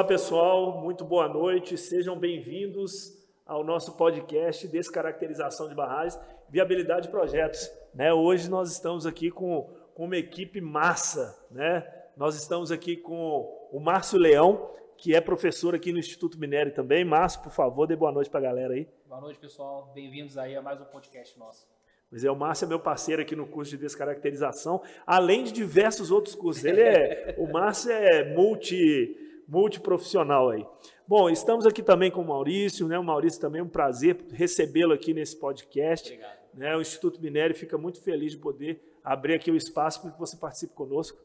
Olá, 0.00 0.08
pessoal, 0.08 0.80
muito 0.80 1.04
boa 1.04 1.28
noite. 1.28 1.76
Sejam 1.76 2.18
bem-vindos 2.18 3.12
ao 3.44 3.62
nosso 3.62 3.98
podcast 3.98 4.66
Descaracterização 4.66 5.68
de 5.68 5.74
Barragens, 5.74 6.18
Viabilidade 6.48 7.02
de 7.02 7.08
Projetos. 7.10 7.70
Né? 7.92 8.10
Hoje 8.10 8.48
nós 8.48 8.72
estamos 8.72 9.04
aqui 9.04 9.30
com, 9.30 9.70
com 9.94 10.06
uma 10.06 10.16
equipe 10.16 10.58
massa. 10.58 11.46
Né? 11.50 11.86
Nós 12.16 12.34
estamos 12.34 12.72
aqui 12.72 12.96
com 12.96 13.68
o 13.70 13.78
Márcio 13.78 14.18
Leão, 14.18 14.74
que 14.96 15.14
é 15.14 15.20
professor 15.20 15.74
aqui 15.74 15.92
no 15.92 15.98
Instituto 15.98 16.40
Minério 16.40 16.72
também. 16.72 17.04
Márcio, 17.04 17.42
por 17.42 17.52
favor, 17.52 17.86
dê 17.86 17.94
boa 17.94 18.10
noite 18.10 18.30
para 18.30 18.40
a 18.40 18.44
galera 18.44 18.72
aí. 18.72 18.88
Boa 19.06 19.20
noite, 19.20 19.38
pessoal. 19.38 19.92
Bem-vindos 19.94 20.38
aí 20.38 20.56
a 20.56 20.62
mais 20.62 20.80
um 20.80 20.86
podcast 20.86 21.38
nosso. 21.38 21.68
Mas 22.10 22.24
é, 22.24 22.30
o 22.30 22.34
Márcio 22.34 22.64
é 22.64 22.68
meu 22.68 22.80
parceiro 22.80 23.20
aqui 23.20 23.36
no 23.36 23.46
curso 23.46 23.72
de 23.72 23.76
descaracterização, 23.76 24.80
além 25.06 25.44
de 25.44 25.52
diversos 25.52 26.10
outros 26.10 26.34
cursos. 26.34 26.64
Ele 26.64 26.80
é, 26.80 27.36
o 27.38 27.46
Márcio 27.52 27.92
é 27.92 28.34
multi, 28.34 29.28
multiprofissional 29.50 30.50
aí. 30.50 30.64
Bom, 31.06 31.28
estamos 31.28 31.66
aqui 31.66 31.82
também 31.82 32.10
com 32.10 32.20
o 32.20 32.24
Maurício, 32.24 32.86
né? 32.86 32.96
O 32.96 33.02
Maurício 33.02 33.40
também 33.40 33.60
é 33.60 33.64
um 33.64 33.68
prazer 33.68 34.16
recebê-lo 34.32 34.92
aqui 34.92 35.12
nesse 35.12 35.36
podcast. 35.36 36.08
Obrigado. 36.08 36.38
Né? 36.54 36.76
O 36.76 36.80
Instituto 36.80 37.20
Minério 37.20 37.54
fica 37.54 37.76
muito 37.76 38.00
feliz 38.00 38.32
de 38.32 38.38
poder 38.38 38.80
abrir 39.02 39.34
aqui 39.34 39.50
o 39.50 39.56
espaço 39.56 40.00
para 40.00 40.12
que 40.12 40.18
você 40.18 40.36
participe 40.36 40.72
conosco. 40.72 41.18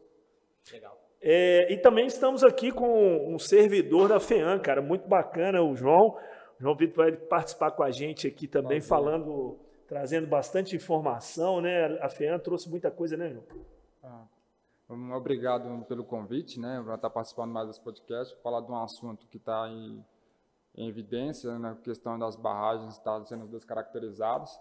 Legal. 0.71 0.99
É, 1.21 1.71
e 1.71 1.77
também 1.77 2.07
estamos 2.07 2.43
aqui 2.43 2.71
com 2.71 3.33
um 3.33 3.39
servidor 3.39 4.09
da 4.09 4.19
FEAM, 4.19 4.59
cara, 4.59 4.81
muito 4.81 5.07
bacana, 5.07 5.61
o 5.61 5.75
João. 5.75 6.17
O 6.59 6.61
João 6.61 6.75
Vitor 6.75 7.05
vai 7.05 7.11
participar 7.11 7.71
com 7.71 7.83
a 7.83 7.91
gente 7.91 8.27
aqui 8.27 8.47
também, 8.47 8.79
Prazer. 8.79 8.89
falando, 8.89 9.57
trazendo 9.87 10.27
bastante 10.27 10.75
informação, 10.75 11.61
né? 11.61 11.97
A 12.01 12.09
FEAM 12.09 12.39
trouxe 12.39 12.69
muita 12.69 12.89
coisa, 12.89 13.17
né, 13.17 13.29
João? 13.29 13.43
Ah, 14.03 14.23
Obrigado 14.87 15.83
pelo 15.85 16.03
convite, 16.03 16.59
né, 16.59 16.81
para 16.83 16.95
estar 16.95 17.09
participando 17.09 17.51
mais 17.51 17.67
desse 17.67 17.81
podcast, 17.81 18.37
falar 18.43 18.61
de 18.61 18.71
um 18.71 18.77
assunto 18.77 19.25
que 19.27 19.37
está 19.37 19.67
em, 19.67 20.05
em 20.75 20.87
evidência, 20.87 21.57
né, 21.57 21.71
a 21.71 21.75
questão 21.75 22.19
das 22.19 22.35
barragens 22.35 22.93
está 22.93 23.23
sendo 23.25 23.47
descaracterizadas. 23.47 24.59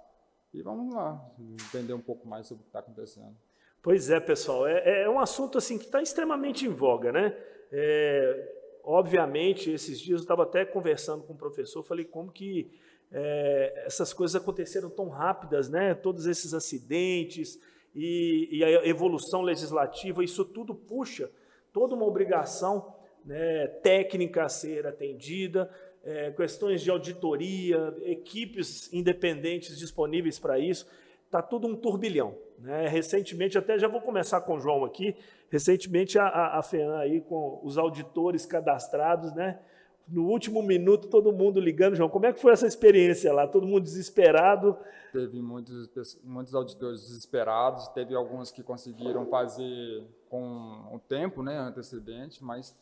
E 0.54 0.62
vamos 0.62 0.94
lá, 0.94 1.20
entender 1.38 1.92
um 1.92 2.00
pouco 2.00 2.26
mais 2.26 2.46
sobre 2.46 2.62
o 2.62 2.64
que 2.64 2.68
está 2.68 2.78
acontecendo. 2.78 3.36
Pois 3.82 4.08
é, 4.08 4.18
pessoal, 4.18 4.66
é, 4.66 5.02
é 5.02 5.10
um 5.10 5.18
assunto 5.18 5.58
assim 5.58 5.76
que 5.76 5.84
está 5.84 6.00
extremamente 6.00 6.64
em 6.64 6.70
voga, 6.70 7.12
né? 7.12 7.36
É, 7.70 8.52
obviamente, 8.82 9.70
esses 9.70 10.00
dias 10.00 10.20
eu 10.20 10.22
estava 10.22 10.44
até 10.44 10.64
conversando 10.64 11.24
com 11.24 11.34
o 11.34 11.36
professor, 11.36 11.82
falei 11.82 12.04
como 12.04 12.32
que 12.32 12.70
é, 13.12 13.82
essas 13.84 14.12
coisas 14.12 14.40
aconteceram 14.40 14.88
tão 14.88 15.08
rápidas, 15.08 15.68
né? 15.68 15.92
Todos 15.92 16.24
esses 16.26 16.54
acidentes 16.54 17.58
e, 17.94 18.48
e, 18.50 18.64
a 18.64 18.86
evolução 18.86 19.42
legislativa, 19.42 20.24
isso 20.24 20.44
tudo 20.44 20.74
puxa 20.74 21.30
toda 21.72 21.94
uma 21.94 22.04
obrigação 22.04 22.94
né, 23.24 23.66
técnica 23.82 24.44
a 24.44 24.48
ser 24.48 24.86
atendida, 24.86 25.70
é, 26.04 26.30
questões 26.32 26.82
de 26.82 26.90
auditoria, 26.90 27.94
equipes 28.02 28.92
independentes 28.92 29.78
disponíveis 29.78 30.38
para 30.38 30.58
isso 30.58 30.86
está 31.24 31.42
tudo 31.42 31.66
um 31.66 31.74
turbilhão. 31.74 32.36
Né? 32.58 32.86
Recentemente, 32.86 33.58
até 33.58 33.76
já 33.78 33.88
vou 33.88 34.00
começar 34.00 34.40
com 34.42 34.54
o 34.54 34.60
João 34.60 34.84
aqui, 34.84 35.16
recentemente 35.50 36.18
a, 36.18 36.26
a, 36.26 36.58
a 36.58 36.62
FEAM 36.62 36.96
aí 36.96 37.20
com 37.20 37.60
os 37.64 37.76
auditores 37.76 38.46
cadastrados, 38.46 39.34
né? 39.34 39.58
No 40.06 40.26
último 40.26 40.62
minuto, 40.62 41.08
todo 41.08 41.32
mundo 41.32 41.58
ligando, 41.58 41.94
João, 41.94 42.10
como 42.10 42.26
é 42.26 42.32
que 42.32 42.40
foi 42.40 42.52
essa 42.52 42.66
experiência 42.66 43.32
lá? 43.32 43.46
Todo 43.48 43.66
mundo 43.66 43.82
desesperado? 43.82 44.76
Teve 45.12 45.40
muitos, 45.40 46.20
muitos 46.22 46.54
auditores 46.54 47.00
desesperados, 47.00 47.88
teve 47.88 48.14
alguns 48.14 48.50
que 48.50 48.62
conseguiram 48.62 49.26
fazer 49.26 50.06
com 50.28 50.90
o 50.92 50.98
tempo 50.98 51.42
né, 51.42 51.56
antecedente, 51.56 52.44
mas 52.44 52.76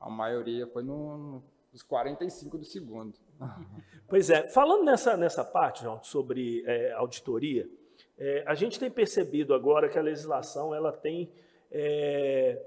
a 0.00 0.08
maioria 0.08 0.66
foi 0.66 0.82
no, 0.84 1.42
nos 1.72 1.82
45 1.82 2.58
do 2.58 2.64
segundo. 2.64 3.14
Pois 4.08 4.30
é, 4.30 4.48
falando 4.48 4.84
nessa, 4.84 5.18
nessa 5.18 5.44
parte, 5.44 5.82
João, 5.82 6.02
sobre 6.02 6.64
é, 6.66 6.92
auditoria, 6.92 7.68
é, 8.16 8.42
a 8.46 8.54
gente 8.54 8.80
tem 8.80 8.90
percebido 8.90 9.52
agora 9.52 9.86
que 9.86 9.98
a 9.98 10.02
legislação 10.02 10.74
ela 10.74 10.90
tem, 10.90 11.30
é, 11.70 12.58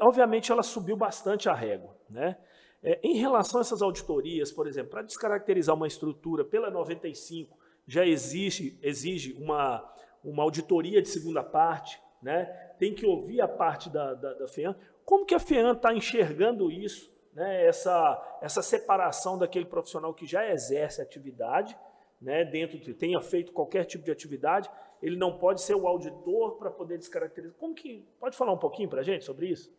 obviamente, 0.00 0.50
ela 0.50 0.64
subiu 0.64 0.96
bastante 0.96 1.48
a 1.48 1.54
régua, 1.54 1.94
né? 2.10 2.36
É, 2.82 2.98
em 3.02 3.16
relação 3.16 3.58
a 3.58 3.62
essas 3.62 3.82
auditorias, 3.82 4.52
por 4.52 4.66
exemplo, 4.66 4.90
para 4.90 5.02
descaracterizar 5.02 5.74
uma 5.74 5.86
estrutura 5.86 6.44
pela 6.44 6.70
95, 6.70 7.58
já 7.86 8.06
existe, 8.06 8.78
exige 8.82 9.32
uma, 9.32 9.84
uma 10.22 10.42
auditoria 10.42 11.02
de 11.02 11.08
segunda 11.08 11.42
parte, 11.42 12.00
né? 12.22 12.44
tem 12.78 12.94
que 12.94 13.06
ouvir 13.06 13.40
a 13.40 13.48
parte 13.48 13.90
da, 13.90 14.14
da, 14.14 14.34
da 14.34 14.48
FEAM. 14.48 14.76
Como 15.04 15.24
que 15.24 15.34
a 15.34 15.40
FEAM 15.40 15.72
está 15.72 15.92
enxergando 15.92 16.70
isso, 16.70 17.12
né? 17.32 17.66
essa, 17.66 18.38
essa 18.40 18.62
separação 18.62 19.38
daquele 19.38 19.64
profissional 19.64 20.14
que 20.14 20.26
já 20.26 20.48
exerce 20.48 21.00
atividade 21.00 21.76
né, 22.20 22.44
dentro 22.44 22.78
de 22.78 22.92
tenha 22.94 23.20
feito 23.20 23.52
qualquer 23.52 23.84
tipo 23.84 24.04
de 24.04 24.10
atividade, 24.10 24.68
ele 25.00 25.16
não 25.16 25.38
pode 25.38 25.62
ser 25.62 25.74
o 25.74 25.86
auditor 25.86 26.58
para 26.58 26.70
poder 26.70 26.98
descaracterizar. 26.98 27.56
Como 27.58 27.74
que 27.74 28.04
pode 28.18 28.36
falar 28.36 28.52
um 28.52 28.58
pouquinho 28.58 28.88
para 28.88 29.00
a 29.00 29.04
gente 29.04 29.24
sobre 29.24 29.46
isso? 29.46 29.72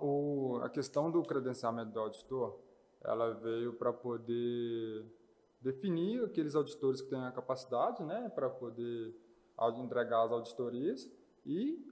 O, 0.00 0.60
a 0.62 0.70
questão 0.70 1.10
do 1.10 1.22
credenciamento 1.22 1.92
do 1.92 2.00
auditor, 2.00 2.58
ela 3.02 3.34
veio 3.34 3.74
para 3.74 3.92
poder 3.92 5.04
definir 5.60 6.24
aqueles 6.24 6.54
auditores 6.54 7.02
que 7.02 7.10
têm 7.10 7.20
a 7.20 7.32
capacidade, 7.32 8.02
né, 8.02 8.30
para 8.34 8.48
poder 8.48 9.14
entregar 9.76 10.24
as 10.24 10.32
auditorias 10.32 11.10
e 11.44 11.84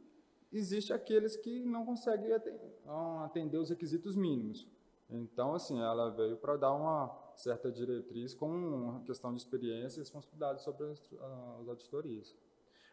existe 0.53 0.93
aqueles 0.93 1.37
que 1.37 1.65
não 1.67 1.85
conseguem 1.85 2.31
atender 3.25 3.59
os 3.59 3.69
requisitos 3.69 4.17
mínimos. 4.17 4.67
Então, 5.11 5.55
assim, 5.55 5.79
ela 5.81 6.11
veio 6.11 6.37
para 6.37 6.57
dar 6.57 6.73
uma 6.73 7.15
certa 7.37 7.71
diretriz 7.71 8.35
com 8.35 9.03
questão 9.05 9.33
de 9.33 9.39
experiência 9.39 9.99
e 9.99 10.01
responsabilidade 10.01 10.63
sobre 10.63 10.87
as, 10.87 11.01
as 11.61 11.69
auditorias. 11.69 12.35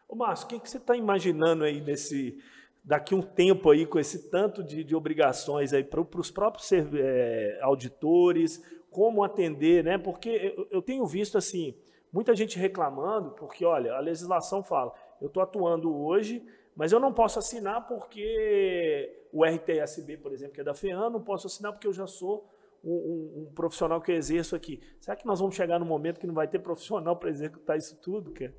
Ô 0.06 0.14
Márcio, 0.14 0.46
o 0.46 0.48
que, 0.50 0.60
que 0.60 0.68
você 0.68 0.76
está 0.76 0.94
imaginando 0.96 1.64
aí 1.64 1.80
nesse 1.80 2.38
daqui 2.84 3.14
um 3.14 3.22
tempo 3.22 3.70
aí 3.70 3.86
com 3.86 3.98
esse 3.98 4.30
tanto 4.30 4.62
de, 4.62 4.84
de 4.84 4.94
obrigações 4.94 5.72
aí 5.72 5.82
para 5.82 6.00
os 6.00 6.30
próprios 6.30 6.70
é, 6.72 7.58
auditores, 7.62 8.62
como 8.90 9.24
atender, 9.24 9.82
né? 9.82 9.96
Porque 9.96 10.54
eu, 10.56 10.68
eu 10.70 10.82
tenho 10.82 11.06
visto 11.06 11.38
assim 11.38 11.74
muita 12.12 12.36
gente 12.36 12.58
reclamando 12.58 13.32
porque 13.32 13.64
olha 13.64 13.94
a 13.94 13.98
legislação 13.98 14.62
fala 14.62 14.94
eu 15.20 15.28
estou 15.28 15.42
atuando 15.42 15.96
hoje, 15.96 16.44
mas 16.76 16.92
eu 16.92 17.00
não 17.00 17.12
posso 17.12 17.38
assinar 17.38 17.86
porque 17.86 19.26
o 19.32 19.44
RTSB, 19.44 20.18
por 20.18 20.32
exemplo, 20.32 20.54
que 20.54 20.60
é 20.60 20.64
da 20.64 20.74
FEAN, 20.74 21.08
não 21.08 21.22
posso 21.22 21.46
assinar 21.46 21.72
porque 21.72 21.86
eu 21.86 21.92
já 21.92 22.06
sou 22.06 22.48
um, 22.82 22.92
um, 22.92 23.42
um, 23.42 23.54
profissional 23.54 24.00
que 24.00 24.12
eu 24.12 24.16
exerço 24.16 24.54
aqui. 24.54 24.82
Será 25.00 25.16
que 25.16 25.24
nós 25.24 25.40
vamos 25.40 25.54
chegar 25.54 25.78
no 25.78 25.86
momento 25.86 26.20
que 26.20 26.26
não 26.26 26.34
vai 26.34 26.46
ter 26.46 26.58
profissional 26.58 27.16
para 27.16 27.30
executar 27.30 27.78
isso 27.78 27.98
tudo, 28.02 28.32
cara? 28.32 28.54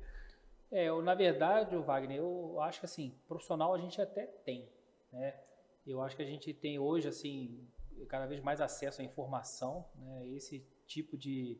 É, 0.76 0.84
eu, 0.84 1.00
na 1.00 1.14
verdade, 1.14 1.74
Wagner, 1.74 2.18
eu 2.18 2.60
acho 2.60 2.80
que 2.80 2.84
assim, 2.84 3.18
profissional 3.26 3.72
a 3.72 3.78
gente 3.78 3.98
até 3.98 4.26
tem, 4.26 4.68
né? 5.10 5.34
Eu 5.86 6.02
acho 6.02 6.14
que 6.14 6.22
a 6.22 6.26
gente 6.26 6.52
tem 6.52 6.78
hoje, 6.78 7.08
assim, 7.08 7.66
cada 8.10 8.26
vez 8.26 8.42
mais 8.42 8.60
acesso 8.60 9.00
à 9.00 9.04
informação, 9.04 9.86
né? 9.94 10.28
Esse 10.28 10.62
tipo 10.86 11.16
de, 11.16 11.58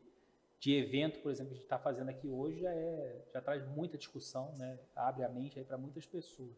de 0.61 0.75
evento, 0.75 1.21
por 1.21 1.31
exemplo, 1.31 1.49
que 1.49 1.55
a 1.55 1.57
gente 1.57 1.65
está 1.65 1.79
fazendo 1.79 2.11
aqui 2.11 2.29
hoje 2.29 2.61
já, 2.61 2.71
é, 2.71 3.25
já 3.33 3.41
traz 3.41 3.67
muita 3.69 3.97
discussão, 3.97 4.53
né? 4.59 4.79
Abre 4.95 5.25
a 5.25 5.31
mente 5.31 5.65
para 5.65 5.79
muitas 5.79 6.05
pessoas. 6.05 6.55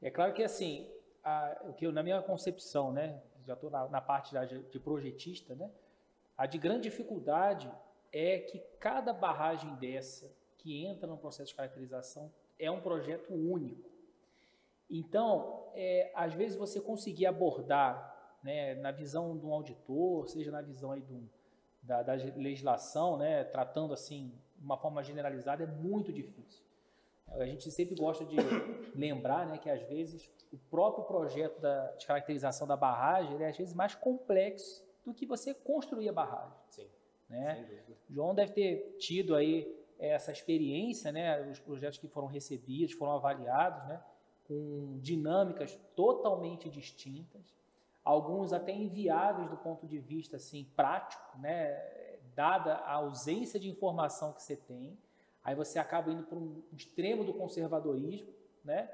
É 0.00 0.12
claro 0.12 0.32
que, 0.32 0.44
assim, 0.44 0.88
a, 1.24 1.60
o 1.64 1.72
que 1.72 1.84
eu, 1.84 1.90
na 1.90 2.04
minha 2.04 2.22
concepção, 2.22 2.92
né? 2.92 3.20
Já 3.44 3.54
estou 3.54 3.68
na, 3.68 3.88
na, 3.88 4.00
parte 4.00 4.32
de, 4.46 4.62
de 4.62 4.78
projetista, 4.78 5.56
né? 5.56 5.68
A 6.38 6.46
de 6.46 6.56
grande 6.56 6.82
dificuldade 6.82 7.68
é 8.12 8.38
que 8.38 8.60
cada 8.78 9.12
barragem 9.12 9.74
dessa 9.74 10.38
que 10.60 10.84
entra 10.84 11.06
no 11.06 11.16
processo 11.16 11.50
de 11.50 11.54
caracterização 11.54 12.30
é 12.58 12.70
um 12.70 12.80
projeto 12.80 13.32
único. 13.32 13.88
Então, 14.88 15.70
é, 15.74 16.10
às 16.14 16.34
vezes 16.34 16.56
você 16.56 16.80
conseguir 16.80 17.26
abordar, 17.26 18.38
né, 18.42 18.74
na 18.74 18.90
visão 18.90 19.36
de 19.38 19.46
um 19.46 19.52
auditor, 19.52 20.28
seja 20.28 20.50
na 20.50 20.60
visão 20.60 20.92
aí 20.92 21.02
um, 21.10 21.26
da, 21.82 22.02
da, 22.02 22.14
legislação, 22.14 23.16
né, 23.16 23.44
tratando 23.44 23.94
assim 23.94 24.32
de 24.56 24.64
uma 24.64 24.76
forma 24.76 25.02
generalizada, 25.02 25.62
é 25.64 25.66
muito 25.66 26.12
difícil. 26.12 26.64
A 27.28 27.46
gente 27.46 27.70
sempre 27.70 27.94
gosta 27.94 28.24
de 28.24 28.36
lembrar, 28.94 29.46
né, 29.46 29.56
que 29.58 29.70
às 29.70 29.82
vezes 29.82 30.28
o 30.52 30.58
próprio 30.58 31.04
projeto 31.04 31.60
da, 31.60 31.92
de 31.92 32.06
caracterização 32.06 32.66
da 32.66 32.76
barragem 32.76 33.40
é 33.40 33.48
às 33.48 33.56
vezes 33.56 33.72
mais 33.72 33.94
complexo 33.94 34.84
do 35.04 35.14
que 35.14 35.24
você 35.24 35.54
construir 35.54 36.08
a 36.08 36.12
barragem. 36.12 36.52
Sim. 36.68 36.86
Né? 37.28 37.84
João 38.10 38.34
deve 38.34 38.52
ter 38.52 38.96
tido 38.98 39.36
aí 39.36 39.79
essa 40.00 40.32
experiência, 40.32 41.12
né, 41.12 41.40
os 41.50 41.60
projetos 41.60 41.98
que 41.98 42.08
foram 42.08 42.26
recebidos, 42.26 42.94
foram 42.94 43.12
avaliados, 43.12 43.86
né, 43.86 44.02
com 44.44 44.98
dinâmicas 45.00 45.78
totalmente 45.94 46.68
distintas, 46.68 47.54
alguns 48.02 48.52
até 48.52 48.72
inviáveis 48.72 49.48
do 49.50 49.56
ponto 49.58 49.86
de 49.86 49.98
vista 49.98 50.36
assim 50.36 50.64
prático, 50.74 51.38
né, 51.38 52.18
dada 52.34 52.74
a 52.76 52.94
ausência 52.94 53.60
de 53.60 53.68
informação 53.68 54.32
que 54.32 54.42
você 54.42 54.56
tem, 54.56 54.98
aí 55.44 55.54
você 55.54 55.78
acaba 55.78 56.10
indo 56.10 56.24
para 56.24 56.38
um 56.38 56.62
extremo 56.72 57.22
do 57.22 57.34
conservadorismo, 57.34 58.32
né, 58.64 58.88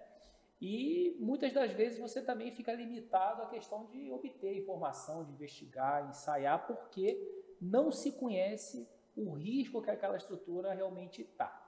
E 0.60 1.16
muitas 1.20 1.52
das 1.52 1.72
vezes 1.72 1.98
você 1.98 2.22
também 2.22 2.50
fica 2.50 2.72
limitado 2.72 3.42
à 3.42 3.46
questão 3.46 3.84
de 3.86 4.10
obter 4.10 4.56
informação, 4.56 5.24
de 5.24 5.32
investigar, 5.32 6.08
ensaiar, 6.08 6.66
porque 6.66 7.44
não 7.60 7.92
se 7.92 8.12
conhece 8.12 8.88
o 9.16 9.32
risco 9.32 9.80
que 9.82 9.90
aquela 9.90 10.16
estrutura 10.16 10.74
realmente 10.74 11.22
está. 11.22 11.62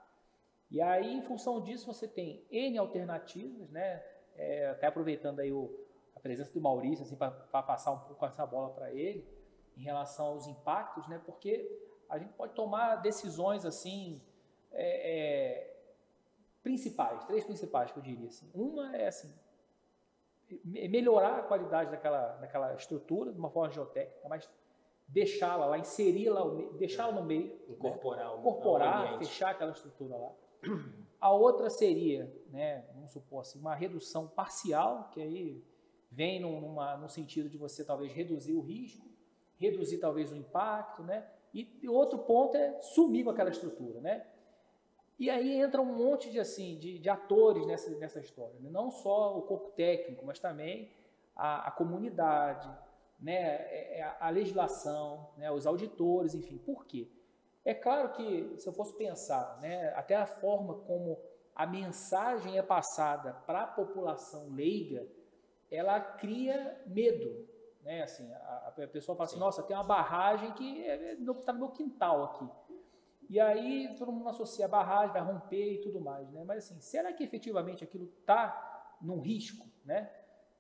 E 0.71 0.81
aí, 0.83 1.15
em 1.15 1.23
função 1.23 1.63
disso, 1.63 1.87
você 1.87 2.07
tem 2.07 2.47
N 2.51 2.77
alternativas, 2.79 3.71
né? 3.71 4.05
É, 4.35 4.69
até 4.69 4.87
aproveitando 4.87 5.41
aí 5.41 5.51
o, 5.51 5.75
a 6.15 6.21
presença 6.21 6.53
do 6.53 6.61
Maurício, 6.61 7.05
assim, 7.05 7.17
para 7.17 7.31
passar 7.63 7.93
um 7.93 8.01
pouco 8.01 8.25
essa 8.27 8.45
bola 8.47 8.71
para 8.75 8.93
ele, 8.93 9.27
em 9.77 9.83
relação 9.83 10.27
aos 10.27 10.47
impactos, 10.47 11.09
né? 11.09 11.21
Porque 11.25 11.67
a 12.09 12.19
gente 12.19 12.33
pode 12.35 12.55
tomar 12.55 12.97
decisões 12.97 13.65
assim 13.65 14.21
é, 14.73 15.13
é, 15.13 15.77
principais, 16.63 17.25
três 17.25 17.45
principais 17.45 17.91
que 17.91 17.99
eu 17.99 18.03
diria. 18.03 18.29
Assim. 18.29 18.51
Uma 18.55 18.95
é 18.97 19.09
assim, 19.09 19.33
melhorar 20.65 21.39
a 21.39 21.43
qualidade 21.43 21.91
daquela, 21.91 22.37
daquela 22.37 22.75
estrutura 22.75 23.33
de 23.33 23.39
uma 23.39 23.51
forma 23.51 23.73
geotécnica, 23.73 24.29
mas 24.29 24.51
deixá-la 25.09 25.65
lá, 25.65 25.79
inseri-la, 25.79 26.45
deixá-la 26.77 27.13
no 27.13 27.25
meio, 27.25 27.59
incorporar, 27.69 28.31
né? 28.31 28.39
incorporar, 28.39 29.19
fechar 29.19 29.51
aquela 29.51 29.73
estrutura 29.73 30.17
lá. 30.17 30.33
A 31.21 31.33
outra 31.33 31.69
seria, 31.69 32.33
né, 32.49 32.85
vamos 32.95 33.11
supor 33.11 33.41
assim, 33.41 33.59
uma 33.59 33.75
redução 33.75 34.29
parcial, 34.29 35.11
que 35.13 35.21
aí 35.21 35.65
vem 36.13 36.39
numa, 36.39 36.97
no 36.97 37.09
sentido 37.09 37.49
de 37.49 37.59
você 37.59 37.85
talvez 37.85 38.13
reduzir 38.13 38.55
o 38.55 38.61
risco, 38.61 39.05
reduzir 39.57 39.99
talvez 39.99 40.31
o 40.31 40.37
impacto, 40.37 41.03
né? 41.03 41.27
E 41.53 41.89
outro 41.89 42.21
ponto 42.21 42.57
é 42.57 42.81
sumir 42.81 43.25
com 43.25 43.31
aquela 43.31 43.51
estrutura, 43.51 44.01
né? 44.01 44.25
E 45.19 45.29
aí 45.29 45.61
entra 45.61 45.83
um 45.83 45.97
monte 45.97 46.31
de 46.31 46.39
assim 46.39 46.79
de, 46.79 46.99
de 46.99 47.09
atores 47.09 47.67
nessa, 47.67 47.91
nessa 47.99 48.21
história, 48.21 48.55
né? 48.61 48.71
não 48.71 48.91
só 48.91 49.37
o 49.37 49.43
corpo 49.43 49.71
técnico, 49.71 50.25
mas 50.25 50.39
também 50.39 50.93
a, 51.35 51.69
a 51.69 51.71
comunidade, 51.73 52.71
né? 53.19 53.35
É, 53.35 54.01
é 54.01 54.17
a 54.21 54.31
legislação, 54.31 55.31
né? 55.37 55.51
os 55.51 55.67
auditores, 55.67 56.35
enfim. 56.35 56.59
Por 56.59 56.87
quê? 56.87 57.09
É 57.65 57.75
claro 57.75 58.13
que 58.13 58.57
se 58.59 58.69
eu 58.69 58.73
fosse 58.73 58.97
pensar, 58.97 59.59
né? 59.61 59.93
até 59.95 60.17
a 60.17 60.27
forma 60.27 60.75
como 60.75 61.21
a 61.55 61.67
mensagem 61.67 62.57
é 62.57 62.63
passada 62.63 63.33
para 63.47 63.63
a 63.63 63.67
população 63.67 64.49
leiga, 64.51 65.07
ela 65.71 66.01
cria 66.01 66.81
medo, 66.87 67.47
né? 67.83 68.03
Assim, 68.03 68.33
a, 68.33 68.69
a 68.69 68.87
pessoa 68.87 69.17
fala 69.17 69.27
assim, 69.27 69.35
Sim. 69.35 69.41
nossa, 69.41 69.63
tem 69.63 69.77
uma 69.77 69.85
barragem 69.85 70.53
que 70.53 70.81
está 70.81 70.93
é, 70.93 71.17
no, 71.17 71.35
tá 71.35 71.53
no 71.53 71.59
meu 71.59 71.71
quintal 71.71 72.25
aqui. 72.25 72.49
E 73.29 73.39
aí 73.39 73.95
todo 73.99 74.13
mundo 74.13 74.29
associa 74.29 74.65
a 74.65 74.69
barragem, 74.69 75.13
vai 75.13 75.21
romper 75.21 75.75
e 75.75 75.81
tudo 75.81 76.01
mais, 76.01 76.31
né? 76.31 76.45
Mas 76.45 76.65
assim, 76.65 76.81
será 76.81 77.13
que 77.13 77.23
efetivamente 77.25 77.85
aquilo 77.85 78.11
está 78.21 78.97
num 79.03 79.21
risco, 79.21 79.67
né? 79.85 80.11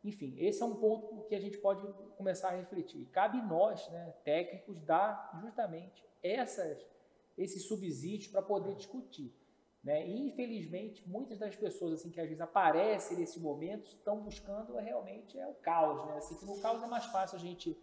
Enfim, 0.04 0.34
esse 0.38 0.62
é 0.62 0.66
um 0.66 0.76
ponto 0.76 1.24
que 1.28 1.34
a 1.34 1.40
gente 1.40 1.58
pode 1.58 1.86
começar 2.16 2.48
a 2.48 2.56
refletir. 2.56 3.06
Cabe 3.06 3.40
nós, 3.42 3.88
né, 3.90 4.14
técnicos, 4.24 4.80
dar 4.82 5.38
justamente 5.42 6.04
essas, 6.22 6.78
esses 7.36 7.64
subsídios 7.64 8.28
para 8.28 8.42
poder 8.42 8.74
discutir. 8.76 9.34
Né? 9.82 10.06
E, 10.06 10.28
infelizmente, 10.28 11.08
muitas 11.08 11.38
das 11.38 11.54
pessoas 11.56 11.94
assim 11.94 12.10
que 12.10 12.20
às 12.20 12.26
vezes 12.26 12.40
aparecem 12.40 13.16
nesse 13.16 13.40
momento 13.40 13.86
estão 13.86 14.20
buscando 14.20 14.76
realmente 14.76 15.38
é 15.38 15.46
o 15.46 15.54
caos. 15.54 16.04
Né? 16.06 16.16
Assim, 16.16 16.36
que 16.36 16.44
no 16.44 16.60
caos 16.60 16.82
é 16.82 16.86
mais 16.86 17.06
fácil 17.06 17.36
a 17.36 17.40
gente 17.40 17.76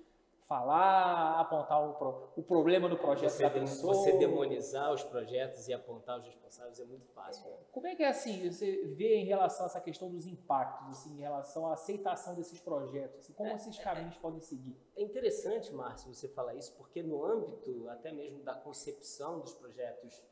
falar, 0.47 1.39
apontar 1.39 1.89
o, 1.89 1.93
pro, 1.95 2.29
o 2.35 2.43
problema 2.43 2.87
do 2.87 2.97
projeto 2.97 3.31
você, 3.31 3.43
da 3.43 3.49
pessoa. 3.49 3.93
Você 3.93 4.17
demonizar 4.17 4.93
os 4.93 5.03
projetos 5.03 5.67
e 5.67 5.73
apontar 5.73 6.19
os 6.19 6.25
responsáveis 6.25 6.79
é 6.79 6.85
muito 6.85 7.07
fácil. 7.07 7.49
Né? 7.49 7.57
Como 7.71 7.87
é 7.87 7.95
que 7.95 8.03
é 8.03 8.09
assim, 8.09 8.49
você 8.49 8.85
vê 8.95 9.15
em 9.15 9.25
relação 9.25 9.65
a 9.65 9.69
essa 9.69 9.81
questão 9.81 10.09
dos 10.09 10.27
impactos, 10.27 10.89
assim, 10.89 11.17
em 11.17 11.21
relação 11.21 11.67
à 11.67 11.73
aceitação 11.73 12.35
desses 12.35 12.59
projetos? 12.59 13.19
Assim, 13.19 13.33
como 13.33 13.49
é, 13.49 13.55
esses 13.55 13.77
caminhos 13.79 14.15
é, 14.15 14.19
podem 14.19 14.39
seguir? 14.39 14.77
É 14.95 15.01
interessante, 15.01 15.73
Márcio, 15.73 16.13
você 16.13 16.27
falar 16.27 16.53
isso, 16.55 16.73
porque 16.77 17.01
no 17.01 17.25
âmbito 17.25 17.89
até 17.89 18.11
mesmo 18.11 18.43
da 18.43 18.53
concepção 18.53 19.39
dos 19.39 19.53
projetos 19.55 20.23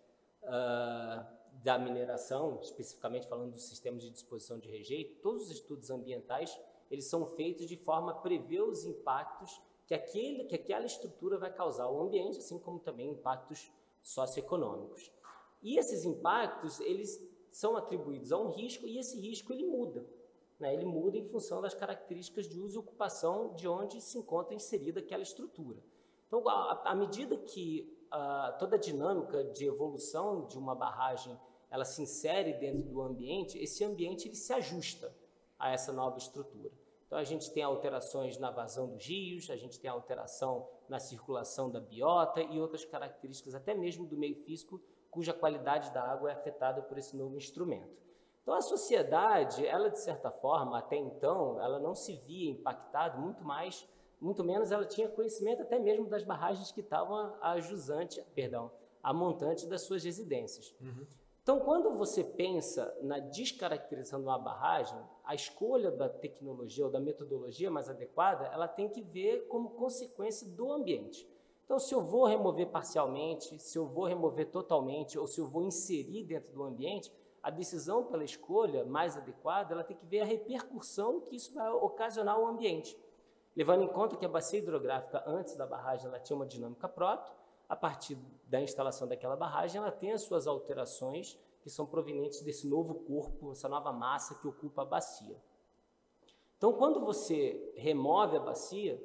uh, 0.43 1.25
da 1.63 1.79
mineração, 1.79 2.59
especificamente 2.61 3.27
falando 3.27 3.53
dos 3.53 3.67
sistemas 3.67 4.03
de 4.03 4.11
disposição 4.11 4.59
de 4.59 4.69
rejeito, 4.69 5.21
todos 5.21 5.43
os 5.43 5.51
estudos 5.51 5.89
ambientais 5.89 6.59
eles 6.91 7.05
são 7.05 7.25
feitos 7.25 7.67
de 7.67 7.75
forma 7.75 8.11
a 8.11 8.15
prever 8.15 8.61
os 8.61 8.85
impactos 8.85 9.59
que, 9.85 9.93
aquele, 9.93 10.45
que 10.45 10.55
aquela 10.55 10.85
estrutura 10.85 11.37
vai 11.37 11.51
causar 11.51 11.83
ao 11.83 12.01
ambiente, 12.01 12.37
assim 12.37 12.57
como 12.59 12.79
também 12.79 13.11
impactos 13.11 13.71
socioeconômicos. 14.01 15.11
E 15.61 15.77
esses 15.77 16.05
impactos, 16.05 16.79
eles 16.81 17.21
são 17.51 17.77
atribuídos 17.77 18.31
a 18.31 18.37
um 18.37 18.49
risco 18.49 18.85
e 18.85 18.97
esse 18.97 19.19
risco 19.19 19.53
ele 19.53 19.65
muda. 19.65 20.05
Né? 20.59 20.73
Ele 20.73 20.85
muda 20.85 21.17
em 21.17 21.25
função 21.25 21.61
das 21.61 21.73
características 21.73 22.47
de 22.47 22.59
uso 22.59 22.75
e 22.75 22.79
ocupação 22.79 23.53
de 23.53 23.67
onde 23.67 24.01
se 24.01 24.17
encontra 24.17 24.55
inserida 24.55 24.99
aquela 24.99 25.23
estrutura. 25.23 25.79
Então, 26.27 26.43
à 26.47 26.95
medida 26.95 27.37
que 27.37 27.95
uh, 28.07 28.57
toda 28.57 28.75
a 28.75 28.79
dinâmica 28.79 29.43
de 29.43 29.65
evolução 29.65 30.47
de 30.47 30.57
uma 30.57 30.73
barragem 30.73 31.37
ela 31.69 31.85
se 31.85 32.01
insere 32.03 32.53
dentro 32.53 32.83
do 32.83 33.01
ambiente, 33.01 33.57
esse 33.57 33.83
ambiente 33.83 34.27
ele 34.27 34.35
se 34.35 34.53
ajusta 34.53 35.11
a 35.57 35.71
essa 35.71 35.91
nova 35.91 36.17
estrutura. 36.17 36.71
Então 37.13 37.21
a 37.21 37.23
gente 37.23 37.51
tem 37.51 37.61
alterações 37.61 38.39
na 38.39 38.49
vazão 38.49 38.87
dos 38.87 39.05
rios, 39.05 39.47
a 39.51 39.55
gente 39.55 39.79
tem 39.79 39.87
alteração 39.87 40.67
na 40.89 40.97
circulação 40.97 41.69
da 41.69 41.79
biota 41.79 42.41
e 42.41 42.59
outras 42.59 42.85
características 42.85 43.53
até 43.53 43.75
mesmo 43.75 44.07
do 44.07 44.17
meio 44.17 44.35
físico, 44.43 44.81
cuja 45.11 45.31
qualidade 45.31 45.93
da 45.93 46.01
água 46.01 46.31
é 46.31 46.33
afetada 46.33 46.81
por 46.81 46.97
esse 46.97 47.15
novo 47.15 47.37
instrumento. 47.37 47.95
Então 48.41 48.55
a 48.55 48.61
sociedade, 48.61 49.63
ela 49.63 49.91
de 49.91 49.99
certa 49.99 50.31
forma, 50.31 50.79
até 50.79 50.95
então, 50.95 51.61
ela 51.61 51.77
não 51.77 51.93
se 51.93 52.15
via 52.25 52.49
impactada, 52.49 53.15
muito 53.15 53.43
mais, 53.43 53.87
muito 54.19 54.43
menos 54.43 54.71
ela 54.71 54.83
tinha 54.83 55.07
conhecimento 55.07 55.61
até 55.61 55.77
mesmo 55.77 56.07
das 56.07 56.23
barragens 56.23 56.71
que 56.71 56.81
estavam 56.81 57.37
a 57.39 57.59
jusante, 57.59 58.23
perdão, 58.33 58.71
a 59.03 59.13
montante 59.13 59.67
das 59.67 59.83
suas 59.83 60.03
residências. 60.03 60.75
Uhum. 60.81 61.05
Então, 61.43 61.59
quando 61.59 61.91
você 61.97 62.23
pensa 62.23 62.97
na 63.01 63.19
descaracterização 63.19 64.21
de 64.21 64.25
uma 64.25 64.39
barragem, 64.39 64.97
a 65.25 65.35
escolha 65.35 65.91
da 65.91 66.07
tecnologia 66.07 66.85
ou 66.85 66.89
da 66.89 67.01
metodologia 67.01 67.69
mais 67.69 67.89
adequada, 67.89 68.45
ela 68.45 68.65
tem 68.65 68.87
que 68.87 69.01
ver 69.01 69.45
como 69.49 69.71
consequência 69.71 70.47
do 70.47 70.71
ambiente. 70.71 71.29
Então, 71.65 71.77
se 71.77 71.93
eu 71.93 72.01
vou 72.01 72.25
remover 72.25 72.69
parcialmente, 72.69 73.59
se 73.59 73.77
eu 73.77 73.85
vou 73.85 74.05
remover 74.05 74.51
totalmente 74.51 75.19
ou 75.19 75.27
se 75.27 75.41
eu 75.41 75.45
vou 75.45 75.63
inserir 75.63 76.23
dentro 76.23 76.53
do 76.53 76.63
ambiente, 76.63 77.11
a 77.41 77.49
decisão 77.49 78.05
pela 78.05 78.23
escolha 78.23 78.85
mais 78.85 79.17
adequada, 79.17 79.73
ela 79.73 79.83
tem 79.83 79.97
que 79.97 80.05
ver 80.05 80.21
a 80.21 80.25
repercussão 80.25 81.19
que 81.19 81.35
isso 81.35 81.53
vai 81.53 81.69
ocasionar 81.69 82.35
ao 82.35 82.47
ambiente. 82.47 82.97
Levando 83.53 83.83
em 83.83 83.87
conta 83.89 84.15
que 84.15 84.25
a 84.25 84.29
bacia 84.29 84.59
hidrográfica 84.59 85.21
antes 85.27 85.57
da 85.57 85.65
barragem 85.65 86.07
ela 86.07 86.21
tinha 86.21 86.37
uma 86.37 86.45
dinâmica 86.45 86.87
própria, 86.87 87.42
a 87.73 87.75
partir 87.75 88.15
da 88.47 88.61
instalação 88.61 89.07
daquela 89.07 89.35
barragem, 89.35 89.81
ela 89.81 89.91
tem 89.91 90.11
as 90.11 90.21
suas 90.21 90.45
alterações 90.45 91.39
que 91.59 91.71
são 91.71 91.87
provenientes 91.87 92.41
desse 92.41 92.67
novo 92.67 92.93
corpo, 92.93 93.51
essa 93.51 93.67
nova 93.67 93.91
massa 93.91 94.35
que 94.35 94.47
ocupa 94.47 94.83
a 94.83 94.85
bacia. 94.85 95.41
Então, 96.55 96.71
quando 96.73 97.03
você 97.03 97.73
remove 97.75 98.37
a 98.37 98.39
bacia, 98.39 99.03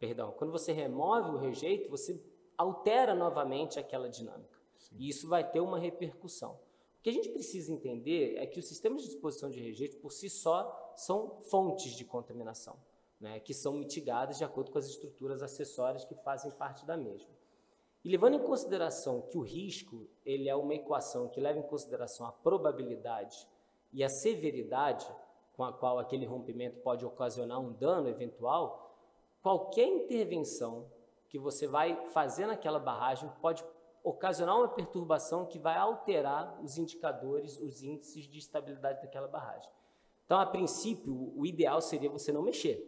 perdão, 0.00 0.32
quando 0.32 0.50
você 0.50 0.72
remove 0.72 1.30
o 1.30 1.38
rejeito, 1.38 1.88
você 1.88 2.20
altera 2.58 3.14
novamente 3.14 3.78
aquela 3.78 4.08
dinâmica. 4.08 4.58
Sim. 4.76 4.96
E 4.98 5.08
isso 5.08 5.28
vai 5.28 5.48
ter 5.48 5.60
uma 5.60 5.78
repercussão. 5.78 6.54
O 6.98 7.02
que 7.02 7.10
a 7.10 7.12
gente 7.12 7.28
precisa 7.28 7.72
entender 7.72 8.36
é 8.36 8.46
que 8.46 8.58
os 8.58 8.66
sistemas 8.66 9.02
de 9.02 9.10
disposição 9.10 9.48
de 9.48 9.60
rejeito, 9.60 9.96
por 9.98 10.10
si 10.10 10.28
só, 10.28 10.92
são 10.96 11.40
fontes 11.42 11.92
de 11.92 12.04
contaminação, 12.04 12.76
né, 13.20 13.38
que 13.38 13.54
são 13.54 13.74
mitigadas 13.74 14.38
de 14.38 14.44
acordo 14.44 14.72
com 14.72 14.78
as 14.78 14.88
estruturas 14.88 15.40
acessórias 15.40 16.04
que 16.04 16.16
fazem 16.16 16.50
parte 16.50 16.84
da 16.84 16.96
mesma. 16.96 17.36
E 18.06 18.08
levando 18.08 18.34
em 18.34 18.38
consideração 18.38 19.22
que 19.22 19.36
o 19.36 19.40
risco 19.40 20.06
ele 20.24 20.48
é 20.48 20.54
uma 20.54 20.72
equação 20.72 21.28
que 21.28 21.40
leva 21.40 21.58
em 21.58 21.62
consideração 21.62 22.24
a 22.24 22.30
probabilidade 22.30 23.48
e 23.92 24.04
a 24.04 24.08
severidade 24.08 25.04
com 25.56 25.64
a 25.64 25.72
qual 25.72 25.98
aquele 25.98 26.24
rompimento 26.24 26.78
pode 26.82 27.04
ocasionar 27.04 27.58
um 27.58 27.72
dano 27.72 28.08
eventual, 28.08 28.96
qualquer 29.42 29.88
intervenção 29.88 30.86
que 31.28 31.36
você 31.36 31.66
vai 31.66 32.06
fazer 32.10 32.46
naquela 32.46 32.78
barragem 32.78 33.28
pode 33.42 33.64
ocasionar 34.04 34.56
uma 34.56 34.68
perturbação 34.68 35.44
que 35.44 35.58
vai 35.58 35.76
alterar 35.76 36.60
os 36.62 36.78
indicadores, 36.78 37.58
os 37.58 37.82
índices 37.82 38.28
de 38.28 38.38
estabilidade 38.38 39.02
daquela 39.02 39.26
barragem. 39.26 39.68
Então, 40.24 40.38
a 40.38 40.46
princípio, 40.46 41.32
o 41.34 41.44
ideal 41.44 41.80
seria 41.80 42.08
você 42.08 42.30
não 42.30 42.42
mexer, 42.42 42.86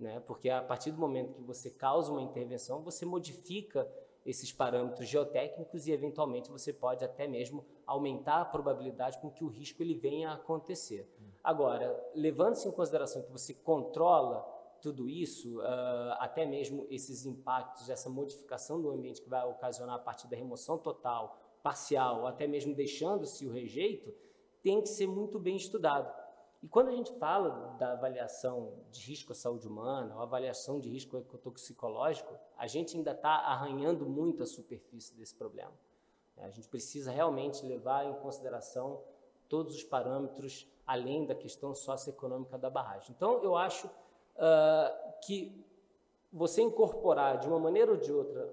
né? 0.00 0.20
porque 0.20 0.48
a 0.48 0.62
partir 0.62 0.90
do 0.90 0.98
momento 0.98 1.34
que 1.34 1.42
você 1.42 1.70
causa 1.70 2.10
uma 2.10 2.22
intervenção, 2.22 2.82
você 2.82 3.04
modifica 3.04 3.86
esses 4.24 4.52
parâmetros 4.52 5.08
geotécnicos 5.08 5.86
e 5.86 5.92
eventualmente 5.92 6.50
você 6.50 6.72
pode 6.72 7.04
até 7.04 7.26
mesmo 7.26 7.64
aumentar 7.86 8.40
a 8.40 8.44
probabilidade 8.44 9.18
com 9.18 9.30
que 9.30 9.44
o 9.44 9.48
risco 9.48 9.82
ele 9.82 9.94
venha 9.94 10.30
a 10.30 10.34
acontecer. 10.34 11.08
Agora, 11.42 11.94
levando-se 12.14 12.66
em 12.66 12.72
consideração 12.72 13.22
que 13.22 13.30
você 13.30 13.52
controla 13.52 14.42
tudo 14.80 15.08
isso, 15.08 15.60
uh, 15.60 16.12
até 16.18 16.44
mesmo 16.44 16.86
esses 16.90 17.24
impactos, 17.24 17.88
essa 17.88 18.08
modificação 18.08 18.80
do 18.80 18.90
ambiente 18.90 19.20
que 19.20 19.28
vai 19.28 19.44
ocasionar 19.46 19.96
a 19.96 19.98
partir 19.98 20.26
da 20.28 20.36
remoção 20.36 20.78
total, 20.78 21.38
parcial, 21.62 22.26
até 22.26 22.46
mesmo 22.46 22.74
deixando-se 22.74 23.46
o 23.46 23.50
rejeito, 23.50 24.14
tem 24.62 24.80
que 24.80 24.88
ser 24.88 25.06
muito 25.06 25.38
bem 25.38 25.56
estudado. 25.56 26.23
E 26.64 26.68
quando 26.68 26.88
a 26.88 26.92
gente 26.92 27.12
fala 27.18 27.76
da 27.78 27.92
avaliação 27.92 28.72
de 28.90 28.98
risco 29.02 29.32
à 29.32 29.34
saúde 29.34 29.68
humana, 29.68 30.14
ou 30.16 30.22
avaliação 30.22 30.80
de 30.80 30.88
risco 30.88 31.18
ecotoxicológico, 31.18 32.34
a 32.56 32.66
gente 32.66 32.96
ainda 32.96 33.10
está 33.10 33.32
arranhando 33.32 34.06
muito 34.06 34.42
a 34.42 34.46
superfície 34.46 35.14
desse 35.14 35.34
problema. 35.34 35.74
A 36.38 36.48
gente 36.48 36.66
precisa 36.66 37.10
realmente 37.10 37.66
levar 37.66 38.06
em 38.06 38.14
consideração 38.14 39.02
todos 39.46 39.74
os 39.74 39.84
parâmetros 39.84 40.66
além 40.86 41.26
da 41.26 41.34
questão 41.34 41.74
socioeconômica 41.74 42.56
da 42.56 42.70
barragem. 42.70 43.14
Então, 43.14 43.44
eu 43.44 43.54
acho 43.56 43.86
uh, 43.86 45.20
que 45.20 45.62
você 46.32 46.62
incorporar 46.62 47.40
de 47.40 47.46
uma 47.46 47.58
maneira 47.58 47.90
ou 47.90 47.98
de 47.98 48.10
outra 48.10 48.50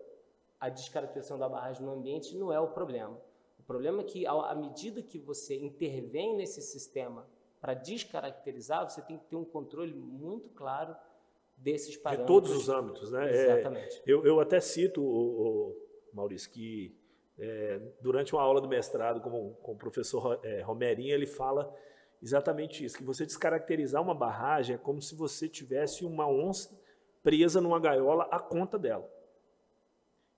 a 0.59 0.67
descaracterização 0.67 1.39
da 1.39 1.47
barragem 1.47 1.85
no 1.85 1.93
ambiente 1.93 2.35
não 2.35 2.51
é 2.51 2.59
o 2.59 2.67
problema. 2.67 3.17
O 3.57 3.63
problema 3.63 4.01
é 4.01 4.03
que, 4.03 4.27
à 4.27 4.53
medida 4.53 5.01
que 5.01 5.17
você 5.17 5.57
intervém 5.57 6.35
nesse 6.35 6.61
sistema 6.61 7.25
para 7.61 7.75
descaracterizar, 7.75 8.89
você 8.89 9.01
tem 9.03 9.19
que 9.19 9.25
ter 9.25 9.35
um 9.35 9.45
controle 9.45 9.93
muito 9.93 10.49
claro 10.49 10.95
desses 11.55 11.95
parâmetros. 11.95 12.27
De 12.27 12.49
todos 12.49 12.57
os 12.57 12.69
âmbitos, 12.69 13.11
né? 13.11 13.31
Exatamente. 13.31 13.97
É, 13.99 14.03
eu, 14.07 14.25
eu 14.25 14.39
até 14.39 14.59
cito, 14.59 14.99
o, 14.99 15.69
o 15.69 15.75
Maurício, 16.11 16.49
que 16.49 16.97
é, 17.37 17.79
durante 18.01 18.33
uma 18.33 18.41
aula 18.41 18.59
do 18.59 18.67
mestrado 18.67 19.21
com, 19.21 19.53
com 19.53 19.73
o 19.73 19.77
professor 19.77 20.39
é, 20.43 20.61
Romerinho, 20.61 21.13
ele 21.13 21.27
fala 21.27 21.71
exatamente 22.21 22.83
isso, 22.83 22.97
que 22.97 23.03
você 23.03 23.25
descaracterizar 23.25 24.01
uma 24.01 24.13
barragem 24.13 24.75
é 24.75 24.77
como 24.77 25.01
se 25.01 25.15
você 25.15 25.47
tivesse 25.47 26.03
uma 26.03 26.27
onça 26.27 26.69
presa 27.23 27.61
numa 27.61 27.79
gaiola 27.79 28.27
à 28.31 28.39
conta 28.39 28.77
dela. 28.77 29.07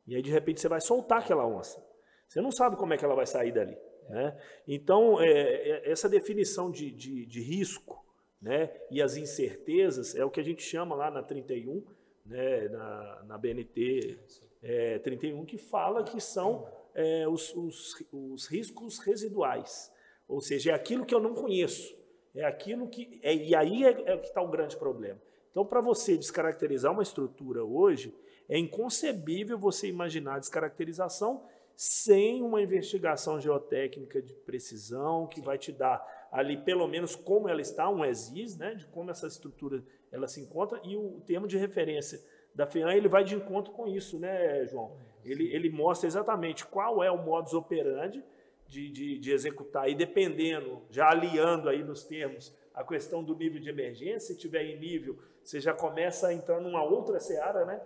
E 0.05 0.15
aí, 0.15 0.21
de 0.21 0.29
repente, 0.29 0.59
você 0.59 0.67
vai 0.67 0.81
soltar 0.81 1.19
aquela 1.19 1.47
onça. 1.47 1.81
Você 2.27 2.41
não 2.41 2.51
sabe 2.51 2.75
como 2.75 2.93
é 2.93 2.97
que 2.97 3.05
ela 3.05 3.15
vai 3.15 3.25
sair 3.25 3.53
dali. 3.53 3.77
Né? 4.09 4.37
Então, 4.67 5.21
é, 5.21 5.29
é, 5.29 5.91
essa 5.91 6.09
definição 6.09 6.69
de, 6.71 6.91
de, 6.91 7.25
de, 7.25 7.41
risco 7.41 8.03
né, 8.41 8.69
e 8.91 9.01
as 9.01 9.15
incertezas 9.15 10.15
é 10.15 10.23
o 10.25 10.29
que 10.29 10.39
a 10.39 10.43
gente 10.43 10.61
chama 10.61 10.95
lá 10.95 11.09
na 11.09 11.23
31, 11.23 11.83
né, 12.25 12.67
na, 12.69 13.23
na 13.27 13.37
BNT 13.37 14.19
é, 14.61 14.99
31, 14.99 15.45
que 15.45 15.57
fala 15.57 16.03
que 16.03 16.19
são 16.21 16.67
é, 16.93 17.27
os, 17.27 17.53
os, 17.55 18.05
os, 18.11 18.47
riscos 18.47 18.99
residuais. 18.99 19.91
Ou 20.27 20.39
seja, 20.39 20.71
é 20.71 20.73
aquilo 20.73 21.05
que 21.05 21.13
eu 21.13 21.19
não 21.19 21.33
conheço. 21.33 21.95
É 22.35 22.45
aquilo 22.45 22.87
que. 22.87 23.19
É, 23.21 23.35
e 23.35 23.53
aí 23.55 23.83
é, 23.83 23.89
é 23.89 24.17
que 24.17 24.27
está 24.27 24.41
o 24.41 24.49
grande 24.49 24.77
problema. 24.77 25.19
Então, 25.51 25.65
para 25.65 25.81
você 25.81 26.17
descaracterizar 26.17 26.91
uma 26.91 27.03
estrutura 27.03 27.63
hoje, 27.63 28.13
é 28.49 28.57
inconcebível 28.57 29.57
você 29.57 29.87
imaginar 29.87 30.35
a 30.35 30.39
descaracterização 30.39 31.43
sem 31.75 32.41
uma 32.41 32.61
investigação 32.61 33.39
geotécnica 33.39 34.21
de 34.21 34.33
precisão 34.33 35.27
que 35.27 35.41
vai 35.41 35.57
te 35.57 35.71
dar 35.71 36.01
ali 36.31 36.57
pelo 36.57 36.87
menos 36.87 37.15
como 37.15 37.47
ela 37.47 37.61
está, 37.61 37.89
um 37.89 38.03
ESIS, 38.03 38.57
né, 38.57 38.75
de 38.75 38.85
como 38.87 39.11
essa 39.11 39.27
estrutura 39.27 39.83
ela 40.11 40.27
se 40.27 40.41
encontra 40.41 40.79
e 40.83 40.95
o 40.95 41.21
termo 41.25 41.47
de 41.47 41.57
referência 41.57 42.19
da 42.53 42.67
FEAM 42.67 42.91
ele 42.91 43.07
vai 43.07 43.23
de 43.23 43.35
encontro 43.35 43.71
com 43.73 43.87
isso, 43.87 44.19
né, 44.19 44.65
João? 44.65 44.95
Ele, 45.23 45.53
ele 45.53 45.69
mostra 45.69 46.07
exatamente 46.07 46.65
qual 46.65 47.03
é 47.03 47.09
o 47.09 47.17
modus 47.17 47.53
operandi 47.53 48.23
de, 48.67 48.89
de, 48.89 49.17
de 49.17 49.31
executar 49.31 49.89
e 49.89 49.95
dependendo, 49.95 50.81
já 50.89 51.09
aliando 51.09 51.69
aí 51.69 51.83
nos 51.83 52.03
termos 52.03 52.55
a 52.73 52.83
questão 52.83 53.23
do 53.23 53.35
nível 53.35 53.61
de 53.61 53.69
emergência, 53.69 54.33
se 54.33 54.37
tiver 54.37 54.63
em 54.63 54.79
nível, 54.79 55.17
você 55.43 55.59
já 55.59 55.73
começa 55.73 56.27
a 56.27 56.33
entrar 56.33 56.59
numa 56.59 56.83
outra 56.83 57.19
seara, 57.19 57.65
né? 57.65 57.81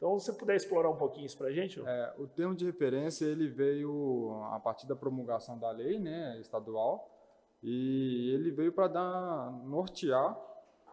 Então, 0.00 0.18
se 0.18 0.24
você 0.24 0.32
puder 0.32 0.56
explorar 0.56 0.88
um 0.88 0.96
pouquinho 0.96 1.26
isso 1.26 1.36
para 1.36 1.48
a 1.48 1.52
gente. 1.52 1.78
É, 1.78 2.14
o 2.16 2.26
termo 2.26 2.54
de 2.54 2.64
referência 2.64 3.26
ele 3.26 3.46
veio 3.48 4.32
a 4.50 4.58
partir 4.58 4.86
da 4.86 4.96
promulgação 4.96 5.58
da 5.58 5.70
lei 5.70 5.98
né, 5.98 6.40
estadual 6.40 7.06
e 7.62 8.32
ele 8.32 8.50
veio 8.50 8.72
para 8.72 8.88
dar 8.88 9.52
nortear 9.66 10.40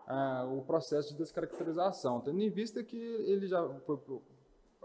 é, 0.09 0.43
o 0.53 0.61
processo 0.61 1.13
de 1.13 1.19
descaracterização, 1.19 2.19
tendo 2.19 2.41
em 2.41 2.49
vista 2.49 2.83
que 2.83 2.97
ele 2.97 3.47
já 3.47 3.65
foi 3.85 3.97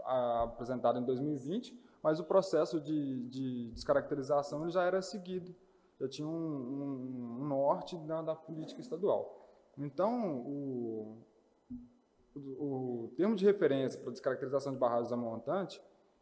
apresentado 0.05 0.99
em 0.99 1.03
2020, 1.03 1.77
mas 2.01 2.17
o 2.21 2.23
processo 2.23 2.79
de, 2.79 3.27
de 3.27 3.71
descaracterização 3.71 4.61
ele 4.61 4.71
já 4.71 4.83
era 4.83 5.01
seguido, 5.01 5.53
já 5.99 6.07
tinha 6.07 6.25
um, 6.25 6.31
um, 6.31 7.41
um 7.41 7.45
norte 7.45 7.97
da, 7.97 8.21
da 8.21 8.35
política 8.35 8.79
estadual. 8.79 9.45
Então, 9.77 10.37
o, 10.39 11.17
o, 12.35 13.11
termo 13.15 13.35
de 13.35 13.45
referência 13.45 13.99
para 13.99 14.11
descaracterização 14.11 14.73
de 14.73 14.79
barragens 14.79 15.11
a 15.11 15.17
montante, 15.17 15.81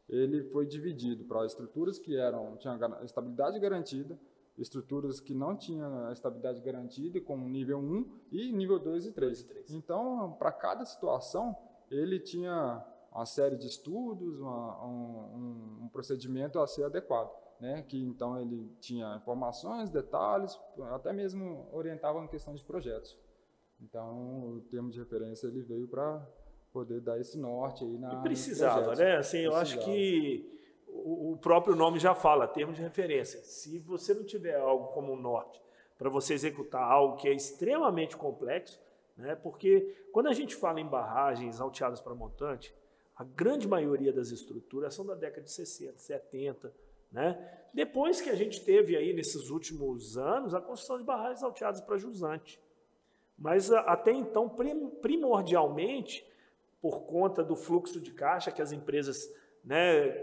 ele 0.09 0.43
foi 0.45 0.65
dividido 0.65 1.23
para 1.25 1.45
estruturas 1.45 1.97
que 1.97 2.17
eram 2.17 2.57
tinham 2.57 2.77
estabilidade 3.03 3.59
garantida, 3.59 4.19
estruturas 4.57 5.19
que 5.19 5.33
não 5.33 5.55
tinham 5.55 6.11
estabilidade 6.11 6.61
garantida, 6.61 7.21
como 7.21 7.47
nível 7.47 7.79
1 7.79 8.11
e 8.31 8.51
nível 8.51 8.79
2 8.79 9.05
e 9.05 9.11
3. 9.11 9.31
2 9.31 9.41
e 9.41 9.47
3. 9.47 9.71
Então, 9.73 10.35
para 10.37 10.51
cada 10.51 10.83
situação, 10.85 11.55
ele 11.89 12.19
tinha 12.19 12.85
uma 13.11 13.25
série 13.25 13.55
de 13.55 13.67
estudos, 13.67 14.39
uma, 14.39 14.85
um, 14.85 15.83
um, 15.83 15.89
procedimento 15.89 16.59
a 16.59 16.67
ser 16.67 16.83
adequado. 16.83 17.41
Né, 17.59 17.83
que 17.83 18.03
então 18.03 18.41
ele 18.41 18.75
tinha 18.79 19.17
informações, 19.17 19.91
detalhes, 19.91 20.59
até 20.95 21.13
mesmo 21.13 21.69
orientava 21.71 22.17
em 22.17 22.27
questão 22.27 22.55
de 22.55 22.63
projetos. 22.63 23.15
Então, 23.81 24.55
o 24.55 24.61
termo 24.69 24.89
de 24.89 24.99
referência 24.99 25.47
ele 25.47 25.61
veio 25.61 25.87
para 25.87 26.25
poder 26.71 27.01
dar 27.01 27.19
esse 27.19 27.37
norte 27.37 27.83
aí 27.83 27.97
na. 27.97 28.13
E 28.13 28.21
precisava, 28.21 28.95
né? 28.95 29.17
Assim, 29.17 29.37
precisava. 29.37 29.55
eu 29.55 29.55
acho 29.55 29.79
que 29.79 30.49
o, 30.87 31.37
próprio 31.41 31.75
nome 31.75 31.99
já 31.99 32.13
fala, 32.13 32.47
termo 32.47 32.73
de 32.73 32.81
referência. 32.81 33.39
Se 33.43 33.79
você 33.79 34.13
não 34.13 34.23
tiver 34.23 34.55
algo 34.55 34.87
como 34.93 35.13
um 35.13 35.15
norte 35.15 35.61
para 35.97 36.09
você 36.09 36.33
executar 36.33 36.81
algo 36.81 37.15
que 37.17 37.27
é 37.27 37.33
extremamente 37.33 38.17
complexo, 38.17 38.79
né? 39.17 39.35
Porque 39.35 40.07
quando 40.11 40.27
a 40.27 40.33
gente 40.33 40.55
fala 40.55 40.79
em 40.79 40.87
barragens 40.87 41.59
alteadas 41.59 41.99
para 41.99 42.15
montante, 42.15 42.73
a 43.15 43.23
grande 43.23 43.67
maioria 43.67 44.11
das 44.11 44.29
estruturas 44.29 44.93
são 44.93 45.05
da 45.05 45.13
década 45.13 45.43
de 45.43 45.51
60, 45.51 45.97
70, 45.97 46.73
né? 47.11 47.59
Depois 47.73 48.19
que 48.19 48.29
a 48.29 48.35
gente 48.35 48.63
teve 48.63 48.97
aí 48.97 49.13
nesses 49.13 49.49
últimos 49.49 50.17
anos 50.17 50.53
a 50.53 50.61
construção 50.61 50.97
de 50.97 51.03
barragens 51.03 51.43
alteadas 51.43 51.81
para 51.81 51.97
jusante. 51.97 52.59
Mas 53.41 53.71
até 53.71 54.11
então, 54.11 54.47
primordialmente, 55.01 56.23
por 56.79 57.01
conta 57.01 57.43
do 57.43 57.55
fluxo 57.55 57.99
de 57.99 58.11
caixa 58.11 58.51
que 58.51 58.61
as 58.61 58.71
empresas 58.71 59.33
né, 59.65 60.21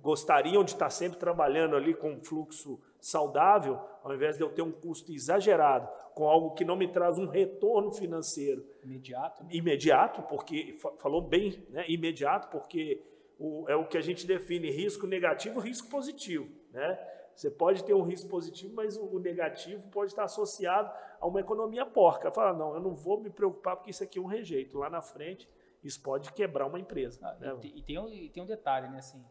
gostariam 0.00 0.62
de 0.62 0.70
estar 0.70 0.88
sempre 0.88 1.18
trabalhando 1.18 1.74
ali 1.74 1.92
com 1.92 2.12
um 2.12 2.22
fluxo 2.22 2.80
saudável, 3.00 3.80
ao 4.04 4.14
invés 4.14 4.36
de 4.36 4.44
eu 4.44 4.50
ter 4.50 4.62
um 4.62 4.70
custo 4.70 5.12
exagerado 5.12 5.88
com 6.14 6.28
algo 6.28 6.54
que 6.54 6.64
não 6.64 6.76
me 6.76 6.86
traz 6.86 7.18
um 7.18 7.26
retorno 7.26 7.90
financeiro 7.90 8.64
imediato, 8.84 9.42
né? 9.42 9.50
imediato, 9.52 10.22
porque 10.22 10.76
falou 10.98 11.22
bem, 11.22 11.66
né, 11.70 11.84
imediato, 11.88 12.48
porque 12.50 13.02
o, 13.36 13.68
é 13.68 13.74
o 13.74 13.86
que 13.86 13.98
a 13.98 14.02
gente 14.02 14.26
define 14.26 14.70
risco 14.70 15.08
negativo, 15.08 15.58
risco 15.58 15.88
positivo, 15.88 16.48
né? 16.72 16.98
Você 17.40 17.50
pode 17.50 17.82
ter 17.84 17.94
um 17.94 18.02
risco 18.02 18.28
positivo, 18.28 18.74
mas 18.74 18.98
o 18.98 19.18
negativo 19.18 19.88
pode 19.88 20.10
estar 20.10 20.24
associado 20.24 20.92
a 21.18 21.26
uma 21.26 21.40
economia 21.40 21.86
porca. 21.86 22.30
Fala, 22.30 22.52
não, 22.52 22.74
eu 22.74 22.80
não 22.82 22.94
vou 22.94 23.18
me 23.18 23.30
preocupar 23.30 23.76
porque 23.76 23.90
isso 23.90 24.04
aqui 24.04 24.18
é 24.18 24.22
um 24.22 24.26
rejeito. 24.26 24.76
Lá 24.76 24.90
na 24.90 25.00
frente, 25.00 25.48
isso 25.82 26.02
pode 26.02 26.34
quebrar 26.34 26.66
uma 26.66 26.78
empresa. 26.78 27.18
Ah, 27.22 27.34
né? 27.36 27.58
e, 27.62 27.78
e, 27.78 27.82
tem 27.82 27.98
um, 27.98 28.10
e 28.10 28.28
tem 28.28 28.42
um 28.42 28.46
detalhe, 28.46 28.88
né? 28.88 28.98
Assim, 28.98 29.24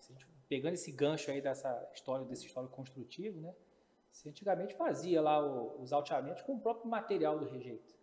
pegando 0.48 0.74
esse 0.74 0.92
gancho 0.92 1.30
aí 1.30 1.40
dessa 1.40 1.88
história, 1.94 2.26
desse 2.26 2.48
histórico 2.48 2.76
construtivo, 2.76 3.40
né? 3.42 3.54
Você 4.12 4.28
antigamente 4.28 4.74
fazia 4.74 5.22
lá 5.22 5.40
o, 5.40 5.80
os 5.80 5.94
alteamentos 5.94 6.42
com 6.42 6.56
o 6.56 6.60
próprio 6.60 6.90
material 6.90 7.38
do 7.38 7.46
rejeito. 7.46 7.94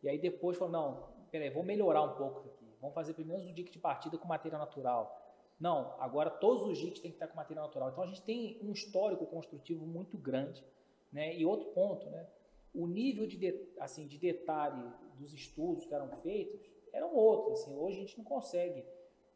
E 0.00 0.08
aí 0.08 0.16
depois 0.16 0.56
falou, 0.56 0.72
não, 0.72 1.08
peraí, 1.28 1.50
vamos 1.50 1.66
melhorar 1.66 2.02
um 2.02 2.14
pouco 2.14 2.50
aqui. 2.50 2.72
Vamos 2.80 2.94
fazer 2.94 3.14
primeiro 3.14 3.42
o 3.42 3.52
dique 3.52 3.72
de 3.72 3.80
partida 3.80 4.16
com 4.16 4.28
material 4.28 4.60
natural. 4.60 5.25
Não, 5.58 5.94
agora 5.98 6.30
todos 6.30 6.66
os 6.66 6.78
JICs 6.78 7.00
têm 7.00 7.10
que 7.10 7.16
estar 7.16 7.28
com 7.28 7.36
material 7.36 7.66
natural. 7.66 7.90
Então 7.90 8.04
a 8.04 8.06
gente 8.06 8.22
tem 8.22 8.58
um 8.62 8.72
histórico 8.72 9.26
construtivo 9.26 9.86
muito 9.86 10.18
grande. 10.18 10.64
Né? 11.12 11.36
E 11.36 11.46
outro 11.46 11.68
ponto, 11.70 12.08
né? 12.10 12.26
o 12.74 12.86
nível 12.86 13.26
de, 13.26 13.38
de, 13.38 13.68
assim, 13.80 14.06
de 14.06 14.18
detalhe 14.18 14.82
dos 15.18 15.32
estudos 15.32 15.86
que 15.86 15.94
eram 15.94 16.10
feitos 16.18 16.60
eram 16.92 17.14
outros. 17.14 17.60
Assim, 17.60 17.76
hoje 17.76 17.96
a 17.96 18.00
gente 18.00 18.18
não 18.18 18.24
consegue 18.24 18.84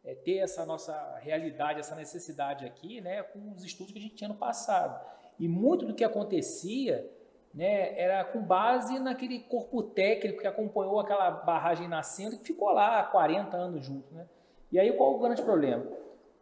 é, 0.04 0.14
ter 0.14 0.38
essa 0.38 0.64
nossa 0.66 1.16
realidade, 1.18 1.80
essa 1.80 1.94
necessidade 1.94 2.66
aqui 2.66 3.00
né, 3.00 3.22
com 3.22 3.52
os 3.52 3.64
estudos 3.64 3.92
que 3.92 3.98
a 3.98 4.02
gente 4.02 4.14
tinha 4.14 4.28
no 4.28 4.36
passado. 4.36 5.00
E 5.38 5.48
muito 5.48 5.86
do 5.86 5.94
que 5.94 6.04
acontecia 6.04 7.10
né, 7.54 7.98
era 7.98 8.24
com 8.24 8.42
base 8.42 8.98
naquele 8.98 9.40
corpo 9.40 9.82
técnico 9.82 10.40
que 10.40 10.46
acompanhou 10.46 11.00
aquela 11.00 11.30
barragem 11.30 11.88
nascendo 11.88 12.38
que 12.38 12.44
ficou 12.44 12.70
lá 12.70 13.00
há 13.00 13.04
40 13.04 13.56
anos 13.56 13.84
junto. 13.84 14.12
Né? 14.14 14.28
E 14.70 14.78
aí 14.78 14.92
qual 14.92 15.14
o 15.14 15.18
grande 15.18 15.42
problema? 15.42 16.00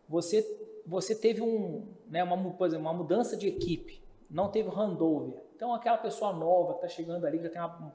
Você, 0.08 0.80
você 0.86 1.14
teve 1.14 1.42
um, 1.42 1.86
né, 2.08 2.24
uma, 2.24 2.34
uma 2.34 2.92
mudança 2.92 3.36
de 3.36 3.46
equipe, 3.46 4.02
não 4.30 4.48
teve 4.48 4.68
handover. 4.70 5.42
Então, 5.54 5.74
aquela 5.74 5.98
pessoa 5.98 6.32
nova 6.32 6.74
que 6.74 6.84
está 6.84 6.88
chegando 6.88 7.24
ali, 7.24 7.38
que 7.38 7.44
já 7.44 7.50
tem 7.50 7.60
uma, 7.60 7.94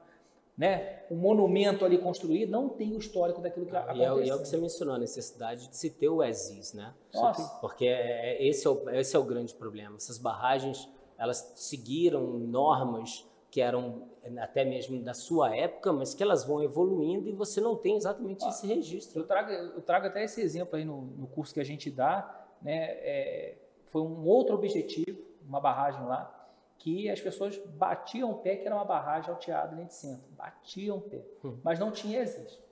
né, 0.56 1.02
um 1.10 1.16
monumento 1.16 1.84
ali 1.84 1.98
construído, 1.98 2.50
não 2.50 2.68
tem 2.68 2.94
o 2.94 2.98
histórico 2.98 3.40
daquilo 3.40 3.66
que 3.66 3.74
aconteceu. 3.74 4.20
E 4.20 4.28
é, 4.28 4.28
é, 4.28 4.34
o 4.34 4.38
que 4.38 4.46
você 4.46 4.56
mencionou, 4.56 4.94
a 4.94 4.98
necessidade 4.98 5.68
de 5.68 5.76
se 5.76 5.90
ter 5.90 6.08
o 6.08 6.22
ESIS, 6.22 6.72
né? 6.72 6.94
Nossa. 7.12 7.58
Porque 7.60 7.86
é, 7.86 8.36
é, 8.36 8.46
esse, 8.46 8.66
é 8.66 8.70
o, 8.70 8.90
esse 8.90 9.16
é 9.16 9.18
o 9.18 9.24
grande 9.24 9.54
problema. 9.54 9.96
Essas 9.96 10.18
barragens, 10.18 10.88
elas 11.18 11.52
seguiram 11.56 12.22
normas 12.22 13.26
que 13.50 13.60
eram 13.60 14.02
até 14.38 14.64
mesmo 14.64 15.02
da 15.02 15.14
sua 15.14 15.54
época, 15.54 15.92
mas 15.92 16.14
que 16.14 16.22
elas 16.22 16.44
vão 16.44 16.62
evoluindo 16.62 17.28
e 17.28 17.32
você 17.32 17.60
não 17.60 17.76
tem 17.76 17.96
exatamente 17.96 18.44
ah, 18.44 18.48
esse 18.48 18.66
registro. 18.66 19.20
Eu 19.20 19.26
trago, 19.26 19.50
eu 19.50 19.82
trago 19.82 20.06
até 20.06 20.24
esse 20.24 20.40
exemplo 20.40 20.76
aí 20.76 20.84
no, 20.84 21.02
no 21.02 21.26
curso 21.26 21.52
que 21.52 21.60
a 21.60 21.64
gente 21.64 21.90
dá, 21.90 22.46
né? 22.62 22.90
É, 22.92 23.54
foi 23.86 24.02
um 24.02 24.26
outro 24.26 24.54
objetivo, 24.54 25.20
uma 25.46 25.60
barragem 25.60 26.04
lá, 26.06 26.44
que 26.78 27.08
as 27.08 27.20
pessoas 27.20 27.56
batiam 27.76 28.30
o 28.30 28.38
pé 28.38 28.56
que 28.56 28.66
era 28.66 28.74
uma 28.74 28.84
barragem 28.84 29.30
alteada 29.30 29.76
de 29.76 29.94
centro, 29.94 30.24
batiam 30.32 30.98
o 30.98 31.00
pé, 31.00 31.22
hum. 31.44 31.58
mas 31.62 31.78
não 31.78 31.90
tinha 31.90 32.20
existe. 32.20 32.62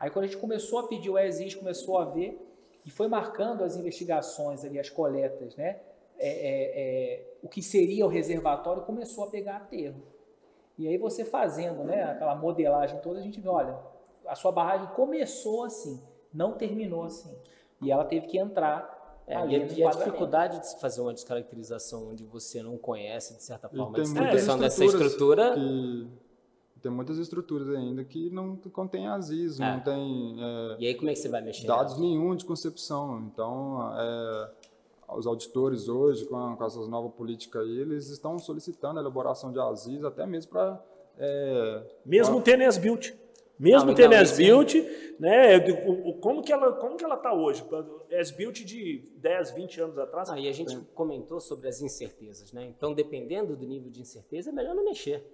Aí 0.00 0.10
quando 0.10 0.24
a 0.24 0.28
gente 0.28 0.40
começou 0.40 0.80
a 0.80 0.88
pedir 0.88 1.10
o 1.10 1.18
existe, 1.18 1.56
começou 1.58 1.98
a 1.98 2.04
ver 2.04 2.38
e 2.84 2.90
foi 2.90 3.06
marcando 3.06 3.62
as 3.62 3.76
investigações 3.76 4.64
ali, 4.64 4.78
as 4.78 4.90
coletas, 4.90 5.54
né? 5.56 5.80
É, 6.18 6.28
é, 6.28 6.72
é, 6.74 7.24
o 7.42 7.48
que 7.48 7.62
seria 7.62 8.04
o 8.04 8.08
reservatório 8.08 8.82
começou 8.82 9.24
a 9.24 9.30
pegar 9.30 9.56
aterro. 9.56 10.02
E 10.78 10.88
aí 10.88 10.96
você 10.96 11.24
fazendo 11.24 11.84
né, 11.84 12.02
aquela 12.04 12.34
modelagem 12.34 12.98
toda, 13.00 13.18
a 13.18 13.22
gente 13.22 13.40
vê, 13.40 13.48
olha, 13.48 13.76
a 14.26 14.34
sua 14.34 14.52
barragem 14.52 14.88
começou 14.94 15.64
assim, 15.64 16.02
não 16.32 16.52
terminou 16.52 17.04
assim. 17.04 17.34
E 17.80 17.90
ela 17.90 18.04
teve 18.04 18.26
que 18.26 18.38
entrar 18.38 19.02
é, 19.26 19.34
e, 19.34 19.56
a, 19.56 19.66
e 19.66 19.84
a 19.84 19.90
dificuldade 19.90 20.58
de 20.60 20.68
se 20.68 20.80
fazer 20.80 21.00
uma 21.00 21.12
descaracterização 21.12 22.10
onde 22.10 22.24
você 22.24 22.62
não 22.62 22.76
conhece, 22.76 23.36
de 23.36 23.42
certa 23.42 23.68
forma, 23.68 23.96
a 23.96 24.00
distribuição 24.00 24.58
dessa 24.58 24.84
estrutura. 24.84 25.54
Que, 25.54 26.08
tem 26.82 26.90
muitas 26.90 27.16
estruturas 27.16 27.68
ainda 27.68 28.04
que 28.04 28.28
não 28.30 28.56
contém 28.56 29.06
ASIS, 29.06 29.60
é. 29.60 29.72
não 29.72 29.80
tem. 29.80 30.36
É, 30.40 30.76
e 30.80 30.86
aí, 30.88 30.94
como 30.96 31.08
é 31.10 31.12
que 31.12 31.20
você 31.20 31.28
vai 31.28 31.40
mexer? 31.40 31.66
Dados 31.66 31.96
nenhum 31.96 32.34
de 32.34 32.44
concepção. 32.44 33.20
Então, 33.20 33.96
é, 33.96 34.50
os 35.16 35.26
auditores 35.26 35.88
hoje, 35.88 36.24
com, 36.26 36.36
a, 36.36 36.56
com 36.56 36.64
essas 36.64 36.88
novas 36.88 37.12
políticas 37.12 37.62
aí, 37.62 37.80
eles 37.80 38.08
estão 38.08 38.38
solicitando 38.38 38.98
a 38.98 39.02
elaboração 39.02 39.52
de 39.52 39.58
ASIS, 39.58 40.04
até 40.04 40.26
mesmo 40.26 40.52
para. 40.52 40.82
É, 41.18 41.82
mesmo 42.04 42.40
pra... 42.40 42.56
tendo 42.56 42.80
built. 42.80 43.12
Mesmo 43.62 43.92
ah, 43.92 43.94
tendo 43.94 44.14
S-Built, 44.14 44.74
né, 45.20 45.60
como 46.20 46.42
que 46.42 46.52
ela 46.52 46.72
como 46.72 46.96
que 46.96 47.04
ela 47.04 47.14
está 47.14 47.32
hoje? 47.32 47.64
S-Built 48.10 48.64
de 48.64 49.08
10, 49.18 49.52
20 49.52 49.80
anos 49.82 49.98
atrás? 49.98 50.30
Ah, 50.30 50.40
e 50.40 50.48
a 50.48 50.52
gente 50.52 50.74
é. 50.74 50.80
comentou 50.94 51.38
sobre 51.38 51.68
as 51.68 51.80
incertezas, 51.80 52.52
né? 52.52 52.64
Então, 52.64 52.92
dependendo 52.92 53.54
do 53.54 53.64
nível 53.64 53.88
de 53.88 54.00
incerteza, 54.00 54.50
é 54.50 54.52
melhor 54.52 54.74
não 54.74 54.84
mexer. 54.84 55.24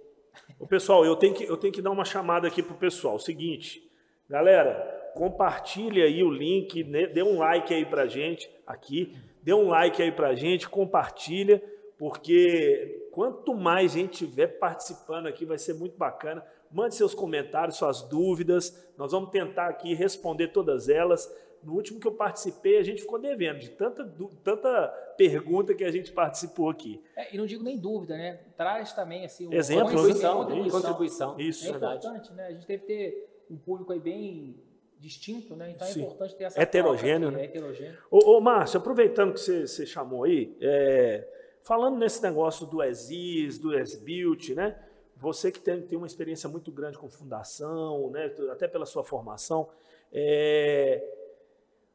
O 0.59 0.67
pessoal, 0.67 1.03
eu 1.03 1.15
tenho 1.15 1.33
que 1.33 1.43
eu 1.43 1.57
tenho 1.57 1.73
que 1.73 1.81
dar 1.81 1.89
uma 1.89 2.05
chamada 2.05 2.47
aqui 2.47 2.61
pro 2.61 2.75
pessoal. 2.75 3.15
O 3.15 3.19
seguinte, 3.19 3.89
galera, 4.29 5.11
compartilhe 5.15 6.01
aí 6.01 6.21
o 6.21 6.29
link, 6.29 6.83
né, 6.83 7.07
dê 7.07 7.23
um 7.23 7.39
like 7.39 7.73
aí 7.73 7.83
pra 7.83 8.05
gente 8.05 8.47
aqui, 8.67 9.17
dê 9.49 9.53
um 9.53 9.67
like 9.67 10.01
aí 10.01 10.11
pra 10.11 10.35
gente, 10.35 10.69
compartilha, 10.69 11.61
porque 11.97 13.09
quanto 13.11 13.55
mais 13.55 13.91
gente 13.91 14.25
tiver 14.25 14.47
participando 14.59 15.27
aqui, 15.27 15.45
vai 15.45 15.57
ser 15.57 15.73
muito 15.73 15.97
bacana 15.97 16.43
Mande 16.71 16.93
seus 16.93 17.15
comentários, 17.15 17.77
suas 17.77 18.03
dúvidas. 18.03 18.77
Nós 18.95 19.11
vamos 19.11 19.31
tentar 19.31 19.67
aqui 19.67 19.95
responder 19.95 20.49
todas 20.49 20.87
elas. 20.87 21.27
No 21.63 21.73
último 21.73 21.99
que 21.99 22.07
eu 22.07 22.11
participei, 22.11 22.77
a 22.77 22.83
gente 22.83 23.01
ficou 23.01 23.19
devendo 23.19 23.59
de 23.59 23.71
tanta, 23.71 24.05
tanta 24.43 24.87
pergunta 25.17 25.73
que 25.73 25.83
a 25.83 25.91
gente 25.91 26.11
participou 26.11 26.69
aqui. 26.69 27.01
É, 27.15 27.33
e 27.33 27.37
não 27.37 27.45
digo 27.45 27.63
nem 27.63 27.77
dúvida, 27.77 28.15
né? 28.15 28.39
Traz 28.55 28.93
também 28.93 29.25
assim, 29.25 29.47
um 29.47 29.53
Exemplo, 29.53 29.85
contribuição, 29.85 30.37
contribuição. 30.37 30.81
contribuição. 30.81 31.39
Isso. 31.39 31.67
É 31.67 31.71
importante, 31.71 32.31
né? 32.33 32.45
A 32.45 32.51
gente 32.51 32.67
deve 32.67 32.83
ter 32.83 33.45
um 33.49 33.57
público 33.57 33.91
aí 33.91 33.99
bem 33.99 34.55
distinto, 34.99 35.55
né? 35.55 35.71
Então 35.71 35.87
Sim. 35.87 36.01
é 36.01 36.03
importante 36.03 36.35
ter 36.35 36.43
essa 36.45 36.61
heterogêneo, 36.61 37.31
né? 37.31 37.41
É 37.41 37.45
heterogêneo. 37.45 37.97
Ô, 38.11 38.37
ô 38.37 38.41
Márcio, 38.41 38.79
aproveitando 38.79 39.33
que 39.33 39.39
você, 39.39 39.65
você 39.65 39.85
chamou 39.85 40.25
aí, 40.25 40.55
é, 40.61 41.27
falando 41.61 41.97
nesse 41.97 42.21
negócio 42.21 42.65
do 42.65 42.83
ESIS, 42.83 43.57
do 43.57 43.77
ESBuilt, 43.77 44.49
né? 44.49 44.77
Você 45.15 45.51
que 45.51 45.59
tem, 45.59 45.81
tem 45.81 45.97
uma 45.97 46.07
experiência 46.07 46.47
muito 46.47 46.71
grande 46.71 46.97
com 46.97 47.09
fundação, 47.09 48.09
né, 48.09 48.33
até 48.51 48.69
pela 48.69 48.85
sua 48.85 49.03
formação, 49.03 49.69
é... 50.13 51.03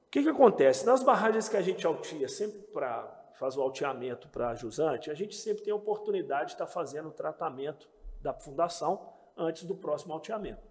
o 0.07 0.11
que, 0.11 0.23
que 0.23 0.29
acontece? 0.29 0.85
Nas 0.85 1.03
barragens 1.03 1.49
que 1.49 1.57
a 1.57 1.63
gente 1.63 1.87
altia, 1.87 2.29
sempre 2.29 2.59
para 2.61 3.23
faz 3.35 3.57
o 3.57 3.63
alteamento 3.63 4.29
para 4.29 4.55
jusante, 4.55 5.11
a 5.11 5.15
gente 5.15 5.35
sempre 5.35 5.65
tem 5.65 5.73
a 5.73 5.77
oportunidade 5.77 6.49
de 6.49 6.53
estar 6.53 6.67
tá 6.67 6.71
fazendo 6.71 7.09
o 7.09 7.13
tratamento 7.13 7.89
da 8.21 8.33
fundação 8.33 9.13
antes 9.37 9.65
do 9.65 9.75
próximo 9.75 10.13
alteamento. 10.13 10.63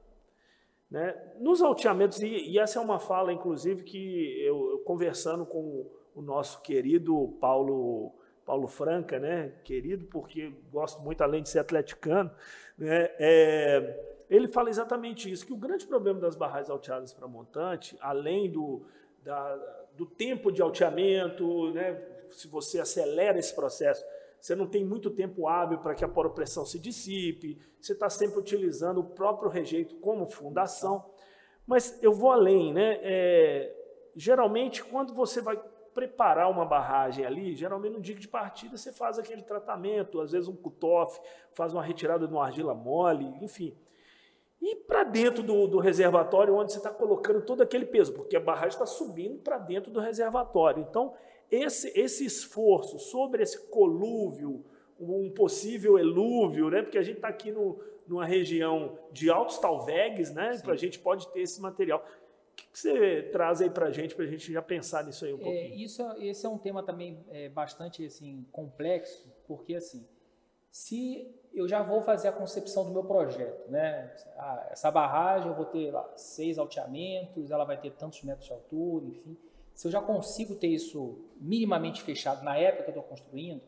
Né? 0.94 1.16
Nos 1.40 1.60
alteamentos, 1.60 2.20
e, 2.22 2.28
e, 2.28 2.60
essa 2.60 2.78
é 2.78 2.82
uma 2.82 3.00
fala, 3.00 3.34
inclusive, 3.34 3.82
que 3.82 4.40
eu, 4.46 4.74
eu 4.74 4.78
conversando 4.80 5.44
com 5.44 5.90
o 6.14 6.22
nosso 6.22 6.62
querido 6.62 7.36
Paulo 7.42 8.14
Paulo 8.46 8.68
Franca, 8.68 9.18
né, 9.18 9.54
querido, 9.64 10.06
porque 10.06 10.54
gosto 10.70 11.02
muito, 11.02 11.22
além 11.22 11.42
de 11.42 11.48
ser 11.48 11.60
atleticano, 11.60 12.30
né, 12.78 13.10
é, 13.18 14.22
ele 14.30 14.50
fala 14.50 14.70
exatamente 14.70 15.32
isso, 15.32 15.46
que 15.46 15.54
o 15.54 15.58
grande 15.58 15.88
problema 15.88 16.20
das 16.20 16.36
barragens 16.36 16.70
alteadas 16.70 17.14
para 17.14 17.26
montante, 17.26 17.98
além 18.02 18.52
do, 18.52 18.86
da, 19.24 19.56
do 19.96 20.06
tempo 20.06 20.52
de 20.52 20.62
alteamento, 20.62 21.72
né, 21.72 22.00
se 22.32 22.50
você 22.50 22.82
acelera 22.82 23.40
esse 23.40 23.56
processo, 23.56 24.06
você 24.44 24.58
não 24.58 24.68
tem 24.68 24.84
muito 24.84 25.10
tempo 25.10 25.48
hábil 25.48 25.78
para 25.78 25.96
que 25.96 26.04
a 26.04 26.08
poropressão 26.08 26.66
se 26.66 26.78
dissipe, 26.78 27.58
você 27.80 27.94
está 27.94 28.10
sempre 28.10 28.38
utilizando 28.38 29.00
o 29.00 29.06
próprio 29.06 29.50
rejeito 29.50 29.96
como 29.96 30.26
fundação. 30.26 31.06
Mas 31.66 31.98
eu 32.04 32.12
vou 32.12 32.30
além, 32.30 32.74
né? 32.74 33.00
É, 33.04 33.74
geralmente, 34.14 34.84
quando 34.84 35.14
você 35.14 35.40
vai 35.42 35.58
preparar 35.94 36.52
uma 36.52 36.66
barragem 36.66 37.26
ali, 37.26 37.56
geralmente 37.56 37.94
no 37.94 38.02
dia 38.02 38.16
de 38.16 38.28
partida 38.28 38.76
você 38.76 38.92
faz 38.92 39.18
aquele 39.18 39.44
tratamento, 39.44 40.20
às 40.20 40.34
vezes 40.34 40.50
um 40.50 40.56
cutoff, 40.58 41.22
faz 41.54 41.74
uma 41.74 41.82
retirada 41.82 42.28
de 42.28 42.34
uma 42.34 42.44
argila 42.44 42.76
mole, 42.76 43.34
enfim. 43.42 43.74
E 44.62 44.76
para 44.76 45.06
dentro 45.06 45.42
do, 45.42 45.68
do, 45.68 45.80
reservatório, 45.80 46.54
onde 46.54 46.74
você 46.74 46.80
está 46.80 46.90
colocando 46.90 47.46
todo 47.46 47.62
aquele 47.62 47.86
peso, 47.86 48.12
porque 48.12 48.36
a 48.36 48.42
barragem 48.42 48.72
está 48.72 48.86
subindo 48.86 49.40
para 49.40 49.58
dentro 49.58 49.90
do 49.90 50.02
reservatório. 50.02 50.86
Então, 50.90 51.14
esse, 51.54 51.88
esse 52.00 52.26
esforço 52.26 52.98
sobre 52.98 53.44
esse 53.44 53.68
colúvio, 53.68 54.66
um 55.00 55.30
possível 55.30 56.00
elúvio, 56.00 56.70
né? 56.70 56.82
porque 56.82 56.98
a 56.98 57.04
gente 57.04 57.18
está 57.18 57.28
aqui 57.28 57.52
no, 57.52 57.80
numa 58.08 58.26
região 58.26 58.98
de 59.12 59.30
altos 59.30 59.60
talvegues, 59.60 60.32
né? 60.32 60.60
A 60.66 60.76
gente 60.76 60.98
pode 60.98 61.28
ter 61.28 61.42
esse 61.42 61.62
material. 61.62 62.00
O 62.00 62.56
que 62.56 62.80
você 62.80 63.24
traz 63.32 63.62
aí 63.62 63.70
para 63.70 63.88
a 63.88 63.92
gente, 63.92 64.16
para 64.16 64.26
a 64.26 64.28
gente 64.28 64.52
já 64.52 64.62
pensar 64.62 65.04
nisso 65.04 65.26
aí 65.26 65.34
um 65.34 65.42
é, 65.42 65.44
pouquinho? 65.44 65.76
Isso, 65.76 66.02
esse 66.20 66.46
é 66.46 66.50
um 66.50 66.58
tema 66.58 66.82
também 66.82 67.24
é, 67.30 67.50
bastante 67.50 68.06
assim, 68.06 68.46
complexo, 68.52 69.28
porque 69.48 69.76
assim, 69.76 70.08
se 70.72 71.32
eu 71.54 71.68
já 71.68 71.84
vou 71.84 72.02
fazer 72.02 72.30
a 72.30 72.32
concepção 72.32 72.86
do 72.86 72.92
meu 72.92 73.04
projeto, 73.04 73.70
né? 73.70 74.12
Ah, 74.38 74.68
essa 74.72 74.90
barragem 74.90 75.50
eu 75.50 75.56
vou 75.56 75.66
ter 75.66 75.92
lá, 75.92 76.12
seis 76.16 76.58
alteamentos, 76.58 77.52
ela 77.52 77.64
vai 77.64 77.80
ter 77.80 77.92
tantos 77.92 78.24
metros 78.24 78.48
de 78.48 78.54
altura, 78.54 79.06
enfim. 79.06 79.38
Se 79.74 79.88
eu 79.88 79.92
já 79.92 80.02
consigo 80.02 80.56
ter 80.56 80.68
isso 80.68 81.20
minimamente 81.40 82.02
fechado 82.02 82.44
na 82.44 82.58
época 82.58 82.92
que 82.92 82.98
eu 82.98 83.02
estou 83.02 83.04
construindo, 83.04 83.62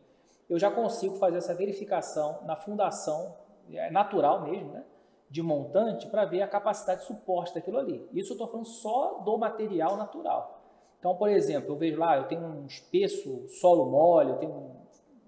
eu 0.49 0.59
já 0.59 0.69
consigo 0.69 1.15
fazer 1.15 1.37
essa 1.37 1.53
verificação 1.53 2.39
na 2.45 2.55
fundação, 2.55 3.35
é 3.71 3.89
natural 3.89 4.43
mesmo, 4.43 4.71
né? 4.71 4.83
de 5.29 5.41
montante 5.41 6.07
para 6.07 6.23
ver 6.25 6.41
a 6.41 6.47
capacidade 6.47 7.01
de 7.01 7.07
suporte 7.07 7.53
daquilo 7.53 7.79
ali. 7.79 8.07
Isso 8.13 8.31
eu 8.31 8.35
estou 8.35 8.47
falando 8.47 8.67
só 8.67 9.21
do 9.25 9.37
material 9.37 9.97
natural. 9.97 10.61
Então, 10.99 11.15
por 11.15 11.29
exemplo, 11.29 11.73
eu 11.73 11.75
vejo 11.75 11.99
lá, 11.99 12.17
eu 12.17 12.25
tenho 12.25 12.41
um 12.41 12.65
espesso 12.65 13.47
solo 13.47 13.85
mole, 13.85 14.31
eu 14.31 14.37
tenho 14.37 14.51
um 14.51 14.75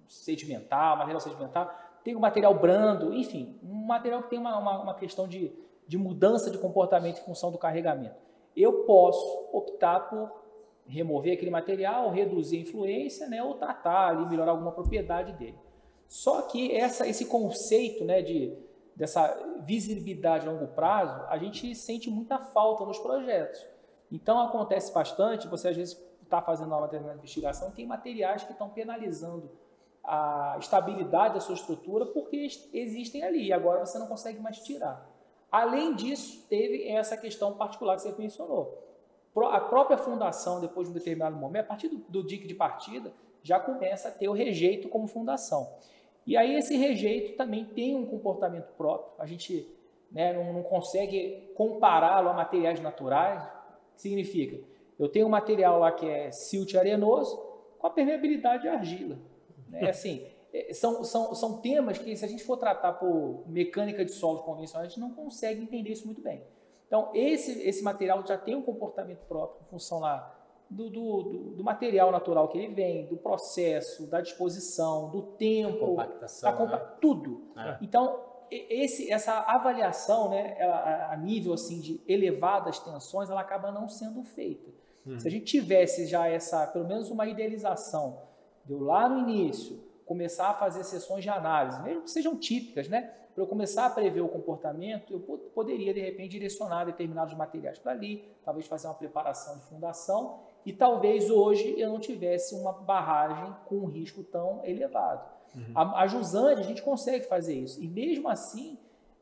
sedimentar, 0.08 0.98
material 0.98 1.20
sedimentar, 1.20 2.00
tenho 2.04 2.18
um 2.18 2.22
material 2.22 2.54
brando, 2.54 3.13
enfim, 3.13 3.60
um 3.63 3.86
material 3.86 4.24
que 4.24 4.30
tem 4.30 4.40
uma, 4.40 4.58
uma, 4.58 4.82
uma 4.82 4.94
questão 4.94 5.28
de, 5.28 5.52
de 5.88 5.98
mudança 5.98 6.50
de 6.50 6.58
comportamento 6.58 7.20
em 7.20 7.24
função 7.26 7.52
do 7.52 7.58
carregamento. 7.58 8.16
Eu 8.56 8.86
posso 8.86 9.50
optar 9.52 10.10
por 10.10 10.32
remover 10.88 11.34
aquele 11.34 11.52
material, 11.52 12.10
reduzir 12.12 12.58
a 12.58 12.62
influência, 12.62 13.28
né, 13.28 13.43
ou 13.43 13.56
tratar 13.56 14.10
ali, 14.10 14.26
melhorar 14.26 14.52
alguma 14.52 14.71
propriedade 14.71 15.34
dele. 15.34 15.58
Só 16.08 16.43
que 16.43 16.73
essa, 16.76 17.08
esse 17.08 17.26
conceito 17.26 18.06
né, 18.06 18.21
de 18.21 18.58
dessa 18.95 19.32
visibilidade 19.63 20.47
a 20.47 20.52
longo 20.52 20.69
prazo, 20.69 21.23
a 21.30 21.38
gente 21.38 21.76
sente 21.76 22.10
muita 22.10 22.39
falta 22.39 22.84
nos 22.84 22.97
projetos. 22.97 23.63
Então 24.12 24.39
acontece 24.39 24.91
bastante, 24.91 25.47
você 25.47 25.67
às 25.67 25.78
vezes 25.78 26.02
está 26.23 26.41
fazendo 26.41 26.69
uma 26.69 26.82
determinada 26.82 27.19
investigação, 27.19 27.69
tem 27.69 27.86
materiais 27.86 28.43
que 28.43 28.54
estão 28.54 28.69
penalizando 28.69 29.52
a 30.04 30.56
estabilidade 30.60 31.36
da 31.36 31.39
sua 31.39 31.54
estrutura 31.54 32.08
porque 32.08 32.47
existem 32.73 33.23
ali 33.23 33.47
e 33.47 33.54
agora 33.54 33.86
você 33.86 34.00
não 34.00 34.08
consegue 34.08 34.39
mais 34.39 34.58
tirar. 34.60 35.08
Além 35.52 35.95
disso, 35.95 36.45
teve 36.50 36.89
essa 36.89 37.15
questão 37.15 37.54
particular 37.54 37.97
que 37.97 38.02
você 38.02 38.15
mencionou. 38.17 38.84
A 39.45 39.60
própria 39.60 39.97
fundação, 39.97 40.60
depois 40.60 40.88
de 40.88 40.91
um 40.91 40.93
determinado 40.93 41.36
momento, 41.36 41.65
a 41.65 41.67
partir 41.67 41.89
do, 41.89 41.97
do 42.10 42.23
dique 42.23 42.47
de 42.47 42.56
partida, 42.56 43.13
já 43.43 43.60
começa 43.60 44.10
a 44.10 44.12
ter 44.12 44.28
o 44.28 44.34
rejeito 44.34 44.89
como 44.89 45.08
fundação. 45.08 45.69
E 46.26 46.36
aí 46.36 46.56
esse 46.56 46.76
rejeito 46.76 47.38
também 47.38 47.63
tem 47.63 47.95
um 47.95 48.06
comportamento 48.06 48.73
próprio. 48.78 49.13
A 49.17 49.26
gente 49.26 49.65
né, 50.12 50.34
não, 50.34 50.54
não, 50.54 50.63
consegue 50.63 51.52
compará-lo 51.56 52.30
a 52.30 52.34
materiais 52.34 52.82
naturais. 52.82 53.47
Significa, 53.95 54.60
eu 55.00 55.08
tenho 55.08 55.26
um 55.26 55.30
material 55.30 55.80
lá 55.80 55.91
que 55.91 56.06
é 56.06 56.32
silt 56.32 56.76
arenoso 56.76 57.38
com 57.80 57.88
a 57.88 57.89
permeabilidade 57.89 58.63
de 58.63 58.69
argila. 58.69 59.17
É 59.73 59.88
assim, 59.89 60.28
é, 60.54 60.73
são, 60.73 61.04
são, 61.04 61.34
são 61.34 61.62
temas 61.62 61.97
que, 61.97 62.15
se 62.15 62.26
a 62.26 62.28
gente 62.28 62.43
for 62.43 62.58
tratar 62.58 62.93
por 62.93 63.43
mecânica 63.47 64.04
de 64.04 64.12
solos 64.12 64.41
convencional, 64.41 64.86
a 64.86 64.89
gente 64.89 65.00
não 65.00 65.12
consegue 65.12 65.62
entender 65.62 65.91
isso 65.91 66.06
muito 66.06 66.21
bem. 66.21 66.43
Então, 66.88 67.12
esse, 67.13 67.62
esse 67.67 67.84
material 67.84 68.26
já 68.26 68.38
tem 68.38 68.56
um 68.56 68.62
comportamento 68.62 69.26
próprio, 69.28 69.62
em 69.67 69.69
função 69.69 70.00
lá 70.00 70.34
do, 70.69 70.89
do, 70.89 71.23
do, 71.56 71.63
material 71.63 72.12
natural 72.12 72.47
que 72.47 72.58
ele 72.58 72.73
vem, 72.73 73.06
do 73.08 73.17
processo, 73.17 74.08
da 74.08 74.21
disposição, 74.21 75.10
do 75.10 75.21
tempo, 75.21 75.80
compactação, 75.80 76.52
da 76.52 76.58
compa 76.58 76.78
né? 76.78 76.91
tudo. 77.02 77.41
É. 77.58 77.78
Então, 77.82 78.21
esse, 78.50 79.12
essa 79.12 79.39
avaliação, 79.39 80.30
né, 80.30 80.56
ela, 80.58 81.12
a 81.12 81.17
nível 81.17 81.54
assim 81.54 81.80
de 81.80 82.02
elevadas 82.08 82.80
tensões, 82.80 83.30
ela 83.30 83.41
acaba 83.41 83.71
não 83.71 83.89
sendo 83.89 84.23
feita. 84.23 84.69
Uhum. 85.06 85.19
Se 85.19 85.28
a 85.28 85.32
gente 85.32 85.45
tivesse 85.45 86.08
já 86.08 86.28
essa, 86.28 86.65
pelo 86.67 86.88
menos 86.88 87.10
uma 87.10 87.26
idealização, 87.28 88.21
deu 88.65 88.80
lá 88.80 89.08
no 89.08 89.19
início, 89.19 89.80
começar 90.08 90.50
a 90.50 90.54
fazer 90.54 90.84
sessões 90.84 91.22
de 91.22 91.30
análise, 91.30 91.84
mesmo 91.84 92.04
que 92.04 92.12
sejam 92.12 92.36
típicas, 92.36 92.88
né? 92.88 93.13
Para 93.36 93.43
eu 93.43 93.48
começar 93.48 93.86
a 93.86 93.89
prever 93.89 94.22
o 94.22 94.28
comportamento, 94.28 95.13
eu 95.13 95.20
poderia, 95.54 95.93
de 95.93 96.00
repente, 96.00 96.32
direcionar 96.32 96.86
determinados 96.86 97.36
materiais 97.36 97.78
para 97.78 97.91
ali, 97.91 98.26
talvez 98.43 98.65
fazer 98.65 98.88
uma 98.88 98.96
preparação 98.96 99.58
de 99.58 99.65
fundação, 99.65 100.39
e 100.65 100.74
talvez 100.74 101.30
hoje 101.30 101.80
eu 101.80 101.89
não 101.89 102.00
tivesse 102.00 102.56
uma 102.56 102.72
barragem 102.72 103.56
com 103.65 103.76
um 103.76 103.86
risco 103.86 104.24
tão 104.24 104.65
elevado. 104.65 105.24
Uhum. 105.54 105.72
A, 105.76 106.02
a 106.02 106.08
Jusande, 106.08 106.62
a 106.62 106.63
gente 106.63 106.82
consegue 106.82 107.28
fazer 107.28 107.54
isso. 107.54 107.84
E 107.84 107.88
mesmo 107.88 108.28
assim, 108.28 108.78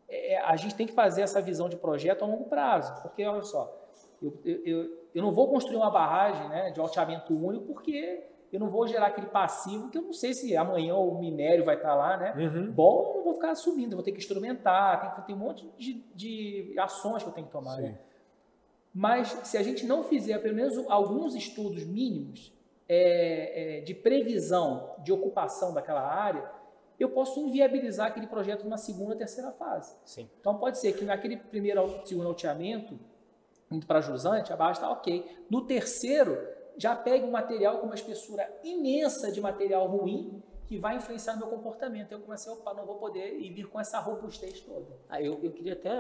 é, 0.08 0.38
a 0.38 0.56
gente 0.56 0.76
tem 0.76 0.88
que 0.88 0.94
fazer 0.94 1.22
essa 1.22 1.42
visão 1.42 1.68
de 1.68 1.76
projeto 1.76 2.24
a 2.24 2.28
longo 2.28 2.46
prazo. 2.46 3.02
Porque, 3.02 3.26
olha 3.26 3.44
só, 3.44 3.76
eu, 4.22 4.34
eu, 4.44 4.98
eu 5.14 5.22
não 5.22 5.32
vou 5.32 5.50
construir 5.50 5.78
uma 5.78 5.92
barragem 5.92 6.48
né, 6.48 6.72
de 6.72 6.80
alteamento 6.80 7.34
único 7.34 7.66
porque 7.66 8.24
eu 8.52 8.60
não 8.60 8.70
vou 8.70 8.88
gerar 8.88 9.08
aquele 9.08 9.28
passivo 9.28 9.90
que 9.90 9.98
eu 9.98 10.02
não 10.02 10.14
sei 10.14 10.34
se 10.34 10.56
amanhã 10.56 10.96
o 10.96 11.20
minério 11.20 11.66
vai 11.66 11.76
estar 11.76 11.94
lá, 11.96 12.18
né? 12.18 12.34
Uhum. 12.38 12.72
Bom, 12.72 13.10
eu 13.10 13.18
não 13.18 13.24
vou 13.24 13.34
ficar 13.34 13.52
assumindo, 13.52 13.94
eu 13.94 13.98
vou 13.98 14.04
ter 14.04 14.12
que 14.12 14.20
instrumentar, 14.20 15.16
tem 15.16 15.26
ter 15.26 15.34
um 15.34 15.38
monte 15.38 15.70
de, 15.78 16.04
de 16.16 16.80
ações 16.80 17.24
que 17.24 17.30
eu 17.30 17.34
tenho 17.34 17.48
que 17.48 17.54
tomar. 17.54 17.78
Né? 17.78 17.98
Mas 18.94 19.28
se 19.44 19.58
a 19.58 19.64
gente 19.64 19.86
não 19.86 20.04
fizer 20.04 20.40
pelo 20.40 20.56
menos 20.56 20.78
alguns 20.90 21.36
estudos 21.36 21.84
mínimos 21.84 22.54
é, 22.88 23.80
é, 23.80 23.82
de 23.82 23.94
previsão 23.94 24.96
de 25.00 25.12
ocupação 25.12 25.74
daquela 25.74 26.02
área, 26.02 26.50
eu 27.00 27.10
posso 27.10 27.40
inviabilizar 27.42 28.08
aquele 28.08 28.28
projeto 28.28 28.64
numa 28.64 28.78
segunda, 28.78 29.16
terceira 29.16 29.52
fase. 29.52 29.96
Sim. 30.06 30.30
Então 30.40 30.58
pode 30.58 30.78
ser 30.78 30.94
que 30.94 31.04
naquele 31.04 31.36
primeiro, 31.36 32.06
segundo 32.06 32.28
alteamento, 32.28 32.98
indo 33.70 33.86
para 33.86 34.00
jusante, 34.02 34.54
a 34.54 34.56
barra 34.56 34.72
está 34.72 34.90
ok. 34.90 35.26
No 35.50 35.66
terceiro, 35.66 36.38
já 36.78 36.96
pegue 36.96 37.26
um 37.26 37.32
material 37.32 37.80
com 37.80 37.86
uma 37.86 37.96
espessura 37.96 38.50
imensa 38.64 39.32
de 39.32 39.42
material 39.42 39.88
ruim 39.88 40.42
que 40.68 40.78
vai 40.78 40.96
influenciar 40.96 41.34
no 41.34 41.42
meu 41.42 41.50
comportamento. 41.50 42.12
Eu 42.12 42.20
comecei, 42.20 42.52
opa, 42.52 42.74
não 42.74 42.86
vou 42.86 42.96
poder 42.96 43.40
ir 43.40 43.52
vir 43.54 43.68
com 43.68 43.80
essa 43.80 44.00
robustez 44.00 44.60
toda. 44.62 44.98
Ah, 45.08 45.22
eu, 45.22 45.40
eu 45.44 45.52
queria 45.52 45.74
até... 45.74 45.96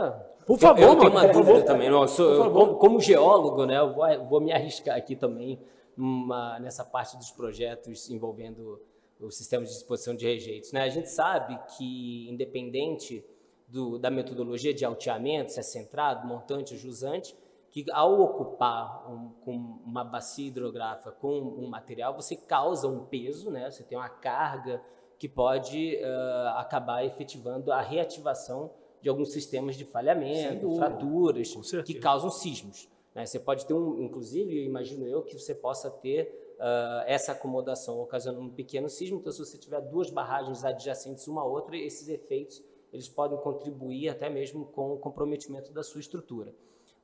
Por 0.45 0.57
favor, 0.57 0.81
eu, 0.81 0.89
eu 0.89 0.99
tenho 0.99 1.11
uma 1.11 1.27
dúvida 1.27 1.43
favor. 1.43 1.63
também. 1.63 1.89
Não, 1.89 2.07
sou, 2.07 2.51
como, 2.51 2.75
como, 2.75 2.99
geólogo, 2.99 3.65
né, 3.65 3.77
eu 3.77 3.93
vou, 3.93 4.25
vou 4.25 4.41
me 4.41 4.51
arriscar 4.51 4.97
aqui 4.97 5.15
também 5.15 5.59
uma, 5.95 6.59
nessa 6.59 6.83
parte 6.83 7.15
dos 7.15 7.31
projetos 7.31 8.09
envolvendo 8.09 8.81
o 9.19 9.29
sistema 9.31 9.63
de 9.63 9.71
disposição 9.71 10.15
de 10.15 10.25
rejeitos. 10.25 10.71
Né? 10.71 10.81
A 10.81 10.89
gente 10.89 11.09
sabe 11.09 11.57
que, 11.77 12.27
independente 12.29 13.23
do, 13.67 13.97
da 13.97 14.09
metodologia 14.09 14.73
de 14.73 14.83
alteamento, 14.83 15.51
se 15.51 15.59
é 15.59 15.63
centrado, 15.63 16.27
montante 16.27 16.73
ou 16.73 16.79
jusante, 16.79 17.35
que 17.75 17.91
ao 17.91 18.21
ocupar 18.21 19.11
um, 19.11 19.31
com 19.43 19.51
uma 19.85 20.01
bacia 20.01 20.47
hidrográfica 20.47 21.11
com 21.11 21.41
um 21.41 21.67
material, 21.67 22.15
você 22.15 22.33
causa 22.33 22.87
um 22.87 23.03
peso, 23.03 23.51
né? 23.51 23.69
você 23.69 23.83
tem 23.83 23.97
uma 23.97 24.07
carga 24.07 24.81
que 25.19 25.27
pode 25.27 25.97
uh, 25.97 26.57
acabar 26.57 27.03
efetivando 27.03 27.73
a 27.73 27.81
reativação 27.81 28.71
de 29.01 29.09
alguns 29.09 29.33
sistemas 29.33 29.75
de 29.75 29.83
falhamento, 29.83 30.73
fraturas, 30.77 31.53
que 31.85 31.95
causam 31.95 32.29
sismos. 32.29 32.87
Né? 33.13 33.25
Você 33.25 33.41
pode 33.41 33.65
ter 33.65 33.73
um, 33.73 34.01
inclusive, 34.01 34.63
imagino 34.63 35.05
eu, 35.05 35.21
que 35.21 35.37
você 35.37 35.53
possa 35.53 35.91
ter 35.91 36.55
uh, 36.57 37.03
essa 37.05 37.33
acomodação 37.33 37.99
ocasionando 37.99 38.45
um 38.45 38.53
pequeno 38.53 38.87
sismo. 38.87 39.17
Então, 39.17 39.33
se 39.33 39.39
você 39.39 39.57
tiver 39.57 39.81
duas 39.81 40.09
barragens 40.09 40.63
adjacentes 40.63 41.27
uma 41.27 41.41
à 41.41 41.45
outra, 41.45 41.75
esses 41.75 42.07
efeitos 42.07 42.63
eles 42.93 43.09
podem 43.09 43.37
contribuir 43.39 44.07
até 44.07 44.29
mesmo 44.29 44.65
com 44.67 44.93
o 44.93 44.97
comprometimento 44.97 45.73
da 45.73 45.83
sua 45.83 45.99
estrutura. 45.99 46.55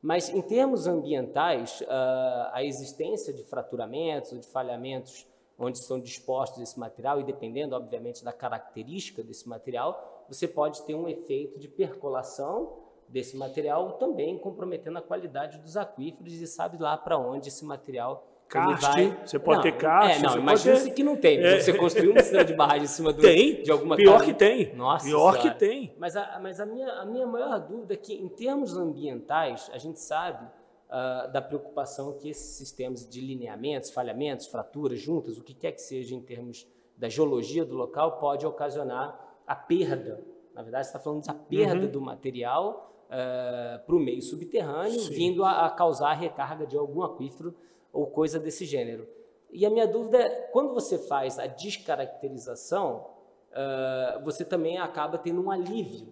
Mas, 0.02 0.30
em 0.30 0.42
termos 0.42 0.88
ambientais, 0.88 1.82
uh, 1.82 2.50
a 2.52 2.64
existência 2.64 3.32
de 3.32 3.44
fraturamentos 3.44 4.32
ou 4.32 4.40
de 4.40 4.48
falhamentos 4.48 5.28
onde 5.60 5.78
estão 5.78 6.00
dispostos 6.00 6.60
esse 6.60 6.80
material, 6.80 7.22
e 7.22 7.24
dependendo, 7.24 7.76
obviamente, 7.76 8.24
da 8.24 8.34
característica 8.34 9.22
desse 9.24 9.48
material, 9.48 10.26
você 10.28 10.48
pode 10.48 10.82
ter 10.84 10.96
um 10.96 11.08
efeito 11.08 11.60
de 11.60 11.68
percolação 11.68 12.80
desse 13.08 13.38
material, 13.38 13.94
também 13.94 14.40
comprometendo 14.40 14.98
a 14.98 15.02
qualidade 15.02 15.60
dos 15.60 15.78
aquíferos 15.78 16.34
e 16.34 16.48
sabe 16.48 16.82
lá 16.82 16.98
para 16.98 17.18
onde 17.18 17.50
esse 17.50 17.64
material 17.64 18.26
Caste, 18.52 18.86
vai... 18.86 19.18
você 19.26 19.40
pode 19.40 19.58
não, 19.58 19.64
ter 19.64 19.72
caste. 19.78 20.20
É, 20.20 20.22
não, 20.22 20.30
você 20.32 20.40
imagina 20.40 20.80
ter... 20.82 20.90
que 20.92 21.04
não 21.04 21.16
tem. 21.16 21.40
É. 21.40 21.60
Você 21.62 21.74
construiu 21.74 22.12
um 22.12 22.18
sistema 22.18 22.44
de 22.44 22.54
barragem 22.54 22.84
em 22.84 22.88
cima 22.88 23.14
do, 23.14 23.22
tem, 23.22 23.64
de 23.64 23.72
alguma 23.72 23.96
Pior 23.96 24.20
casa. 24.20 24.26
que 24.26 24.34
tem. 24.34 24.76
Nossa 24.76 25.06
Pior 25.06 25.32
senhora. 25.32 25.54
que 25.54 25.58
tem. 25.58 25.96
Mas, 25.98 26.18
a, 26.18 26.38
mas 26.44 26.60
a, 26.60 26.66
minha, 26.66 26.92
a 26.92 27.06
minha 27.06 27.26
maior 27.26 27.58
dúvida 27.62 27.94
é 27.94 27.98
que, 27.98 28.14
em 28.14 28.28
termos 28.28 28.76
ambientais, 28.76 29.72
a 29.74 29.78
gente 29.78 30.02
sabe 30.02 30.46
uh, 30.46 31.32
da 31.32 31.42
preocupação 31.42 32.12
que 32.18 32.30
esses 32.30 32.58
sistemas 32.58 33.08
de 33.08 33.22
lineamentos, 33.22 33.90
falhamentos, 33.90 34.48
fraturas, 34.48 35.00
juntas, 35.00 35.38
o 35.38 35.44
que 35.44 35.54
quer 35.54 35.72
que 35.72 35.82
seja 35.82 36.14
em 36.14 36.22
termos 36.22 36.68
da 36.98 37.08
geologia 37.08 37.64
do 37.64 37.76
local, 37.76 38.18
pode 38.20 38.46
ocasionar 38.46 39.18
a 39.48 39.56
perda. 39.56 40.22
Na 40.54 40.62
verdade, 40.62 40.88
você 40.88 40.90
está 40.90 41.00
falando 41.00 41.26
da 41.26 41.34
perda 41.34 41.86
Uhum. 41.86 41.92
do 41.92 42.02
material 42.02 42.94
uh, 43.08 43.86
para 43.86 43.96
o 43.96 44.00
meio 44.00 44.22
subterrâneo, 44.22 45.00
Sim. 45.00 45.14
vindo 45.14 45.46
a, 45.46 45.66
a 45.66 45.70
causar 45.70 46.10
a 46.10 46.14
recarga 46.14 46.68
de 46.68 46.78
algum 46.78 47.02
aquífero 47.02 47.56
ou 47.92 48.08
coisa 48.08 48.40
desse 48.40 48.66
gênero. 48.66 49.08
E 49.52 49.66
a 49.66 49.70
minha 49.70 49.88
dúvida 49.88 50.18
é, 50.18 50.30
quando 50.52 50.74
você 50.74 50.98
faz 50.98 51.38
a 51.38 51.46
descaracterização, 51.46 53.08
uh, 53.52 54.24
você 54.24 54.46
também 54.46 54.78
acaba 54.78 55.18
tendo 55.18 55.42
um 55.42 55.52
alívio 55.52 56.08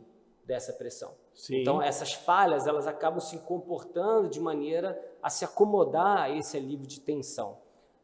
dessa 0.46 0.74
pressão. 0.74 1.14
Sim. 1.34 1.62
Então, 1.62 1.82
essas 1.82 2.14
falhas, 2.14 2.68
elas 2.68 2.86
acabam 2.86 3.20
se 3.20 3.38
comportando 3.40 4.28
de 4.28 4.40
maneira 4.40 5.00
a 5.22 5.30
se 5.30 5.46
acomodar 5.46 6.24
a 6.24 6.30
esse 6.30 6.58
alívio 6.58 6.86
de 6.86 7.00
tensão. 7.00 7.60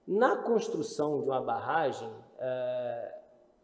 Na 0.08 0.38
construção 0.38 1.22
de 1.22 1.28
uma 1.28 1.42
barragem, 1.42 2.08
uh, 2.08 3.16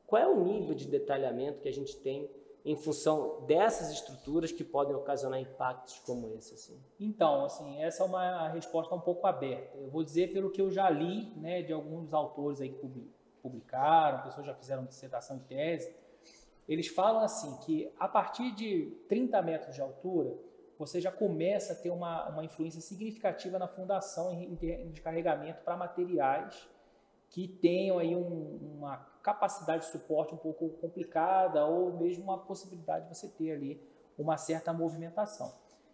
qual 0.08 0.22
é 0.22 0.28
o 0.28 0.44
nível 0.44 0.76
de 0.76 0.88
detalhamento 0.88 1.62
que 1.62 1.70
a 1.70 1.74
gente 1.74 1.96
tem 1.98 2.30
em 2.64 2.76
função 2.76 3.42
dessas 3.46 3.92
estruturas 3.92 4.52
que 4.52 4.64
podem 4.64 4.96
ocasionar 4.96 5.40
impactos 5.40 6.00
como 6.00 6.28
esse? 6.36 6.54
Assim? 6.54 6.80
Então, 7.00 7.46
assim, 7.46 7.82
essa 7.82 8.04
é 8.04 8.06
uma 8.06 8.50
resposta 8.50 8.94
um 8.94 9.00
pouco 9.00 9.26
aberta. 9.26 9.78
Eu 9.78 9.90
vou 9.90 10.04
dizer 10.04 10.32
pelo 10.32 10.52
que 10.52 10.62
eu 10.62 10.70
já 10.70 10.90
li, 10.90 11.34
né, 11.38 11.62
de 11.62 11.74
alguns 11.74 12.14
autores 12.14 12.62
aí 12.62 12.70
que 12.70 13.10
publicaram, 13.42 14.24
pessoas 14.24 14.46
já 14.46 14.54
fizeram 14.54 14.86
dissertação 14.86 15.38
e 15.38 15.40
tese. 15.42 15.96
Eles 16.68 16.88
falam 16.88 17.22
assim 17.22 17.58
que 17.66 17.92
a 18.00 18.08
partir 18.08 18.52
de 18.54 18.96
30 19.10 19.42
metros 19.42 19.76
de 19.76 19.82
altura, 19.82 20.38
você 20.78 21.02
já 21.02 21.12
começa 21.12 21.74
a 21.74 21.76
ter 21.76 21.90
uma, 21.90 22.30
uma 22.30 22.44
influência 22.44 22.82
significativa 22.82 23.60
na 23.60 23.68
fundação 23.68 24.32
em, 24.32 24.58
em 24.62 24.92
de 24.92 25.02
carregamento 25.02 25.62
para 25.64 25.76
materiais 25.76 26.68
que 27.32 27.48
tenham 27.48 27.98
aí 27.98 28.16
um, 28.16 28.78
uma 28.78 28.98
capacidade 29.24 29.86
de 29.86 29.92
suporte 29.92 30.34
um 30.34 30.38
pouco 30.38 30.70
complicada 30.82 31.66
ou 31.66 31.98
mesmo 31.98 32.26
uma 32.26 32.38
possibilidade 32.38 33.08
de 33.08 33.18
você 33.18 33.30
ter 33.30 33.52
ali 33.52 33.82
uma 34.18 34.38
certa 34.38 34.74
movimentação. 34.74 35.54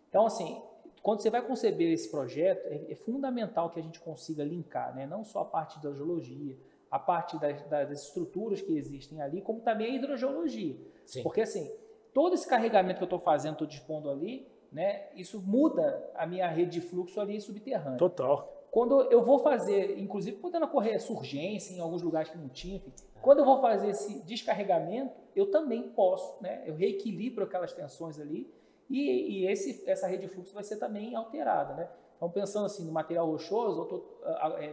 Então, 0.10 0.26
assim, 0.26 0.62
quando 1.04 1.22
você 1.22 1.30
vai 1.30 1.42
conceber 1.42 1.94
esse 1.94 2.10
projeto, 2.10 2.66
é, 2.66 2.92
é 2.92 2.96
fundamental 2.96 3.70
que 3.70 3.80
a 3.80 3.84
gente 3.84 4.00
consiga 4.00 4.44
linkar, 4.44 4.96
né? 4.96 5.06
não 5.06 5.24
só 5.24 5.42
a 5.42 5.46
parte 5.46 5.82
da 5.82 5.94
geologia, 5.94 6.58
a 6.90 6.98
parte 6.98 7.38
das, 7.38 7.62
das, 7.68 8.04
estruturas 8.04 8.62
que 8.62 8.76
existem 8.76 9.22
ali, 9.22 9.42
como 9.42 9.60
também 9.62 9.92
a 9.92 9.96
hidrogeologia. 9.96 10.76
Sim. 11.06 11.22
Porque, 11.22 11.42
assim, 11.42 11.72
todo 12.14 12.34
esse 12.34 12.48
carregamento 12.48 12.98
que 12.98 13.04
eu 13.04 13.08
estou 13.08 13.20
fazendo, 13.20 13.54
estou 13.54 13.68
dispondo 13.68 14.10
ali, 14.10 14.48
né, 14.72 15.08
isso 15.16 15.42
muda 15.42 16.12
a 16.16 16.26
minha 16.26 16.48
rede 16.50 16.80
de 16.80 16.82
fluxo 16.82 17.22
ali 17.22 17.40
subterrânea. 17.40 17.98
Total. 17.98 18.57
Quando 18.72 19.02
eu 19.12 19.24
vou 19.24 19.40
fazer, 19.40 19.98
inclusive 19.98 20.38
podendo 20.38 20.66
ocorrer 20.66 21.02
surgência 21.02 21.74
em 21.74 21.80
alguns 21.80 22.02
lugares 22.02 22.30
que 22.30 22.38
não 22.38 22.50
tinha, 22.50 22.78
enfim, 22.78 22.92
quando 23.22 23.40
eu 23.40 23.46
vou 23.46 23.62
fazer 23.62 23.90
esse 23.90 24.22
descarregamento, 24.24 25.16
eu 25.36 25.50
também 25.50 25.90
posso, 25.90 26.42
né? 26.42 26.64
Eu 26.66 26.76
reequilibro 26.76 27.46
aquelas 27.46 27.74
tensões 27.74 28.20
ali 28.20 28.52
e, 28.90 29.42
e 29.42 29.48
esse, 29.48 29.90
essa 29.90 30.08
rede 30.08 30.28
de 30.28 30.34
fluxo 30.34 30.54
vai 30.54 30.64
ser 30.64 30.78
também 30.78 31.16
alterada, 31.16 31.74
né? 31.74 31.90
Então, 32.16 32.30
pensando 32.30 32.66
assim 32.66 32.84
no 32.86 32.92
material 32.92 33.30
rochoso, 33.30 33.80
eu 33.80 33.84
estou 33.84 34.20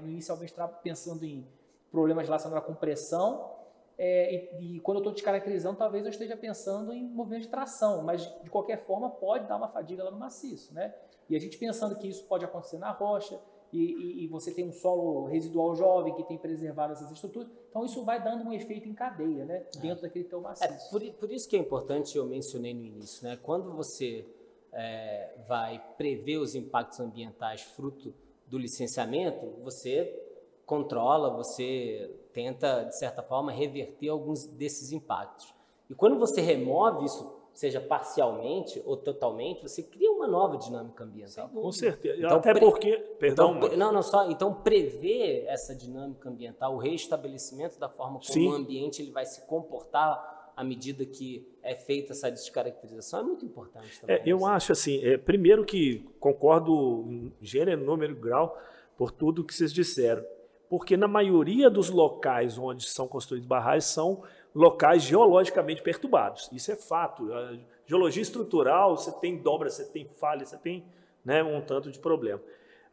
inicialmente 0.07 0.55
pensando 0.83 1.25
em 1.25 1.47
problemas 1.91 2.27
relacionados 2.27 2.65
à 2.65 2.67
compressão 2.67 3.55
é, 3.97 4.35
e, 4.59 4.77
e, 4.77 4.81
quando 4.81 4.97
eu 4.97 5.01
estou 5.01 5.13
descaracterizando, 5.13 5.79
talvez 5.79 6.05
eu 6.05 6.11
esteja 6.11 6.37
pensando 6.37 6.93
em 6.93 7.05
movimento 7.05 7.43
de 7.43 7.49
tração, 7.49 8.03
mas 8.03 8.23
de 8.43 8.51
qualquer 8.51 8.79
forma 8.85 9.09
pode 9.09 9.47
dar 9.47 9.57
uma 9.57 9.69
fadiga 9.69 10.03
lá 10.03 10.11
no 10.11 10.19
maciço, 10.19 10.75
né? 10.75 10.95
E 11.29 11.37
a 11.37 11.39
gente 11.39 11.57
pensando 11.57 11.97
que 11.97 12.09
isso 12.09 12.25
pode 12.27 12.45
acontecer 12.45 12.79
na 12.79 12.91
rocha, 12.91 13.39
e, 13.77 14.25
e, 14.25 14.29
você 14.29 14.53
tem 14.53 14.69
um 14.69 14.73
solo 14.73 15.27
residual 15.27 15.75
jovem 15.75 16.15
que 16.15 16.23
tem 16.23 16.39
preservado 16.39 16.93
essas 16.93 17.11
estruturas, 17.11 17.49
então 17.69 17.85
isso 17.85 18.05
vai 18.05 18.23
dando 18.23 18.45
um 18.45 18.53
efeito 18.53 18.89
em 18.89 18.95
cadeia, 18.95 19.45
né? 19.45 19.67
É. 19.75 19.79
Dentro 19.81 19.99
é. 19.99 20.03
daquele 20.03 20.25
teu 20.25 20.41
maciço. 20.41 20.65
É, 20.65 20.91
por, 20.91 21.15
por, 21.15 21.33
isso 21.33 21.49
que 21.49 21.57
é 21.57 21.59
importante, 21.59 22.17
eu 22.17 22.25
mencionei 22.25 22.73
no 22.73 22.85
início, 22.85 23.27
né? 23.27 23.37
Quando 23.43 23.73
você 23.73 24.25
é, 24.73 25.35
vai 25.49 25.83
prever 25.97 26.39
os 26.39 26.55
impactos 26.55 27.01
ambientais 27.01 27.63
fruto 27.63 28.15
do 28.47 28.59
licenciamento, 28.59 29.45
você 29.63 30.23
controla, 30.65 31.31
você 31.31 32.15
tenta, 32.33 32.85
de 32.85 32.97
certa 32.97 33.23
forma, 33.23 33.51
reverter 33.51 34.09
alguns 34.09 34.47
desses 34.47 34.93
impactos. 34.93 35.55
E 35.91 35.95
quando 35.95 36.19
você 36.19 36.41
remove 36.41 37.05
isso, 37.05 37.44
seja 37.55 37.81
parcialmente 37.81 38.83
ou 38.85 38.97
totalmente, 38.97 39.63
você 39.63 39.83
cria 39.83 40.11
uma 40.11 40.27
nova 40.27 40.59
dinâmica 40.59 41.05
ambiental. 41.05 41.49
Com 41.49 41.71
certeza. 41.71 42.19
Então, 42.19 42.39
Até 42.39 42.53
porque, 42.59 42.97
perdão. 43.19 43.57
Então, 43.57 43.77
não, 43.77 43.93
não 43.93 44.03
só. 44.03 44.29
Então 44.29 44.53
prever 44.53 45.45
essa 45.47 45.75
dinâmica 45.75 46.29
ambiental, 46.29 46.75
o 46.75 46.79
reestabelecimento 46.79 47.79
da 47.79 47.89
forma 47.89 48.19
como 48.19 48.25
Sim. 48.25 48.49
o 48.49 48.53
ambiente 48.53 49.01
ele 49.01 49.13
vai 49.13 49.25
se 49.25 49.47
comportar 49.47 50.53
à 50.57 50.65
medida 50.65 51.07
que 51.07 51.49
é 51.63 51.75
feita 51.75 52.13
essa 52.13 52.31
descaracterização 52.31 53.21
é 53.21 53.23
muito 53.23 53.45
importante. 53.45 54.01
Também, 54.01 54.17
é, 54.17 54.23
eu 54.27 54.45
acho 54.45 54.73
assim, 54.73 55.05
é, 55.05 55.17
primeiro 55.17 55.65
que 55.65 56.05
concordo 56.19 57.05
em 57.09 57.33
gênero, 57.41 57.85
número 57.85 58.13
e 58.13 58.17
grau 58.17 58.59
por 58.97 59.11
tudo 59.11 59.45
que 59.45 59.55
vocês 59.55 59.73
disseram 59.73 60.25
porque 60.69 60.97
na 60.97 61.07
maioria 61.07 61.71
dos 61.71 61.89
locais 61.91 62.59
onde 62.59 62.89
são 62.89 63.07
construídos 63.07 63.47
barragens 63.47 63.85
são 63.85 64.23
locais 64.55 65.03
geologicamente 65.03 65.83
perturbados. 65.83 66.49
Isso 66.53 66.71
é 66.71 66.77
fato. 66.77 67.33
A 67.33 67.59
geologia 67.87 68.23
estrutural, 68.23 68.97
você 68.97 69.13
tem 69.13 69.37
dobra, 69.39 69.69
você 69.69 69.85
tem 69.85 70.07
falha, 70.07 70.45
você 70.45 70.57
tem 70.57 70.85
né, 71.25 71.43
um 71.43 71.61
tanto 71.61 71.91
de 71.91 71.99
problema. 71.99 72.41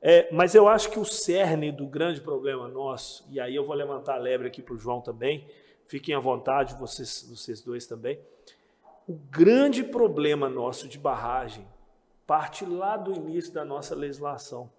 É, 0.02 0.28
mas 0.34 0.56
eu 0.56 0.68
acho 0.68 0.90
que 0.90 1.00
o 1.00 1.06
cerne 1.06 1.72
do 1.72 1.86
grande 1.86 2.22
problema 2.22 2.68
nosso, 2.68 3.24
e 3.30 3.40
aí 3.40 3.56
eu 3.56 3.64
vou 3.64 3.76
levantar 3.76 4.16
a 4.16 4.18
lebre 4.18 4.48
aqui 4.48 4.62
para 4.62 4.74
o 4.74 4.78
João 4.78 5.00
também, 5.00 5.48
fiquem 5.86 6.16
à 6.16 6.20
vontade, 6.20 6.74
vocês, 6.76 7.28
vocês 7.30 7.62
dois 7.62 7.86
também. 7.86 8.20
O 9.08 9.14
grande 9.14 9.84
problema 9.84 10.50
nosso 10.50 10.88
de 10.88 10.98
barragem 10.98 11.68
parte 12.32 12.66
lá 12.66 12.96
do 12.96 13.14
início 13.14 13.54
da 13.54 13.66
nossa 13.66 13.94
legislação. 13.94 14.72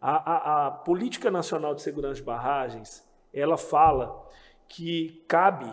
A, 0.00 0.32
a, 0.32 0.66
a, 0.66 0.70
Política 0.70 1.30
Nacional 1.30 1.74
de 1.74 1.82
Segurança 1.82 2.14
de 2.14 2.22
Barragens, 2.22 3.06
ela 3.34 3.58
fala 3.58 4.26
que 4.66 5.22
cabe 5.28 5.70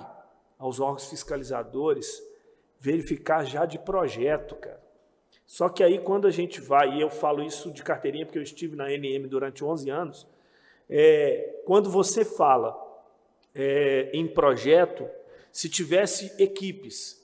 aos 0.63 0.80
órgãos 0.80 1.10
fiscalizadores 1.10 2.23
verificar 2.80 3.43
já 3.43 3.65
de 3.65 3.78
projeto, 3.78 4.56
cara. 4.56 4.82
Só 5.45 5.67
que 5.67 5.84
aí 5.84 5.99
quando 5.99 6.26
a 6.26 6.32
gente 6.32 6.62
vai, 6.62 6.93
e 6.93 7.02
eu 7.02 7.10
falo 7.10 7.43
isso 7.43 7.69
de 7.69 7.84
carteirinha 7.84 8.26
porque 8.26 8.39
eu 8.39 8.43
estive 8.43 8.73
na 8.73 8.89
NM 8.89 9.28
durante 9.28 9.62
11 9.62 9.89
anos, 9.89 10.28
é, 10.89 11.60
quando 11.65 11.89
você 11.89 12.23
fala 12.23 12.73
é, 13.54 14.10
em 14.13 14.26
projeto, 14.26 15.06
se 15.52 15.67
tivesse 15.67 16.34
equipes 16.41 17.21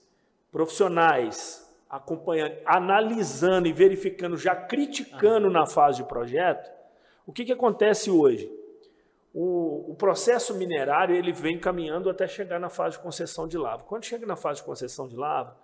profissionais 0.52 1.65
acompanhando, 1.89 2.58
analisando 2.65 3.69
e 3.69 3.73
verificando, 3.73 4.36
já 4.36 4.54
criticando 4.54 5.49
na 5.49 5.65
fase 5.65 5.99
de 5.99 6.10
projeto, 6.10 6.69
o 7.25 7.32
que, 7.32 7.45
que 7.45 7.54
acontece 7.54 8.12
hoje? 8.12 8.52
O, 9.34 9.92
o, 9.92 9.96
processo 9.96 10.56
minerário 10.56 11.15
ele 11.15 11.32
vem 11.32 11.60
caminhando 11.60 12.10
até 12.10 12.28
chegar 12.28 12.60
na 12.60 12.70
fase 12.70 12.98
de 12.98 13.04
concessão 13.04 13.48
de 13.48 13.58
lava. 13.58 13.84
Quando 13.84 14.06
chega 14.06 14.26
na 14.26 14.36
fase 14.36 14.60
de 14.60 14.65
concessão 14.65 15.08
de 15.08 15.15
lava, 15.15 15.56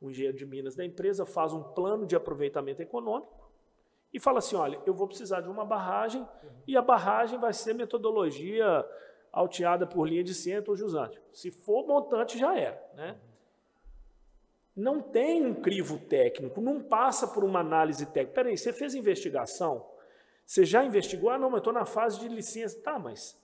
o 0.00 0.10
engenheiro 0.10 0.36
de 0.36 0.46
Minas 0.46 0.74
da 0.74 0.84
empresa 0.84 1.26
faz 1.26 1.52
um 1.52 1.62
plano 1.62 2.06
de 2.06 2.16
aproveitamento 2.16 2.80
econômico 2.80 3.50
e 4.12 4.18
fala 4.18 4.38
assim, 4.38 4.56
olha, 4.56 4.80
eu 4.86 4.94
vou 4.94 5.06
precisar 5.06 5.42
de 5.42 5.48
uma 5.48 5.64
barragem 5.64 6.26
e 6.66 6.76
a 6.76 6.82
barragem 6.82 7.38
vai 7.38 7.52
ser 7.52 7.74
metodologia 7.74 8.84
alteada 9.30 9.86
por 9.86 10.08
linha 10.08 10.24
de 10.24 10.34
centro 10.34 10.72
ou 10.72 10.76
jusante. 10.76 11.20
Se 11.32 11.50
for 11.50 11.86
montante, 11.86 12.38
já 12.38 12.58
era. 12.58 12.82
Né? 12.94 13.16
Não 14.74 15.00
tem 15.00 15.44
um 15.44 15.54
crivo 15.54 15.98
técnico, 15.98 16.60
não 16.60 16.82
passa 16.82 17.28
por 17.28 17.44
uma 17.44 17.60
análise 17.60 18.06
técnica. 18.06 18.34
Peraí, 18.34 18.56
você 18.56 18.72
fez 18.72 18.94
investigação? 18.94 19.91
Você 20.52 20.66
já 20.66 20.84
investigou? 20.84 21.30
Ah, 21.30 21.38
não, 21.38 21.48
mas 21.48 21.60
estou 21.60 21.72
na 21.72 21.86
fase 21.86 22.20
de 22.20 22.28
licença. 22.28 22.78
Tá, 22.82 22.98
mas 22.98 23.40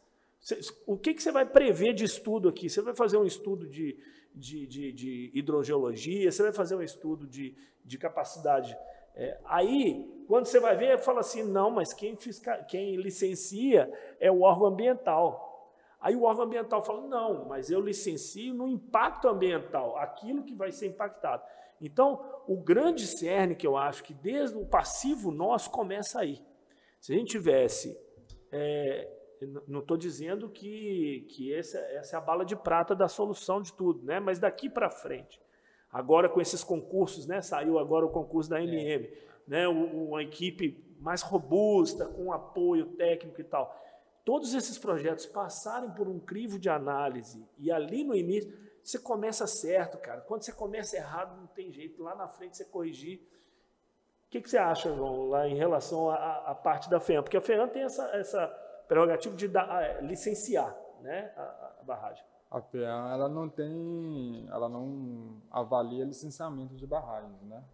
o 0.87 0.95
que, 0.95 1.15
que 1.15 1.23
você 1.23 1.33
vai 1.33 1.47
prever 1.47 1.95
de 1.95 2.05
estudo 2.05 2.51
aqui? 2.51 2.69
Você 2.69 2.83
vai 2.83 2.95
fazer 2.95 3.17
um 3.17 3.25
estudo 3.25 3.67
de, 3.67 3.99
de, 4.35 4.67
de, 4.67 4.93
de 4.93 5.31
hidrogeologia, 5.33 6.31
você 6.31 6.43
vai 6.43 6.53
fazer 6.53 6.77
um 6.77 6.83
estudo 6.83 7.27
de, 7.27 7.57
de 7.83 7.97
capacidade. 7.97 8.77
É, 9.15 9.41
aí, 9.47 10.07
quando 10.29 10.45
você 10.45 10.61
vai 10.61 10.77
ver, 10.77 10.99
fala 10.99 11.21
assim, 11.21 11.43
não, 11.43 11.71
mas 11.71 11.95
quem, 11.95 12.15
fisca, 12.15 12.63
quem 12.65 12.97
licencia 12.97 13.91
é 14.21 14.31
o 14.31 14.43
órgão 14.43 14.67
ambiental. 14.67 15.73
Aí 15.99 16.15
o 16.15 16.25
órgão 16.25 16.45
ambiental 16.45 16.85
fala, 16.85 17.07
não, 17.07 17.47
mas 17.47 17.71
eu 17.71 17.81
licencio 17.81 18.53
no 18.53 18.69
impacto 18.69 19.29
ambiental, 19.29 19.97
aquilo 19.97 20.45
que 20.45 20.55
vai 20.55 20.71
ser 20.71 20.89
impactado. 20.89 21.43
Então, 21.81 22.23
o 22.47 22.59
grande 22.59 23.07
cerne 23.07 23.57
que 23.57 23.67
eu 23.67 23.79
acho 23.79 24.05
que 24.05 24.13
desde 24.13 24.59
o 24.59 24.67
passivo 24.67 25.31
nosso 25.31 25.71
começa 25.71 26.21
aí. 26.21 26.47
Se 27.01 27.13
a 27.13 27.17
gente 27.17 27.31
tivesse, 27.31 27.97
é, 28.51 29.09
não 29.67 29.81
estou 29.81 29.97
dizendo 29.97 30.49
que, 30.49 31.27
que 31.31 31.55
essa, 31.55 31.79
essa 31.79 32.17
é 32.17 32.19
a 32.19 32.21
bala 32.21 32.45
de 32.45 32.57
prata 32.57 32.95
da 32.95 33.09
solução 33.09 33.63
de 33.63 33.73
tudo, 33.73 34.05
né? 34.05 34.19
mas 34.19 34.39
daqui 34.39 34.69
para 34.69 34.91
frente, 34.91 35.41
agora 35.91 36.29
com 36.29 36.41
esses 36.41 36.65
concursos, 36.65 37.27
né? 37.27 37.41
saiu 37.41 37.79
agora 37.79 38.05
o 38.05 38.11
concurso 38.11 38.51
da 38.51 38.61
NM, 38.61 39.05
é. 39.05 39.13
né? 39.47 39.69
uma 39.69 40.23
equipe 40.23 40.85
mais 40.99 41.23
robusta, 41.23 42.07
com 42.07 42.33
apoio 42.33 42.87
técnico 42.97 43.41
e 43.41 43.45
tal. 43.45 43.75
Todos 44.25 44.53
esses 44.53 44.77
projetos 44.77 45.25
passarem 45.25 45.91
por 45.91 46.09
um 46.09 46.19
crivo 46.19 46.59
de 46.59 46.69
análise 46.69 47.47
e 47.59 47.71
ali 47.71 48.05
no 48.05 48.15
início 48.15 48.53
você 48.83 48.99
começa 48.99 49.47
certo, 49.47 49.99
cara. 49.99 50.21
Quando 50.23 50.43
você 50.43 50.53
começa 50.53 50.97
errado, 50.97 51.39
não 51.39 51.47
tem 51.47 51.71
jeito. 51.71 52.03
Lá 52.03 52.15
na 52.15 52.27
frente 52.27 52.57
você 52.57 52.65
corrigir 52.65 53.21
o 54.29 54.31
que, 54.31 54.43
que, 54.43 54.51
você 54.51 54.59
acha, 54.59 54.95
João, 54.95 55.31
lá 55.31 55.49
em 55.49 55.55
relação 55.55 56.11
à, 56.11 56.55
parte 56.55 56.91
da 56.91 57.01
FEAM? 57.01 57.23
Porque 57.23 57.39
a 57.39 57.41
FEAM 57.41 57.67
tem 57.69 57.83
essa, 57.83 58.05
essa 58.15 58.47
prerrogativa 58.87 59.35
de 59.35 59.49
dar, 59.49 59.83
é, 59.83 60.03
licenciar 60.03 60.77
né, 61.01 61.33
a, 61.35 61.43
a, 61.81 61.83
barragem. 61.83 62.23
A 62.51 62.61
FEAM 62.61 63.11
ela 63.11 63.27
não 63.27 63.49
tem, 63.49 64.47
ela 64.51 64.69
não 64.69 65.41
avalia 65.51 66.05
licenciamento 66.05 66.77
de 66.77 66.87
barragens, 66.87 67.41
né? 67.41 67.65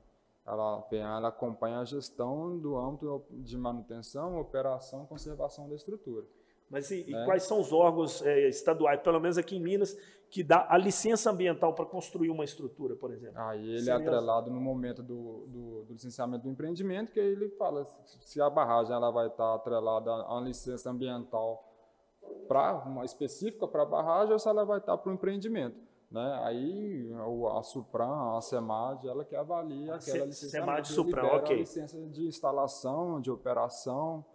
Ela, 0.47 0.79
a 0.79 0.83
FEAM 0.83 1.17
ela 1.17 1.29
acompanha 1.29 1.81
a 1.81 1.85
gestão 1.85 2.57
do 2.57 2.77
âmbito 2.79 3.25
de 3.31 3.59
manutenção, 3.59 4.39
operação 4.39 5.07
conservação 5.07 5.69
da 5.69 5.75
estrutura. 5.75 6.25
Mas 6.71 6.89
e, 6.93 7.05
né? 7.11 7.23
e 7.23 7.25
quais 7.25 7.43
são 7.43 7.59
os 7.59 7.73
órgãos 7.73 8.25
é, 8.25 8.49
estaduais, 8.49 9.01
pelo 9.01 9.19
menos 9.19 9.37
aqui 9.39 9.57
em 9.57 9.61
Minas, 9.61 9.97
que 10.35 10.43
dá 10.43 10.67
a 10.69 10.77
licença 10.77 11.31
ambiental 11.31 11.73
para 11.75 11.87
construir 11.87 12.29
uma 12.29 12.43
estrutura, 12.43 12.97
por 12.97 13.13
exemplo? 13.13 13.39
Aí 13.39 13.71
ele 13.71 13.79
Seria... 13.85 13.93
é 13.93 13.97
atrelado 14.03 14.51
no 14.51 14.61
momento 14.61 15.01
do, 15.01 15.47
do, 15.47 15.85
do, 15.85 15.93
licenciamento 15.93 16.43
do 16.43 16.51
empreendimento, 16.51 17.13
que 17.13 17.21
ele 17.21 17.51
fala 17.51 17.87
se 18.21 18.41
a 18.41 18.51
barragem 18.51 18.93
ela 18.93 19.13
vai 19.13 19.29
estar 19.29 19.55
atrelada 19.55 20.11
a 20.11 20.33
uma 20.35 20.49
licença 20.49 20.91
ambiental 20.91 21.63
para 22.49 22.83
uma 22.85 23.05
específica 23.05 23.69
para 23.69 23.83
a 23.83 23.87
barragem 23.87 24.33
ou 24.33 24.39
se 24.41 24.49
ela 24.49 24.65
vai 24.65 24.79
estar 24.79 24.99
para 24.99 25.09
o 25.09 25.15
empreendimento. 25.15 25.81
Né? 26.11 26.41
Aí 26.43 27.09
a 27.57 27.63
Supram, 27.63 28.37
a 28.37 28.41
CEMAD, 28.41 29.07
ela 29.07 29.25
que 29.25 29.37
avalia 29.37 29.95
aquela 29.95 30.27
licença. 30.27 30.51
CEMAD 30.51 30.89
Supram, 30.89 31.27
ok. 31.29 31.55
A 31.55 31.59
licença 31.61 31.97
de 32.09 32.27
instalação, 32.27 33.21
de 33.21 33.31
operação, 33.31 34.27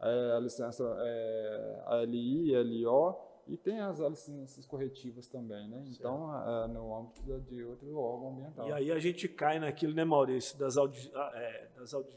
é, 0.00 0.34
a 0.36 0.38
licença 0.38 0.84
é, 1.00 1.82
a 1.84 1.96
LI, 2.04 2.54
LO, 2.62 3.27
e 3.48 3.56
tem 3.56 3.80
as 3.80 3.98
licenças 3.98 4.66
corretivas 4.66 5.26
também, 5.26 5.68
né? 5.68 5.82
Então, 5.88 6.30
é, 6.64 6.68
no 6.68 6.94
âmbito 6.94 7.40
de 7.48 7.64
outro 7.64 7.96
órgão 7.96 8.32
ambiental. 8.32 8.68
E 8.68 8.72
aí 8.72 8.92
a 8.92 8.98
gente 8.98 9.26
cai 9.26 9.58
naquilo, 9.58 9.94
né, 9.94 10.04
Maurício, 10.04 10.58
das, 10.58 10.76
audi 10.76 11.10
ah, 11.14 11.32
é, 11.34 11.68
das, 11.76 11.94
audi 11.94 12.14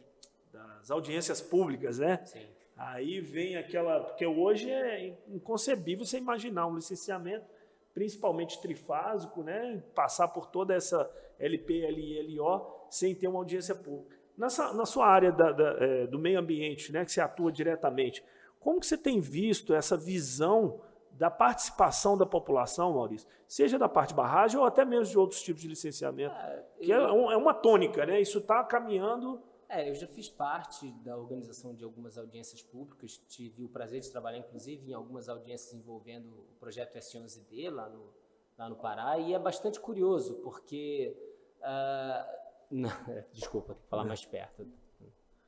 das 0.51 0.91
audiências 0.91 1.41
públicas, 1.41 1.99
né? 1.99 2.23
Sim. 2.25 2.45
Aí 2.75 3.21
vem 3.21 3.55
aquela. 3.55 4.01
Porque 4.01 4.25
hoje 4.25 4.69
é 4.69 5.17
inconcebível 5.29 6.05
você 6.05 6.17
imaginar 6.17 6.67
um 6.67 6.75
licenciamento, 6.75 7.45
principalmente 7.93 8.61
trifásico, 8.61 9.41
né? 9.41 9.81
Passar 9.95 10.27
por 10.27 10.47
toda 10.47 10.73
essa 10.73 11.09
LP, 11.39 11.89
LI, 11.91 12.35
LO, 12.35 12.87
sem 12.89 13.15
ter 13.15 13.27
uma 13.27 13.39
audiência 13.39 13.73
pública. 13.73 14.19
Nessa, 14.37 14.73
na 14.73 14.85
sua 14.85 15.07
área 15.07 15.31
da, 15.31 15.51
da, 15.51 15.77
é, 15.79 16.07
do 16.07 16.17
meio 16.17 16.39
ambiente, 16.39 16.91
né, 16.91 17.05
que 17.05 17.11
você 17.11 17.21
atua 17.21 17.51
diretamente, 17.51 18.23
como 18.59 18.79
que 18.79 18.87
você 18.87 18.97
tem 18.97 19.19
visto 19.19 19.73
essa 19.73 19.97
visão 19.97 20.81
da 21.21 21.29
participação 21.29 22.17
da 22.17 22.25
população, 22.25 22.93
Maurício, 22.93 23.29
seja 23.47 23.77
da 23.77 23.87
parte 23.87 24.09
de 24.09 24.15
barragem 24.15 24.59
ou 24.59 24.65
até 24.65 24.83
mesmo 24.83 25.05
de 25.05 25.19
outros 25.19 25.43
tipos 25.43 25.61
de 25.61 25.67
licenciamento, 25.67 26.33
é, 26.33 26.65
que 26.79 26.91
é, 26.91 26.99
um, 27.11 27.31
é, 27.31 27.37
uma 27.37 27.53
tônica, 27.53 28.03
né? 28.07 28.19
Isso 28.19 28.39
está 28.39 28.63
caminhando. 28.63 29.39
É, 29.69 29.87
eu 29.87 29.93
já 29.93 30.07
fiz 30.07 30.27
parte 30.27 30.91
da 31.03 31.15
organização 31.15 31.75
de 31.75 31.83
algumas 31.83 32.17
audiências 32.17 32.63
públicas, 32.63 33.21
tive 33.27 33.63
o 33.63 33.69
prazer 33.69 34.01
de 34.01 34.09
trabalhar, 34.09 34.39
inclusive, 34.39 34.89
em 34.89 34.95
algumas 34.95 35.29
audiências 35.29 35.75
envolvendo 35.75 36.27
o 36.27 36.55
projeto 36.59 36.97
S11D 36.97 37.69
lá 37.69 37.87
no, 37.87 38.11
lá 38.57 38.67
no 38.67 38.75
Pará, 38.77 39.19
e 39.19 39.35
é 39.35 39.37
bastante 39.37 39.79
curioso, 39.79 40.41
porque. 40.41 41.15
Uh, 41.59 42.41
não, 42.71 42.89
desculpa, 43.31 43.75
tem 43.75 43.83
que 43.83 43.89
falar 43.89 44.05
mais 44.05 44.25
perto 44.25 44.65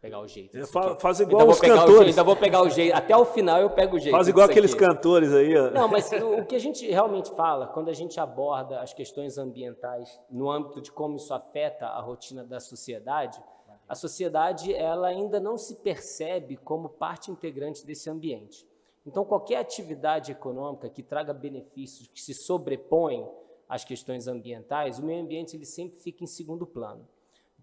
pegar 0.03 0.19
o 0.19 0.27
jeito. 0.27 0.57
É, 0.57 0.65
faz, 0.65 1.01
faz 1.01 1.19
igual 1.21 1.47
os 1.47 1.61
cantores. 1.61 1.87
Jeito, 1.87 2.09
ainda 2.09 2.23
vou 2.25 2.35
pegar 2.35 2.61
o 2.61 2.69
jeito. 2.69 2.93
Até 2.93 3.15
o 3.15 3.23
final 3.23 3.61
eu 3.61 3.69
pego 3.69 3.95
o 3.95 3.99
jeito. 3.99 4.13
Faz 4.13 4.27
igual 4.27 4.45
aqueles 4.45 4.73
aqui. 4.73 4.83
cantores 4.83 5.33
aí. 5.33 5.57
Ó. 5.57 5.71
Não, 5.71 5.87
mas 5.87 6.11
o, 6.21 6.39
o, 6.39 6.45
que 6.45 6.57
a 6.57 6.59
gente 6.59 6.85
realmente 6.91 7.31
fala, 7.31 7.67
quando 7.67 7.87
a 7.87 7.93
gente 7.93 8.19
aborda 8.19 8.81
as 8.81 8.93
questões 8.93 9.37
ambientais 9.37 10.19
no 10.29 10.51
âmbito 10.51 10.81
de 10.81 10.91
como 10.91 11.15
isso 11.15 11.33
afeta 11.33 11.85
a 11.85 12.01
rotina 12.01 12.43
da 12.43 12.59
sociedade, 12.59 13.41
a 13.87 13.95
sociedade 13.95 14.73
ela 14.73 15.07
ainda 15.07 15.39
não 15.39 15.57
se 15.57 15.75
percebe 15.75 16.57
como 16.57 16.89
parte 16.89 17.31
integrante 17.31 17.85
desse 17.85 18.09
ambiente. 18.09 18.67
Então, 19.05 19.23
qualquer 19.23 19.57
atividade 19.57 20.33
econômica 20.33 20.89
que 20.89 21.01
traga 21.01 21.33
benefícios, 21.33 22.09
que 22.13 22.21
se 22.21 22.33
sobrepõem 22.33 23.25
às 23.69 23.85
questões 23.85 24.27
ambientais, 24.27 24.99
o 24.99 25.05
meio 25.05 25.23
ambiente 25.23 25.55
ele 25.55 25.65
sempre 25.65 25.97
fica 25.99 26.25
em 26.25 26.27
segundo 26.27 26.65
plano. 26.65 27.07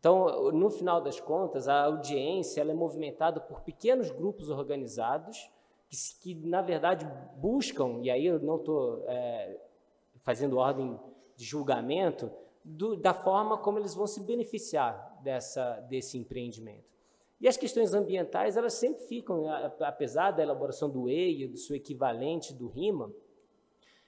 Então, 0.00 0.50
no 0.50 0.70
final 0.70 1.00
das 1.00 1.20
contas, 1.20 1.68
a 1.68 1.84
audiência 1.84 2.62
é 2.62 2.74
movimentada 2.74 3.38
por 3.38 3.60
pequenos 3.60 4.10
grupos 4.10 4.48
organizados 4.48 5.50
que, 5.90 5.96
que 6.20 6.46
na 6.46 6.62
verdade, 6.62 7.06
buscam, 7.36 8.00
e 8.02 8.10
aí 8.10 8.24
eu 8.24 8.38
não 8.38 8.56
estou 8.56 9.04
é, 9.06 9.60
fazendo 10.22 10.56
ordem 10.56 10.98
de 11.36 11.44
julgamento, 11.44 12.30
do, 12.64 12.96
da 12.96 13.12
forma 13.12 13.58
como 13.58 13.78
eles 13.78 13.94
vão 13.94 14.06
se 14.06 14.20
beneficiar 14.20 15.18
dessa, 15.22 15.80
desse 15.80 16.16
empreendimento. 16.16 16.88
E 17.40 17.48
as 17.48 17.56
questões 17.56 17.94
ambientais, 17.94 18.56
elas 18.56 18.74
sempre 18.74 19.02
ficam, 19.04 19.46
apesar 19.80 20.30
da 20.30 20.42
elaboração 20.42 20.88
do 20.88 21.08
EIA, 21.08 21.48
do 21.48 21.56
seu 21.56 21.74
equivalente 21.74 22.54
do 22.54 22.68
RIMA, 22.68 23.10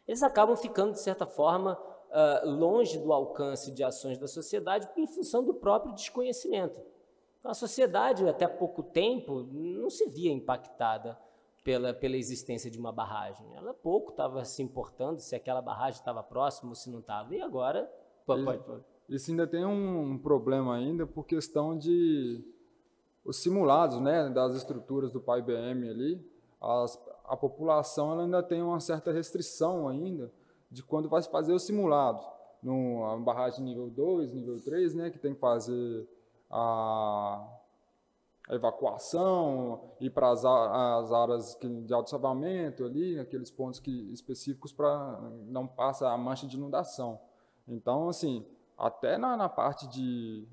eles 0.07 0.23
acabam 0.23 0.55
ficando, 0.55 0.93
de 0.93 1.01
certa 1.01 1.27
forma, 1.27 1.79
uh, 2.13 2.49
longe 2.49 2.99
do 2.99 3.13
alcance 3.13 3.73
de 3.73 3.83
ações 3.83 4.19
da 4.19 4.29
sociedade 4.29 4.89
em 4.97 5.07
função 5.07 5.43
do 5.45 5.55
próprio 5.55 5.95
desconhecimento. 5.95 6.81
Então, 7.41 7.51
a 7.51 7.55
sociedade, 7.55 8.29
até 8.29 8.47
pouco 8.47 8.83
tempo, 8.83 9.43
não 9.51 9.91
se 9.91 10.09
via 10.09 10.31
impactada 10.31 11.19
pela, 11.65 11.93
pela 11.93 12.17
existência 12.17 12.71
de 12.71 12.79
uma 12.79 12.93
barragem. 12.93 13.47
Ela 13.55 13.75
pouco 13.75 14.11
estava 14.11 14.45
se 14.45 14.63
importando 14.63 15.21
se 15.21 15.35
aquela 15.35 15.61
barragem 15.61 15.99
estava 15.99 16.23
próxima 16.23 16.71
ou 16.71 16.75
se 16.75 16.91
não 16.91 17.01
estava. 17.01 17.35
E 17.35 17.41
agora. 17.41 17.91
Pode. 18.25 18.85
Isso 19.09 19.31
ainda 19.31 19.47
tem 19.47 19.65
um 19.65 20.17
problema 20.17 20.77
ainda 20.77 21.07
por 21.07 21.27
questão 21.27 21.77
de 21.77 22.45
os 23.25 23.37
simulados 23.43 24.01
né, 24.01 24.29
das 24.31 24.55
estruturas 24.55 25.13
do 25.13 25.21
PAI-BM 25.21 25.89
ali, 25.89 26.25
as, 26.61 27.01
a 27.25 27.37
população 27.37 28.13
ela 28.13 28.23
ainda 28.25 28.43
tem 28.43 28.63
uma 28.63 28.81
certa 28.81 29.13
restrição 29.13 29.89
ainda 29.89 30.33
de 30.73 30.83
quando 30.83 31.09
vai 31.09 31.23
fazer 31.23 31.53
o 31.53 31.59
simulado. 31.59 32.25
Numa 32.63 33.19
barragem 33.19 33.63
nível 33.63 33.91
2, 33.91 34.33
nível 34.33 34.57
3, 34.61 34.95
né, 34.95 35.11
que 35.11 35.19
tem 35.19 35.35
que 35.35 35.41
fazer 35.41 36.09
a, 36.51 37.47
a 38.49 38.55
evacuação, 38.55 39.93
ir 40.01 40.11
para 40.11 40.31
as, 40.31 40.45
as 40.45 41.13
áreas 41.13 41.59
de 41.61 41.93
alto 41.93 42.09
salvamento 42.09 42.85
ali, 42.85 43.19
aqueles 43.19 43.51
pontos 43.51 43.81
que, 43.81 44.13
específicos 44.13 44.73
para 44.73 45.21
não 45.47 45.67
passar 45.67 46.13
a 46.13 46.17
mancha 46.17 46.47
de 46.47 46.57
inundação. 46.57 47.21
Então, 47.69 48.09
assim, 48.09 48.47
até 48.79 49.19
na, 49.19 49.37
na 49.37 49.49
parte 49.49 49.87
de, 49.89 50.49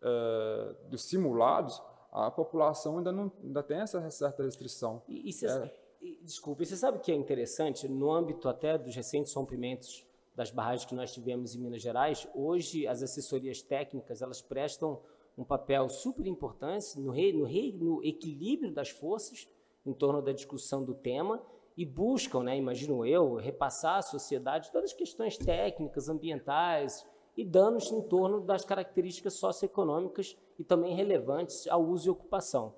é, 0.00 0.74
dos 0.88 1.04
simulados, 1.04 1.82
a 2.10 2.30
população 2.30 2.98
ainda, 2.98 3.10
não, 3.10 3.30
ainda 3.42 3.62
tem 3.62 3.78
essa 3.78 4.08
certa 4.10 4.44
restrição. 4.44 5.02
E, 5.08 5.28
e 5.28 5.32
cês, 5.32 5.52
é. 5.52 5.83
Desculpe, 6.20 6.66
você 6.66 6.76
sabe 6.76 6.98
o 6.98 7.00
que 7.00 7.10
é 7.10 7.14
interessante? 7.14 7.88
No 7.88 8.12
âmbito 8.12 8.46
até 8.46 8.76
dos 8.76 8.94
recentes 8.94 9.32
rompimentos 9.32 10.06
das 10.36 10.50
barragens 10.50 10.84
que 10.84 10.94
nós 10.94 11.14
tivemos 11.14 11.54
em 11.54 11.60
Minas 11.60 11.80
Gerais, 11.80 12.28
hoje 12.34 12.86
as 12.86 13.02
assessorias 13.02 13.62
técnicas 13.62 14.20
elas 14.20 14.42
prestam 14.42 15.00
um 15.38 15.44
papel 15.44 15.88
super 15.88 16.26
importante 16.26 17.00
no, 17.00 17.14
no, 17.14 17.48
no 17.72 18.04
equilíbrio 18.04 18.70
das 18.70 18.90
forças 18.90 19.48
em 19.86 19.94
torno 19.94 20.20
da 20.20 20.32
discussão 20.32 20.84
do 20.84 20.92
tema 20.92 21.40
e 21.74 21.86
buscam, 21.86 22.42
né, 22.42 22.54
imagino 22.54 23.06
eu, 23.06 23.36
repassar 23.36 23.96
à 23.96 24.02
sociedade 24.02 24.70
todas 24.70 24.90
as 24.90 24.96
questões 24.96 25.38
técnicas, 25.38 26.10
ambientais 26.10 27.06
e 27.34 27.46
danos 27.46 27.90
em 27.90 28.02
torno 28.02 28.42
das 28.42 28.62
características 28.62 29.34
socioeconômicas 29.34 30.36
e 30.58 30.64
também 30.64 30.94
relevantes 30.94 31.66
ao 31.66 31.82
uso 31.82 32.08
e 32.08 32.10
ocupação. 32.10 32.74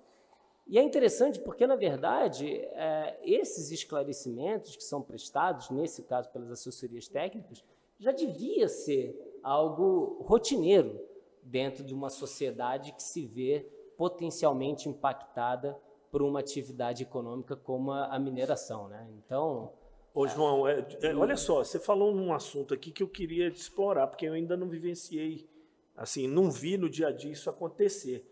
E 0.66 0.78
é 0.78 0.82
interessante 0.82 1.38
porque, 1.38 1.66
na 1.66 1.76
verdade, 1.76 2.48
é, 2.48 3.18
esses 3.22 3.70
esclarecimentos 3.70 4.74
que 4.74 4.82
são 4.82 5.00
prestados, 5.00 5.70
nesse 5.70 6.02
caso 6.02 6.28
pelas 6.30 6.50
assessorias 6.50 7.06
técnicas, 7.06 7.62
já 7.98 8.10
devia 8.10 8.68
ser 8.68 9.38
algo 9.42 10.22
rotineiro 10.22 11.00
dentro 11.40 11.84
de 11.84 11.94
uma 11.94 12.10
sociedade 12.10 12.92
que 12.92 13.02
se 13.02 13.24
vê 13.24 13.64
potencialmente 13.96 14.88
impactada 14.88 15.78
por 16.10 16.20
uma 16.20 16.40
atividade 16.40 17.04
econômica 17.04 17.54
como 17.54 17.92
a 17.92 18.18
mineração. 18.18 18.88
Né? 18.88 19.06
Então. 19.18 19.72
Ô, 20.12 20.26
João, 20.26 20.66
é, 20.66 20.84
é, 21.02 21.14
olha 21.14 21.36
só, 21.36 21.62
você 21.62 21.78
falou 21.78 22.12
num 22.12 22.32
assunto 22.32 22.74
aqui 22.74 22.90
que 22.90 23.02
eu 23.02 23.08
queria 23.08 23.48
explorar, 23.48 24.08
porque 24.08 24.26
eu 24.26 24.32
ainda 24.32 24.56
não 24.56 24.68
vivenciei, 24.68 25.48
assim, 25.94 26.26
não 26.26 26.50
vi 26.50 26.76
no 26.76 26.88
dia 26.88 27.08
a 27.08 27.12
dia 27.12 27.30
isso 27.30 27.48
acontecer. 27.48 28.24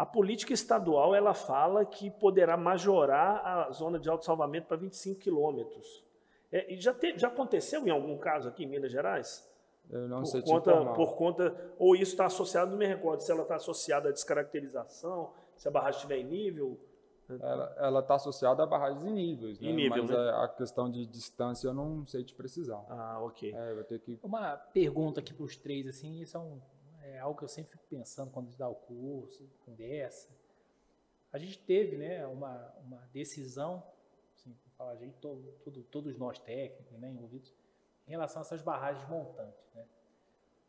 A 0.00 0.06
política 0.06 0.54
estadual 0.54 1.14
ela 1.14 1.34
fala 1.34 1.84
que 1.84 2.10
poderá 2.10 2.56
majorar 2.56 3.46
a 3.46 3.70
zona 3.70 3.98
de 3.98 4.08
autossalvamento 4.08 4.66
para 4.66 4.78
25 4.78 5.20
quilômetros. 5.20 6.02
É, 6.50 6.74
já, 6.76 6.96
já 7.16 7.28
aconteceu 7.28 7.86
em 7.86 7.90
algum 7.90 8.16
caso 8.16 8.48
aqui 8.48 8.64
em 8.64 8.66
Minas 8.66 8.90
Gerais? 8.90 9.46
Eu 9.90 10.08
não 10.08 10.20
por 10.20 10.26
sei 10.26 10.40
conta, 10.40 10.84
Por 10.94 11.16
conta, 11.16 11.54
ou 11.78 11.94
isso 11.94 12.12
está 12.12 12.24
associado, 12.24 12.70
não 12.70 12.78
me 12.78 12.86
recordo, 12.86 13.20
se 13.20 13.30
ela 13.30 13.42
está 13.42 13.56
associada 13.56 14.08
à 14.08 14.12
descaracterização, 14.12 15.34
se 15.54 15.68
a 15.68 15.70
barragem 15.70 15.98
estiver 15.98 16.16
em 16.16 16.24
nível. 16.24 16.80
Ela 17.76 18.00
está 18.00 18.14
associada 18.14 18.62
a 18.62 18.66
barragens 18.66 19.04
em 19.04 19.12
níveis, 19.12 19.60
né? 19.60 19.68
Em 19.68 19.74
nível, 19.74 20.04
mas 20.04 20.16
né? 20.16 20.30
a 20.30 20.48
questão 20.48 20.90
de 20.90 21.04
distância 21.04 21.68
eu 21.68 21.74
não 21.74 22.06
sei 22.06 22.24
te 22.24 22.34
precisar. 22.34 22.82
Ah, 22.88 23.18
ok. 23.20 23.54
É, 23.54 23.74
vai 23.74 23.84
ter 23.84 23.98
que... 23.98 24.18
Uma 24.22 24.56
pergunta 24.56 25.20
aqui 25.20 25.34
para 25.34 25.44
os 25.44 25.58
três, 25.58 25.86
assim, 25.86 26.22
isso 26.22 26.38
é 27.10 27.18
algo 27.18 27.38
que 27.38 27.44
eu 27.44 27.48
sempre 27.48 27.72
fico 27.72 27.84
pensando 27.88 28.30
quando 28.30 28.48
a 28.54 28.56
dá 28.56 28.68
o 28.68 28.74
curso, 28.74 29.48
conversa. 29.64 30.28
A 31.32 31.38
gente 31.38 31.58
teve 31.58 31.96
né, 31.96 32.26
uma, 32.26 32.74
uma 32.84 33.08
decisão, 33.12 33.82
assim, 34.34 34.56
falar 34.76 34.96
gente, 34.96 35.16
todo, 35.18 35.42
todo, 35.64 35.82
todos 35.84 36.16
nós 36.16 36.38
técnicos 36.38 36.98
né, 36.98 37.10
envolvidos, 37.10 37.54
em 38.06 38.10
relação 38.10 38.42
a 38.42 38.44
essas 38.44 38.62
barragens 38.62 39.08
montantes. 39.08 39.70
Né? 39.74 39.84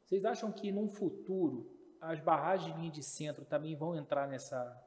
Vocês 0.06 0.26
acham 0.26 0.52
que 0.52 0.72
num 0.72 0.90
futuro 0.90 1.72
as 2.00 2.20
barragens 2.20 2.74
de 2.74 2.80
linha 2.80 2.92
de 2.92 3.04
centro 3.04 3.46
também 3.46 3.76
vão 3.76 3.96
entrar 3.96 4.28
nessa, 4.28 4.80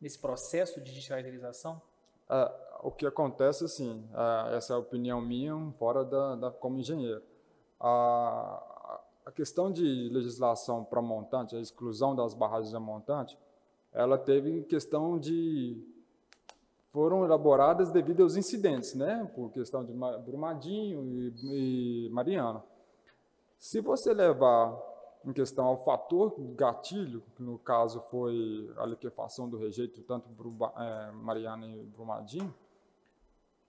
nesse 0.00 0.18
processo 0.18 0.80
de 0.80 0.92
digitalização? 0.92 1.80
É, 2.28 2.78
o 2.82 2.90
que 2.90 3.06
acontece, 3.06 3.64
assim, 3.64 4.08
é, 4.14 4.56
essa 4.56 4.72
é 4.72 4.76
a 4.76 4.78
opinião 4.78 5.20
minha, 5.20 5.54
fora 5.72 6.04
da, 6.04 6.36
da 6.36 6.50
como 6.50 6.78
engenheiro. 6.78 7.22
A, 7.78 8.69
a 9.24 9.30
questão 9.30 9.70
de 9.70 10.08
legislação 10.10 10.84
para 10.84 11.00
montante, 11.02 11.56
a 11.56 11.60
exclusão 11.60 12.14
das 12.14 12.34
barragens 12.34 12.74
a 12.74 12.80
montante, 12.80 13.38
ela 13.92 14.16
teve 14.16 14.62
questão 14.62 15.18
de 15.18 15.82
foram 16.92 17.24
elaboradas 17.24 17.92
devido 17.92 18.22
aos 18.22 18.34
incidentes, 18.34 18.94
né? 18.94 19.30
Por 19.34 19.50
questão 19.52 19.84
de 19.84 19.92
Brumadinho 19.92 21.04
e, 21.04 22.06
e 22.06 22.10
Mariana. 22.10 22.64
Se 23.58 23.80
você 23.80 24.12
levar 24.12 24.76
em 25.24 25.32
questão 25.32 25.66
ao 25.66 25.84
fator 25.84 26.34
gatilho, 26.56 27.22
que 27.36 27.42
no 27.42 27.58
caso 27.58 28.00
foi 28.10 28.72
a 28.78 28.86
liquefação 28.86 29.48
do 29.48 29.56
rejeito, 29.56 30.02
tanto 30.02 30.28
é, 30.76 31.12
Mariana 31.12 31.66
e 31.66 31.82
Brumadinho, 31.84 32.52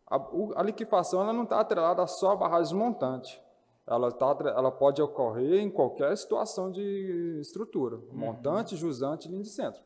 a, 0.07 0.15
a 0.55 0.63
liquefação 0.63 1.21
ela 1.21 1.33
não 1.33 1.43
está 1.43 1.59
atrelada 1.59 2.05
só 2.07 2.31
a 2.31 2.35
barragens 2.35 2.71
montantes 2.71 3.39
ela, 3.91 4.11
tá, 4.11 4.37
ela 4.55 4.71
pode 4.71 5.01
ocorrer 5.01 5.59
em 5.59 5.69
qualquer 5.69 6.15
situação 6.17 6.71
de 6.71 7.37
estrutura, 7.41 7.97
uhum. 7.97 8.05
montante, 8.13 8.77
jusante, 8.77 9.27
linha 9.27 9.43
de 9.43 9.49
centro. 9.49 9.81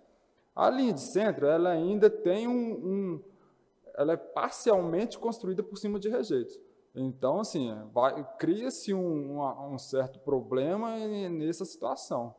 A 0.56 0.70
linha 0.70 0.94
de 0.94 1.02
centro, 1.02 1.48
ela 1.48 1.72
ainda 1.72 2.10
tem 2.10 2.48
um, 2.48 2.54
um 2.54 3.24
ela 3.98 4.14
é 4.14 4.18
parcialmente 4.18 5.18
construída 5.18 5.64
por 5.64 5.78
cima 5.78 6.00
de 6.00 6.10
rejeitos. 6.10 6.60
Então, 6.94 7.40
assim, 7.40 7.74
cria-se 8.38 8.94
um, 8.94 9.42
um, 9.74 9.78
certo 9.78 10.20
problema 10.20 10.96
nessa 11.30 11.66
situação. 11.66 12.36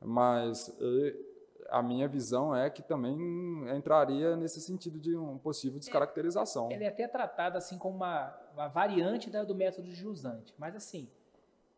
Mas 0.00 0.74
a 1.70 1.82
minha 1.82 2.08
visão 2.08 2.54
é 2.54 2.68
que 2.68 2.82
também 2.82 3.16
entraria 3.76 4.36
nesse 4.36 4.60
sentido 4.60 4.98
de 4.98 5.16
um 5.16 5.38
possível 5.38 5.76
é, 5.76 5.80
descaracterização. 5.80 6.70
Ele 6.70 6.84
é 6.84 6.88
até 6.88 7.06
tratado 7.06 7.56
assim 7.56 7.78
como 7.78 7.96
uma, 7.96 8.36
uma 8.52 8.68
variante 8.68 9.30
da, 9.30 9.44
do 9.44 9.54
método 9.54 9.88
de 9.88 9.94
jusante, 9.94 10.54
mas 10.58 10.74
assim, 10.74 11.08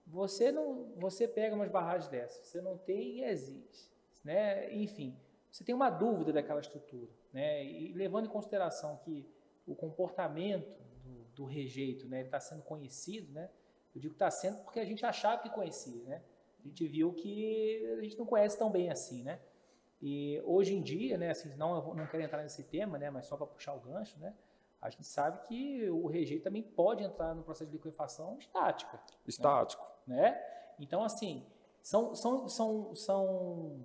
você 0.06 0.50
não, 0.50 0.92
você 0.96 1.28
pega 1.28 1.54
umas 1.54 1.70
barragens 1.70 2.08
dessas, 2.08 2.46
você 2.46 2.60
não 2.60 2.76
tem 2.76 3.18
e 3.18 3.24
existe, 3.24 3.90
né? 4.24 4.72
Enfim, 4.74 5.16
você 5.50 5.62
tem 5.62 5.74
uma 5.74 5.90
dúvida 5.90 6.32
daquela 6.32 6.60
estrutura, 6.60 7.10
né? 7.32 7.64
E 7.64 7.92
levando 7.92 8.26
em 8.26 8.30
consideração 8.30 8.96
que 9.04 9.26
o 9.66 9.74
comportamento 9.74 10.76
do, 11.04 11.24
do 11.34 11.44
rejeito, 11.44 12.08
né? 12.08 12.22
Está 12.22 12.40
sendo 12.40 12.62
conhecido, 12.62 13.32
né? 13.32 13.50
Eu 13.94 14.00
digo 14.00 14.14
que 14.14 14.16
está 14.16 14.30
sendo 14.30 14.58
porque 14.64 14.80
a 14.80 14.84
gente 14.84 15.04
achava 15.04 15.42
que 15.42 15.50
conhecia, 15.50 16.02
né? 16.04 16.22
A 16.64 16.68
gente 16.68 16.86
viu 16.86 17.12
que 17.12 17.84
a 17.98 18.02
gente 18.02 18.18
não 18.18 18.24
conhece 18.24 18.56
tão 18.56 18.70
bem 18.70 18.90
assim, 18.90 19.22
né? 19.22 19.40
E 20.02 20.42
hoje 20.44 20.74
em 20.74 20.82
dia, 20.82 21.16
né? 21.16 21.30
Assim, 21.30 21.54
não, 21.54 21.94
não 21.94 22.06
quero 22.08 22.24
entrar 22.24 22.42
nesse 22.42 22.64
tema, 22.64 22.98
né? 22.98 23.08
Mas 23.08 23.26
só 23.26 23.36
para 23.36 23.46
puxar 23.46 23.74
o 23.74 23.80
gancho, 23.80 24.18
né? 24.18 24.34
A 24.80 24.90
gente 24.90 25.06
sabe 25.06 25.46
que 25.46 25.88
o 25.88 26.08
rejeito 26.08 26.42
também 26.42 26.60
pode 26.60 27.04
entrar 27.04 27.32
no 27.36 27.44
processo 27.44 27.70
de 27.70 27.76
liquefação 27.76 28.36
estática. 28.36 29.00
Estático. 29.24 29.86
Né? 30.04 30.42
Então, 30.76 31.04
assim, 31.04 31.46
são, 31.80 32.16
são, 32.16 32.48
são, 32.48 32.94
são 32.96 33.84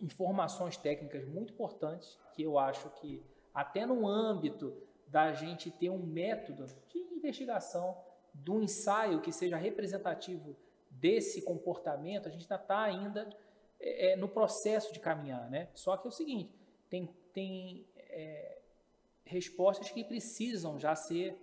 informações 0.00 0.76
técnicas 0.76 1.24
muito 1.24 1.52
importantes 1.52 2.18
que 2.32 2.42
eu 2.42 2.58
acho 2.58 2.90
que, 2.90 3.24
até 3.54 3.86
no 3.86 4.08
âmbito 4.08 4.76
da 5.06 5.32
gente 5.32 5.70
ter 5.70 5.88
um 5.88 6.04
método 6.04 6.66
de 6.88 6.98
investigação, 6.98 7.96
do 8.34 8.60
ensaio 8.60 9.20
que 9.20 9.30
seja 9.30 9.56
representativo 9.56 10.56
desse 10.90 11.42
comportamento, 11.42 12.26
a 12.26 12.30
gente 12.30 12.42
ainda 12.42 12.56
está 12.56 12.82
ainda 12.82 13.28
é, 13.82 14.12
é, 14.12 14.16
no 14.16 14.28
processo 14.28 14.92
de 14.92 15.00
caminhar. 15.00 15.50
Né? 15.50 15.68
Só 15.74 15.96
que 15.96 16.06
é 16.06 16.08
o 16.08 16.12
seguinte, 16.12 16.54
tem, 16.88 17.10
tem 17.32 17.84
é, 17.96 18.58
respostas 19.24 19.90
que 19.90 20.04
precisam 20.04 20.78
já 20.78 20.94
ser 20.94 21.36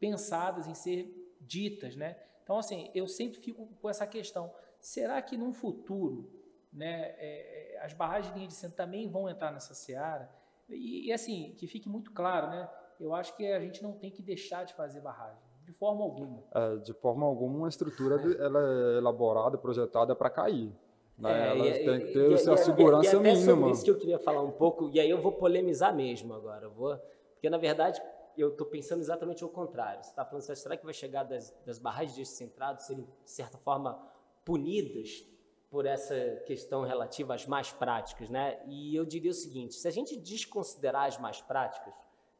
pensadas 0.00 0.66
em 0.66 0.74
ser 0.74 1.36
ditas, 1.40 1.94
né? 1.94 2.16
Então, 2.42 2.58
assim, 2.58 2.90
eu 2.94 3.06
sempre 3.06 3.40
fico 3.40 3.66
com 3.80 3.88
essa 3.88 4.06
questão: 4.06 4.52
será 4.80 5.20
que 5.22 5.36
num 5.36 5.52
futuro, 5.52 6.28
né, 6.72 7.14
é, 7.18 7.74
é, 7.74 7.84
as 7.84 7.92
barragens 7.92 8.32
de 8.32 8.34
linha 8.34 8.48
de 8.48 8.54
centro 8.54 8.76
também 8.76 9.08
vão 9.08 9.28
entrar 9.28 9.52
nessa 9.52 9.74
seara? 9.74 10.30
E, 10.68 11.06
e, 11.06 11.12
assim, 11.12 11.54
que 11.56 11.66
fique 11.66 11.88
muito 11.88 12.10
claro, 12.12 12.48
né? 12.48 12.68
Eu 12.98 13.14
acho 13.14 13.36
que 13.36 13.46
a 13.46 13.60
gente 13.60 13.82
não 13.82 13.92
tem 13.92 14.10
que 14.10 14.22
deixar 14.22 14.64
de 14.64 14.74
fazer 14.74 15.00
barragem, 15.00 15.42
de 15.64 15.72
forma 15.72 16.02
alguma. 16.02 16.42
É, 16.54 16.76
de 16.76 16.92
forma 16.94 17.26
alguma, 17.26 17.58
uma 17.58 17.68
estrutura 17.68 18.16
ela 18.38 18.60
é 18.60 18.98
elaborada, 18.98 19.58
projetada 19.58 20.14
para 20.14 20.30
cair. 20.30 20.72
Né? 21.18 21.30
É, 21.30 21.50
ela 21.50 21.68
e, 21.68 21.84
tem 21.84 22.00
que 22.00 22.12
ter 22.12 22.30
e, 22.30 22.34
a 22.34 22.56
segurança 22.56 23.10
e, 23.10 23.14
e 23.14 23.18
até 23.18 23.30
mínima. 23.30 23.54
Sobre 23.54 23.70
isso 23.70 23.84
que 23.84 23.90
eu 23.90 23.98
queria 23.98 24.18
falar 24.18 24.42
um 24.42 24.50
pouco, 24.50 24.90
e 24.92 24.98
aí 24.98 25.10
eu 25.10 25.20
vou 25.20 25.32
polemizar 25.32 25.94
mesmo 25.94 26.34
agora. 26.34 26.68
Vou 26.68 26.98
porque, 27.42 27.50
na 27.50 27.58
verdade, 27.58 28.00
eu 28.38 28.50
estou 28.50 28.64
pensando 28.64 29.00
exatamente 29.00 29.44
o 29.44 29.48
contrário. 29.48 30.00
Você 30.00 30.10
está 30.10 30.24
falando, 30.24 30.42
será 30.42 30.76
que 30.76 30.84
vai 30.84 30.94
chegar 30.94 31.24
das, 31.24 31.52
das 31.66 31.76
barragens 31.76 32.16
descentradas 32.16 32.86
serem, 32.86 33.04
de 33.04 33.30
certa 33.30 33.58
forma, 33.58 34.00
punidas 34.44 35.26
por 35.68 35.84
essa 35.84 36.14
questão 36.46 36.82
relativa 36.84 37.34
às 37.34 37.44
mais 37.44 37.72
práticas, 37.72 38.30
né? 38.30 38.62
E 38.68 38.94
eu 38.94 39.04
diria 39.04 39.32
o 39.32 39.34
seguinte, 39.34 39.74
se 39.74 39.88
a 39.88 39.90
gente 39.90 40.16
desconsiderar 40.16 41.06
as 41.06 41.18
mais 41.18 41.40
práticas, 41.40 41.92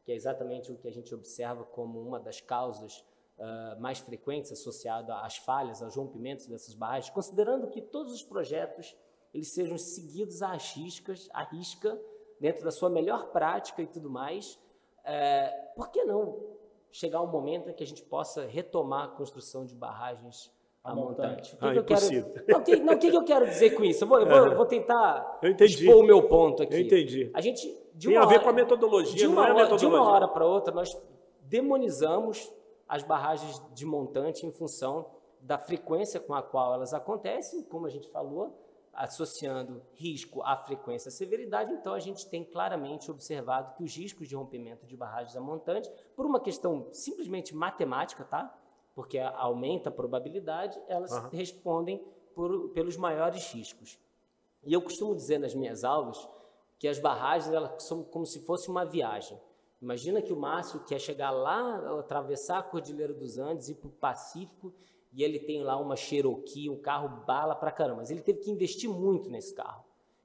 que 0.05 0.11
é 0.13 0.15
exatamente 0.15 0.71
o 0.71 0.77
que 0.77 0.87
a 0.87 0.91
gente 0.91 1.13
observa 1.13 1.65
como 1.65 1.99
uma 1.99 2.17
das 2.17 2.39
causas 2.39 3.03
uh, 3.37 3.79
mais 3.81 3.99
frequentes 3.99 4.51
associada 4.51 5.15
às 5.17 5.37
falhas, 5.37 5.81
aos 5.81 5.95
rompimentos 5.95 6.47
dessas 6.47 6.73
barragens, 6.73 7.13
considerando 7.13 7.67
que 7.67 7.81
todos 7.81 8.13
os 8.13 8.23
projetos 8.23 8.95
eles 9.33 9.49
sejam 9.49 9.77
seguidos 9.77 10.41
às 10.41 10.73
riscas, 10.75 11.27
à 11.33 11.43
risca, 11.43 11.99
dentro 12.39 12.63
da 12.63 12.71
sua 12.71 12.89
melhor 12.89 13.31
prática 13.31 13.81
e 13.81 13.87
tudo 13.87 14.09
mais, 14.09 14.59
é, 15.03 15.47
por 15.75 15.89
que 15.89 16.03
não 16.03 16.53
chegar 16.91 17.21
um 17.21 17.27
momento 17.27 17.69
em 17.69 17.73
que 17.73 17.83
a 17.83 17.87
gente 17.87 18.03
possa 18.03 18.45
retomar 18.45 19.05
a 19.05 19.07
construção 19.07 19.65
de 19.65 19.73
barragens 19.73 20.51
a 20.83 20.93
montante? 20.93 21.55
O 21.55 21.57
que, 21.57 21.65
ah, 21.65 21.71
que 21.71 21.79
eu 21.79 21.83
quero, 21.83 22.01
não, 22.47 22.63
que, 22.63 22.75
não, 22.75 22.99
que, 22.99 23.07
eu 23.07 23.23
quero 23.23 23.45
dizer 23.45 23.71
com 23.71 23.83
isso? 23.83 24.03
Eu 24.03 24.07
vou, 24.07 24.19
eu 24.19 24.27
vou, 24.27 24.37
eu 24.37 24.55
vou 24.55 24.65
tentar 24.65 25.39
expor 25.61 25.95
o 25.95 26.03
meu 26.03 26.27
ponto 26.27 26.61
aqui. 26.61 26.75
Eu 26.75 26.79
entendi. 26.81 27.31
A 27.33 27.41
gente, 27.41 27.65
de 27.95 28.09
Tem 28.09 28.17
a 28.17 28.25
ver 28.25 28.35
hora, 28.35 28.43
com 28.43 28.49
a 28.49 28.53
metodologia, 28.53 29.15
de 29.15 29.25
uma, 29.25 29.47
é 29.47 29.53
metodologia. 29.53 29.89
De 29.89 29.95
uma 29.95 30.07
hora 30.07 30.27
para 30.27 30.45
outra, 30.45 30.73
nós 30.73 30.95
demonizamos 31.43 32.53
as 32.87 33.03
barragens 33.03 33.61
de 33.73 33.85
montante 33.85 34.45
em 34.45 34.51
função 34.51 35.09
da 35.39 35.57
frequência 35.57 36.19
com 36.19 36.33
a 36.33 36.41
qual 36.41 36.73
elas 36.73 36.93
acontecem, 36.93 37.63
como 37.63 37.85
a 37.85 37.89
gente 37.89 38.09
falou, 38.09 38.59
associando 38.93 39.81
risco 39.95 40.41
à 40.43 40.55
frequência 40.55 41.09
e 41.09 41.11
severidade, 41.11 41.73
então 41.73 41.93
a 41.93 41.99
gente 41.99 42.27
tem 42.27 42.43
claramente 42.43 43.09
observado 43.09 43.73
que 43.75 43.83
os 43.83 43.95
riscos 43.95 44.27
de 44.27 44.35
rompimento 44.35 44.85
de 44.85 44.95
barragens 44.95 45.35
a 45.35 45.41
montante, 45.41 45.91
por 46.15 46.25
uma 46.25 46.39
questão 46.39 46.87
simplesmente 46.91 47.55
matemática, 47.55 48.23
tá? 48.23 48.55
Porque 48.93 49.17
aumenta 49.17 49.89
a 49.89 49.91
probabilidade, 49.91 50.79
elas 50.87 51.11
uhum. 51.11 51.29
respondem 51.29 52.05
por, 52.35 52.69
pelos 52.69 52.95
maiores 52.95 53.51
riscos. 53.51 53.99
E 54.63 54.71
eu 54.71 54.81
costumo 54.81 55.15
dizer 55.15 55.39
nas 55.39 55.55
minhas 55.55 55.83
aulas 55.83 56.29
que 56.77 56.87
as 56.87 56.99
barragens 56.99 57.53
elas 57.53 57.83
são 57.83 58.03
como 58.03 58.25
se 58.25 58.41
fosse 58.41 58.69
uma 58.69 58.85
viagem. 58.85 59.39
Imagina 59.83 60.21
que 60.21 60.31
o 60.31 60.37
Márcio 60.37 60.79
quer 60.85 60.97
chegar 60.97 61.29
lá, 61.29 61.99
atravessar 61.99 62.59
a 62.59 62.63
Cordilheira 62.63 63.13
dos 63.13 63.37
Andes, 63.37 63.67
ir 63.67 63.75
para 63.75 63.89
o 63.89 63.91
Pacífico 63.91 64.73
e 65.11 65.21
ele 65.21 65.37
tem 65.39 65.61
lá 65.61 65.77
uma 65.77 65.97
Cherokee, 65.97 66.69
um 66.69 66.77
carro 66.77 67.25
bala 67.25 67.53
pra 67.53 67.69
caramba, 67.69 67.97
mas 67.97 68.09
ele 68.09 68.21
teve 68.21 68.39
que 68.39 68.49
investir 68.49 68.89
muito 68.89 69.29
nesse 69.29 69.53
carro. 69.53 69.83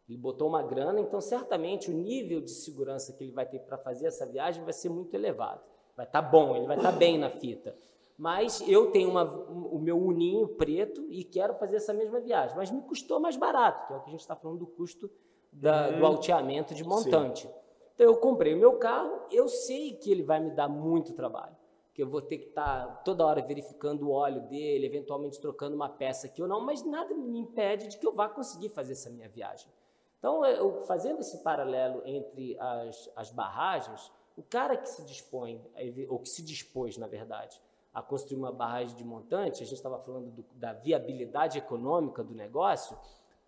Ele 0.09 0.17
botou 0.17 0.47
uma 0.47 0.63
grana, 0.63 1.01
então 1.01 1.21
certamente 1.21 1.91
o 1.91 1.93
nível 1.93 2.41
de 2.41 2.53
segurança 2.53 3.13
que 3.13 3.25
ele 3.25 3.33
vai 3.33 3.47
ter 3.47 3.59
para 3.59 3.77
fazer 3.77 4.07
essa 4.07 4.25
viagem 4.25 4.63
vai 4.63 4.73
ser 4.73 4.91
muito 4.91 5.13
elevado. 5.15 5.61
Vai 5.97 6.07
estar 6.07 6.23
tá 6.23 6.29
bom, 6.29 6.55
ele 6.55 6.67
vai 6.69 6.77
estar 6.77 6.93
tá 6.93 6.97
bem 6.97 7.19
na 7.19 7.29
fita. 7.29 7.77
Mas 8.17 8.61
eu 8.61 8.93
tenho 8.93 9.11
uma, 9.11 9.25
o 9.25 9.81
meu 9.81 9.99
uninho 9.99 10.47
preto 10.47 11.05
e 11.11 11.25
quero 11.25 11.55
fazer 11.55 11.77
essa 11.77 11.93
mesma 11.93 12.21
viagem, 12.21 12.57
mas 12.57 12.71
me 12.71 12.81
custou 12.83 13.19
mais 13.19 13.37
barato, 13.37 13.89
que 13.89 13.93
é 13.93 13.97
o 13.97 14.01
que 14.03 14.09
a 14.09 14.13
gente 14.13 14.21
está 14.21 14.37
falando 14.37 14.61
do 14.61 14.67
custo 14.69 15.11
da, 15.53 15.91
do 15.91 15.99
uhum. 15.99 16.07
alteamento 16.07 16.77
de 16.77 16.85
montante. 16.85 17.49
Sim. 17.49 17.58
Então 17.99 18.07
eu 18.07 18.17
comprei 18.17 18.55
o 18.55 18.59
meu 18.59 18.79
carro, 18.79 19.23
eu 19.29 19.49
sei 19.49 19.95
que 19.95 20.09
ele 20.13 20.23
vai 20.23 20.39
me 20.39 20.53
dar 20.53 20.69
muito 20.69 21.15
trabalho 21.15 21.57
que 21.99 22.03
eu 22.05 22.09
vou 22.09 22.23
ter 22.23 22.39
que 22.39 22.51
estar 22.51 22.87
tá 22.87 22.93
toda 23.03 23.27
hora 23.27 23.43
verificando 23.43 24.07
o 24.07 24.13
óleo 24.13 24.43
dele, 24.43 24.87
eventualmente 24.87 25.41
trocando 25.41 25.75
uma 25.75 25.89
peça 25.89 26.29
aqui 26.29 26.41
ou 26.41 26.47
não, 26.47 26.61
mas 26.61 26.85
nada 26.85 27.13
me 27.13 27.41
impede 27.41 27.89
de 27.89 27.99
que 27.99 28.07
eu 28.07 28.15
vá 28.15 28.29
conseguir 28.29 28.69
fazer 28.69 28.93
essa 28.93 29.11
minha 29.11 29.29
viagem. 29.29 29.69
Então, 30.17 30.47
eu, 30.47 30.79
fazendo 30.83 31.19
esse 31.19 31.39
paralelo 31.39 32.01
entre 32.07 32.57
as, 32.61 33.11
as 33.17 33.33
barragens, 33.33 34.13
o 34.37 34.45
cara 34.45 34.77
que 34.77 34.89
se 34.89 35.05
dispõe, 35.07 35.61
ou 36.09 36.21
que 36.21 36.29
se 36.29 36.41
dispôs, 36.41 36.97
na 36.97 37.09
verdade, 37.09 37.61
a 37.93 38.01
construir 38.01 38.39
uma 38.39 38.53
barragem 38.53 38.97
de 38.97 39.03
montante, 39.03 39.65
a 39.65 39.67
gente 39.67 39.75
estava 39.75 39.99
falando 39.99 40.31
do, 40.31 40.45
da 40.55 40.73
viabilidade 40.73 41.59
econômica 41.59 42.23
do 42.23 42.33
negócio, 42.33 42.97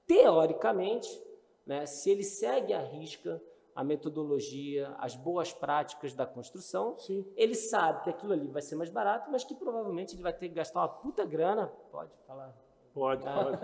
teoricamente, 0.09 1.09
né, 1.64 1.86
se 1.86 2.11
ele 2.11 2.24
segue 2.24 2.72
a 2.72 2.80
risca 2.80 3.40
a 3.81 3.85
metodologia, 3.85 4.95
as 4.99 5.16
boas 5.16 5.55
práticas 5.55 6.12
da 6.12 6.26
construção, 6.26 6.99
Sim. 6.99 7.24
ele 7.35 7.55
sabe 7.55 8.05
que 8.05 8.11
aquilo 8.11 8.35
ali 8.35 8.47
vai 8.47 8.61
ser 8.61 8.76
mais 8.76 8.91
barato, 8.91 9.31
mas 9.31 9.43
que 9.43 9.55
provavelmente 9.55 10.14
ele 10.14 10.22
vai 10.22 10.35
ter 10.35 10.51
que 10.51 10.55
gastar 10.55 10.81
uma 10.81 10.89
puta 10.89 11.24
grana. 11.24 11.72
Pode 11.91 12.11
falar. 12.26 12.55
Pode, 12.93 13.26
ah. 13.26 13.43
pode. 13.43 13.59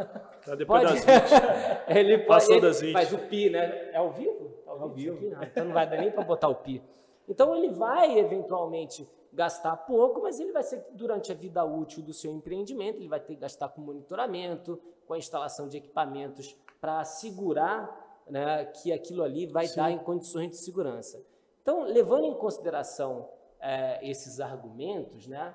Tá 0.47 0.55
depois 0.57 0.85
pode. 0.85 1.05
das 1.05 1.05
20. 1.05 1.33
ele 1.99 2.19
pode, 2.21 2.51
ele 2.51 2.61
das 2.63 2.81
20. 2.81 2.93
faz 2.95 3.13
o 3.13 3.19
pi, 3.19 3.51
né? 3.51 3.91
É 3.93 3.99
ao 3.99 4.11
vivo? 4.11 4.55
É 4.67 4.71
ao, 4.71 4.89
vivo. 4.89 5.19
vivo. 5.19 5.45
então 5.45 5.67
não 5.67 5.75
vai 5.75 5.87
dar 5.87 5.99
nem 5.99 6.11
para 6.11 6.25
botar 6.25 6.49
o 6.49 6.55
pi. 6.55 6.83
Então 7.29 7.55
ele 7.55 7.69
vai 7.69 8.19
eventualmente 8.19 9.07
gastar 9.35 9.77
pouco, 9.77 10.23
mas 10.23 10.41
ele 10.41 10.51
vai 10.51 10.63
ser 10.63 10.83
durante 10.95 11.31
a 11.31 11.35
vida 11.35 11.63
útil 11.63 12.03
do 12.03 12.15
seu 12.15 12.33
empreendimento, 12.33 12.97
ele 12.97 13.09
vai 13.09 13.21
ter 13.21 13.35
que 13.35 13.41
gastar 13.41 13.69
com 13.69 13.83
monitoramento, 13.83 14.81
com 15.07 15.13
a 15.13 15.19
instalação 15.19 15.69
de 15.69 15.77
equipamentos 15.77 16.57
para 16.81 17.01
assegurar 17.01 18.06
né, 18.29 18.65
que 18.67 18.93
aquilo 18.93 19.23
ali 19.23 19.47
vai 19.47 19.67
Sim. 19.67 19.77
dar 19.77 19.91
em 19.91 19.99
condições 19.99 20.51
de 20.51 20.57
segurança. 20.57 21.25
Então, 21.63 21.85
levando 21.85 22.25
em 22.25 22.35
consideração 22.35 23.29
é, 23.61 23.99
esses 24.09 24.41
argumentos, 24.41 25.27
né, 25.27 25.55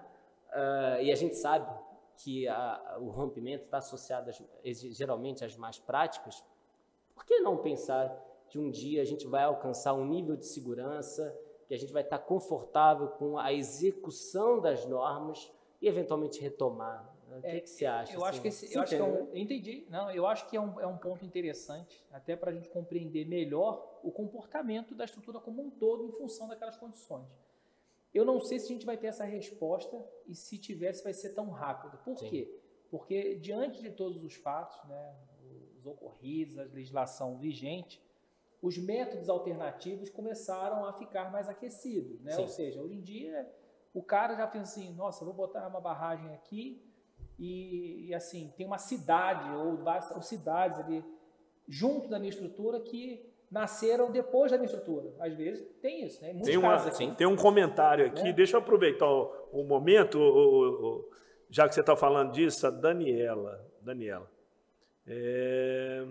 uh, 0.49 1.01
e 1.01 1.11
a 1.11 1.15
gente 1.15 1.35
sabe 1.35 1.71
que 2.17 2.47
a, 2.47 2.97
o 2.99 3.09
rompimento 3.09 3.65
está 3.65 3.77
associado 3.77 4.29
às, 4.29 4.41
geralmente 4.95 5.43
às 5.43 5.55
más 5.55 5.79
práticas, 5.79 6.43
por 7.13 7.25
que 7.25 7.39
não 7.39 7.57
pensar 7.57 8.15
que 8.49 8.59
um 8.59 8.69
dia 8.69 9.01
a 9.01 9.05
gente 9.05 9.25
vai 9.27 9.43
alcançar 9.43 9.93
um 9.93 10.05
nível 10.05 10.35
de 10.35 10.45
segurança, 10.45 11.35
que 11.67 11.73
a 11.73 11.77
gente 11.77 11.93
vai 11.93 12.03
estar 12.03 12.19
confortável 12.19 13.07
com 13.07 13.37
a 13.37 13.53
execução 13.53 14.59
das 14.59 14.85
normas 14.85 15.51
e 15.81 15.87
eventualmente 15.87 16.41
retomar 16.41 17.10
o 17.37 17.41
que, 17.41 17.47
é, 17.47 17.59
que 17.59 17.69
você 17.69 17.85
acha? 17.85 18.13
Eu 18.13 18.19
assim? 18.19 18.29
acho 18.29 18.41
que, 18.41 18.47
esse, 18.47 18.73
eu 18.73 18.81
acho 18.81 18.95
que 18.95 19.01
é 19.01 19.03
um, 19.03 19.35
entendi. 19.35 19.85
Não, 19.89 20.11
eu 20.11 20.25
acho 20.25 20.49
que 20.49 20.57
é 20.57 20.61
um, 20.61 20.79
é 20.79 20.87
um 20.87 20.97
ponto 20.97 21.25
interessante, 21.25 22.05
até 22.11 22.35
para 22.35 22.51
a 22.51 22.53
gente 22.53 22.69
compreender 22.69 23.25
melhor 23.25 23.99
o 24.03 24.11
comportamento 24.11 24.95
da 24.95 25.05
estrutura 25.05 25.39
como 25.39 25.61
um 25.61 25.69
todo 25.69 26.05
em 26.05 26.11
função 26.11 26.47
daquelas 26.47 26.77
condições. 26.77 27.27
Eu 28.13 28.25
não 28.25 28.39
sei 28.41 28.59
se 28.59 28.65
a 28.65 28.69
gente 28.69 28.85
vai 28.85 28.97
ter 28.97 29.07
essa 29.07 29.23
resposta 29.23 30.05
e 30.27 30.35
se 30.35 30.57
tivesse 30.57 31.03
vai 31.03 31.13
ser 31.13 31.29
tão 31.29 31.49
rápido. 31.49 31.97
Por 32.03 32.17
Sim. 32.17 32.29
quê? 32.29 32.61
Porque 32.89 33.35
diante 33.35 33.81
de 33.81 33.89
todos 33.89 34.21
os 34.23 34.35
fatos, 34.35 34.83
né, 34.89 35.15
os 35.77 35.85
ocorridos, 35.85 36.57
a 36.57 36.63
legislação 36.63 37.37
vigente, 37.37 38.03
os 38.61 38.77
métodos 38.77 39.29
alternativos 39.29 40.09
começaram 40.09 40.85
a 40.85 40.93
ficar 40.93 41.31
mais 41.31 41.49
aquecidos, 41.49 42.21
né? 42.21 42.37
Ou 42.37 42.47
seja, 42.47 42.81
hoje 42.81 42.95
em 42.95 43.01
dia 43.01 43.49
o 43.93 44.03
cara 44.03 44.35
já 44.35 44.47
pensa 44.47 44.79
assim, 44.79 44.93
nossa, 44.93 45.25
vou 45.25 45.33
botar 45.33 45.67
uma 45.67 45.81
barragem 45.81 46.33
aqui, 46.33 46.81
e, 47.43 48.09
e, 48.09 48.13
assim, 48.13 48.53
tem 48.55 48.67
uma 48.67 48.77
cidade 48.77 49.49
ou 49.55 49.79
ou 50.13 50.21
cidades 50.21 50.77
ali 50.79 51.03
junto 51.67 52.07
da 52.07 52.19
minha 52.19 52.29
estrutura 52.29 52.79
que 52.79 53.25
nasceram 53.49 54.11
depois 54.11 54.51
da 54.51 54.59
minha 54.59 54.67
estrutura. 54.67 55.11
Às 55.19 55.33
vezes 55.33 55.67
tem 55.81 56.05
isso, 56.05 56.21
né? 56.21 56.39
Tem, 56.43 56.55
uma, 56.55 56.75
aqui. 56.75 57.11
tem 57.15 57.25
um 57.25 57.35
comentário 57.35 58.05
aqui, 58.05 58.25
né? 58.25 58.33
deixa 58.33 58.57
eu 58.57 58.61
aproveitar 58.61 59.09
o, 59.09 59.33
o 59.51 59.63
momento, 59.63 60.19
o, 60.19 60.99
o, 60.99 61.11
já 61.49 61.67
que 61.67 61.73
você 61.73 61.81
está 61.81 61.95
falando 61.95 62.31
disso, 62.31 62.67
a 62.67 62.69
Daniela. 62.69 63.67
Daniela. 63.81 64.29
É... 65.07 66.05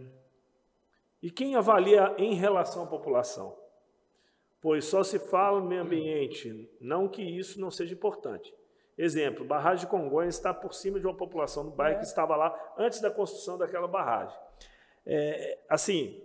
E 1.23 1.31
quem 1.31 1.55
avalia 1.55 2.13
em 2.19 2.35
relação 2.35 2.83
à 2.83 2.87
população? 2.89 3.57
Pois 4.61 4.85
só 4.85 5.05
se 5.05 5.21
fala 5.21 5.61
no 5.61 5.67
meio 5.67 5.83
ambiente, 5.83 6.69
não 6.81 7.07
que 7.07 7.23
isso 7.23 7.61
não 7.61 7.71
seja 7.71 7.95
importante. 7.95 8.53
Exemplo, 8.97 9.45
barragem 9.45 9.87
de 9.87 9.91
Congonhas 9.91 10.35
está 10.37 10.53
por 10.53 10.75
cima 10.75 11.01
de 11.01 11.07
uma 11.07 11.15
população 11.15 11.65
do 11.65 11.71
bairro 11.71 11.97
é. 11.97 11.99
que 12.01 12.07
estava 12.07 12.37
lá 12.37 12.55
antes 12.77 13.01
da 13.01 13.11
construção 13.11 13.57
daquela 13.57 13.89
barragem. 13.89 14.39
É, 15.07 15.59
assim, 15.69 16.23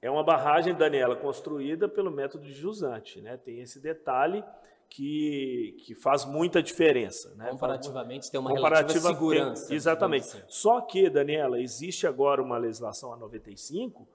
é 0.00 0.10
uma 0.10 0.22
barragem, 0.22 0.74
Daniela, 0.74 1.16
construída 1.16 1.88
pelo 1.88 2.10
método 2.10 2.44
de 2.44 2.52
jusante, 2.52 3.20
né? 3.20 3.36
Tem 3.36 3.60
esse 3.60 3.80
detalhe 3.80 4.44
que, 4.88 5.76
que 5.84 5.94
faz 5.94 6.24
muita 6.24 6.62
diferença. 6.62 7.34
Né? 7.34 7.50
Comparativamente 7.50 8.30
tem 8.30 8.40
uma 8.40 8.50
Comparativa, 8.50 9.08
segurança. 9.08 9.68
Tem, 9.68 9.76
exatamente. 9.76 10.28
Assim. 10.28 10.42
Só 10.48 10.80
que, 10.80 11.10
Daniela, 11.10 11.60
existe 11.60 12.06
agora 12.06 12.42
uma 12.42 12.56
legislação 12.56 13.12
a 13.12 13.16
95 13.16 14.06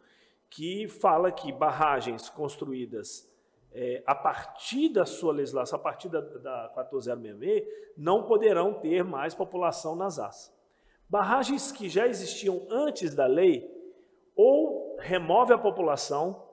que 0.49 0.87
fala 0.87 1.31
que 1.31 1.51
barragens 1.51 2.29
construídas 2.29 3.30
é, 3.73 4.03
a 4.05 4.13
partir 4.13 4.89
da 4.89 5.05
sua 5.05 5.31
legislação, 5.33 5.79
a 5.79 5.81
partir 5.81 6.09
da, 6.09 6.19
da 6.19 6.71
14066, 6.73 7.63
não 7.97 8.23
poderão 8.23 8.73
ter 8.73 9.03
mais 9.03 9.33
população 9.33 9.95
nas 9.95 10.19
AS. 10.19 10.53
Barragens 11.09 11.71
que 11.71 11.89
já 11.89 12.07
existiam 12.07 12.65
antes 12.69 13.13
da 13.13 13.25
lei, 13.25 13.69
ou 14.35 14.97
remove 14.99 15.53
a 15.53 15.57
população, 15.57 16.47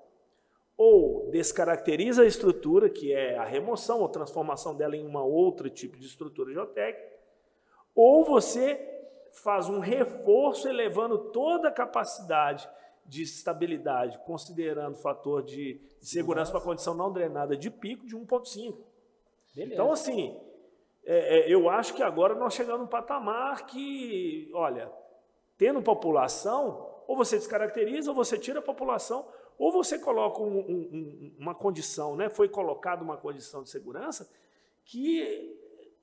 ou 0.77 1.29
descaracteriza 1.31 2.23
a 2.23 2.27
estrutura, 2.27 2.89
que 2.89 3.13
é 3.13 3.37
a 3.37 3.45
remoção 3.45 4.01
ou 4.01 4.09
transformação 4.09 4.77
dela 4.77 4.97
em 4.97 5.05
uma 5.05 5.25
outra 5.25 5.69
tipo 5.69 5.99
de 5.99 6.07
estrutura 6.07 6.53
geotécnica, 6.53 7.19
ou 7.95 8.25
você 8.25 8.99
faz 9.33 9.69
um 9.69 9.81
reforço 9.81 10.69
elevando 10.69 11.19
toda 11.31 11.69
a 11.69 11.73
capacidade 11.73 12.69
de 13.09 13.23
estabilidade, 13.23 14.19
considerando 14.27 14.93
o 14.93 14.99
fator 14.99 15.43
de 15.43 15.81
segurança 16.01 16.51
para 16.51 16.61
a 16.61 16.65
condição 16.65 16.95
não 16.95 17.11
drenada 17.11 17.57
de 17.57 17.71
pico 17.71 18.07
de 18.07 18.15
1,5. 18.15 18.77
Então, 19.57 19.91
assim, 19.91 20.39
é, 21.05 21.39
é, 21.39 21.53
eu 21.53 21.71
acho 21.71 21.95
que 21.95 22.03
agora 22.03 22.35
nós 22.35 22.53
chegamos 22.53 22.83
num 22.83 22.87
patamar 22.87 23.67
que, 23.67 24.51
olha, 24.53 24.93
tendo 25.57 25.81
população, 25.81 26.87
ou 27.07 27.17
você 27.17 27.37
descaracteriza, 27.39 28.11
ou 28.11 28.15
você 28.15 28.39
tira 28.39 28.59
a 28.59 28.63
população, 28.63 29.27
ou 29.59 29.73
você 29.73 29.99
coloca 29.99 30.41
um, 30.43 30.59
um, 30.59 31.35
uma 31.39 31.55
condição, 31.55 32.15
né? 32.15 32.29
foi 32.29 32.49
colocada 32.49 33.03
uma 33.03 33.17
condição 33.17 33.63
de 33.63 33.71
segurança 33.71 34.31
que 34.85 35.59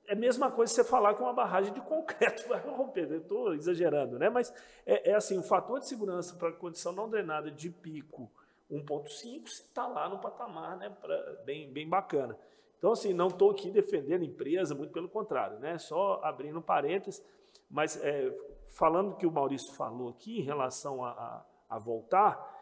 é 0.08 0.14
a 0.14 0.16
mesma 0.16 0.52
coisa 0.52 0.74
você 0.74 0.84
falar 0.84 1.14
que 1.14 1.22
uma 1.22 1.34
barragem 1.34 1.74
de 1.74 1.82
concreto 1.82 2.46
vai 2.50 2.60
romper. 2.60 3.12
Estou 3.12 3.54
exagerando, 3.54 4.20
né? 4.20 4.30
mas 4.30 4.54
é, 4.86 5.12
é, 5.12 5.16
assim, 5.16 5.38
o 5.38 5.44
fator 5.44 5.80
de 5.80 5.88
segurança 5.88 6.36
para 6.36 6.50
a 6.50 6.54
condição 6.54 6.92
não 6.92 7.10
drenada 7.10 7.52
de 7.52 7.70
pico 7.70 8.30
1.5 8.72 9.46
está 9.46 9.86
lá 9.88 10.10
no 10.10 10.20
patamar 10.20 10.76
né? 10.78 10.90
Pra, 10.90 11.18
bem, 11.46 11.72
bem 11.72 11.88
bacana. 11.88 12.38
Então, 12.78 12.92
assim, 12.92 13.14
não 13.14 13.28
estou 13.28 13.52
aqui 13.52 13.72
defendendo 13.72 14.22
a 14.22 14.26
empresa, 14.26 14.76
muito 14.76 14.92
pelo 14.92 15.10
contrário, 15.10 15.60
né? 15.60 15.78
só 15.78 16.20
abrindo 16.24 16.62
parênteses, 16.62 17.24
mas 17.70 18.00
é, 18.04 18.32
falando 18.68 19.16
que 19.16 19.26
o 19.26 19.32
Maurício 19.32 19.74
falou 19.74 20.10
aqui 20.10 20.40
em 20.40 20.44
relação 20.44 21.04
a, 21.04 21.10
a, 21.10 21.76
a 21.76 21.80
voltar, 21.80 22.54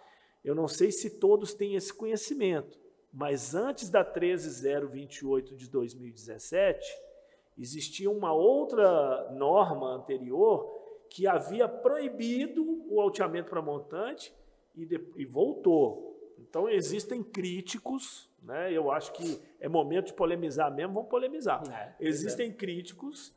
eu 0.43 0.53
não 0.53 0.67
sei 0.67 0.91
se 0.91 1.19
todos 1.19 1.53
têm 1.53 1.75
esse 1.75 1.93
conhecimento, 1.93 2.79
mas 3.11 3.53
antes 3.53 3.89
da 3.89 4.03
13028 4.03 5.55
de 5.55 5.69
2017, 5.69 6.85
existia 7.57 8.09
uma 8.09 8.33
outra 8.33 9.31
norma 9.31 9.95
anterior 9.95 10.81
que 11.09 11.27
havia 11.27 11.67
proibido 11.67 12.83
o 12.89 12.99
alteamento 12.99 13.49
para 13.49 13.61
montante 13.61 14.33
e, 14.75 14.85
de, 14.85 14.99
e 15.15 15.25
voltou. 15.25 16.13
Então 16.39 16.67
existem 16.67 17.23
críticos, 17.23 18.29
né? 18.41 18.71
Eu 18.71 18.91
acho 18.91 19.13
que 19.13 19.39
é 19.59 19.69
momento 19.69 20.07
de 20.07 20.13
polemizar 20.13 20.73
mesmo, 20.73 20.93
vamos 20.93 21.09
polemizar. 21.09 21.61
É, 21.71 21.95
existem 21.99 22.49
é. 22.49 22.53
críticos 22.53 23.33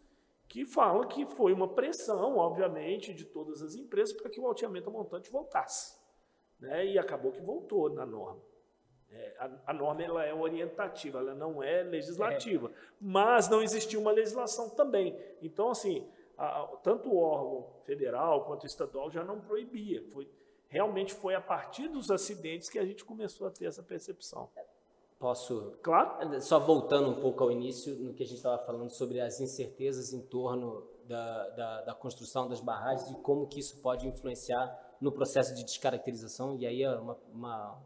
que 0.49 0.65
falam 0.65 1.07
que 1.07 1.27
foi 1.27 1.53
uma 1.53 1.69
pressão, 1.69 2.39
obviamente, 2.39 3.13
de 3.13 3.25
todas 3.25 3.63
as 3.63 3.75
empresas 3.75 4.15
para 4.15 4.31
que 4.31 4.41
o 4.41 4.47
alteamento 4.47 4.89
a 4.89 4.93
montante 4.93 5.31
voltasse. 5.31 5.99
Né? 6.59 6.87
E 6.87 6.99
acabou 6.99 7.33
que 7.33 7.43
voltou 7.43 7.91
na 7.91 8.07
norma. 8.07 8.41
É, 9.11 9.37
a, 9.39 9.51
a, 9.69 9.73
norma 9.73 10.03
ela 10.03 10.25
é 10.25 10.35
orientativa, 10.35 11.19
ela 11.19 11.35
não 11.35 11.63
é 11.63 11.83
legislativa, 11.83 12.69
é. 12.69 12.73
mas 13.01 13.49
não 13.49 13.63
existia 13.63 13.99
uma 13.99 14.11
legislação 14.11 14.69
também. 14.71 15.17
Então, 15.41 15.71
assim, 15.71 16.07
a, 16.37 16.63
a, 16.63 16.67
tanto 16.83 17.09
o 17.09 17.19
órgão 17.19 17.67
federal 17.85 18.45
quanto 18.45 18.65
o 18.65 18.67
estadual 18.67 19.11
já 19.11 19.25
não 19.25 19.41
proibia. 19.41 20.03
Foi, 20.13 20.29
realmente 20.69 21.15
foi 21.15 21.35
a 21.35 21.41
partir 21.41 21.89
dos 21.89 22.11
acidentes 22.11 22.69
que 22.69 22.79
a 22.79 22.85
gente 22.85 23.05
começou 23.05 23.47
a 23.47 23.51
ter 23.51 23.67
essa 23.67 23.83
percepção. 23.83 24.49
Posso? 25.19 25.73
Claro. 25.83 26.41
Só 26.43 26.59
voltando 26.59 27.09
um 27.09 27.21
pouco 27.21 27.43
ao 27.43 27.51
início, 27.51 27.95
no 27.95 28.13
que 28.13 28.23
a 28.23 28.27
gente 28.27 28.37
estava 28.37 28.59
falando 28.65 28.91
sobre 28.91 29.21
as 29.21 29.41
incertezas 29.41 30.13
em 30.13 30.21
torno 30.21 30.87
da, 31.07 31.49
da, 31.51 31.83
da 31.83 31.95
construção 31.95 32.49
das 32.49 32.61
barragens 32.61 33.11
e 33.11 33.15
como 33.23 33.47
que 33.47 33.61
isso 33.61 33.81
pode 33.81 34.07
influenciar 34.07 34.87
no 35.01 35.13
processo 35.13 35.55
de 35.55 35.65
descaracterização, 35.65 36.57
e 36.57 36.67
aí 36.67 36.83
é 36.83 36.91
uma, 36.91 37.19
uma, 37.33 37.79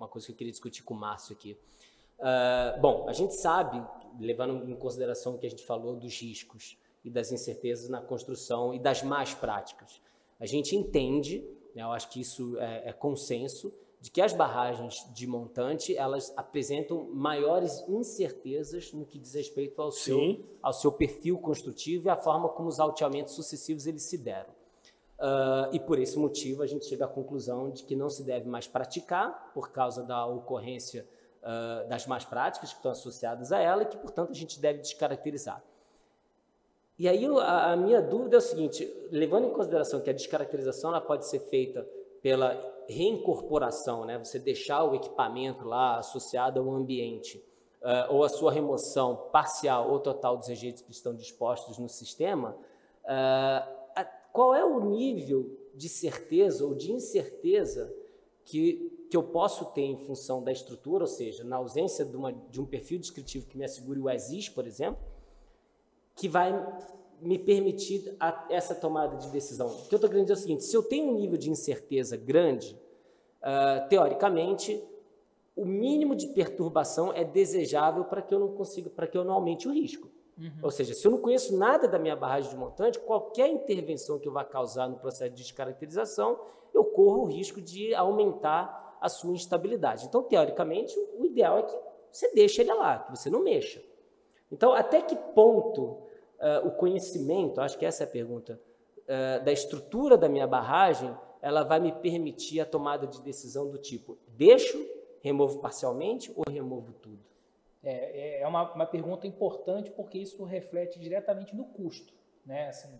uma 0.00 0.08
coisa 0.08 0.26
que 0.26 0.32
eu 0.32 0.36
queria 0.36 0.50
discutir 0.50 0.82
com 0.82 0.94
o 0.94 0.96
Márcio 0.96 1.34
aqui. 1.34 1.56
Uh, 2.18 2.80
bom, 2.80 3.06
a 3.08 3.12
gente 3.12 3.34
sabe, 3.34 3.82
levando 4.18 4.68
em 4.68 4.76
consideração 4.76 5.34
o 5.34 5.38
que 5.38 5.46
a 5.46 5.50
gente 5.50 5.64
falou 5.64 5.94
dos 5.94 6.20
riscos 6.20 6.78
e 7.04 7.10
das 7.10 7.30
incertezas 7.30 7.88
na 7.88 8.00
construção 8.00 8.74
e 8.74 8.78
das 8.78 9.02
más 9.02 9.34
práticas, 9.34 10.00
a 10.38 10.46
gente 10.46 10.74
entende, 10.74 11.46
né, 11.74 11.82
eu 11.82 11.92
acho 11.92 12.08
que 12.10 12.20
isso 12.20 12.58
é, 12.58 12.88
é 12.88 12.92
consenso, 12.92 13.72
de 14.00 14.10
que 14.10 14.22
as 14.22 14.32
barragens 14.32 15.06
de 15.12 15.26
montante 15.26 15.94
elas 15.94 16.32
apresentam 16.34 17.10
maiores 17.12 17.86
incertezas 17.86 18.92
no 18.94 19.04
que 19.04 19.18
diz 19.18 19.34
respeito 19.34 19.80
ao 19.82 19.92
seu, 19.92 20.42
ao 20.62 20.72
seu 20.72 20.90
perfil 20.90 21.38
construtivo 21.38 22.08
e 22.08 22.10
à 22.10 22.16
forma 22.16 22.48
como 22.48 22.68
os 22.68 22.80
alteamentos 22.80 23.34
sucessivos 23.34 23.86
eles 23.86 24.02
se 24.02 24.16
deram. 24.16 24.59
Uh, 25.20 25.68
e 25.74 25.78
por 25.78 25.98
esse 25.98 26.18
motivo 26.18 26.62
a 26.62 26.66
gente 26.66 26.86
chega 26.86 27.04
à 27.04 27.08
conclusão 27.08 27.68
de 27.68 27.84
que 27.84 27.94
não 27.94 28.08
se 28.08 28.22
deve 28.22 28.48
mais 28.48 28.66
praticar 28.66 29.50
por 29.52 29.70
causa 29.70 30.02
da 30.02 30.24
ocorrência 30.24 31.06
uh, 31.42 31.86
das 31.88 32.06
más 32.06 32.24
práticas 32.24 32.70
que 32.70 32.76
estão 32.76 32.90
associadas 32.90 33.52
a 33.52 33.58
ela 33.58 33.82
e 33.82 33.86
que, 33.86 33.98
portanto, 33.98 34.30
a 34.30 34.34
gente 34.34 34.58
deve 34.58 34.78
descaracterizar. 34.78 35.62
E 36.98 37.06
aí 37.06 37.26
a, 37.26 37.72
a 37.72 37.76
minha 37.76 38.00
dúvida 38.00 38.36
é 38.36 38.38
o 38.38 38.40
seguinte, 38.40 38.90
levando 39.10 39.48
em 39.48 39.50
consideração 39.50 40.00
que 40.00 40.08
a 40.08 40.12
descaracterização 40.14 40.88
ela 40.88 41.02
pode 41.02 41.26
ser 41.26 41.40
feita 41.40 41.86
pela 42.22 42.58
reincorporação, 42.88 44.06
né? 44.06 44.18
você 44.18 44.38
deixar 44.38 44.84
o 44.84 44.94
equipamento 44.94 45.66
lá 45.66 45.98
associado 45.98 46.60
ao 46.60 46.70
ambiente, 46.70 47.36
uh, 47.82 48.14
ou 48.14 48.24
a 48.24 48.28
sua 48.28 48.52
remoção 48.52 49.28
parcial 49.30 49.90
ou 49.90 50.00
total 50.00 50.36
dos 50.36 50.48
rejeitos 50.48 50.82
que 50.82 50.92
estão 50.92 51.14
dispostos 51.14 51.78
no 51.78 51.88
sistema, 51.88 52.56
uh, 53.04 53.79
qual 54.32 54.54
é 54.54 54.64
o 54.64 54.80
nível 54.80 55.58
de 55.74 55.88
certeza 55.88 56.64
ou 56.64 56.74
de 56.74 56.92
incerteza 56.92 57.94
que, 58.44 59.06
que 59.10 59.16
eu 59.16 59.22
posso 59.22 59.66
ter 59.66 59.82
em 59.82 59.96
função 59.96 60.42
da 60.42 60.52
estrutura, 60.52 61.04
ou 61.04 61.08
seja, 61.08 61.44
na 61.44 61.56
ausência 61.56 62.04
de, 62.04 62.16
uma, 62.16 62.32
de 62.32 62.60
um 62.60 62.66
perfil 62.66 62.98
descritivo 62.98 63.46
que 63.46 63.56
me 63.56 63.64
assegure 63.64 64.00
o 64.00 64.10
ESIS, 64.10 64.48
por 64.48 64.66
exemplo, 64.66 65.00
que 66.14 66.28
vai 66.28 66.52
me 67.20 67.38
permitir 67.38 68.14
a, 68.18 68.46
essa 68.50 68.74
tomada 68.74 69.16
de 69.16 69.28
decisão. 69.30 69.66
O 69.68 69.86
que 69.86 69.94
eu 69.94 69.96
estou 69.96 70.10
querendo 70.10 70.26
dizer 70.26 70.34
é 70.34 70.36
o 70.36 70.40
seguinte: 70.40 70.64
se 70.64 70.76
eu 70.76 70.82
tenho 70.82 71.10
um 71.10 71.14
nível 71.14 71.36
de 71.36 71.50
incerteza 71.50 72.16
grande, 72.16 72.76
uh, 73.40 73.88
teoricamente, 73.88 74.82
o 75.54 75.64
mínimo 75.64 76.14
de 76.14 76.28
perturbação 76.28 77.12
é 77.12 77.24
desejável 77.24 78.04
para 78.04 78.22
que 78.22 78.34
eu 78.34 78.38
não 78.38 78.48
consiga, 78.48 78.88
para 78.88 79.06
que 79.06 79.16
eu 79.16 79.24
não 79.24 79.34
aumente 79.34 79.68
o 79.68 79.72
risco. 79.72 80.08
Uhum. 80.40 80.50
Ou 80.62 80.70
seja, 80.70 80.94
se 80.94 81.06
eu 81.06 81.10
não 81.10 81.18
conheço 81.18 81.56
nada 81.56 81.86
da 81.86 81.98
minha 81.98 82.16
barragem 82.16 82.50
de 82.50 82.56
montante, 82.56 82.98
qualquer 82.98 83.48
intervenção 83.48 84.18
que 84.18 84.26
eu 84.26 84.32
vá 84.32 84.42
causar 84.42 84.88
no 84.88 84.96
processo 84.96 85.30
de 85.30 85.42
descaracterização, 85.42 86.40
eu 86.72 86.84
corro 86.84 87.22
o 87.22 87.26
risco 87.26 87.60
de 87.60 87.94
aumentar 87.94 88.96
a 89.00 89.08
sua 89.08 89.34
instabilidade. 89.34 90.06
Então, 90.06 90.22
teoricamente, 90.22 90.98
o 91.18 91.26
ideal 91.26 91.58
é 91.58 91.62
que 91.62 91.76
você 92.10 92.32
deixe 92.32 92.62
ele 92.62 92.72
lá, 92.72 93.00
que 93.00 93.10
você 93.10 93.28
não 93.28 93.42
mexa. 93.42 93.82
Então, 94.50 94.72
até 94.72 95.02
que 95.02 95.14
ponto 95.14 95.82
uh, 95.82 96.66
o 96.66 96.70
conhecimento, 96.72 97.60
acho 97.60 97.78
que 97.78 97.84
essa 97.84 98.04
é 98.04 98.06
a 98.06 98.10
pergunta, 98.10 98.60
uh, 99.04 99.44
da 99.44 99.52
estrutura 99.52 100.16
da 100.16 100.28
minha 100.28 100.46
barragem, 100.46 101.14
ela 101.42 101.62
vai 101.62 101.80
me 101.80 101.92
permitir 101.92 102.60
a 102.60 102.66
tomada 102.66 103.06
de 103.06 103.20
decisão 103.22 103.70
do 103.70 103.78
tipo, 103.78 104.18
deixo, 104.28 104.78
removo 105.20 105.58
parcialmente 105.60 106.32
ou 106.34 106.44
removo 106.50 106.92
tudo? 106.94 107.29
É, 107.82 108.38
é, 108.38 108.40
é 108.42 108.46
uma, 108.46 108.72
uma 108.74 108.86
pergunta 108.86 109.26
importante 109.26 109.90
porque 109.90 110.18
isso 110.18 110.42
reflete 110.44 110.98
diretamente 110.98 111.54
no 111.56 111.64
custo. 111.64 112.12
Né? 112.44 112.68
Assim, 112.68 112.98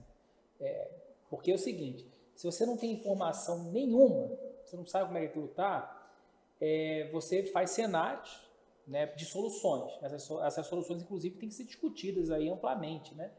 é, 0.58 0.90
porque 1.28 1.50
é 1.50 1.54
o 1.54 1.58
seguinte, 1.58 2.06
se 2.34 2.46
você 2.46 2.64
não 2.64 2.76
tem 2.76 2.92
informação 2.92 3.70
nenhuma, 3.70 4.30
você 4.64 4.76
não 4.76 4.86
sabe 4.86 5.06
como 5.06 5.18
é 5.18 5.22
que 5.22 5.26
aquilo 5.28 5.46
está, 5.46 6.08
é, 6.60 7.08
você 7.12 7.44
faz 7.44 7.70
cenários 7.70 8.48
né, 8.86 9.06
de 9.06 9.24
soluções. 9.24 9.92
Essas, 10.02 10.30
essas 10.42 10.66
soluções, 10.66 11.02
inclusive, 11.02 11.36
têm 11.36 11.48
que 11.48 11.54
ser 11.54 11.64
discutidas 11.64 12.30
aí 12.30 12.48
amplamente. 12.48 13.14
Né? 13.14 13.30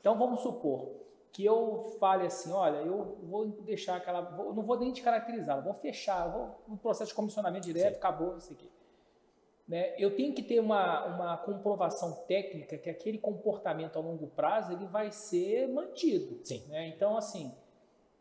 Então, 0.00 0.18
vamos 0.18 0.40
supor 0.40 0.92
que 1.32 1.44
eu 1.44 1.96
fale 2.00 2.26
assim, 2.26 2.50
olha, 2.50 2.78
eu 2.78 3.18
vou 3.22 3.46
deixar 3.46 3.96
aquela, 3.96 4.20
vou, 4.20 4.52
não 4.52 4.62
vou 4.62 4.78
nem 4.78 4.92
te 4.92 5.02
caracterizar, 5.02 5.62
vou 5.62 5.74
fechar, 5.74 6.26
vou 6.26 6.60
no 6.66 6.76
processo 6.76 7.10
de 7.10 7.14
comissionamento 7.14 7.66
direto, 7.66 7.92
Sim. 7.92 7.98
acabou 7.98 8.36
isso 8.36 8.52
aqui. 8.52 8.68
Né? 9.70 9.94
Eu 9.96 10.16
tenho 10.16 10.34
que 10.34 10.42
ter 10.42 10.58
uma, 10.58 11.06
uma 11.06 11.36
comprovação 11.36 12.24
técnica 12.26 12.76
que 12.76 12.90
aquele 12.90 13.18
comportamento 13.18 13.96
a 13.96 14.02
longo 14.02 14.26
prazo 14.26 14.72
ele 14.72 14.84
vai 14.84 15.12
ser 15.12 15.68
mantido. 15.68 16.40
Sim. 16.42 16.64
Né? 16.66 16.88
Então, 16.88 17.16
assim, 17.16 17.54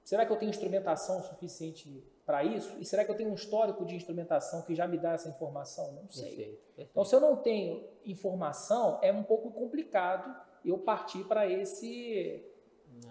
será 0.03 0.27
que 0.27 0.31
eu 0.31 0.37
tenho 0.37 0.51
instrumentação 0.51 1.23
suficiente 1.23 2.03
para 2.23 2.43
isso? 2.43 2.77
E 2.79 2.85
será 2.85 3.03
que 3.03 3.09
eu 3.09 3.17
tenho 3.17 3.31
um 3.31 3.33
histórico 3.33 3.83
de 3.83 3.95
instrumentação 3.95 4.61
que 4.61 4.75
já 4.75 4.87
me 4.87 4.99
dá 4.99 5.13
essa 5.13 5.27
informação? 5.27 5.91
Não 5.93 6.07
sei. 6.07 6.27
Perfeito, 6.27 6.61
perfeito. 6.67 6.89
Então, 6.91 7.03
se 7.03 7.15
eu 7.15 7.19
não 7.19 7.35
tenho 7.37 7.83
informação, 8.05 8.99
é 9.01 9.11
um 9.11 9.23
pouco 9.23 9.49
complicado 9.49 10.31
eu 10.63 10.77
partir 10.77 11.23
para 11.23 11.49
esse, 11.49 12.45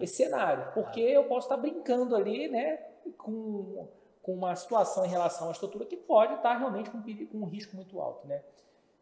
esse 0.01 0.15
cenário, 0.15 0.73
porque 0.75 1.01
eu 1.01 1.25
posso 1.25 1.47
estar 1.47 1.57
brincando 1.57 2.15
ali, 2.15 2.47
né, 2.47 2.77
com, 3.17 3.89
com 4.29 4.35
uma 4.35 4.55
situação 4.55 5.07
em 5.07 5.09
relação 5.09 5.49
à 5.49 5.53
estrutura 5.53 5.87
que 5.87 5.97
pode 5.97 6.35
estar 6.35 6.55
realmente 6.59 6.91
com, 6.91 7.01
com 7.01 7.39
um 7.39 7.47
risco 7.47 7.75
muito 7.75 7.99
alto, 7.99 8.29
né? 8.29 8.43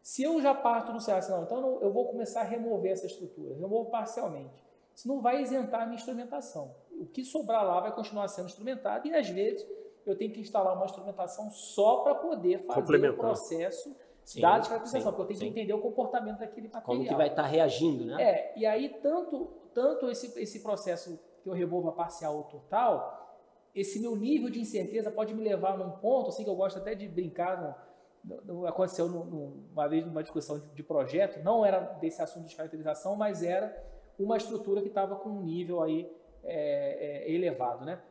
Se 0.01 0.23
eu 0.23 0.41
já 0.41 0.55
parto 0.55 0.93
no 0.93 1.01
cenário, 1.01 1.25
assim, 1.25 1.33
não, 1.33 1.43
então 1.43 1.81
eu 1.81 1.91
vou 1.91 2.07
começar 2.07 2.39
a 2.39 2.43
remover 2.45 2.93
essa 2.93 3.07
estrutura, 3.07 3.53
removo 3.55 3.89
parcialmente. 3.89 4.63
Isso 4.95 5.05
não 5.05 5.19
vai 5.19 5.41
isentar 5.41 5.81
a 5.81 5.85
minha 5.85 5.97
instrumentação. 5.97 6.73
O 6.97 7.05
que 7.05 7.25
sobrar 7.25 7.65
lá 7.65 7.81
vai 7.81 7.93
continuar 7.93 8.29
sendo 8.29 8.45
instrumentado 8.45 9.05
e 9.05 9.13
às 9.13 9.27
vezes 9.27 9.67
eu 10.05 10.17
tenho 10.17 10.31
que 10.31 10.39
instalar 10.39 10.73
uma 10.73 10.85
instrumentação 10.85 11.51
só 11.51 12.03
para 12.03 12.15
poder 12.15 12.59
fazer 12.59 13.09
o 13.09 13.17
processo 13.17 13.93
sim, 14.23 14.39
da 14.39 14.59
descaracterização, 14.59 15.11
porque 15.11 15.23
eu 15.23 15.27
tenho 15.27 15.39
sim. 15.39 15.45
que 15.47 15.59
entender 15.59 15.73
o 15.73 15.81
comportamento 15.81 16.39
daquele 16.39 16.69
material. 16.69 16.85
Como 16.85 17.05
que 17.05 17.15
vai 17.15 17.27
estar 17.27 17.43
tá 17.43 17.49
reagindo, 17.49 18.05
né? 18.05 18.23
É, 18.23 18.53
e 18.57 18.65
aí 18.65 18.87
tanto, 19.03 19.49
tanto 19.73 20.09
esse, 20.09 20.41
esse 20.41 20.63
processo 20.63 21.19
que 21.43 21.49
eu 21.49 21.53
removo 21.53 21.89
a 21.89 21.91
parcial 21.91 22.37
ou 22.37 22.43
total, 22.43 23.26
esse 23.79 23.99
meu 23.99 24.15
nível 24.15 24.49
de 24.49 24.59
incerteza 24.59 25.11
pode 25.11 25.35
me 25.35 25.43
levar 25.43 25.77
num 25.77 25.91
ponto, 25.91 26.29
assim, 26.29 26.43
que 26.43 26.49
eu 26.49 26.55
gosto 26.55 26.79
até 26.79 26.95
de 26.95 27.07
brincar, 27.07 27.77
no, 28.23 28.41
no, 28.41 28.65
aconteceu 28.65 29.07
no, 29.07 29.67
uma 29.71 29.87
vez 29.87 30.03
numa 30.03 30.23
discussão 30.23 30.59
de, 30.59 30.67
de, 30.69 30.83
projeto, 30.83 31.43
não 31.43 31.63
era 31.63 31.79
desse 31.79 32.19
assunto 32.21 32.43
de 32.43 32.47
descaracterização, 32.47 33.15
mas 33.15 33.43
era 33.43 33.75
uma 34.17 34.35
estrutura 34.35 34.81
que 34.81 34.87
estava 34.87 35.15
com 35.15 35.29
um 35.29 35.43
nível 35.43 35.83
aí 35.83 36.11
é, 36.43 37.25
é, 37.27 37.31
elevado, 37.31 37.85
né? 37.85 38.01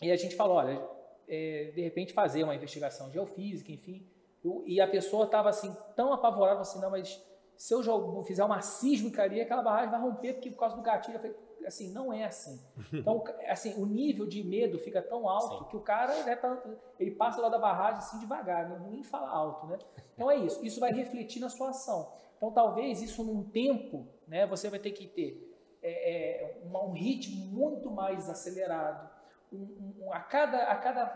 E 0.00 0.10
a 0.12 0.16
gente 0.16 0.36
falou, 0.36 0.56
olha, 0.56 0.80
é, 1.28 1.72
de 1.74 1.82
repente 1.82 2.12
fazer 2.12 2.44
uma 2.44 2.54
investigação 2.54 3.10
geofísica, 3.10 3.72
enfim. 3.72 4.06
Eu, 4.44 4.62
e 4.66 4.80
a 4.80 4.86
pessoa 4.86 5.24
estava 5.24 5.48
assim, 5.48 5.76
tão 5.96 6.12
apavorada, 6.12 6.60
assim, 6.60 6.80
não, 6.80 6.90
mas 6.90 7.20
se 7.56 7.74
eu 7.74 8.24
fizer 8.24 8.44
uma 8.44 8.60
sísmica 8.60 9.22
ali, 9.22 9.40
aquela 9.40 9.62
barragem 9.62 9.90
vai 9.90 10.00
romper 10.00 10.34
porque 10.34 10.50
por 10.50 10.58
causa 10.58 10.76
do 10.76 10.82
gatilho. 10.82 11.16
Eu 11.16 11.20
falei, 11.20 11.36
assim, 11.66 11.92
não 11.92 12.12
é 12.12 12.24
assim. 12.24 12.60
Então, 12.92 13.22
assim, 13.48 13.74
o 13.80 13.86
nível 13.86 14.26
de 14.26 14.42
medo 14.42 14.78
fica 14.78 15.00
tão 15.00 15.28
alto 15.28 15.64
Sim. 15.64 15.70
que 15.70 15.76
o 15.76 15.80
cara 15.80 16.22
né, 16.24 16.36
tá, 16.36 16.62
ele 16.98 17.12
passa 17.12 17.40
lá 17.40 17.48
da 17.48 17.58
barragem 17.58 17.98
assim 17.98 18.18
devagar, 18.18 18.80
nem 18.88 19.02
fala 19.02 19.28
alto, 19.28 19.66
né? 19.66 19.78
Então 20.14 20.30
é 20.30 20.36
isso. 20.36 20.64
Isso 20.64 20.80
vai 20.80 20.92
refletir 20.92 21.40
na 21.40 21.48
sua 21.48 21.70
ação. 21.70 22.12
Então 22.36 22.50
talvez 22.50 23.00
isso 23.00 23.22
num 23.22 23.44
tempo, 23.44 24.06
né, 24.26 24.46
você 24.46 24.68
vai 24.68 24.78
ter 24.78 24.90
que 24.90 25.06
ter 25.06 25.48
é, 25.82 26.44
é, 26.44 26.60
um 26.64 26.92
ritmo 26.92 27.46
muito 27.46 27.90
mais 27.90 28.28
acelerado, 28.28 29.10
um, 29.52 29.96
um, 30.00 30.12
a, 30.12 30.20
cada, 30.20 30.64
a 30.64 30.76
cada 30.76 31.06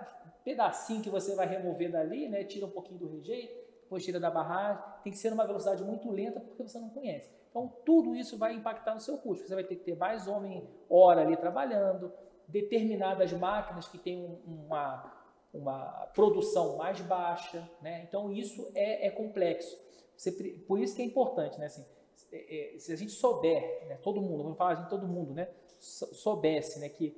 pedacinho 0.44 1.03
que 1.03 1.11
você 1.11 1.34
vai 1.34 1.47
remover 1.47 1.90
dali, 1.90 2.28
né, 2.28 2.44
tira 2.44 2.66
um 2.66 2.70
pouquinho 2.70 2.99
do 2.99 3.09
rejeito, 3.09 3.55
depois 3.82 4.05
tira 4.05 4.18
da 4.18 4.30
barragem, 4.30 4.82
tem 5.03 5.12
que 5.12 5.18
ser 5.18 5.30
numa 5.30 5.47
velocidade 5.47 5.82
muito 5.84 6.11
lenta 6.11 6.40
porque 6.40 6.62
você 6.62 6.78
não 6.78 6.90
conhece. 6.90 7.30
Então, 7.57 7.73
tudo 7.87 8.15
isso 8.15 8.37
vai 8.37 8.53
impactar 8.53 8.93
no 8.93 9.01
seu 9.01 9.17
custo. 9.17 9.49
Você 9.49 9.55
vai 9.55 9.65
ter 9.65 9.77
que 9.77 9.85
ter 9.85 9.97
mais 9.97 10.29
homem 10.29 10.69
hora 10.91 11.23
ali 11.23 11.35
trabalhando, 11.39 12.13
determinadas 12.47 13.33
máquinas 13.33 13.89
que 13.89 13.97
têm 13.97 14.39
uma, 14.47 15.27
uma 15.55 16.07
produção 16.15 16.77
mais 16.77 17.01
baixa. 17.01 17.67
Né? 17.81 18.05
Então, 18.07 18.31
isso 18.31 18.71
é, 18.75 19.07
é 19.07 19.11
complexo. 19.11 19.75
Você, 20.15 20.33
por 20.69 20.79
isso 20.79 20.95
que 20.95 21.01
é 21.01 21.05
importante, 21.07 21.59
né? 21.59 21.65
Assim, 21.65 21.87
é, 22.31 22.75
é, 22.75 22.79
se 22.79 22.93
a 22.93 22.97
gente 22.97 23.13
souber, 23.13 23.87
né, 23.89 23.99
todo 24.03 24.21
mundo, 24.21 24.43
vamos 24.43 24.59
falar 24.59 24.75
de 24.75 24.91
todo 24.91 25.09
mundo, 25.09 25.33
né, 25.33 25.49
soubesse 25.79 26.79
né, 26.79 26.91
que 26.91 27.17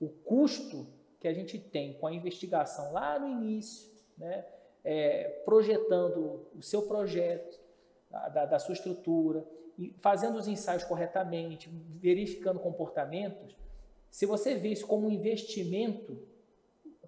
o 0.00 0.08
custo 0.08 0.86
que 1.18 1.26
a 1.26 1.32
gente 1.32 1.58
tem 1.58 1.94
com 1.94 2.06
a 2.06 2.12
investigação 2.12 2.92
lá 2.92 3.18
no 3.18 3.26
início, 3.26 3.90
né, 4.16 4.44
é, 4.84 5.42
projetando 5.44 6.46
o 6.56 6.62
seu 6.62 6.82
projeto, 6.82 7.58
da, 8.10 8.44
da, 8.44 8.58
sua 8.58 8.72
estrutura, 8.72 9.46
e 9.80 9.94
fazendo 10.00 10.38
os 10.38 10.46
ensaios 10.46 10.84
corretamente, 10.84 11.68
verificando 12.00 12.60
comportamentos, 12.60 13.56
se 14.10 14.26
você 14.26 14.54
vê 14.54 14.68
isso 14.68 14.86
como 14.86 15.08
um 15.08 15.10
investimento, 15.10 16.16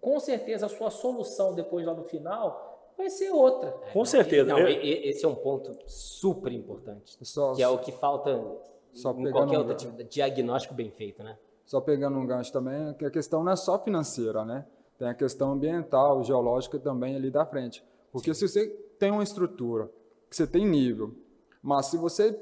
com 0.00 0.18
certeza 0.18 0.66
a 0.66 0.68
sua 0.68 0.90
solução 0.90 1.54
depois 1.54 1.86
lá 1.86 1.94
no 1.94 2.02
final 2.02 2.92
vai 2.96 3.10
ser 3.10 3.30
outra. 3.30 3.70
Com 3.92 4.00
não, 4.00 4.04
certeza. 4.04 4.44
Não, 4.44 4.66
esse 4.66 5.24
é 5.24 5.28
um 5.28 5.34
ponto 5.34 5.76
super 5.86 6.52
importante, 6.52 7.16
só, 7.22 7.54
que 7.54 7.62
é 7.62 7.68
o 7.68 7.78
que 7.78 7.92
falta 7.92 8.30
em 8.32 9.30
qualquer 9.30 9.58
outro 9.58 9.76
tipo 9.76 9.96
de 9.96 10.04
diagnóstico 10.04 10.74
bem 10.74 10.90
feito, 10.90 11.22
né? 11.22 11.38
só 11.72 11.80
pegando 11.80 12.18
um 12.18 12.26
gancho 12.26 12.52
também, 12.52 12.92
que 12.94 13.04
a 13.06 13.10
questão 13.10 13.42
não 13.42 13.52
é 13.52 13.56
só 13.56 13.78
financeira, 13.78 14.44
né? 14.44 14.66
Tem 14.98 15.08
a 15.08 15.14
questão 15.14 15.52
ambiental, 15.52 16.22
geológica 16.22 16.78
também 16.78 17.16
ali 17.16 17.30
da 17.30 17.46
frente. 17.46 17.82
Porque 18.12 18.34
Sim. 18.34 18.46
se 18.46 18.52
você 18.52 18.66
tem 18.98 19.10
uma 19.10 19.22
estrutura, 19.22 19.90
que 20.28 20.36
você 20.36 20.46
tem 20.46 20.68
nível, 20.68 21.14
mas 21.62 21.86
se 21.86 21.96
você 21.96 22.32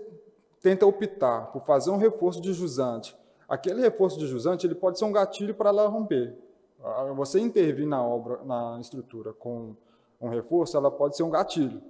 tenta 0.62 0.86
optar 0.86 1.52
por 1.52 1.62
fazer 1.62 1.90
um 1.90 1.96
reforço 1.96 2.40
de 2.40 2.52
jusante, 2.52 3.16
aquele 3.48 3.80
reforço 3.80 4.18
de 4.18 4.26
jusante 4.26 4.66
ele 4.66 4.74
pode 4.74 4.98
ser 4.98 5.04
um 5.04 5.12
gatilho 5.12 5.54
para 5.54 5.70
ela 5.70 5.88
romper. 5.88 6.36
Ah, 6.82 7.04
você 7.14 7.40
intervir 7.40 7.86
na 7.86 8.02
obra, 8.02 8.40
na 8.44 8.78
estrutura 8.80 9.32
com 9.32 9.74
um 10.20 10.28
reforço, 10.28 10.76
ela 10.76 10.90
pode 10.90 11.16
ser 11.16 11.22
um 11.22 11.30
gatilho, 11.30 11.82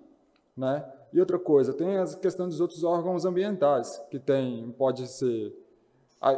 né? 0.57 0.85
E 1.13 1.19
outra 1.19 1.39
coisa, 1.39 1.73
tem 1.73 1.99
a 1.99 2.07
questão 2.07 2.49
dos 2.49 2.61
outros 2.61 2.85
órgãos 2.85 3.25
ambientais, 3.25 4.01
que 4.11 4.19
tem, 4.19 4.71
pode 4.73 5.07
ser 5.09 5.53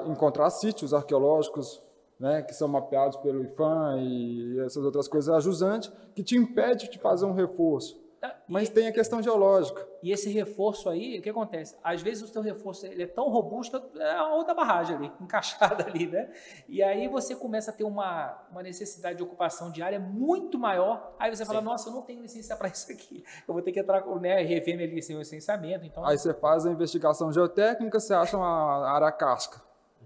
encontrar 0.07 0.49
sítios 0.51 0.95
arqueológicos 0.95 1.83
né, 2.19 2.41
que 2.41 2.55
são 2.55 2.69
mapeados 2.69 3.17
pelo 3.17 3.43
IFAM 3.43 4.01
e 4.01 4.61
essas 4.61 4.85
outras 4.85 5.09
coisas, 5.09 5.35
ajusante, 5.35 5.93
que 6.15 6.23
te 6.23 6.37
impede 6.37 6.89
de 6.89 6.97
fazer 6.99 7.27
um 7.27 7.33
reforço. 7.33 8.01
Ah, 8.23 8.37
Mas 8.49 8.69
e, 8.69 8.73
tem 8.73 8.87
a 8.87 8.93
questão 8.93 9.21
geológica. 9.21 9.85
E 10.01 10.13
esse 10.13 10.31
reforço 10.31 10.89
aí, 10.89 11.19
o 11.19 11.23
que 11.23 11.29
acontece? 11.29 11.77
Às 11.83 12.03
vezes 12.03 12.23
o 12.23 12.29
seu 12.29 12.41
reforço 12.41 12.87
ele 12.87 13.03
é 13.03 13.07
tão 13.07 13.29
robusto, 13.29 13.83
é 13.97 14.15
a 14.15 14.29
outra 14.29 14.55
barragem 14.55 14.97
ali, 14.97 15.13
encaixada 15.21 15.85
ali, 15.85 16.07
né? 16.07 16.31
E 16.69 16.83
aí 16.83 17.09
você 17.09 17.35
começa 17.35 17.73
a 17.73 17.75
ter 17.75 17.85
uma, 17.85 18.47
uma 18.51 18.63
necessidade 18.63 19.17
de 19.17 19.23
ocupação 19.25 19.73
de 19.73 19.83
área 19.83 19.99
muito 19.99 20.59
maior. 20.59 21.15
Aí 21.19 21.35
você 21.35 21.45
fala, 21.45 21.59
Sim. 21.59 21.65
nossa, 21.65 21.89
eu 21.89 21.93
não 21.95 22.03
tenho 22.03 22.23
licença 22.23 22.57
para 22.57 22.69
isso 22.69 22.91
aqui. 22.93 23.25
Eu 23.47 23.55
vou 23.55 23.63
ter 23.63 23.73
que 23.73 23.81
entrar, 23.81 24.07
né, 24.21 24.41
rever 24.43 24.77
meu 24.77 24.87
licenciamento. 24.87 25.85
Então... 25.85 26.05
Aí 26.05 26.17
você 26.17 26.33
faz 26.33 26.65
a 26.65 26.71
investigação 26.71 27.33
geotécnica, 27.33 27.99
você 27.99 28.15
acha 28.15 28.37
uma 28.37 28.89
área 28.89 29.11
casca. 29.11 29.61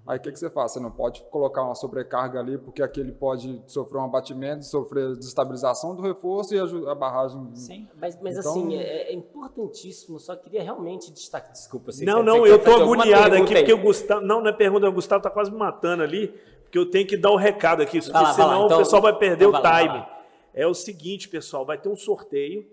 Aí 0.06 0.18
o 0.18 0.20
que, 0.20 0.30
que 0.30 0.38
você 0.38 0.48
faz? 0.48 0.72
Você 0.72 0.78
não 0.78 0.90
pode 0.90 1.20
colocar 1.30 1.64
uma 1.64 1.74
sobrecarga 1.74 2.38
ali, 2.38 2.56
porque 2.56 2.80
aquele 2.80 3.10
pode 3.10 3.60
sofrer 3.66 3.98
um 3.98 4.04
abatimento, 4.04 4.64
sofrer 4.64 5.16
desestabilização 5.16 5.96
do 5.96 6.02
reforço 6.02 6.54
e 6.54 6.60
a, 6.60 6.92
a 6.92 6.94
barragem. 6.94 7.50
Sim, 7.56 7.88
mas, 8.00 8.16
mas 8.22 8.38
então, 8.38 8.52
assim, 8.52 8.76
é, 8.76 9.10
é, 9.10 9.12
importantíssimo, 9.12 10.20
só 10.20 10.36
queria 10.36 10.62
realmente 10.62 11.12
destacar. 11.12 11.50
Desculpa, 11.50 11.90
você 11.90 12.04
Não, 12.04 12.22
não, 12.22 12.46
eu 12.46 12.56
estou 12.56 12.76
agoniado 12.76 13.34
aqui, 13.34 13.52
porque 13.52 13.72
o 13.72 13.78
Gustavo. 13.78 14.20
Não, 14.24 14.40
não 14.40 14.48
é 14.48 14.52
pergunta, 14.52 14.88
o 14.88 14.92
Gustavo 14.92 15.18
está 15.18 15.30
quase 15.30 15.50
me 15.50 15.58
matando 15.58 16.04
ali, 16.04 16.28
porque 16.62 16.78
eu 16.78 16.88
tenho 16.88 17.06
que 17.06 17.16
dar 17.16 17.32
o 17.32 17.36
recado 17.36 17.82
aqui, 17.82 17.98
porque 17.98 18.12
lá, 18.12 18.32
senão 18.32 18.66
então, 18.66 18.76
o 18.76 18.80
pessoal 18.80 19.02
vai 19.02 19.18
perder 19.18 19.48
então, 19.48 19.60
o 19.60 19.62
time. 19.62 19.98
Lá, 19.98 20.24
é 20.54 20.66
o 20.68 20.74
seguinte, 20.74 21.28
pessoal, 21.28 21.66
vai 21.66 21.78
ter 21.78 21.88
um 21.88 21.96
sorteio. 21.96 22.64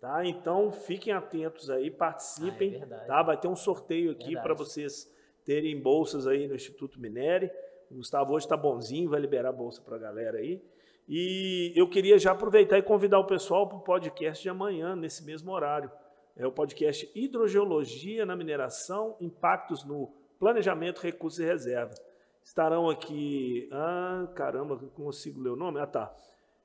Tá? 0.00 0.24
Então 0.24 0.70
fiquem 0.70 1.12
atentos 1.12 1.68
aí, 1.68 1.90
participem, 1.90 2.80
ah, 2.80 2.94
é 2.94 2.98
tá? 3.06 3.20
Vai 3.20 3.36
ter 3.36 3.48
um 3.48 3.56
sorteio 3.56 4.12
aqui 4.12 4.40
para 4.40 4.54
vocês 4.54 5.10
terem 5.48 5.80
bolsas 5.80 6.26
aí 6.26 6.46
no 6.46 6.54
Instituto 6.54 7.00
Minere. 7.00 7.50
O 7.90 7.94
Gustavo 7.94 8.34
hoje 8.34 8.44
está 8.44 8.54
bonzinho, 8.54 9.08
vai 9.08 9.18
liberar 9.18 9.50
bolsa 9.50 9.80
para 9.80 9.96
a 9.96 9.98
galera 9.98 10.36
aí. 10.36 10.62
E 11.08 11.72
eu 11.74 11.88
queria 11.88 12.18
já 12.18 12.32
aproveitar 12.32 12.76
e 12.76 12.82
convidar 12.82 13.18
o 13.18 13.24
pessoal 13.24 13.66
para 13.66 13.78
o 13.78 13.80
podcast 13.80 14.42
de 14.42 14.50
amanhã, 14.50 14.94
nesse 14.94 15.24
mesmo 15.24 15.50
horário. 15.50 15.90
É 16.36 16.46
o 16.46 16.52
podcast 16.52 17.10
Hidrogeologia 17.14 18.26
na 18.26 18.36
Mineração, 18.36 19.16
Impactos 19.22 19.84
no 19.84 20.12
Planejamento, 20.38 21.00
Recursos 21.00 21.40
e 21.40 21.46
Reserva. 21.46 21.94
Estarão 22.44 22.90
aqui. 22.90 23.70
Ah, 23.72 24.28
caramba, 24.34 24.78
não 24.78 24.90
consigo 24.90 25.40
ler 25.40 25.48
o 25.48 25.56
nome? 25.56 25.80
Ah, 25.80 25.86
tá. 25.86 26.14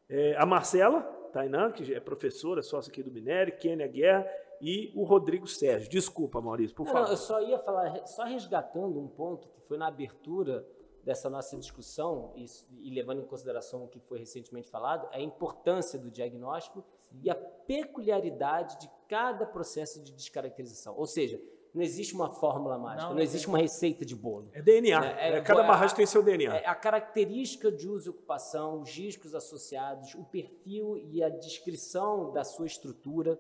É, 0.09 0.35
a 0.37 0.45
Marcela 0.45 1.03
Tainan, 1.31 1.71
que 1.71 1.93
é 1.93 2.01
professora, 2.01 2.61
sócia 2.61 2.91
aqui 2.91 3.01
do 3.01 3.09
Minério, 3.09 3.57
Kênia 3.57 3.87
Guerra 3.87 4.29
e 4.63 4.93
o 4.95 5.03
Rodrigo 5.03 5.45
Sérgio. 5.45 5.89
Desculpa, 5.89 6.39
Maurício, 6.39 6.73
por 6.73 6.85
não, 6.85 6.93
favor. 6.93 7.09
eu 7.09 7.17
só 7.17 7.41
ia 7.41 7.59
falar, 7.59 8.07
só 8.07 8.23
resgatando 8.23 8.97
um 8.97 9.09
ponto 9.09 9.49
que 9.49 9.59
foi 9.59 9.77
na 9.77 9.87
abertura 9.87 10.65
dessa 11.03 11.29
nossa 11.29 11.57
discussão 11.57 12.31
e, 12.33 12.45
e, 12.81 12.89
levando 12.95 13.19
em 13.19 13.25
consideração 13.25 13.83
o 13.83 13.89
que 13.89 13.99
foi 13.99 14.19
recentemente 14.19 14.69
falado, 14.69 15.09
é 15.11 15.17
a 15.17 15.21
importância 15.21 15.99
do 15.99 16.09
diagnóstico 16.09 16.81
Sim. 17.11 17.19
e 17.23 17.29
a 17.29 17.35
peculiaridade 17.35 18.79
de 18.79 18.89
cada 19.09 19.45
processo 19.45 20.01
de 20.01 20.13
descaracterização. 20.13 20.95
Ou 20.97 21.05
seja, 21.05 21.41
não 21.73 21.81
existe 21.81 22.15
uma 22.15 22.29
fórmula 22.29 22.77
mágica, 22.77 23.09
não, 23.09 23.15
não 23.15 23.21
existe 23.21 23.49
uma 23.49 23.57
receita 23.57 24.05
de 24.05 24.15
bolo. 24.15 24.49
É 24.53 24.61
DNA. 24.61 25.05
É, 25.19 25.37
é, 25.39 25.41
cada 25.41 25.63
barragem 25.63 25.93
tem 25.93 26.05
seu 26.05 26.23
DNA. 26.23 26.55
É 26.55 26.67
a 26.67 26.75
característica 26.75 27.69
de 27.69 27.85
uso 27.85 28.07
e 28.07 28.11
ocupação, 28.11 28.79
os 28.79 28.89
riscos 28.91 29.35
associados, 29.35 30.15
o 30.15 30.23
perfil 30.23 30.97
e 31.11 31.21
a 31.21 31.27
descrição 31.27 32.31
da 32.31 32.45
sua 32.45 32.65
estrutura 32.65 33.37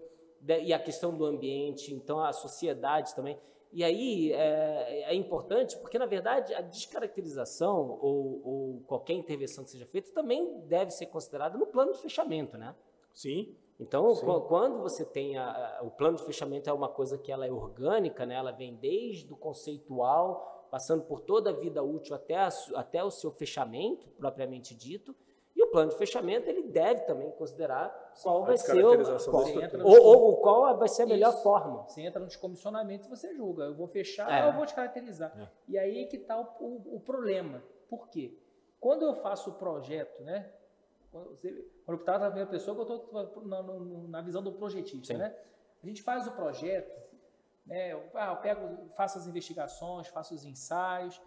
e 0.47 0.73
a 0.73 0.79
questão 0.79 1.15
do 1.15 1.25
ambiente, 1.25 1.93
então 1.93 2.19
a 2.19 2.33
sociedade 2.33 3.15
também. 3.15 3.37
E 3.71 3.83
aí 3.83 4.31
é, 4.31 5.05
é 5.11 5.15
importante 5.15 5.75
porque, 5.77 5.97
na 5.97 6.05
verdade, 6.05 6.53
a 6.53 6.61
descaracterização 6.61 7.97
ou, 7.99 8.41
ou, 8.45 8.83
qualquer 8.85 9.13
intervenção 9.13 9.63
que 9.63 9.71
seja 9.71 9.85
feita 9.87 10.11
também 10.11 10.61
deve 10.67 10.91
ser 10.91 11.07
considerada 11.07 11.57
no 11.57 11.65
plano 11.65 11.91
de 11.91 11.99
fechamento, 11.99 12.55
né? 12.55 12.75
Sim. 13.11 13.55
Então, 13.79 14.13
Sim. 14.13 14.25
quando 14.47 14.79
você 14.79 15.03
tem 15.03 15.37
a, 15.37 15.79
o 15.81 15.89
plano 15.89 16.17
de 16.17 16.23
fechamento 16.23 16.69
é 16.69 16.73
uma 16.73 16.87
coisa 16.87 17.17
que 17.17 17.31
ela 17.31 17.47
é 17.47 17.51
orgânica, 17.51 18.27
né? 18.27 18.35
Ela 18.35 18.51
vem 18.51 18.75
desde 18.75 19.33
o 19.33 19.35
conceitual, 19.35 20.67
passando 20.69 21.03
por 21.03 21.21
toda 21.21 21.49
a 21.49 21.53
vida 21.53 21.81
útil 21.81 22.15
até, 22.15 22.35
a, 22.35 22.49
até 22.75 23.03
o 23.03 23.09
seu 23.09 23.31
fechamento 23.31 24.07
propriamente 24.09 24.75
dito. 24.75 25.15
Plano 25.73 25.89
de 25.89 25.97
fechamento 25.97 26.47
ele 26.47 26.67
deve 26.67 27.01
também 27.01 27.31
considerar 27.31 28.13
qual 28.21 28.45
vai 28.45 28.55
ser 28.57 28.85
o, 28.85 29.31
qual, 29.31 29.43
ou, 29.83 30.23
ou, 30.23 30.37
qual 30.37 30.77
vai 30.77 30.87
ser 30.87 31.01
a 31.01 31.05
melhor 31.07 31.33
Isso. 31.33 31.41
forma. 31.41 31.81
Você 31.89 32.03
entra 32.03 32.19
no 32.19 32.27
descomissionamento 32.27 33.07
e 33.07 33.09
você 33.09 33.33
julga. 33.33 33.63
Eu 33.63 33.73
vou 33.73 33.87
fechar 33.87 34.31
é. 34.31 34.43
ou 34.43 34.51
eu 34.51 34.53
vou 34.53 34.65
descaracterizar. 34.65 35.33
É. 35.35 35.47
E 35.67 35.75
aí 35.79 36.05
que 36.05 36.17
está 36.17 36.39
o, 36.39 36.43
o, 36.59 36.97
o, 36.97 36.99
problema. 36.99 37.63
Por 37.89 38.07
quê? 38.07 38.37
Quando 38.79 39.03
eu 39.03 39.15
faço 39.15 39.49
o 39.49 39.53
projeto, 39.53 40.21
né? 40.21 40.47
Você, 41.11 41.65
quando 41.87 41.97
eu 41.97 42.05
trato 42.05 42.25
a 42.25 42.29
minha 42.29 42.45
pessoa, 42.45 42.77
eu 42.77 42.83
estou 42.83 43.43
na, 43.43 43.63
na, 43.63 44.21
visão 44.21 44.43
do 44.43 44.51
projetista, 44.51 45.15
Sim. 45.15 45.17
né? 45.17 45.35
A 45.83 45.87
gente 45.87 46.03
faz 46.03 46.27
o 46.27 46.31
projeto, 46.33 46.95
né? 47.65 47.93
Eu, 47.93 48.03
ah, 48.13 48.33
eu 48.33 48.37
pego, 48.37 48.89
faço 48.95 49.17
as 49.17 49.25
investigações, 49.25 50.07
faço 50.07 50.35
os 50.35 50.45
ensaios, 50.45 51.19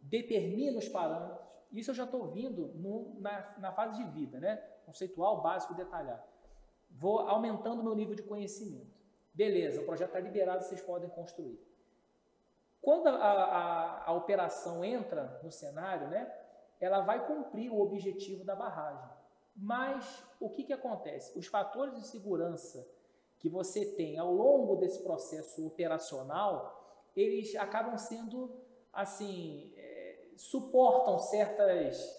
determino 0.00 0.78
os 0.78 0.88
parâmetros 0.88 1.47
isso 1.72 1.90
eu 1.90 1.94
já 1.94 2.04
estou 2.04 2.26
vindo 2.28 2.68
no, 2.74 3.20
na, 3.20 3.54
na 3.58 3.72
fase 3.72 4.02
de 4.02 4.10
vida, 4.10 4.38
né? 4.38 4.56
Conceitual, 4.86 5.42
básico, 5.42 5.74
detalhado. 5.74 6.22
Vou 6.90 7.20
aumentando 7.20 7.82
meu 7.82 7.94
nível 7.94 8.14
de 8.14 8.22
conhecimento. 8.22 8.96
Beleza, 9.34 9.80
o 9.80 9.84
projeto 9.84 10.08
está 10.08 10.20
liberado, 10.20 10.64
vocês 10.64 10.80
podem 10.80 11.08
construir. 11.10 11.60
Quando 12.80 13.08
a, 13.08 13.12
a, 13.12 14.04
a, 14.06 14.12
operação 14.12 14.84
entra 14.84 15.40
no 15.42 15.50
cenário, 15.50 16.08
né, 16.08 16.32
ela 16.80 17.00
vai 17.00 17.26
cumprir 17.26 17.70
o 17.70 17.80
objetivo 17.80 18.44
da 18.44 18.54
barragem. 18.54 19.08
Mas 19.54 20.24
o 20.40 20.48
que, 20.48 20.64
que 20.64 20.72
acontece? 20.72 21.38
Os 21.38 21.46
fatores 21.46 21.94
de 21.96 22.06
segurança 22.06 22.88
que 23.38 23.48
você 23.48 23.84
tem 23.94 24.18
ao 24.18 24.32
longo 24.32 24.76
desse 24.76 25.02
processo 25.02 25.66
operacional, 25.66 27.10
eles 27.14 27.54
acabam 27.56 27.96
sendo 27.98 28.56
assim 28.92 29.72
suportam 30.38 31.18
certas, 31.18 32.16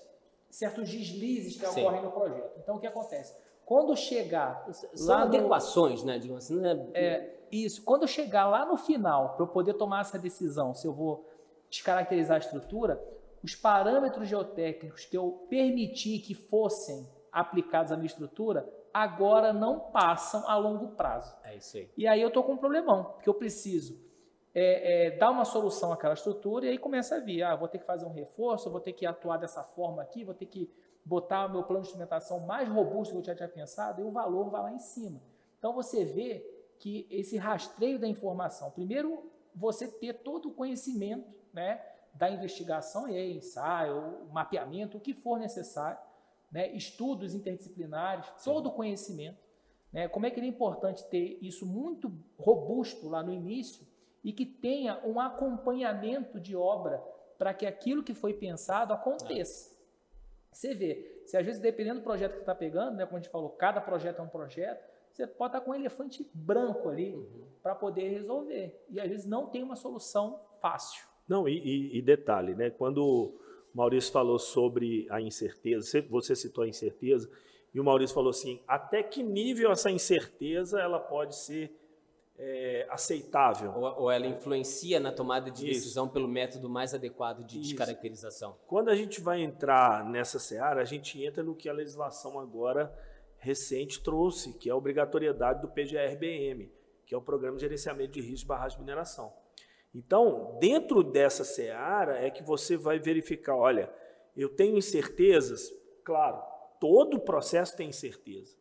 certos 0.49 0.89
deslizes 0.89 1.57
que 1.57 1.65
Sim. 1.65 1.81
ocorrem 1.81 2.03
no 2.03 2.11
projeto. 2.11 2.59
Então, 2.59 2.75
o 2.75 2.79
que 2.79 2.85
acontece? 2.85 3.35
Quando 3.65 3.95
chegar. 3.95 4.67
São 4.93 5.15
lá 5.15 5.23
adequações, 5.23 6.01
no, 6.01 6.07
né? 6.07 6.19
Digamos 6.19 6.43
assim, 6.43 6.59
né? 6.59 6.87
É, 6.93 7.39
isso. 7.51 7.83
Quando 7.83 8.07
chegar 8.07 8.47
lá 8.47 8.65
no 8.65 8.77
final, 8.77 9.35
para 9.35 9.43
eu 9.43 9.47
poder 9.47 9.73
tomar 9.75 10.01
essa 10.01 10.19
decisão, 10.19 10.73
se 10.73 10.85
eu 10.85 10.93
vou 10.93 11.25
descaracterizar 11.69 12.35
a 12.35 12.39
estrutura, 12.39 13.01
os 13.41 13.55
parâmetros 13.55 14.27
geotécnicos 14.27 15.05
que 15.05 15.17
eu 15.17 15.45
permiti 15.49 16.19
que 16.19 16.33
fossem 16.33 17.07
aplicados 17.31 17.91
à 17.91 17.95
minha 17.95 18.07
estrutura, 18.07 18.67
agora 18.93 19.53
não 19.53 19.79
passam 19.79 20.45
a 20.49 20.57
longo 20.57 20.89
prazo. 20.89 21.33
É 21.43 21.55
isso 21.55 21.77
aí. 21.77 21.89
E 21.95 22.07
aí 22.07 22.21
eu 22.21 22.27
estou 22.27 22.43
com 22.43 22.53
um 22.53 22.57
problemão, 22.57 23.05
porque 23.13 23.29
eu 23.29 23.33
preciso 23.33 24.08
é, 24.53 25.07
é, 25.07 25.11
dar 25.11 25.31
uma 25.31 25.45
solução 25.45 25.93
àquela 25.93 26.13
estrutura 26.13 26.65
e 26.65 26.69
aí 26.69 26.77
começa 26.77 27.15
a 27.15 27.19
vir, 27.19 27.43
ah, 27.43 27.55
vou 27.55 27.67
ter 27.67 27.79
que 27.79 27.85
fazer 27.85 28.05
um 28.05 28.13
reforço, 28.13 28.69
vou 28.69 28.79
ter 28.79 28.93
que 28.93 29.05
atuar 29.05 29.37
dessa 29.37 29.63
forma 29.63 30.01
aqui, 30.01 30.23
vou 30.23 30.33
ter 30.33 30.45
que 30.45 30.71
botar 31.05 31.45
o 31.45 31.51
meu 31.51 31.63
plano 31.63 31.81
de 31.81 31.87
instrumentação 31.87 32.39
mais 32.41 32.67
robusto 32.67 33.13
que 33.13 33.19
eu 33.19 33.23
já 33.23 33.35
tinha 33.35 33.49
pensado 33.49 34.01
e 34.01 34.03
o 34.03 34.11
valor 34.11 34.49
vai 34.49 34.61
lá 34.63 34.71
em 34.71 34.79
cima. 34.79 35.21
Então 35.57 35.73
você 35.73 36.03
vê 36.03 36.45
que 36.79 37.07
esse 37.09 37.37
rastreio 37.37 37.99
da 37.99 38.07
informação, 38.07 38.71
primeiro 38.71 39.29
você 39.53 39.87
ter 39.87 40.13
todo 40.13 40.49
o 40.49 40.53
conhecimento 40.53 41.27
né, 41.53 41.83
da 42.13 42.29
investigação, 42.29 43.07
e 43.09 43.17
aí, 43.17 43.37
ensaio, 43.37 44.27
mapeamento, 44.31 44.97
o 44.97 45.01
que 45.01 45.13
for 45.13 45.39
necessário, 45.39 45.99
né, 46.51 46.71
estudos 46.71 47.33
interdisciplinares, 47.33 48.25
Sim. 48.37 48.51
todo 48.51 48.67
o 48.67 48.71
conhecimento. 48.71 49.37
Né, 49.91 50.07
como 50.07 50.25
é 50.25 50.31
que 50.31 50.39
é 50.39 50.45
importante 50.45 51.03
ter 51.05 51.39
isso 51.41 51.65
muito 51.65 52.11
robusto 52.37 53.09
lá 53.09 53.23
no 53.23 53.33
início, 53.33 53.85
e 54.23 54.33
que 54.33 54.45
tenha 54.45 54.99
um 55.05 55.19
acompanhamento 55.19 56.39
de 56.39 56.55
obra 56.55 57.01
para 57.37 57.53
que 57.53 57.65
aquilo 57.65 58.03
que 58.03 58.13
foi 58.13 58.33
pensado 58.33 58.93
aconteça. 58.93 59.73
É. 59.73 59.79
Você 60.51 60.73
vê, 60.73 61.21
se 61.25 61.37
às 61.37 61.45
vezes 61.45 61.61
dependendo 61.61 61.99
do 61.99 62.03
projeto 62.03 62.31
que 62.31 62.37
você 62.37 62.43
está 62.43 62.55
pegando, 62.55 62.97
né, 62.97 63.05
como 63.05 63.17
a 63.17 63.21
gente 63.21 63.31
falou, 63.31 63.49
cada 63.51 63.79
projeto 63.79 64.19
é 64.19 64.21
um 64.21 64.27
projeto, 64.27 64.83
você 65.11 65.27
pode 65.27 65.55
estar 65.55 65.61
com 65.61 65.71
um 65.71 65.75
elefante 65.75 66.29
branco 66.33 66.89
ali 66.89 67.15
uhum. 67.15 67.45
para 67.61 67.75
poder 67.75 68.09
resolver. 68.09 68.85
E 68.89 68.99
às 68.99 69.09
vezes 69.09 69.25
não 69.25 69.47
tem 69.47 69.63
uma 69.63 69.75
solução 69.75 70.39
fácil. 70.61 71.07
Não, 71.27 71.47
e, 71.47 71.57
e, 71.59 71.97
e 71.97 72.01
detalhe, 72.01 72.55
né? 72.55 72.69
Quando 72.69 73.05
o 73.05 73.39
Maurício 73.73 74.11
falou 74.11 74.39
sobre 74.39 75.07
a 75.09 75.21
incerteza, 75.21 76.01
você 76.09 76.35
citou 76.35 76.63
a 76.63 76.67
incerteza, 76.67 77.29
e 77.73 77.79
o 77.79 77.83
Maurício 77.83 78.15
falou 78.15 78.31
assim: 78.31 78.61
até 78.67 79.03
que 79.03 79.21
nível 79.21 79.71
essa 79.71 79.91
incerteza 79.91 80.79
ela 80.79 80.99
pode 80.99 81.35
ser 81.35 81.78
é, 82.39 82.87
aceitável. 82.89 83.73
Ou, 83.75 84.03
ou, 84.03 84.11
ela 84.11 84.25
influencia 84.25 84.99
na 84.99 85.11
tomada 85.11 85.51
de 85.51 85.69
Isso. 85.69 85.81
decisão 85.81 86.07
pelo 86.07 86.27
método 86.27 86.69
mais 86.69 86.93
adequado 86.93 87.43
de 87.45 87.59
Isso. 87.59 87.69
descaracterização. 87.69 88.57
Quando 88.65 88.89
a 88.89 88.95
gente 88.95 89.19
vai 89.19 89.41
entrar 89.41 90.05
nessa 90.05 90.39
seara, 90.39 90.81
a 90.81 90.85
gente 90.85 91.21
entra 91.23 91.43
no 91.43 91.53
que 91.53 91.67
a 91.67 91.73
legislação 91.73 92.39
agora 92.39 92.91
recente 93.37 94.01
trouxe, 94.01 94.53
que 94.53 94.69
é 94.69 94.71
a 94.71 94.75
obrigatoriedade 94.75 95.61
do 95.61 95.67
PGRBM, 95.67 96.71
que 97.05 97.13
é 97.13 97.17
o 97.17 97.21
Programa 97.21 97.57
de 97.57 97.61
Gerenciamento 97.61 98.11
de 98.13 98.21
Risco 98.21 98.39
de 98.39 98.45
Barragem 98.45 98.77
de 98.77 98.83
Mineração. 98.83 99.33
Então, 99.93 100.57
dentro 100.59 101.03
dessa 101.03 101.43
seara 101.43 102.19
é 102.19 102.29
que 102.29 102.43
você 102.43 102.77
vai 102.77 102.99
verificar, 102.99 103.55
olha, 103.55 103.91
eu 104.35 104.47
tenho 104.47 104.77
incertezas, 104.77 105.73
claro, 106.03 106.41
todo 106.79 107.17
o 107.17 107.19
processo 107.19 107.75
tem 107.75 107.89
incerteza. 107.89 108.58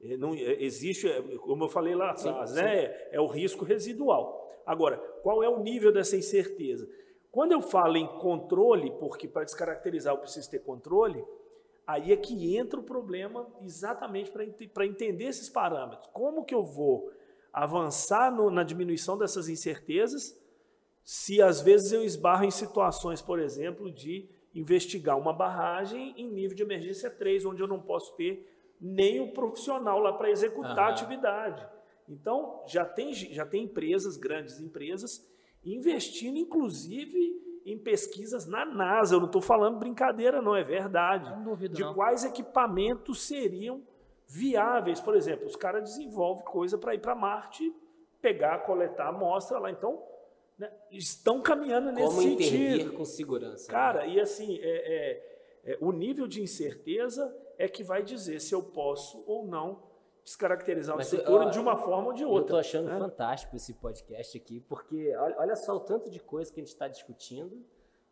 É, 0.00 0.16
não, 0.16 0.34
é, 0.34 0.62
existe, 0.62 1.08
é, 1.08 1.20
como 1.38 1.64
eu 1.64 1.68
falei 1.68 1.94
lá 1.94 2.10
atrás, 2.10 2.52
né? 2.52 2.86
Sim. 2.86 2.94
é 3.12 3.20
o 3.20 3.26
risco 3.26 3.64
residual. 3.64 4.46
Agora, 4.64 4.98
qual 5.22 5.42
é 5.42 5.48
o 5.48 5.60
nível 5.60 5.92
dessa 5.92 6.16
incerteza? 6.16 6.88
Quando 7.30 7.52
eu 7.52 7.60
falo 7.60 7.96
em 7.96 8.06
controle, 8.18 8.90
porque 8.98 9.28
para 9.28 9.44
descaracterizar 9.44 10.14
eu 10.14 10.18
preciso 10.18 10.50
ter 10.50 10.60
controle, 10.60 11.24
aí 11.86 12.12
é 12.12 12.16
que 12.16 12.56
entra 12.56 12.78
o 12.78 12.82
problema 12.82 13.46
exatamente 13.62 14.30
para 14.30 14.86
entender 14.86 15.24
esses 15.24 15.48
parâmetros. 15.48 16.08
Como 16.12 16.44
que 16.44 16.54
eu 16.54 16.62
vou 16.62 17.10
avançar 17.52 18.34
no, 18.34 18.50
na 18.50 18.62
diminuição 18.62 19.16
dessas 19.16 19.48
incertezas 19.48 20.38
se 21.02 21.40
às 21.40 21.62
vezes 21.62 21.90
eu 21.90 22.04
esbarro 22.04 22.44
em 22.44 22.50
situações, 22.50 23.22
por 23.22 23.38
exemplo, 23.38 23.90
de 23.90 24.28
investigar 24.54 25.18
uma 25.18 25.32
barragem 25.32 26.12
em 26.18 26.30
nível 26.30 26.54
de 26.54 26.62
emergência 26.62 27.10
3, 27.10 27.46
onde 27.46 27.62
eu 27.62 27.66
não 27.66 27.80
posso 27.80 28.14
ter 28.14 28.46
nem 28.80 29.20
o 29.20 29.32
profissional 29.32 29.98
lá 29.98 30.12
para 30.12 30.30
executar 30.30 30.78
a 30.78 30.88
atividade. 30.88 31.66
Então, 32.08 32.62
já 32.66 32.84
tem, 32.84 33.12
já 33.12 33.44
tem 33.44 33.64
empresas, 33.64 34.16
grandes 34.16 34.60
empresas, 34.60 35.26
investindo 35.64 36.38
inclusive 36.38 37.38
em 37.66 37.78
pesquisas 37.78 38.46
na 38.46 38.64
NASA. 38.64 39.14
Eu 39.14 39.20
não 39.20 39.26
estou 39.26 39.42
falando 39.42 39.78
brincadeira, 39.78 40.40
não, 40.40 40.56
é 40.56 40.62
verdade. 40.62 41.30
Não 41.30 41.44
duvido, 41.44 41.74
de 41.74 41.82
não. 41.82 41.92
quais 41.92 42.24
equipamentos 42.24 43.22
seriam 43.22 43.82
viáveis. 44.26 45.00
Por 45.00 45.14
exemplo, 45.14 45.46
os 45.46 45.56
caras 45.56 45.82
desenvolvem 45.82 46.44
coisa 46.44 46.78
para 46.78 46.94
ir 46.94 47.00
para 47.00 47.14
Marte, 47.14 47.74
pegar, 48.22 48.60
coletar 48.60 49.06
a 49.06 49.08
amostra 49.08 49.58
lá. 49.58 49.70
Então, 49.70 50.02
né, 50.58 50.72
estão 50.90 51.42
caminhando 51.42 51.92
nesse 51.92 52.08
Como 52.08 52.22
sentido. 52.22 52.84
Como 52.86 52.98
com 52.98 53.04
segurança. 53.04 53.70
Cara, 53.70 54.00
né? 54.00 54.14
e 54.14 54.20
assim, 54.20 54.58
é, 54.60 54.62
é, 54.62 55.72
é, 55.72 55.78
o 55.80 55.92
nível 55.92 56.26
de 56.26 56.40
incerteza 56.40 57.34
é 57.58 57.68
que 57.68 57.82
vai 57.82 58.02
dizer 58.02 58.40
se 58.40 58.54
eu 58.54 58.62
posso 58.62 59.22
ou 59.26 59.44
não 59.44 59.82
descaracterizar 60.24 60.96
o 60.96 61.02
setor 61.02 61.50
de 61.50 61.58
uma 61.58 61.76
forma 61.76 62.08
ou 62.08 62.12
de 62.12 62.24
outra. 62.24 62.38
Eu 62.38 62.42
estou 62.42 62.58
achando 62.58 62.88
né? 62.88 62.98
fantástico 62.98 63.56
esse 63.56 63.74
podcast 63.74 64.36
aqui, 64.36 64.60
porque 64.60 65.12
olha 65.36 65.56
só 65.56 65.74
o 65.74 65.80
tanto 65.80 66.08
de 66.08 66.20
coisa 66.20 66.52
que 66.52 66.60
a 66.60 66.62
gente 66.62 66.72
está 66.72 66.86
discutindo, 66.86 67.64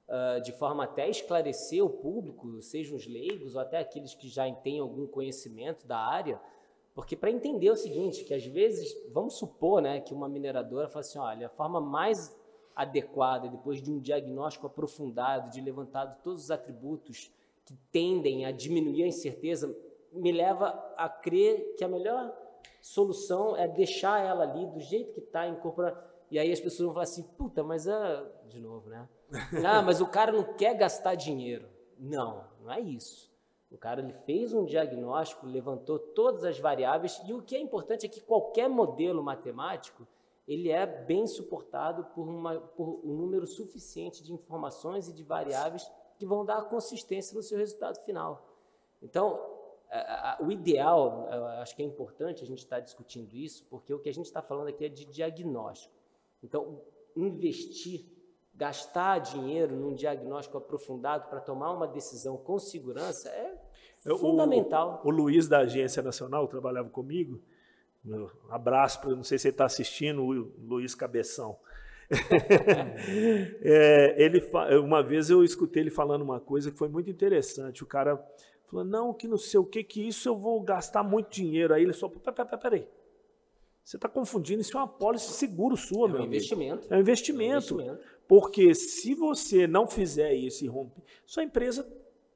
uh, 0.08 0.40
de 0.42 0.50
forma 0.52 0.84
até 0.84 1.04
a 1.04 1.08
esclarecer 1.08 1.84
o 1.84 1.90
público, 1.90 2.60
sejam 2.60 2.96
os 2.96 3.06
leigos 3.06 3.54
ou 3.54 3.60
até 3.60 3.78
aqueles 3.78 4.14
que 4.14 4.28
já 4.28 4.50
têm 4.52 4.80
algum 4.80 5.06
conhecimento 5.06 5.86
da 5.86 5.98
área, 5.98 6.40
porque 6.94 7.14
para 7.14 7.30
entender 7.30 7.70
o 7.70 7.76
seguinte, 7.76 8.24
que 8.24 8.32
às 8.32 8.46
vezes, 8.46 8.96
vamos 9.12 9.34
supor 9.34 9.82
né, 9.82 10.00
que 10.00 10.14
uma 10.14 10.28
mineradora 10.28 10.88
fala 10.88 11.00
assim, 11.00 11.18
olha, 11.18 11.46
a 11.46 11.50
forma 11.50 11.78
mais 11.78 12.34
adequada, 12.74 13.48
depois 13.48 13.82
de 13.82 13.92
um 13.92 13.98
diagnóstico 14.00 14.66
aprofundado, 14.66 15.50
de 15.50 15.60
levantado 15.60 16.18
todos 16.22 16.44
os 16.44 16.50
atributos 16.50 17.30
que 17.66 17.74
tendem 17.92 18.46
a 18.46 18.52
diminuir 18.52 19.02
a 19.02 19.08
incerteza, 19.08 19.76
me 20.12 20.32
leva 20.32 20.68
a 20.96 21.08
crer 21.08 21.74
que 21.76 21.84
a 21.84 21.88
melhor 21.88 22.32
solução 22.80 23.56
é 23.56 23.66
deixar 23.66 24.24
ela 24.24 24.44
ali 24.44 24.64
do 24.66 24.80
jeito 24.80 25.12
que 25.12 25.20
está, 25.20 25.46
incorporar. 25.46 26.02
E 26.30 26.38
aí 26.38 26.50
as 26.50 26.60
pessoas 26.60 26.86
vão 26.86 26.94
falar 26.94 27.04
assim, 27.04 27.24
puta, 27.36 27.62
mas 27.62 27.86
é. 27.86 28.24
De 28.48 28.60
novo, 28.60 28.88
né? 28.88 29.08
Ah, 29.66 29.82
mas 29.82 30.00
o 30.00 30.06
cara 30.06 30.30
não 30.30 30.54
quer 30.54 30.74
gastar 30.74 31.16
dinheiro. 31.16 31.68
Não, 31.98 32.44
não 32.62 32.72
é 32.72 32.80
isso. 32.80 33.34
O 33.70 33.76
cara 33.76 34.00
ele 34.00 34.12
fez 34.24 34.52
um 34.52 34.64
diagnóstico, 34.64 35.46
levantou 35.46 35.98
todas 35.98 36.44
as 36.44 36.58
variáveis 36.58 37.20
e 37.26 37.32
o 37.32 37.42
que 37.42 37.56
é 37.56 37.60
importante 37.60 38.06
é 38.06 38.08
que 38.08 38.20
qualquer 38.20 38.68
modelo 38.68 39.22
matemático 39.22 40.06
ele 40.46 40.70
é 40.70 40.86
bem 40.86 41.26
suportado 41.26 42.04
por, 42.14 42.28
uma, 42.28 42.60
por 42.60 43.00
um 43.04 43.12
número 43.16 43.46
suficiente 43.46 44.22
de 44.22 44.32
informações 44.32 45.08
e 45.08 45.12
de 45.12 45.24
variáveis 45.24 45.90
que 46.16 46.26
vão 46.26 46.44
dar 46.44 46.62
consistência 46.62 47.34
no 47.34 47.42
seu 47.42 47.58
resultado 47.58 47.98
final. 48.04 48.46
Então, 49.02 49.40
a, 49.90 50.32
a, 50.32 50.42
o 50.42 50.50
ideal, 50.50 51.28
acho 51.60 51.76
que 51.76 51.82
é 51.82 51.84
importante 51.84 52.42
a 52.42 52.46
gente 52.46 52.58
estar 52.58 52.80
discutindo 52.80 53.34
isso, 53.34 53.64
porque 53.70 53.92
o 53.92 53.98
que 53.98 54.08
a 54.08 54.14
gente 54.14 54.26
está 54.26 54.42
falando 54.42 54.68
aqui 54.68 54.84
é 54.84 54.88
de 54.88 55.04
diagnóstico. 55.04 55.94
Então, 56.42 56.80
investir 57.14 58.04
gastar 58.56 59.18
dinheiro 59.18 59.76
num 59.76 59.94
diagnóstico 59.94 60.56
aprofundado 60.56 61.28
para 61.28 61.40
tomar 61.40 61.72
uma 61.72 61.86
decisão 61.86 62.36
com 62.36 62.58
segurança 62.58 63.28
é 63.28 63.54
o, 64.06 64.16
fundamental. 64.16 65.02
O, 65.04 65.10
Luiz 65.10 65.46
da 65.46 65.58
Agência 65.58 66.02
Nacional, 66.02 66.46
que 66.46 66.52
trabalhava 66.52 66.88
comigo, 66.88 67.40
um 68.04 68.28
abraço 68.48 69.00
para, 69.00 69.10
não 69.14 69.24
sei 69.24 69.38
se 69.38 69.48
ele 69.48 69.54
está 69.54 69.64
assistindo, 69.64 70.22
o 70.22 70.32
Luiz 70.66 70.94
Cabeção. 70.94 71.58
é, 73.62 74.14
ele, 74.22 74.40
uma 74.78 75.02
vez 75.02 75.28
eu 75.30 75.42
escutei 75.42 75.82
ele 75.82 75.90
falando 75.90 76.22
uma 76.22 76.40
coisa 76.40 76.70
que 76.70 76.78
foi 76.78 76.88
muito 76.88 77.10
interessante. 77.10 77.82
O 77.82 77.86
cara 77.86 78.16
falou: 78.66 78.84
Não, 78.84 79.12
que 79.12 79.26
não 79.26 79.38
sei 79.38 79.58
o 79.58 79.64
que, 79.64 79.82
que 79.82 80.06
isso 80.06 80.28
eu 80.28 80.36
vou 80.36 80.60
gastar 80.60 81.02
muito 81.02 81.30
dinheiro. 81.30 81.74
Aí 81.74 81.82
ele 81.82 81.92
só, 81.92 82.08
peraí, 82.08 82.60
peraí. 82.60 82.88
Você 83.84 83.96
está 83.96 84.08
confundindo, 84.08 84.60
isso 84.60 84.76
é 84.76 84.80
uma 84.80 84.88
pólice 84.88 85.32
seguro 85.32 85.76
sua, 85.76 86.08
é 86.08 86.12
meu 86.12 86.22
um 86.22 86.24
investimento. 86.24 86.92
É 86.92 86.96
um 86.96 87.00
investimento. 87.00 87.74
É 87.74 87.76
um 87.76 87.80
investimento. 87.80 88.16
Porque 88.26 88.74
se 88.74 89.14
você 89.14 89.68
não 89.68 89.86
fizer 89.86 90.34
isso 90.34 90.64
e 90.64 90.68
romper, 90.68 91.02
sua 91.24 91.44
empresa 91.44 91.86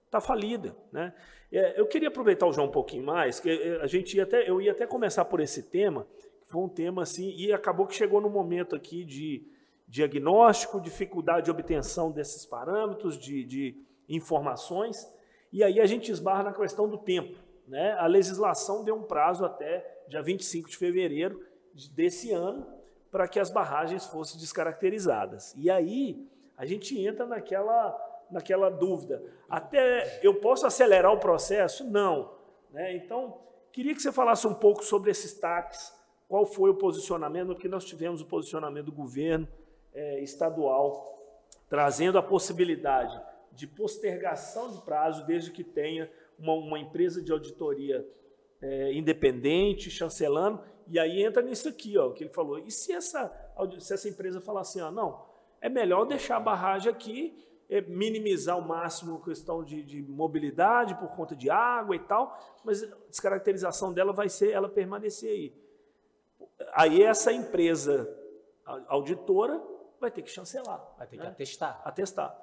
está 0.06 0.20
falida. 0.20 0.76
Né? 0.92 1.12
É, 1.50 1.80
eu 1.80 1.86
queria 1.86 2.06
aproveitar 2.06 2.46
o 2.46 2.52
João 2.52 2.68
um 2.68 2.70
pouquinho 2.70 3.04
mais, 3.04 3.40
que 3.40 3.50
é, 3.50 3.80
a 3.82 3.86
gente 3.88 4.16
ia 4.16 4.22
até, 4.22 4.48
eu 4.48 4.60
ia 4.60 4.70
até 4.70 4.86
começar 4.86 5.24
por 5.24 5.40
esse 5.40 5.64
tema, 5.64 6.06
que 6.40 6.52
foi 6.52 6.62
um 6.62 6.68
tema 6.68 7.02
assim, 7.02 7.34
e 7.36 7.52
acabou 7.52 7.84
que 7.86 7.96
chegou 7.96 8.20
no 8.20 8.30
momento 8.30 8.76
aqui 8.76 9.04
de 9.04 9.44
diagnóstico, 9.90 10.80
dificuldade 10.80 11.46
de 11.46 11.50
obtenção 11.50 12.12
desses 12.12 12.46
parâmetros, 12.46 13.18
de, 13.18 13.44
de 13.44 13.84
informações, 14.08 15.12
e 15.52 15.64
aí 15.64 15.80
a 15.80 15.86
gente 15.86 16.12
esbarra 16.12 16.44
na 16.44 16.52
questão 16.52 16.88
do 16.88 16.96
tempo. 16.96 17.36
Né? 17.66 17.92
A 17.98 18.06
legislação 18.06 18.84
deu 18.84 18.94
um 18.94 19.02
prazo 19.02 19.44
até 19.44 20.04
dia 20.08 20.22
25 20.22 20.70
de 20.70 20.76
fevereiro 20.76 21.44
desse 21.92 22.30
ano 22.30 22.66
para 23.10 23.26
que 23.26 23.40
as 23.40 23.50
barragens 23.50 24.06
fossem 24.06 24.38
descaracterizadas. 24.38 25.52
E 25.56 25.68
aí 25.68 26.24
a 26.56 26.64
gente 26.64 26.96
entra 27.04 27.26
naquela, 27.26 28.24
naquela 28.30 28.70
dúvida. 28.70 29.20
Até 29.48 30.20
eu 30.22 30.36
posso 30.36 30.66
acelerar 30.66 31.12
o 31.12 31.18
processo? 31.18 31.84
Não. 31.84 32.32
Né? 32.70 32.94
Então, 32.94 33.40
queria 33.72 33.92
que 33.92 34.00
você 34.00 34.12
falasse 34.12 34.46
um 34.46 34.54
pouco 34.54 34.84
sobre 34.84 35.10
esses 35.10 35.34
TACs, 35.34 35.92
qual 36.28 36.46
foi 36.46 36.70
o 36.70 36.74
posicionamento, 36.74 37.56
que 37.56 37.68
nós 37.68 37.84
tivemos 37.84 38.20
o 38.20 38.26
posicionamento 38.26 38.86
do 38.86 38.92
governo 38.92 39.48
é, 39.94 40.20
estadual, 40.20 41.18
trazendo 41.68 42.18
a 42.18 42.22
possibilidade 42.22 43.20
de 43.52 43.66
postergação 43.66 44.70
de 44.70 44.80
prazo, 44.82 45.26
desde 45.26 45.50
que 45.50 45.64
tenha 45.64 46.10
uma, 46.38 46.54
uma 46.54 46.78
empresa 46.78 47.22
de 47.22 47.32
auditoria 47.32 48.06
é, 48.62 48.92
independente, 48.92 49.90
chancelando, 49.90 50.60
e 50.86 50.98
aí 50.98 51.22
entra 51.22 51.42
nisso 51.42 51.68
aqui, 51.68 51.96
ó, 51.96 52.10
que 52.10 52.24
ele 52.24 52.32
falou. 52.32 52.58
E 52.58 52.70
se 52.70 52.92
essa, 52.92 53.32
se 53.78 53.94
essa 53.94 54.08
empresa 54.08 54.40
falar 54.40 54.62
assim, 54.62 54.80
ó, 54.80 54.90
não, 54.90 55.24
é 55.60 55.68
melhor 55.68 56.04
deixar 56.04 56.36
a 56.36 56.40
barragem 56.40 56.90
aqui, 56.90 57.36
é, 57.68 57.80
minimizar 57.80 58.56
ao 58.56 58.62
máximo 58.62 59.16
a 59.16 59.24
questão 59.24 59.62
de, 59.62 59.82
de, 59.82 60.02
mobilidade 60.02 60.96
por 60.96 61.08
conta 61.10 61.36
de 61.36 61.48
água 61.48 61.94
e 61.94 62.00
tal, 62.00 62.36
mas 62.64 62.82
a 62.82 62.96
descaracterização 63.08 63.92
dela 63.92 64.12
vai 64.12 64.28
ser 64.28 64.50
ela 64.50 64.68
permanecer 64.68 65.30
aí. 65.30 65.54
Aí 66.72 67.02
essa 67.02 67.32
empresa 67.32 68.12
auditora 68.88 69.62
vai 70.00 70.10
ter 70.10 70.22
que 70.22 70.30
chancelar. 70.30 70.94
Vai 70.96 71.06
ter 71.06 71.18
que 71.18 71.22
né? 71.22 71.28
atestar. 71.28 71.80
Atestar. 71.84 72.36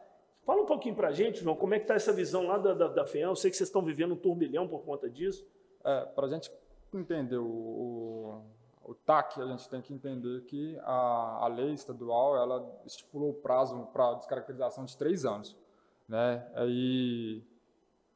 Fala 0.46 0.62
um 0.62 0.66
pouquinho 0.66 0.96
para 0.96 1.10
a 1.10 1.12
gente, 1.12 1.44
João, 1.44 1.58
como 1.58 1.74
é 1.74 1.78
que 1.78 1.84
está 1.84 1.96
essa 1.96 2.14
visão 2.14 2.48
lá 2.48 2.58
da, 2.58 2.74
da, 2.74 2.88
da 2.88 3.06
FEAM? 3.06 3.30
Eu 3.30 3.36
sei 3.36 3.52
que 3.52 3.58
vocês 3.58 3.68
estão 3.68 3.84
vivendo 3.84 4.14
um 4.14 4.18
turbilhão 4.18 4.68
por 4.68 4.84
conta 4.86 5.10
disso. 5.10 5.46
É, 5.84 6.06
para 6.06 6.26
a 6.26 6.30
gente 6.30 6.50
entender 6.94 7.38
o, 7.38 7.46
o, 7.46 8.44
o, 8.86 8.96
TAC, 8.96 9.42
a 9.42 9.46
gente 9.46 9.68
tem 9.68 9.82
que 9.82 9.94
entender 9.94 10.46
que 10.46 10.78
a, 10.84 11.40
a 11.42 11.48
lei 11.48 11.74
estadual 11.74 12.38
ela 12.38 12.82
estipulou 12.86 13.32
o 13.32 13.34
prazo 13.34 13.88
para 13.88 14.14
descaracterização 14.14 14.86
de 14.86 14.96
três 14.96 15.26
anos. 15.26 15.58
Né? 16.08 16.50
Aí, 16.56 17.44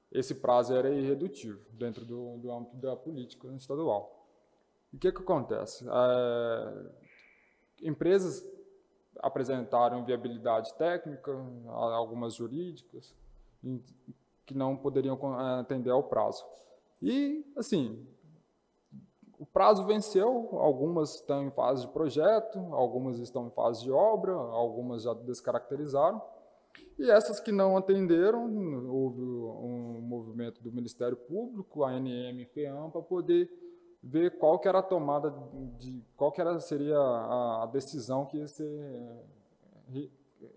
esse 0.10 0.36
prazo 0.36 0.74
era 0.74 0.90
irredutível 0.90 1.66
dentro 1.72 2.06
do, 2.06 2.38
do 2.38 2.50
âmbito 2.50 2.78
da 2.78 2.96
política 2.96 3.50
estadual. 3.56 4.26
E 4.94 4.96
o 4.96 5.00
que, 5.00 5.12
que 5.12 5.22
acontece? 5.22 5.86
É, 5.86 6.92
empresas 7.82 8.42
apresentaram 9.22 10.04
viabilidade 10.04 10.74
técnica, 10.76 11.32
algumas 11.68 12.34
jurídicas, 12.34 13.14
que 14.46 14.54
não 14.54 14.76
poderiam 14.76 15.18
é, 15.40 15.60
atender 15.60 15.92
ao 15.92 16.04
prazo. 16.04 16.46
E, 17.02 17.46
assim, 17.56 18.06
o 19.40 19.46
prazo 19.46 19.86
venceu, 19.86 20.50
algumas 20.54 21.16
estão 21.16 21.46
em 21.46 21.52
fase 21.52 21.86
de 21.86 21.92
projeto, 21.92 22.60
algumas 22.72 23.18
estão 23.20 23.48
em 23.48 23.52
fase 23.52 23.84
de 23.84 23.92
obra, 23.92 24.34
algumas 24.34 25.04
já 25.04 25.14
descaracterizaram. 25.14 26.22
E 27.00 27.10
essas 27.10 27.40
que 27.40 27.52
não 27.52 27.76
atenderam, 27.76 28.44
houve 28.88 29.22
um 29.22 30.02
movimento 30.02 30.62
do 30.62 30.72
Ministério 30.72 31.18
Público, 31.18 31.84
a 31.84 31.90
ANM 31.90 32.42
e 32.42 32.46
FEAM, 32.46 32.92
para 32.92 33.02
poder 33.02 33.50
ver 34.04 34.38
qual 34.38 34.58
que 34.58 34.68
era 34.68 34.80
a 34.80 34.84
tomada 34.84 35.34
de 35.78 36.04
qual 36.18 36.32
que 36.32 36.42
era, 36.42 36.60
seria 36.60 36.98
a, 36.98 37.70
decisão 37.72 38.26
que 38.26 38.38
ia 38.38 38.48
ser 38.48 39.24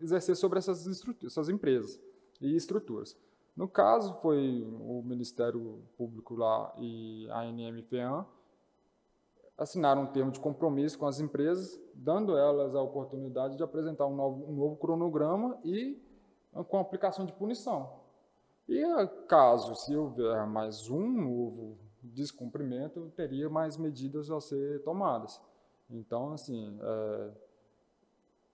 exercer 0.01 0.37
sobre 0.37 0.59
essas, 0.59 0.87
essas 1.23 1.49
empresas 1.49 2.01
e 2.41 2.57
estruturas. 2.57 3.17
No 3.57 3.69
caso, 3.69 4.15
foi 4.21 4.67
o 4.81 5.03
Ministério 5.03 5.83
Público 5.97 6.35
lá 6.35 6.73
e 6.79 7.29
a 7.31 7.41
ANM-FEAM 7.41 8.27
assinaram 9.57 10.03
um 10.03 10.07
termo 10.07 10.33
de 10.33 10.41
compromisso 10.41 10.99
com 10.99 11.07
as 11.07 11.21
empresas, 11.21 11.81
dando 11.95 12.37
elas 12.37 12.75
a 12.75 12.83
oportunidade 12.83 13.57
de 13.57 13.63
apresentar 13.63 14.07
um 14.07 14.17
novo, 14.17 14.51
um 14.51 14.57
novo 14.57 14.77
cronograma 14.77 15.57
e 15.63 16.01
com 16.69 16.79
aplicação 16.79 17.25
de 17.25 17.33
punição. 17.33 18.01
E 18.69 18.83
caso, 19.29 19.75
se 19.77 19.95
houver 19.95 20.47
mais 20.47 20.89
um 20.89 21.07
novo 21.07 21.79
descumprimento, 22.09 23.13
teria 23.17 23.49
mais 23.49 23.77
medidas 23.77 24.31
a 24.31 24.41
ser 24.41 24.83
tomadas. 24.83 25.41
Então, 25.91 26.33
assim, 26.33 26.79
é, 26.81 27.31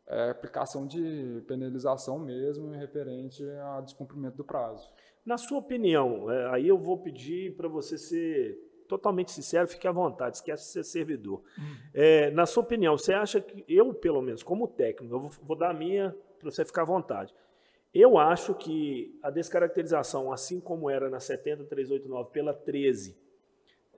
é 0.07 0.31
aplicação 0.31 0.87
de 0.87 1.43
penalização 1.47 2.19
mesmo 2.19 2.71
referente 2.71 3.45
a 3.63 3.81
descumprimento 3.81 4.37
do 4.37 4.45
prazo. 4.45 4.91
Na 5.25 5.37
sua 5.37 5.59
opinião, 5.59 6.31
é, 6.31 6.55
aí 6.55 6.69
eu 6.69 6.79
vou 6.79 6.99
pedir 6.99 7.55
para 7.57 7.69
você 7.69 7.99
ser 7.99 8.59
totalmente 8.89 9.31
sincero, 9.31 9.69
fique 9.69 9.87
à 9.87 9.93
vontade, 9.93 10.37
esquece 10.37 10.65
de 10.65 10.71
ser 10.71 10.85
servidor. 10.85 11.43
É, 11.95 12.31
na 12.33 12.45
sua 12.45 12.63
opinião, 12.63 12.99
você 12.99 13.13
acha 13.13 13.41
que, 13.41 13.65
eu 13.69 13.95
pelo 13.95 14.21
menos, 14.21 14.43
como 14.43 14.67
técnico, 14.67 15.15
eu 15.15 15.21
vou, 15.21 15.31
vou 15.43 15.57
dar 15.57 15.71
a 15.71 15.75
minha 15.75 16.15
para 16.39 16.51
você 16.51 16.65
ficar 16.65 16.83
à 16.83 16.87
vontade. 16.87 17.33
Eu 17.93 18.19
acho 18.19 18.55
que 18.55 19.19
a 19.23 19.31
descaracterização, 19.31 20.33
assim 20.33 20.61
como 20.61 20.89
era 20.89 21.09
na 21.11 21.21
70389 21.21 22.31
pela 22.31 22.55
13, 22.55 23.17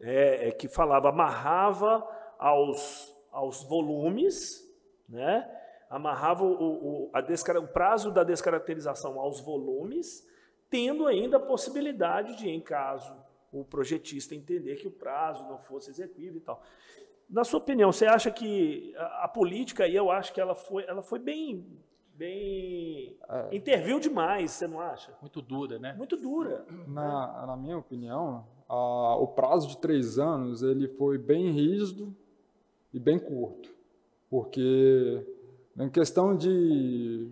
é, 0.03 0.49
é, 0.49 0.51
que 0.51 0.69
falava, 0.69 1.09
amarrava 1.09 2.07
aos, 2.39 3.11
aos 3.31 3.63
volumes, 3.63 4.69
né? 5.09 5.49
amarrava 5.89 6.43
o, 6.43 7.09
o, 7.09 7.11
a 7.13 7.21
o 7.59 7.69
prazo 7.69 8.11
da 8.11 8.25
descaracterização 8.25 9.21
aos 9.21 9.41
volumes, 9.41 10.27
tendo 10.69 11.07
ainda 11.07 11.37
a 11.37 11.41
possibilidade 11.41 12.37
de, 12.37 12.49
em 12.49 12.61
caso 12.61 13.15
o 13.53 13.63
projetista 13.63 14.35
entender 14.35 14.77
que 14.77 14.89
o 14.89 14.91
prazo 14.91 15.45
não 15.45 15.59
fosse 15.59 15.91
execuível 15.91 16.39
e 16.39 16.41
tal. 16.41 16.63
Na 17.29 17.45
sua 17.45 17.61
opinião, 17.61 17.93
você 17.93 18.07
acha 18.07 18.31
que 18.31 18.95
a, 18.97 19.25
a 19.25 19.29
política 19.29 19.85
aí, 19.85 19.95
eu 19.95 20.11
acho 20.11 20.33
que 20.33 20.41
ela 20.41 20.55
foi, 20.55 20.85
ela 20.85 21.03
foi 21.03 21.19
bem, 21.19 21.79
bem 22.15 23.19
é. 23.29 23.55
interviu 23.55 24.01
demais, 24.01 24.53
você 24.53 24.67
não 24.67 24.81
acha? 24.81 25.15
Muito 25.21 25.43
dura, 25.43 25.79
né? 25.79 25.93
Muito 25.93 26.17
dura. 26.17 26.65
Na, 26.89 27.47
na 27.47 27.57
minha 27.57 27.77
opinião, 27.77 28.47
a, 28.75 29.17
o 29.17 29.27
prazo 29.27 29.69
de 29.69 29.77
três 29.77 30.19
anos 30.19 30.63
ele 30.63 30.89
foi 30.89 31.19
bem 31.19 31.51
rígido 31.51 32.15
e 32.93 32.99
bem 32.99 33.19
curto, 33.19 33.71
porque 34.31 35.27
Em 35.79 35.89
questão 35.89 36.37
de 36.37 37.29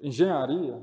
engenharia, 0.00 0.82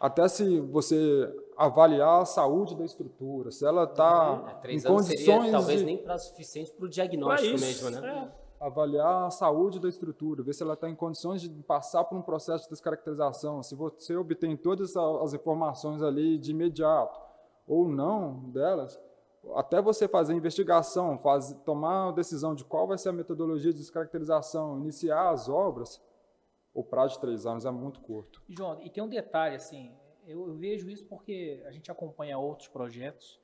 até 0.00 0.26
se 0.28 0.60
você 0.60 1.32
avaliar 1.56 2.22
a 2.22 2.24
saúde 2.24 2.76
da 2.76 2.84
estrutura, 2.84 3.50
se 3.50 3.64
ela 3.64 3.84
está 3.84 4.60
É, 4.64 4.72
em 4.72 4.80
condições 4.80 5.16
seria 5.16 5.50
talvez 5.50 5.80
de 5.80 5.86
nem 5.86 5.98
prazo 5.98 6.28
suficiente 6.28 6.72
para 6.72 6.86
o 6.86 6.88
diagnóstico 6.88 7.54
isso, 7.54 7.84
mesmo, 7.84 8.00
né? 8.00 8.32
avaliar 8.60 9.26
a 9.26 9.30
saúde 9.30 9.78
da 9.80 9.88
estrutura, 9.88 10.42
ver 10.42 10.52
se 10.52 10.62
ela 10.62 10.74
está 10.74 10.88
em 10.88 10.94
condições 10.94 11.40
de 11.40 11.48
passar 11.62 12.04
por 12.04 12.16
um 12.18 12.22
processo 12.22 12.64
de 12.64 12.70
descaracterização, 12.70 13.62
se 13.62 13.74
você 13.76 14.16
obtém 14.16 14.56
todas 14.56 14.96
as 14.96 15.34
informações 15.34 16.02
ali 16.02 16.38
de 16.38 16.50
imediato 16.50 17.20
ou 17.66 17.88
não 17.88 18.50
delas, 18.50 18.98
até 19.54 19.80
você 19.80 20.06
fazer 20.08 20.32
a 20.32 20.36
investigação, 20.36 21.18
faz, 21.18 21.52
tomar 21.64 22.08
a 22.08 22.12
decisão 22.12 22.54
de 22.54 22.64
qual 22.64 22.86
vai 22.86 22.98
ser 22.98 23.10
a 23.10 23.12
metodologia 23.12 23.72
de 23.72 23.78
descaracterização, 23.78 24.78
iniciar 24.78 25.30
as 25.30 25.48
obras, 25.48 26.00
o 26.74 26.84
prazo 26.84 27.14
de 27.14 27.20
três 27.20 27.46
anos 27.46 27.64
é 27.64 27.70
muito 27.70 28.00
curto. 28.00 28.42
João, 28.48 28.80
e 28.82 28.90
tem 28.90 29.02
um 29.02 29.08
detalhe, 29.08 29.56
assim, 29.56 29.92
eu, 30.26 30.46
eu 30.46 30.54
vejo 30.54 30.90
isso 30.90 31.04
porque 31.06 31.62
a 31.66 31.72
gente 31.72 31.90
acompanha 31.90 32.38
outros 32.38 32.68
projetos, 32.68 33.40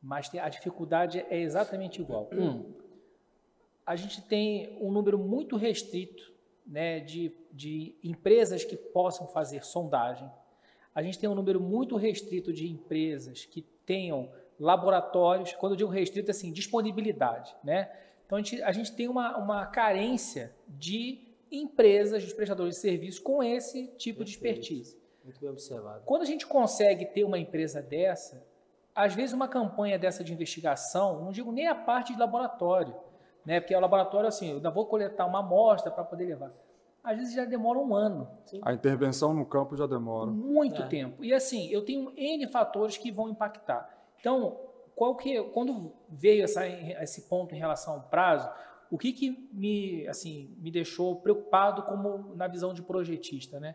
mas 0.00 0.30
a 0.34 0.48
dificuldade 0.48 1.24
é 1.28 1.40
exatamente 1.40 2.00
igual. 2.00 2.28
Um, 2.32 2.74
a 3.84 3.94
gente 3.94 4.22
tem 4.22 4.76
um 4.80 4.90
número 4.90 5.18
muito 5.18 5.56
restrito 5.56 6.32
né, 6.66 7.00
de, 7.00 7.32
de 7.52 7.96
empresas 8.02 8.64
que 8.64 8.76
possam 8.76 9.28
fazer 9.28 9.64
sondagem. 9.64 10.30
A 10.94 11.02
gente 11.02 11.18
tem 11.18 11.28
um 11.28 11.34
número 11.34 11.60
muito 11.60 11.96
restrito 11.96 12.52
de 12.52 12.68
empresas 12.68 13.44
que 13.44 13.62
tenham 13.62 14.30
laboratórios, 14.62 15.52
quando 15.54 15.72
eu 15.72 15.76
digo 15.76 15.90
restrito, 15.90 16.30
assim, 16.30 16.52
disponibilidade, 16.52 17.54
né? 17.62 17.90
Então, 18.26 18.38
a 18.38 18.42
gente, 18.42 18.62
a 18.62 18.72
gente 18.72 18.92
tem 18.92 19.08
uma, 19.08 19.36
uma 19.36 19.66
carência 19.66 20.54
de 20.68 21.20
empresas, 21.50 22.22
de 22.22 22.34
prestadores 22.34 22.76
de 22.76 22.80
serviços 22.80 23.18
com 23.20 23.42
esse 23.42 23.88
tipo 23.98 24.24
de 24.24 24.38
Perfeito. 24.38 24.60
expertise. 24.62 24.98
Muito 25.24 25.38
bem 25.40 25.50
observado. 25.50 26.02
Quando 26.06 26.22
a 26.22 26.24
gente 26.24 26.46
consegue 26.46 27.04
ter 27.06 27.24
uma 27.24 27.38
empresa 27.38 27.82
dessa, 27.82 28.42
às 28.94 29.14
vezes 29.14 29.32
uma 29.34 29.46
campanha 29.48 29.98
dessa 29.98 30.24
de 30.24 30.32
investigação, 30.32 31.22
não 31.22 31.30
digo 31.30 31.52
nem 31.52 31.66
a 31.68 31.74
parte 31.74 32.12
de 32.14 32.18
laboratório, 32.18 32.94
né? 33.44 33.60
Porque 33.60 33.74
o 33.76 33.80
laboratório, 33.80 34.28
assim, 34.28 34.48
eu 34.50 34.56
ainda 34.56 34.70
vou 34.70 34.86
coletar 34.86 35.26
uma 35.26 35.40
amostra 35.40 35.90
para 35.90 36.04
poder 36.04 36.24
levar. 36.24 36.52
Às 37.04 37.18
vezes 37.18 37.34
já 37.34 37.44
demora 37.44 37.78
um 37.80 37.94
ano, 37.94 38.28
A 38.62 38.72
intervenção 38.72 39.34
no 39.34 39.44
campo 39.44 39.76
já 39.76 39.86
demora. 39.86 40.30
muito 40.30 40.82
É. 40.82 40.86
tempo. 40.86 41.22
E 41.24 41.34
assim, 41.34 41.68
eu 41.68 41.84
tenho 41.84 42.12
N 42.16 42.46
fatores 42.48 42.96
que 42.96 43.10
vão 43.10 43.28
impactar. 43.28 44.01
Então, 44.22 44.56
qual 44.94 45.16
que, 45.16 45.42
quando 45.50 45.92
veio 46.08 46.44
essa, 46.44 46.64
esse 46.64 47.22
ponto 47.22 47.52
em 47.56 47.58
relação 47.58 47.94
ao 47.94 48.02
prazo, 48.02 48.48
o 48.88 48.96
que, 48.96 49.12
que 49.12 49.48
me, 49.52 50.06
assim, 50.06 50.54
me 50.58 50.70
deixou 50.70 51.16
preocupado 51.16 51.82
como 51.82 52.32
na 52.36 52.46
visão 52.46 52.72
de 52.72 52.82
projetista, 52.82 53.58
né? 53.58 53.74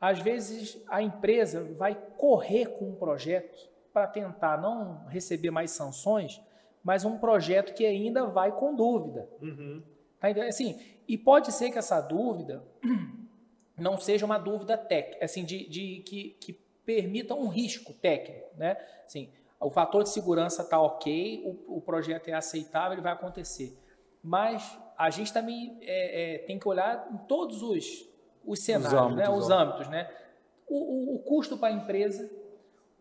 Às 0.00 0.20
vezes 0.20 0.80
a 0.86 1.02
empresa 1.02 1.64
vai 1.76 1.96
correr 2.16 2.66
com 2.66 2.90
um 2.90 2.94
projeto 2.94 3.68
para 3.92 4.06
tentar 4.06 4.60
não 4.60 5.04
receber 5.08 5.50
mais 5.50 5.72
sanções, 5.72 6.40
mas 6.84 7.04
um 7.04 7.18
projeto 7.18 7.74
que 7.74 7.84
ainda 7.84 8.26
vai 8.26 8.52
com 8.52 8.76
dúvida. 8.76 9.28
Uhum. 9.40 9.82
Tá? 10.20 10.28
Assim, 10.46 10.80
e 11.08 11.18
pode 11.18 11.50
ser 11.50 11.72
que 11.72 11.78
essa 11.78 12.00
dúvida 12.00 12.62
não 13.76 13.98
seja 13.98 14.24
uma 14.24 14.38
dúvida 14.38 14.78
técnica, 14.78 15.24
assim, 15.24 15.44
de, 15.44 15.68
de 15.68 16.04
que, 16.06 16.36
que 16.38 16.52
permita 16.84 17.34
um 17.34 17.48
risco 17.48 17.92
técnico, 17.94 18.48
né? 18.56 18.76
Assim, 19.04 19.28
o 19.64 19.70
fator 19.70 20.02
de 20.02 20.08
segurança 20.10 20.62
está 20.62 20.80
ok, 20.80 21.42
o, 21.66 21.76
o 21.76 21.80
projeto 21.80 22.28
é 22.28 22.32
aceitável, 22.32 22.92
ele 22.92 23.02
vai 23.02 23.12
acontecer. 23.12 23.76
Mas 24.22 24.78
a 24.96 25.10
gente 25.10 25.32
também 25.32 25.78
é, 25.82 26.34
é, 26.34 26.38
tem 26.38 26.58
que 26.58 26.68
olhar 26.68 27.08
em 27.12 27.16
todos 27.26 27.62
os, 27.62 28.08
os 28.44 28.60
cenários, 28.60 28.92
âmbitos, 28.92 29.16
né? 29.16 29.30
os 29.30 29.50
âmbitos, 29.50 29.88
né? 29.88 30.10
O, 30.68 30.76
o- 30.76 31.14
o 31.16 31.18
custo 31.20 31.56
para 31.58 31.68
a 31.68 31.72
empresa, 31.72 32.30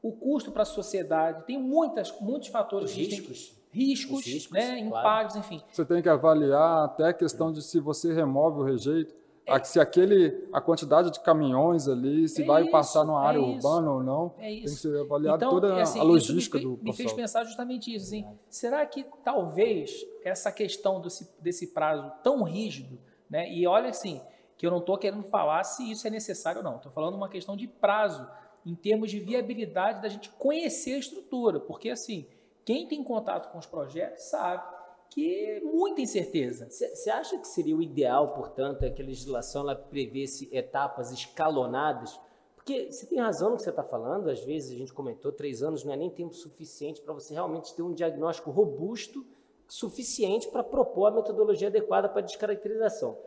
o 0.02 0.12
custo 0.12 0.52
para 0.52 0.64
a 0.64 0.66
sociedade, 0.66 1.46
tem 1.46 1.58
muitas, 1.60 2.12
muitos 2.20 2.48
fatores. 2.50 2.90
Os 2.92 2.96
riscos. 2.98 3.56
riscos, 3.72 4.20
Os 4.20 4.26
riscos, 4.26 4.52
né? 4.54 4.68
claro. 4.68 4.86
impactos, 4.88 5.36
enfim. 5.38 5.62
Você 5.72 5.86
tem 5.86 6.02
que 6.02 6.10
avaliar 6.10 6.86
até 6.86 7.06
a 7.06 7.14
questão 7.14 7.52
de 7.52 7.62
se 7.62 7.80
você 7.80 8.12
remove 8.14 8.62
o 8.62 8.64
rejeito, 8.64 9.14
a- 9.48 9.64
se 9.64 9.80
aquele, 9.80 10.48
a 10.54 10.62
quantidade 10.62 11.12
de 11.12 11.20
caminhões 11.20 11.88
ali, 11.88 12.28
se 12.30 12.44
É 12.44 12.46
vai 12.46 12.62
isso, 12.64 12.72
passar 12.72 13.04
numa 13.04 13.24
é 13.24 13.28
área 13.28 13.40
isso. 13.40 13.50
urbana 13.68 13.92
ou 13.92 14.04
não. 14.04 14.34
É 14.38 14.48
Tem 14.50 14.62
que 14.62 14.68
ser 14.70 15.00
avaliado 15.00 15.38
Então, 15.38 15.50
toda 15.50 15.82
assim, 15.82 16.00
a 16.00 16.04
logística 16.04 16.58
me, 16.58 16.64
do 16.64 16.70
me 16.72 16.78
fez 16.94 16.96
processo. 16.98 17.16
pensar 17.16 17.44
justamente 17.46 17.94
isso. 17.94 18.06
Assim, 18.08 18.26
será 18.50 18.86
que 18.86 19.06
talvez 19.24 20.06
essa 20.24 20.52
questão 20.52 21.02
desse, 21.02 21.30
desse 21.40 21.68
prazo 21.68 22.12
tão 22.24 22.44
rígido, 22.44 23.00
né? 23.30 23.52
E 23.52 23.66
olha 23.66 23.90
assim, 23.90 24.22
que 24.58 24.66
eu 24.68 24.72
não 24.72 24.78
estou 24.80 24.98
querendo 24.98 25.24
falar 25.24 25.64
se 25.64 25.90
isso 25.90 26.06
é 26.06 26.10
necessário 26.10 26.60
ou 26.60 26.64
não. 26.64 26.76
Estou 26.78 26.92
falando 26.92 27.16
uma 27.16 27.28
questão 27.30 27.58
de 27.58 27.68
prazo, 27.68 28.28
em 28.66 28.76
termos 28.76 29.10
de 29.10 29.20
viabilidade 29.20 30.02
da 30.04 30.08
gente 30.10 30.30
conhecer 30.30 30.94
a 30.94 31.00
estrutura. 31.00 31.60
Porque 31.60 31.90
assim, 31.90 32.28
quem 32.64 32.88
tem 32.88 33.04
contato 33.04 33.52
com 33.52 33.58
os 33.58 33.66
projetos 33.66 34.24
sabe 34.26 34.64
que 35.12 35.46
é 35.46 35.60
muita 35.60 36.02
incerteza. 36.02 36.70
Você 36.70 37.10
acha 37.10 37.38
que 37.38 37.48
seria 37.48 37.76
o 37.76 37.82
ideal, 37.82 38.34
portanto, 38.34 38.84
é 38.84 38.90
que 38.90 39.02
a 39.02 39.06
legislação 39.06 39.64
ela 39.64 39.76
prevesse 39.76 40.50
etapas 40.54 41.12
escalonadas? 41.12 42.18
Porque 42.56 42.90
você 42.90 43.06
tem 43.06 43.20
razão 43.20 43.50
no 43.50 43.58
que 43.58 43.64
você 43.64 43.72
está 43.72 43.84
falando, 43.84 44.30
às 44.30 44.42
vezes 44.42 44.72
a 44.72 44.78
gente 44.78 44.94
comentou, 44.94 45.32
três 45.32 45.62
anos 45.62 45.84
não 45.84 45.92
é 45.92 45.98
nem 45.98 46.10
tempo 46.10 46.34
suficiente 46.34 47.02
para 47.02 47.14
você 47.14 47.34
realmente 47.34 47.76
ter 47.76 47.82
um 47.82 47.94
diagnóstico 47.94 48.52
robusto 48.52 49.26
suficiente 49.68 50.48
para 50.48 50.64
propor 50.64 51.08
a 51.08 51.12
metodologia 51.12 51.68
adequada 51.68 52.08
para 52.08 52.22
descaracterização. 52.22 53.18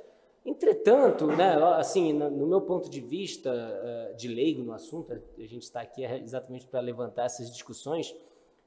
Entretanto, 0.45 1.27
né, 1.27 1.55
assim, 1.77 2.13
no 2.13 2.47
meu 2.47 2.61
ponto 2.63 2.89
de 2.89 3.01
vista 3.01 3.51
eh, 3.51 4.15
de 4.15 4.29
leigo 4.29 4.63
no 4.63 4.73
assunto, 4.73 5.13
a 5.13 5.47
gente 5.47 5.63
está 5.63 5.81
aqui 5.81 6.05
exatamente 6.05 6.67
para 6.67 6.81
levantar 6.81 7.25
essas 7.25 7.51
discussões, 7.51 8.15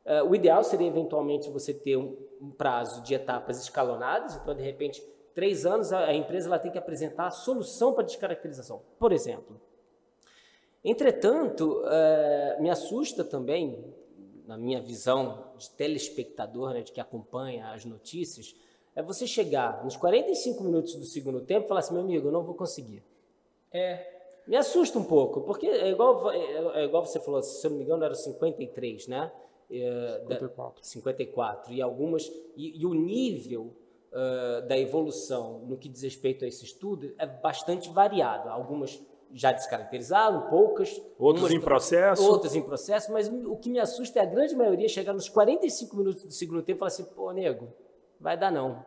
eh, 0.08 0.24
o 0.24 0.34
ideal 0.34 0.64
seria 0.64 0.88
eventualmente 0.88 1.50
você 1.50 1.74
ter 1.74 1.98
um, 1.98 2.16
um 2.42 2.50
prazo 2.50 3.04
de 3.04 3.14
etapas 3.14 3.62
escalonadas, 3.62 4.36
então 4.38 4.56
de 4.56 4.64
repente 4.64 5.04
três 5.36 5.66
anos 5.66 5.92
a, 5.92 6.06
a 6.06 6.14
empresa 6.16 6.48
ela 6.48 6.58
tem 6.58 6.72
que 6.72 6.78
apresentar 6.78 7.28
a 7.28 7.32
solução 7.32 7.94
para 7.94 8.04
descaracterização, 8.04 8.82
por 8.98 9.12
exemplo. 9.12 9.60
Entretanto, 10.84 11.84
eh, 11.86 12.58
me 12.62 12.70
assusta 12.70 13.22
também, 13.22 13.94
na 14.48 14.58
minha 14.58 14.82
visão 14.82 15.52
de 15.58 15.70
telespectador, 15.72 16.74
né, 16.74 16.82
de 16.82 16.94
que 16.94 17.02
acompanha 17.02 17.72
as 17.72 17.84
notícias, 17.84 18.56
é 18.96 19.02
você 19.04 19.28
chegar 19.28 19.84
nos 19.84 19.98
45 19.98 20.64
minutos 20.64 20.96
do 20.96 21.04
segundo 21.04 21.42
tempo 21.42 21.66
e 21.66 21.68
falar 21.68 21.82
assim, 21.82 21.94
meu 21.94 22.04
amigo, 22.04 22.30
eu 22.30 22.32
não 22.32 22.44
vou 22.44 22.56
conseguir. 22.56 23.04
É, 23.72 24.16
Me 24.48 24.56
assusta 24.56 24.98
um 24.98 25.04
pouco, 25.04 25.42
porque 25.42 25.68
é 25.68 25.90
igual, 25.90 26.32
é, 26.32 26.82
é 26.82 26.86
igual 26.86 27.06
você 27.06 27.20
falou, 27.20 27.44
se 27.44 27.68
eu 27.68 27.72
não 27.72 27.78
me 27.78 27.84
engano, 27.84 28.06
era 28.06 28.16
53, 28.16 29.08
né? 29.08 29.30
É, 29.70 30.20
da- 30.20 30.36
54. 30.36 30.84
54. 30.86 31.74
E 31.74 31.82
algumas. 31.82 32.32
E, 32.56 32.82
e 32.82 32.86
o 32.86 32.94
nível 32.94 33.74
ah, 34.14 34.62
da 34.68 34.78
evolução 34.78 35.60
no 35.68 35.78
que 35.78 35.90
diz 35.90 36.02
respeito 36.02 36.46
a 36.46 36.48
esse 36.48 36.64
estudo 36.64 37.14
é 37.18 37.26
bastante 37.26 37.90
variado. 37.90 38.50
Algumas 38.50 39.00
já 39.34 39.52
descaracterizaram, 39.52 40.50
poucas. 40.50 41.02
Outros 41.20 41.44
umas- 41.44 41.54
em 41.54 41.60
processo. 41.60 42.24
Outras 42.32 42.56
em 42.56 42.62
processo, 42.62 43.12
mas 43.12 43.28
o 43.28 43.58
que 43.58 43.70
me 43.70 43.80
assusta 43.80 44.20
é 44.20 44.22
a 44.22 44.26
grande 44.26 44.56
maioria 44.56 44.88
chegar 44.88 45.12
nos 45.14 45.28
45 45.28 45.98
minutos 45.98 46.24
do 46.24 46.32
segundo 46.32 46.62
tempo 46.64 46.78
e 46.78 46.80
falar 46.80 46.88
assim: 46.88 47.04
pô, 47.04 47.32
nego, 47.32 47.68
vai 48.20 48.38
dar 48.38 48.52
não. 48.52 48.86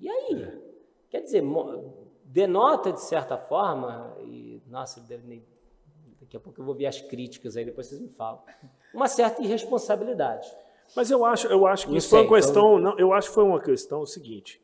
E 0.00 0.08
aí? 0.08 0.58
Quer 1.10 1.20
dizer, 1.20 1.42
denota 2.24 2.92
de 2.92 3.00
certa 3.02 3.36
forma, 3.36 4.16
e 4.20 4.62
nossa, 4.68 5.00
deve 5.00 5.26
nem- 5.26 5.44
daqui 6.20 6.36
a 6.36 6.40
pouco 6.40 6.60
eu 6.60 6.64
vou 6.64 6.74
ver 6.74 6.86
as 6.86 7.00
críticas 7.00 7.56
aí, 7.56 7.64
depois 7.64 7.86
vocês 7.86 8.00
me 8.00 8.08
falam, 8.08 8.42
uma 8.94 9.08
certa 9.08 9.42
irresponsabilidade. 9.42 10.48
Mas 10.94 11.10
eu 11.10 11.24
acho, 11.24 11.46
eu 11.46 11.66
acho 11.66 11.86
que 11.86 11.92
Não 11.92 11.98
isso 11.98 12.08
foi 12.10 12.18
sei, 12.20 12.28
uma 12.28 12.36
questão, 12.36 12.78
não, 12.78 12.98
eu 12.98 13.12
acho 13.12 13.28
que 13.28 13.34
foi 13.34 13.44
uma 13.44 13.60
questão 13.60 14.04
seguinte. 14.04 14.60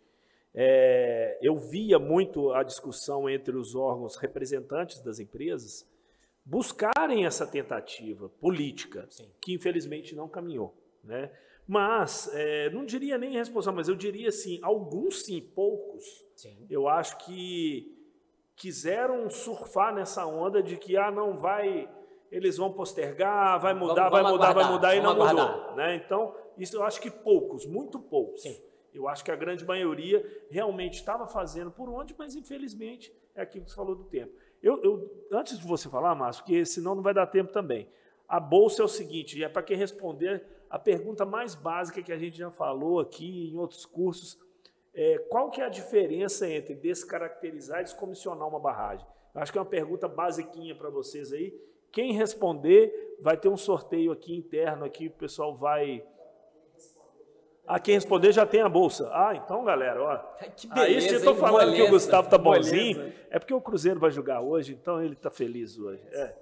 é, 0.55 1.39
eu 1.43 1.57
via 1.57 1.99
muito 1.99 2.53
a 2.53 2.63
discussão 2.63 3.29
entre 3.29 3.57
os 3.57 3.75
órgãos 3.75 4.17
representantes 4.17 5.01
das 5.01 5.19
empresas 5.21 5.87
buscarem 6.45 7.27
essa 7.27 7.47
tentativa 7.47 8.29
política, 8.29 9.07
Sim. 9.11 9.29
que 9.41 9.53
infelizmente 9.53 10.15
não 10.15 10.29
caminhou, 10.29 10.75
né? 11.03 11.31
Mas 11.69 12.31
é, 12.33 12.71
não 12.71 12.85
diria 12.85 13.19
nem 13.19 13.33
responsável, 13.33 13.77
mas 13.77 13.89
eu 13.89 13.97
diria 13.97 14.29
assim, 14.29 14.61
alguns 14.63 15.23
sim, 15.25 15.41
poucos, 15.41 16.25
Sim. 16.37 16.65
eu 16.71 16.87
acho 16.89 17.19
que 17.27 17.96
quiseram 18.57 19.29
surfar 19.29 19.95
nessa 19.95 20.27
onda 20.27 20.63
de 20.63 20.77
que 20.77 20.97
ah 20.97 21.11
não 21.11 21.37
vai 21.37 21.89
eles 22.31 22.57
vão 22.57 22.73
postergar 22.73 23.61
vai 23.61 23.75
mudar 23.75 24.09
Vamos- 24.09 24.11
vai 24.11 24.23
vamos 24.23 24.33
mudar 24.33 24.53
vai 24.55 24.65
aguardar, 24.65 24.73
mudar 24.73 24.97
e 24.97 25.01
não 25.01 25.15
vamos 25.15 25.31
mudou 25.33 25.45
aguardar. 25.49 25.77
né 25.77 25.95
então 25.97 26.35
isso 26.59 26.77
eu 26.77 26.83
acho 26.83 27.01
que 27.01 27.11
poucos 27.11 27.67
muito 27.67 28.01
poucos 28.01 28.43
Sim. 28.43 28.59
eu 28.95 29.07
acho 29.09 29.23
que 29.25 29.31
a 29.31 29.37
grande 29.37 29.65
maioria 29.65 30.25
realmente 30.51 30.95
estava 30.95 31.27
fazendo 31.27 31.71
por 31.71 31.89
onde 31.91 32.15
mas 32.19 32.35
infelizmente 32.35 33.13
é 33.35 33.43
aquilo 33.43 33.65
que 33.65 33.71
você 33.71 33.77
falou 33.77 33.95
do 33.95 34.05
tempo 34.05 34.33
eu, 34.63 34.83
eu 34.83 35.27
antes 35.33 35.59
de 35.59 35.67
você 35.67 35.89
falar 35.89 36.15
Márcio 36.15 36.43
porque 36.43 36.65
senão 36.65 36.95
não 36.95 37.03
vai 37.03 37.13
dar 37.15 37.27
tempo 37.27 37.53
também 37.53 37.89
a 38.29 38.41
bolsa 38.41 38.83
é 38.83 38.85
o 38.85 38.89
seguinte 38.89 39.39
e 39.39 39.45
é 39.45 39.49
para 39.49 39.63
quem 39.63 39.77
responder 39.77 40.45
a 40.69 40.79
pergunta 40.81 41.25
mais 41.25 41.55
básica 41.55 42.03
que 42.03 42.11
a 42.11 42.19
gente 42.19 42.37
já 42.39 42.51
falou 42.51 42.99
aqui 42.99 43.51
em 43.53 43.57
outros 43.57 43.87
cursos 43.87 44.37
é, 44.97 45.19
qual 45.29 45.51
que 45.51 45.61
é 45.61 45.65
a 45.65 45.69
diferença 45.69 46.49
entre 46.49 46.75
descaracterizar 46.75 47.81
e 47.81 47.85
descomissionar 47.85 48.49
uma 48.49 48.59
barragem? 48.59 49.07
Eu 49.35 49.43
acho 49.43 49.53
que 49.53 49.59
é 49.59 49.61
uma 49.61 49.69
pergunta 49.69 50.09
basiquinha 50.09 50.75
para 50.75 50.89
vocês 50.89 51.33
aí. 51.33 51.55
Quem 51.93 52.13
responder 52.13 53.17
vai 53.21 53.37
ter 53.37 53.49
um 53.49 53.57
sorteio 53.57 54.11
aqui 54.11 54.35
interno, 54.35 54.87
aqui 54.87 55.09
o 55.09 55.11
pessoal 55.11 55.55
vai 55.55 56.03
ah, 57.67 57.81
quem 57.81 57.95
responder 57.95 58.31
já 58.31 58.47
tem 58.47 58.61
a 58.61 58.69
bolsa. 58.69 59.11
Ah, 59.13 59.35
então, 59.35 59.65
galera, 59.65 60.01
ó. 60.01 60.17
Que 60.57 60.69
beleza, 60.69 60.87
aí 60.87 61.01
se 61.01 61.15
eu 61.15 61.25
tô 61.25 61.33
hein? 61.33 61.37
falando 61.37 61.75
que 61.75 61.83
o 61.83 61.91
Gustavo 61.91 62.31
tá 62.31 62.39
bonzinho, 62.39 62.99
moleza. 62.99 63.17
é 63.29 63.39
porque 63.41 63.53
o 63.53 63.61
Cruzeiro 63.61 63.99
vai 63.99 64.11
jogar 64.11 64.41
hoje, 64.41 64.73
então 64.73 65.03
ele 65.03 65.17
tá 65.17 65.31
feliz 65.31 65.77
hoje. 65.77 66.03
É. 66.13 66.35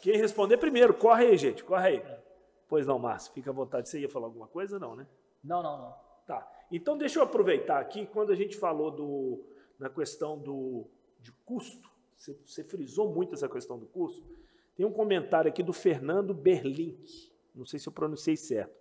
Quem 0.00 0.16
responder 0.16 0.56
primeiro, 0.56 0.94
corre 0.94 1.26
aí, 1.26 1.36
gente, 1.36 1.64
corre 1.64 1.88
aí. 1.88 2.02
Pois 2.68 2.86
não, 2.86 2.98
Márcio, 2.98 3.32
fica 3.32 3.50
à 3.50 3.52
vontade. 3.52 3.88
Você 3.88 3.98
ia 3.98 4.08
falar 4.08 4.26
alguma 4.26 4.46
coisa? 4.46 4.78
Não, 4.78 4.94
né? 4.94 5.04
Não, 5.42 5.62
não, 5.62 5.78
não. 5.78 5.94
Tá. 6.26 6.48
Então, 6.70 6.96
deixa 6.96 7.18
eu 7.18 7.22
aproveitar 7.22 7.80
aqui, 7.80 8.06
quando 8.06 8.32
a 8.32 8.36
gente 8.36 8.56
falou 8.56 8.90
do, 8.90 9.44
na 9.78 9.88
questão 9.88 10.38
do, 10.38 10.86
de 11.20 11.32
custo, 11.44 11.90
você, 12.16 12.36
você 12.44 12.62
frisou 12.62 13.12
muito 13.12 13.34
essa 13.34 13.48
questão 13.48 13.78
do 13.78 13.86
custo, 13.86 14.22
tem 14.76 14.86
um 14.86 14.92
comentário 14.92 15.48
aqui 15.48 15.62
do 15.62 15.72
Fernando 15.72 16.32
Berlink, 16.32 17.30
não 17.54 17.64
sei 17.64 17.78
se 17.78 17.88
eu 17.88 17.92
pronunciei 17.92 18.36
certo. 18.36 18.78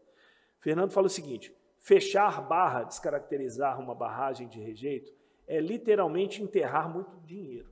Fernando 0.59 0.91
fala 0.91 1.07
o 1.07 1.09
seguinte, 1.09 1.53
fechar 1.79 2.41
barra, 2.41 2.83
descaracterizar 2.83 3.79
uma 3.79 3.95
barragem 3.95 4.47
de 4.47 4.59
rejeito, 4.59 5.11
é 5.47 5.59
literalmente 5.59 6.43
enterrar 6.43 6.93
muito 6.93 7.17
dinheiro. 7.25 7.69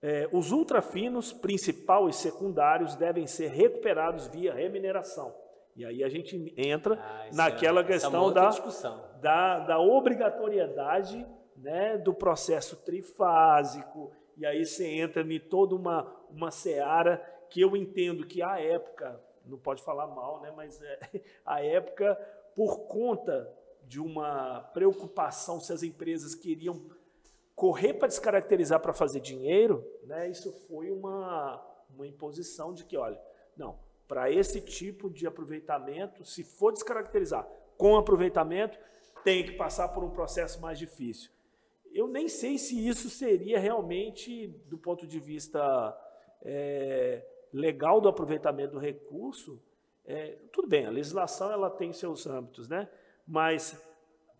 É, 0.00 0.28
os 0.32 0.52
ultrafinos, 0.52 1.32
principal 1.32 2.08
e 2.08 2.12
secundários, 2.12 2.94
devem 2.94 3.26
ser 3.26 3.48
recuperados 3.48 4.28
via 4.28 4.54
remineração. 4.54 5.34
E 5.78 5.84
aí 5.84 6.02
a 6.02 6.08
gente 6.08 6.52
entra 6.56 6.98
Ah, 7.00 7.28
isso 7.28 7.36
naquela 7.36 7.80
é- 7.80 7.84
é 7.84 7.86
questão 7.86 8.20
outra 8.24 8.42
da, 8.42 8.48
discussão. 8.48 9.00
da, 9.20 9.60
da 9.60 9.78
obrigatoriedade 9.78 11.24
né, 11.56 11.96
do 11.96 12.12
processo 12.12 12.76
trifásico, 12.84 14.10
e 14.36 14.44
aí 14.44 14.64
você 14.66 14.86
entra 14.86 15.22
em 15.22 15.40
toda 15.40 15.74
uma, 15.76 16.04
uma 16.30 16.50
seara 16.50 17.18
que 17.48 17.60
eu 17.60 17.76
entendo 17.76 18.26
que 18.26 18.42
à 18.42 18.60
época, 18.60 19.20
não 19.44 19.56
pode 19.58 19.82
falar 19.82 20.06
mal, 20.08 20.40
né, 20.40 20.52
mas 20.54 20.82
é, 20.82 20.98
à 21.46 21.62
época, 21.64 22.14
por 22.56 22.86
conta 22.88 23.48
de 23.84 24.00
uma 24.00 24.60
preocupação 24.74 25.60
se 25.60 25.72
as 25.72 25.82
empresas 25.84 26.34
queriam 26.34 26.80
correr 27.54 27.94
para 27.94 28.08
descaracterizar 28.08 28.80
para 28.80 28.92
fazer 28.92 29.20
dinheiro, 29.20 29.84
né, 30.04 30.28
isso 30.28 30.52
foi 30.68 30.90
uma, 30.90 31.64
uma 31.94 32.06
imposição 32.06 32.72
de 32.74 32.84
que, 32.84 32.96
olha, 32.96 33.20
não, 33.56 33.78
para 34.08 34.32
esse 34.32 34.60
tipo 34.60 35.10
de 35.10 35.26
aproveitamento, 35.26 36.24
se 36.24 36.42
for 36.42 36.72
descaracterizar 36.72 37.46
com 37.76 37.96
aproveitamento, 37.96 38.78
tem 39.22 39.44
que 39.44 39.52
passar 39.52 39.88
por 39.88 40.02
um 40.02 40.10
processo 40.10 40.60
mais 40.60 40.78
difícil. 40.78 41.30
Eu 41.92 42.08
nem 42.08 42.28
sei 42.28 42.58
se 42.58 42.88
isso 42.88 43.10
seria 43.10 43.58
realmente, 43.58 44.48
do 44.66 44.78
ponto 44.78 45.06
de 45.06 45.20
vista 45.20 45.96
é, 46.42 47.24
legal 47.52 48.00
do 48.00 48.08
aproveitamento 48.08 48.72
do 48.72 48.78
recurso, 48.78 49.62
é, 50.06 50.38
tudo 50.50 50.66
bem, 50.66 50.86
a 50.86 50.90
legislação 50.90 51.52
ela 51.52 51.68
tem 51.68 51.92
seus 51.92 52.26
âmbitos, 52.26 52.66
né? 52.66 52.88
mas 53.26 53.78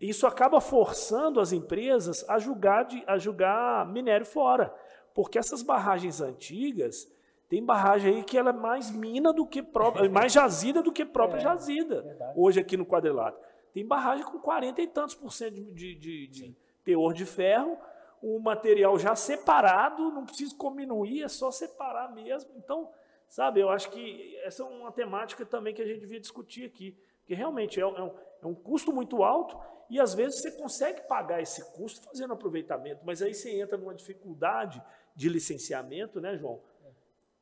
isso 0.01 0.25
acaba 0.25 0.59
forçando 0.59 1.39
as 1.39 1.51
empresas 1.51 2.27
a 2.27 2.39
julgar, 2.39 2.85
de, 2.85 3.03
a 3.05 3.17
julgar 3.19 3.85
minério 3.87 4.25
fora, 4.25 4.73
porque 5.13 5.37
essas 5.37 5.61
barragens 5.61 6.21
antigas, 6.21 7.11
tem 7.49 7.65
barragem 7.65 8.15
aí 8.17 8.23
que 8.23 8.37
ela 8.37 8.51
é 8.51 8.53
mais 8.53 8.91
mina 8.91 9.33
do 9.33 9.45
que 9.45 9.61
própria, 9.63 10.07
mais 10.09 10.31
jazida 10.31 10.81
do 10.83 10.91
que 10.91 11.03
própria 11.03 11.39
É, 11.39 11.41
jazida, 11.41 12.01
verdade. 12.01 12.33
hoje 12.39 12.59
aqui 12.59 12.77
no 12.77 12.85
quadrilátero. 12.85 13.43
Tem 13.73 13.85
barragem 13.85 14.23
com 14.25 14.39
40 14.39 14.81
e 14.81 14.87
tantos 14.87 15.15
por 15.15 15.31
cento 15.33 15.55
de, 15.73 15.95
de- 15.95 16.27
de- 16.27 16.55
teor 16.83 17.13
de 17.13 17.25
ferro, 17.25 17.77
o 18.21 18.39
material 18.39 18.97
já 18.97 19.15
separado, 19.15 20.11
não 20.11 20.25
precisa 20.25 20.55
diminuir, 20.57 21.23
é 21.23 21.27
só 21.27 21.51
separar 21.51 22.11
mesmo. 22.13 22.51
Então, 22.57 22.89
sabe, 23.27 23.59
eu 23.59 23.69
acho 23.69 23.89
que 23.91 24.35
essa 24.43 24.63
é 24.63 24.65
uma 24.65 24.91
temática 24.91 25.45
também 25.45 25.73
que 25.73 25.81
a 25.81 25.85
gente 25.85 25.99
devia 25.99 26.19
discutir 26.19 26.65
aqui, 26.65 26.97
porque 27.19 27.33
realmente 27.33 27.79
é 27.79 27.83
é 27.83 27.87
um- 27.87 28.13
é 28.41 28.47
um 28.47 28.55
custo 28.55 28.91
muito 28.93 29.23
alto 29.23 29.57
e 29.89 29.99
às 29.99 30.13
vezes 30.13 30.41
você 30.41 30.51
consegue 30.51 31.01
pagar 31.07 31.41
esse 31.41 31.63
custo 31.75 32.05
fazendo 32.07 32.33
aproveitamento, 32.33 33.01
mas 33.05 33.21
aí 33.21 33.33
você 33.33 33.59
entra 33.59 33.77
numa 33.77 33.93
dificuldade 33.93 34.81
de 35.15 35.29
licenciamento, 35.29 36.19
né, 36.21 36.37
João? 36.37 36.59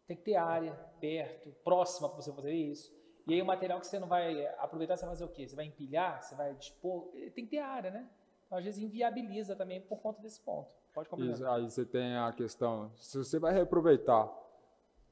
Tem 0.07 0.15
que 0.15 0.23
ter 0.23 0.35
área 0.35 0.73
perto, 1.01 1.51
próxima 1.63 2.07
para 2.07 2.21
você 2.21 2.31
fazer 2.31 2.53
isso. 2.53 2.95
E 3.27 3.33
aí 3.33 3.41
o 3.41 3.45
material 3.45 3.79
que 3.79 3.87
você 3.87 3.99
não 3.99 4.07
vai 4.07 4.47
aproveitar, 4.57 4.95
você 4.95 5.05
vai 5.05 5.13
fazer 5.13 5.25
o 5.25 5.27
quê? 5.27 5.47
Você 5.47 5.55
vai 5.55 5.65
empilhar? 5.65 6.23
Você 6.23 6.33
vai 6.33 6.53
dispor? 6.55 7.07
Tem 7.35 7.43
que 7.43 7.51
ter 7.51 7.59
área, 7.59 7.91
né? 7.91 8.09
Então, 8.45 8.57
às 8.57 8.63
vezes 8.63 8.81
inviabiliza 8.81 9.53
também 9.53 9.81
por 9.81 9.99
conta 9.99 10.21
desse 10.21 10.39
ponto. 10.39 10.69
Pode 10.93 11.09
complementar. 11.09 11.55
Aí 11.55 11.69
você 11.69 11.85
tem 11.85 12.15
a 12.15 12.31
questão, 12.31 12.89
se 12.95 13.17
você 13.17 13.37
vai 13.37 13.53
reaproveitar, 13.53 14.33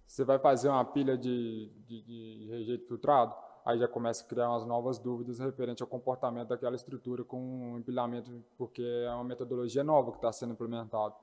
você 0.07 0.23
vai 0.23 0.39
fazer 0.39 0.69
uma 0.69 0.85
pilha 0.85 1.17
de, 1.17 1.69
de, 1.85 2.01
de 2.01 2.47
rejeito 2.49 2.87
filtrado, 2.87 3.35
aí 3.65 3.77
já 3.77 3.87
começa 3.87 4.23
a 4.23 4.27
criar 4.27 4.49
umas 4.49 4.65
novas 4.65 4.97
dúvidas 4.97 5.39
referente 5.39 5.83
ao 5.83 5.89
comportamento 5.89 6.47
daquela 6.49 6.75
estrutura 6.75 7.23
com 7.23 7.77
empilhamento, 7.77 8.43
porque 8.57 8.81
é 8.81 9.11
uma 9.11 9.25
metodologia 9.25 9.83
nova 9.83 10.11
que 10.11 10.17
está 10.17 10.31
sendo 10.31 10.53
implementada. 10.53 11.13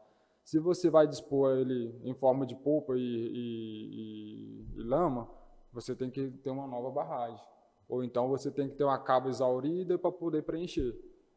Se 0.45 0.59
você 0.59 0.91
vai 0.91 1.07
dispor 1.07 1.57
ele 1.57 1.95
em 2.03 2.15
forma 2.15 2.45
de 2.45 2.55
polpa 2.57 2.95
e, 2.97 3.01
e- 3.01 4.67
e- 4.77 4.81
e 4.81 4.83
lama, 4.83 5.29
você 5.73 5.95
tem 5.95 6.11
que 6.11 6.31
ter 6.31 6.51
uma 6.51 6.67
nova 6.67 6.91
barragem. 6.91 7.43
Ou 7.89 8.03
então 8.03 8.29
você 8.29 8.51
tem 8.51 8.69
que 8.69 8.75
ter 8.75 8.85
uma 8.85 8.99
cabo 8.99 9.29
exaurida 9.29 9.99
para 9.99 10.11
poder 10.11 10.43
preencher. 10.43 10.95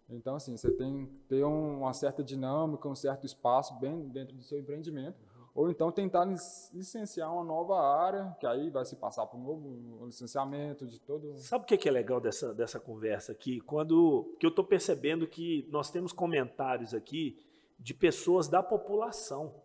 Então, 0.10 0.36
assim, 0.36 0.56
você 0.56 0.72
tem 0.72 1.08
que 1.08 1.14
ter 1.28 1.44
um- 1.44 1.80
uma 1.80 1.94
certa 1.94 2.24
dinâmica, 2.24 2.88
um 2.88 2.96
certo 2.96 3.26
espaço 3.26 3.78
bem 3.80 4.08
dentro 4.10 4.36
do 4.36 4.44
seu 4.44 4.60
empreendimento. 4.60 5.18
Ou 5.54 5.70
então 5.72 5.90
tentar 5.92 6.26
lic- 6.26 6.40
licenciar 6.74 7.34
uma 7.34 7.44
nova 7.44 7.80
área, 7.80 8.36
que 8.40 8.46
aí 8.46 8.70
vai 8.70 8.84
se 8.86 8.96
passar 8.98 9.26
por 9.26 9.38
um 9.38 9.44
novo 9.44 10.06
licenciamento 10.06 10.86
de 10.86 11.00
todo. 11.00 11.34
Sabe 11.38 11.64
o 11.64 11.68
que 11.68 11.88
é 11.88 11.92
legal 11.92 12.20
dessa, 12.20 12.54
dessa 12.54 12.80
conversa 12.80 13.32
aqui? 13.32 13.62
Quando 13.62 14.36
que 14.40 14.46
eu 14.46 14.50
estou 14.50 14.66
percebendo 14.66 15.26
que 15.26 15.66
nós 15.72 15.90
temos 15.90 16.12
comentários 16.12 16.94
aqui 16.94 17.38
de 17.80 17.94
pessoas 17.94 18.48
da 18.48 18.64
população. 18.64 19.62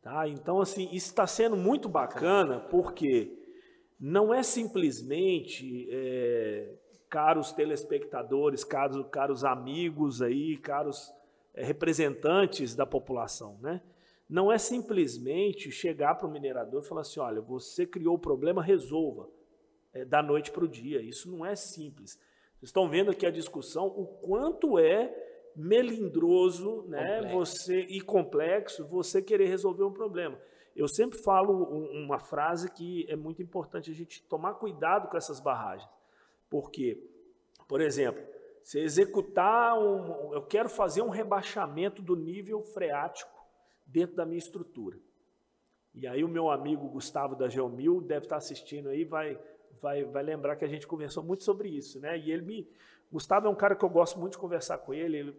Tá? 0.00 0.28
Então, 0.28 0.60
assim, 0.60 0.88
isso 0.92 1.08
está 1.08 1.26
sendo 1.26 1.56
muito 1.56 1.88
bacana, 1.88 2.60
porque 2.60 3.36
não 3.98 4.32
é 4.32 4.42
simplesmente 4.42 5.88
é, 5.90 6.74
caros 7.08 7.52
telespectadores, 7.52 8.62
caros, 8.62 9.04
caros 9.10 9.44
amigos 9.44 10.22
aí, 10.22 10.56
caros 10.58 11.12
é, 11.54 11.64
representantes 11.64 12.74
da 12.74 12.86
população, 12.86 13.58
né? 13.60 13.82
Não 14.28 14.50
é 14.50 14.58
simplesmente 14.58 15.70
chegar 15.70 16.16
para 16.16 16.26
o 16.26 16.30
minerador 16.30 16.82
e 16.82 16.86
falar 16.86 17.02
assim, 17.02 17.20
olha, 17.20 17.40
você 17.40 17.86
criou 17.86 18.16
o 18.16 18.18
problema, 18.18 18.62
resolva 18.62 19.28
é, 19.92 20.04
da 20.04 20.22
noite 20.22 20.50
para 20.50 20.64
o 20.64 20.68
dia. 20.68 21.00
Isso 21.00 21.30
não 21.30 21.46
é 21.46 21.54
simples. 21.54 22.18
Vocês 22.58 22.68
estão 22.70 22.88
vendo 22.88 23.10
aqui 23.10 23.24
a 23.24 23.30
discussão, 23.30 23.86
o 23.86 24.06
quanto 24.06 24.78
é 24.78 25.25
melindroso 25.56 26.84
né, 26.88 27.16
Complexo. 27.22 27.36
você 27.36 27.80
e 27.80 28.00
complexo 28.00 28.86
você 28.86 29.22
querer 29.22 29.46
resolver 29.48 29.84
um 29.84 29.92
problema. 29.92 30.38
Eu 30.74 30.86
sempre 30.86 31.18
falo 31.18 31.52
um- 31.72 32.04
uma 32.04 32.18
frase 32.18 32.70
que 32.70 33.06
é 33.08 33.16
muito 33.16 33.42
importante 33.42 33.90
a 33.90 33.94
gente 33.94 34.22
tomar 34.24 34.54
cuidado 34.54 35.08
com 35.08 35.16
essas 35.16 35.40
barragens. 35.40 35.88
Porque, 36.50 37.02
por 37.66 37.80
exemplo, 37.80 38.22
se 38.62 38.78
executar 38.80 39.78
um. 39.78 40.34
Eu 40.34 40.42
quero 40.42 40.68
fazer 40.68 41.00
um 41.02 41.08
rebaixamento 41.08 42.02
do 42.02 42.14
nível 42.14 42.60
freático 42.62 43.32
dentro 43.86 44.16
da 44.16 44.26
minha 44.26 44.38
estrutura. 44.38 44.98
E 45.94 46.06
aí 46.06 46.22
o 46.22 46.28
meu 46.28 46.50
amigo 46.50 46.86
Gustavo 46.88 47.34
da 47.34 47.48
Geomil 47.48 48.02
deve 48.02 48.26
estar 48.26 48.36
assistindo 48.36 48.90
aí, 48.90 49.02
vai, 49.04 49.40
vai, 49.80 50.04
vai 50.04 50.22
lembrar 50.22 50.56
que 50.56 50.64
a 50.64 50.68
gente 50.68 50.86
conversou 50.86 51.22
muito 51.22 51.42
sobre 51.42 51.70
isso, 51.70 51.98
né? 52.00 52.18
E 52.18 52.30
ele 52.30 52.42
me, 52.42 52.68
Gustavo 53.12 53.46
é 53.46 53.50
um 53.50 53.54
cara 53.54 53.74
que 53.74 53.84
eu 53.84 53.88
gosto 53.88 54.18
muito 54.18 54.32
de 54.32 54.38
conversar 54.38 54.78
com 54.78 54.92
ele. 54.92 55.16
ele 55.16 55.36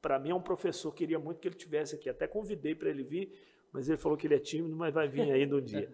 para 0.00 0.18
mim 0.18 0.30
é 0.30 0.34
um 0.34 0.40
professor, 0.40 0.92
queria 0.92 1.18
muito 1.18 1.40
que 1.40 1.48
ele 1.48 1.54
tivesse 1.54 1.94
aqui. 1.94 2.08
Até 2.08 2.26
convidei 2.26 2.74
para 2.74 2.88
ele 2.88 3.02
vir, 3.02 3.38
mas 3.72 3.88
ele 3.88 3.98
falou 3.98 4.16
que 4.16 4.26
ele 4.26 4.34
é 4.34 4.38
tímido, 4.38 4.74
mas 4.74 4.92
vai 4.92 5.08
vir 5.08 5.30
ainda 5.30 5.56
um 5.56 5.60
dia. 5.60 5.92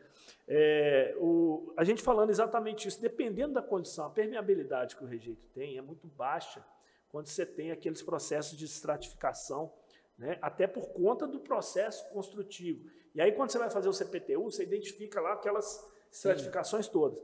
É, 0.48 1.14
o, 1.18 1.72
a 1.76 1.82
gente 1.82 2.02
falando 2.02 2.30
exatamente 2.30 2.86
isso, 2.86 3.00
dependendo 3.00 3.54
da 3.54 3.62
condição, 3.62 4.06
a 4.06 4.10
permeabilidade 4.10 4.96
que 4.96 5.02
o 5.02 5.06
rejeito 5.06 5.46
tem 5.48 5.76
é 5.76 5.82
muito 5.82 6.06
baixa 6.06 6.64
quando 7.08 7.26
você 7.26 7.44
tem 7.44 7.70
aqueles 7.70 8.02
processos 8.02 8.56
de 8.56 8.64
estratificação, 8.64 9.72
né? 10.16 10.38
até 10.40 10.66
por 10.66 10.88
conta 10.88 11.26
do 11.26 11.40
processo 11.40 12.08
construtivo. 12.10 12.88
E 13.14 13.20
aí, 13.20 13.32
quando 13.32 13.50
você 13.50 13.58
vai 13.58 13.70
fazer 13.70 13.88
o 13.88 13.92
CPTU, 13.92 14.44
você 14.44 14.62
identifica 14.62 15.20
lá 15.20 15.32
aquelas 15.32 15.84
estratificações 16.12 16.86
todas. 16.86 17.18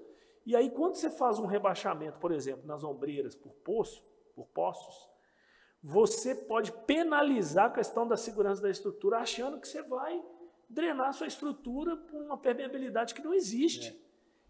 E 0.45 0.57
aí, 0.57 0.71
quando 0.71 0.97
você 0.97 1.11
faz 1.11 1.39
um 1.39 1.47
rebaixamento, 1.47 2.19
por 2.19 2.33
exemplo, 2.33 2.67
nas 2.67 2.83
ombreiras 2.83 3.35
por 3.35 3.53
poço, 3.65 4.05
por 4.35 4.47
poços, 4.49 5.09
você 5.83 6.35
pode 6.35 6.73
penalizar 6.73 7.67
a 7.67 7.71
questão 7.71 8.07
da 8.07 8.17
segurança 8.17 8.63
da 8.63 8.71
estrutura, 8.71 9.19
achando 9.19 9.61
que 9.61 9.69
você 9.69 9.83
vai 9.83 10.23
drenar 10.69 11.09
a 11.09 11.13
sua 11.13 11.27
estrutura 11.27 11.97
por 11.97 12.21
uma 12.23 12.39
permeabilidade 12.39 13.15
que 13.15 13.23
não 13.23 13.35
existe. 13.35 14.01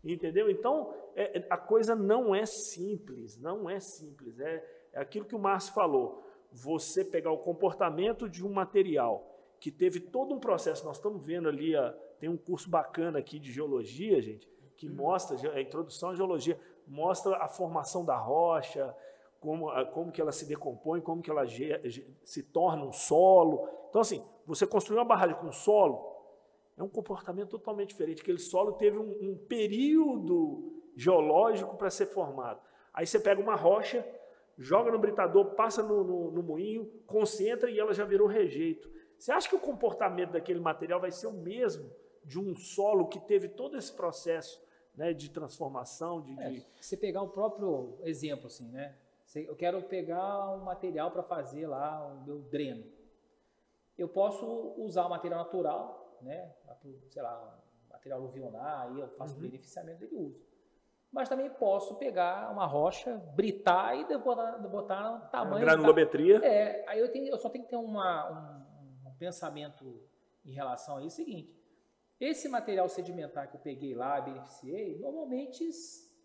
Entendeu? 0.05 0.51
Então, 0.51 0.93
é- 1.15 1.39
é- 1.39 1.47
a 1.49 1.57
coisa 1.57 1.95
não 1.95 2.35
é 2.35 2.45
simples, 2.45 3.39
não 3.39 3.69
é 3.69 3.81
simples. 3.81 4.39
É, 4.41 4.81
É 4.95 5.01
aquilo 5.01 5.25
que 5.25 5.35
o 5.35 5.39
Márcio 5.39 5.73
falou. 5.73 6.23
Você 6.53 7.03
pegar 7.03 7.33
o 7.33 7.39
comportamento 7.39 8.29
de 8.29 8.45
um 8.45 8.53
material 8.53 9.27
que 9.59 9.71
teve 9.71 10.01
todo 10.01 10.35
um 10.35 10.39
processo. 10.39 10.85
Nós 10.85 10.99
estamos 10.99 11.25
vendo 11.25 11.49
ali, 11.49 11.73
tem 12.21 12.29
um 12.29 12.37
curso 12.37 12.69
bacana 12.69 13.19
aqui 13.19 13.39
de 13.39 13.51
geologia, 13.51 14.21
gente, 14.21 14.47
que 14.83 14.89
mostra 14.89 15.37
a 15.53 15.61
introdução 15.61 16.11
à 16.11 16.15
geologia, 16.17 16.59
mostra 16.89 17.37
a 17.37 17.47
formação 17.47 18.05
da 18.05 18.17
rocha, 18.17 18.93
como, 19.39 19.71
como 19.93 20.11
que 20.11 20.21
ela 20.21 20.33
se 20.33 20.45
decompõe, 20.45 21.01
como 21.01 21.23
que 21.23 21.31
ela 21.31 21.45
se 22.25 22.43
torna 22.43 22.85
um 22.85 22.91
solo. 22.91 23.69
Então, 23.89 24.01
assim, 24.01 24.25
você 24.45 24.67
construir 24.67 24.99
uma 24.99 25.05
barragem 25.05 25.37
com 25.37 25.53
solo 25.53 26.05
é 26.77 26.83
um 26.83 26.89
comportamento 26.89 27.51
totalmente 27.51 27.91
diferente. 27.91 28.23
Aquele 28.23 28.41
solo 28.41 28.73
teve 28.73 28.99
um, 28.99 29.31
um 29.31 29.39
período 29.47 30.83
geológico 30.97 31.77
para 31.77 31.89
ser 31.89 32.07
formado. 32.07 32.61
Aí 32.93 33.07
você 33.07 33.21
pega 33.21 33.41
uma 33.41 33.55
rocha, 33.55 34.05
joga 34.59 34.91
no 34.91 34.99
britador, 34.99 35.55
passa 35.55 35.81
no, 35.81 36.03
no, 36.03 36.31
no, 36.33 36.43
moinho, 36.43 36.87
concentra 37.07 37.71
e 37.71 37.79
ela 37.79 37.95
já 37.95 38.05
virou 38.05 38.27
rejeito. 38.27 38.91
Você 39.17 39.31
acha 39.31 39.49
que 39.49 39.55
o 39.55 39.61
comportamento 39.61 40.33
daquele 40.33 40.59
material 40.59 41.01
vai 41.01 41.13
ser 41.13 41.29
o 41.29 41.33
mesmo 41.33 41.89
de 42.25 42.41
um 42.41 42.57
solo 42.57 43.07
que 43.07 43.21
teve 43.21 43.49
todo 43.49 43.77
esse 43.77 43.93
processo 43.93 44.72
né, 44.97 45.13
de 45.13 45.31
transformação? 45.31 46.21
De, 46.21 46.39
é, 46.41 46.51
de... 46.51 46.67
Você 46.81 46.97
pegar 46.97 47.23
o 47.23 47.29
próprio 47.29 47.99
exemplo, 48.03 48.47
assim, 48.47 48.71
né? 48.71 48.97
Eu 49.35 49.57
quero 49.57 49.83
pegar 49.85 50.51
um 50.51 50.65
material 50.65 51.11
para 51.11 51.23
fazer 51.23 51.67
lá 51.67 52.07
o 52.07 52.23
meu 52.25 52.41
dreno. 52.43 52.85
Eu 53.97 54.09
posso 54.09 54.47
usar 54.77 55.07
o 55.07 55.11
material 55.11 55.45
natural, 55.45 56.19
né? 56.21 56.55
Sei 57.09 57.23
lá, 57.23 57.59
material 57.91 58.21
aluvionar, 58.21 58.83
aí 58.83 59.01
eu 59.01 59.09
faço 59.17 59.33
uhum. 59.33 59.39
o 59.39 59.43
beneficiamento 59.43 60.01
dele 60.01 60.17
uso 60.17 60.53
mas 61.13 61.29
também 61.29 61.51
posso 61.51 61.97
pegar 61.97 62.51
uma 62.51 62.65
rocha, 62.65 63.19
britar 63.37 63.95
e 63.99 64.19
botar, 64.19 64.57
botar 64.59 65.11
no 65.11 65.21
tamanho. 65.29 65.61
Granulometria. 65.61 66.39
É, 66.39 66.89
aí 66.89 66.99
eu, 66.99 67.13
tenho, 67.13 67.29
eu 67.29 67.39
só 67.39 67.51
tenho 67.51 67.65
que 67.65 67.71
ter 67.71 67.77
uma, 67.77 68.65
um, 69.05 69.11
um, 69.11 69.15
pensamento 69.19 70.03
em 70.43 70.53
relação 70.53 70.97
a 70.97 71.05
isso. 71.05 71.21
É 71.21 71.23
o 71.23 71.27
seguinte: 71.27 71.55
esse 72.25 72.49
material 72.49 72.89
sedimentar 72.89 73.51
que 73.51 73.57
eu 73.57 73.61
peguei 73.61 73.95
lá, 73.95 74.21
beneficiei, 74.21 74.97
normalmente 74.99 75.69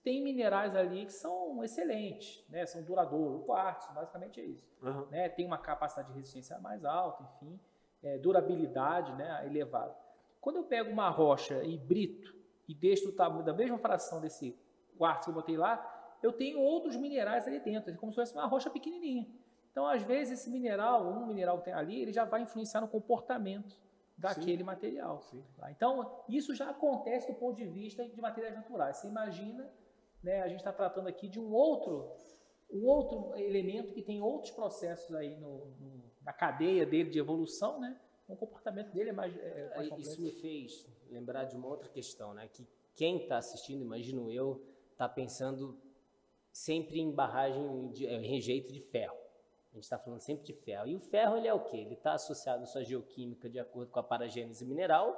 tem 0.03 0.23
minerais 0.23 0.75
ali 0.75 1.07
que 1.07 1.11
são 1.11 1.63
excelentes, 1.63 2.45
né? 2.49 2.67
são 2.67 2.83
duradouros. 2.83 3.41
O 3.41 3.45
quartzo, 3.45 3.91
basicamente 3.93 4.39
é 4.39 4.45
isso. 4.45 4.63
Uhum. 4.79 5.07
Né? 5.07 5.27
Tem 5.27 5.43
uma 5.43 5.57
capacidade 5.57 6.09
de 6.09 6.13
resistência 6.13 6.59
mais 6.59 6.85
alta, 6.85 7.23
enfim, 7.23 7.59
é, 8.03 8.19
durabilidade 8.19 9.11
né? 9.13 9.43
elevada. 9.47 9.95
Quando 10.39 10.57
eu 10.57 10.63
pego 10.65 10.91
uma 10.91 11.09
rocha 11.09 11.63
e 11.63 11.79
brito 11.79 12.31
e 12.67 12.75
deixo 12.75 13.09
o 13.09 13.11
tamanho 13.13 13.43
da 13.43 13.53
mesma 13.53 13.79
fração 13.79 14.21
desse 14.21 14.55
quartzo 14.99 15.23
que 15.23 15.29
eu 15.31 15.33
botei 15.33 15.57
lá, 15.57 16.15
eu 16.21 16.31
tenho 16.31 16.59
outros 16.59 16.95
minerais 16.95 17.47
ali 17.47 17.59
dentro, 17.59 17.95
como 17.97 18.11
se 18.11 18.17
fosse 18.17 18.33
uma 18.33 18.45
rocha 18.45 18.69
pequenininha. 18.69 19.27
Então, 19.71 19.87
às 19.87 20.03
vezes, 20.03 20.41
esse 20.41 20.49
mineral, 20.51 21.07
um 21.07 21.25
mineral 21.25 21.57
que 21.57 21.65
tem 21.65 21.73
ali, 21.73 22.01
ele 22.01 22.13
já 22.13 22.23
vai 22.23 22.41
influenciar 22.41 22.81
no 22.81 22.87
comportamento 22.87 23.75
daquele 24.17 24.57
Sim. 24.57 24.63
material. 24.63 25.21
Sim. 25.21 25.43
Tá? 25.55 25.71
Então, 25.71 26.23
isso 26.27 26.55
já 26.55 26.69
acontece 26.69 27.31
do 27.31 27.37
ponto 27.37 27.55
de 27.55 27.65
vista 27.65 28.07
de 28.07 28.19
materiais 28.19 28.55
naturais. 28.55 28.97
Você 28.97 29.07
imagina, 29.07 29.69
né, 30.23 30.41
a 30.41 30.47
gente 30.47 30.59
está 30.59 30.73
tratando 30.73 31.07
aqui 31.07 31.27
de 31.27 31.39
um 31.39 31.53
outro, 31.53 32.11
um 32.71 32.85
outro 32.85 33.35
elemento 33.35 33.93
que 33.93 34.01
tem 34.01 34.21
outros 34.21 34.51
processos 34.51 35.13
aí 35.15 35.35
no, 35.35 35.65
no, 35.79 36.03
na 36.23 36.33
cadeia 36.33 36.85
dele 36.85 37.09
de 37.09 37.19
evolução, 37.19 37.79
né? 37.79 37.99
O 38.27 38.35
comportamento 38.35 38.91
dele 38.91 39.11
é 39.11 39.13
mais, 39.13 39.37
é, 39.37 39.73
mais 39.75 39.91
é, 39.91 39.99
Isso 39.99 40.21
me 40.21 40.31
fez 40.31 40.85
lembrar 41.09 41.45
de 41.45 41.55
uma 41.55 41.67
outra 41.67 41.87
questão, 41.87 42.33
né? 42.33 42.49
Que 42.51 42.67
quem 42.93 43.21
está 43.21 43.37
assistindo, 43.37 43.81
imagino 43.81 44.29
eu, 44.29 44.61
está 44.91 45.07
pensando 45.07 45.79
sempre 46.51 46.99
em 46.99 47.11
barragem, 47.11 47.91
de, 47.91 48.05
em 48.05 48.27
rejeito 48.27 48.73
de 48.73 48.81
ferro. 48.81 49.15
A 49.77 49.79
gente 49.79 49.83
está 49.83 49.99
falando 49.99 50.21
sempre 50.21 50.43
de 50.43 50.53
ferro. 50.53 50.87
E 50.87 50.95
o 50.95 50.99
ferro 50.99 51.37
ele 51.37 51.47
é 51.47 51.53
o 51.53 51.59
quê? 51.59 51.77
Ele 51.77 51.93
está 51.93 52.13
associado 52.13 52.63
à 52.63 52.65
sua 52.65 52.83
geoquímica 52.83 53.47
de 53.47 53.59
acordo 53.59 53.91
com 53.91 53.99
a 53.99 54.03
paragênese 54.03 54.65
mineral, 54.65 55.15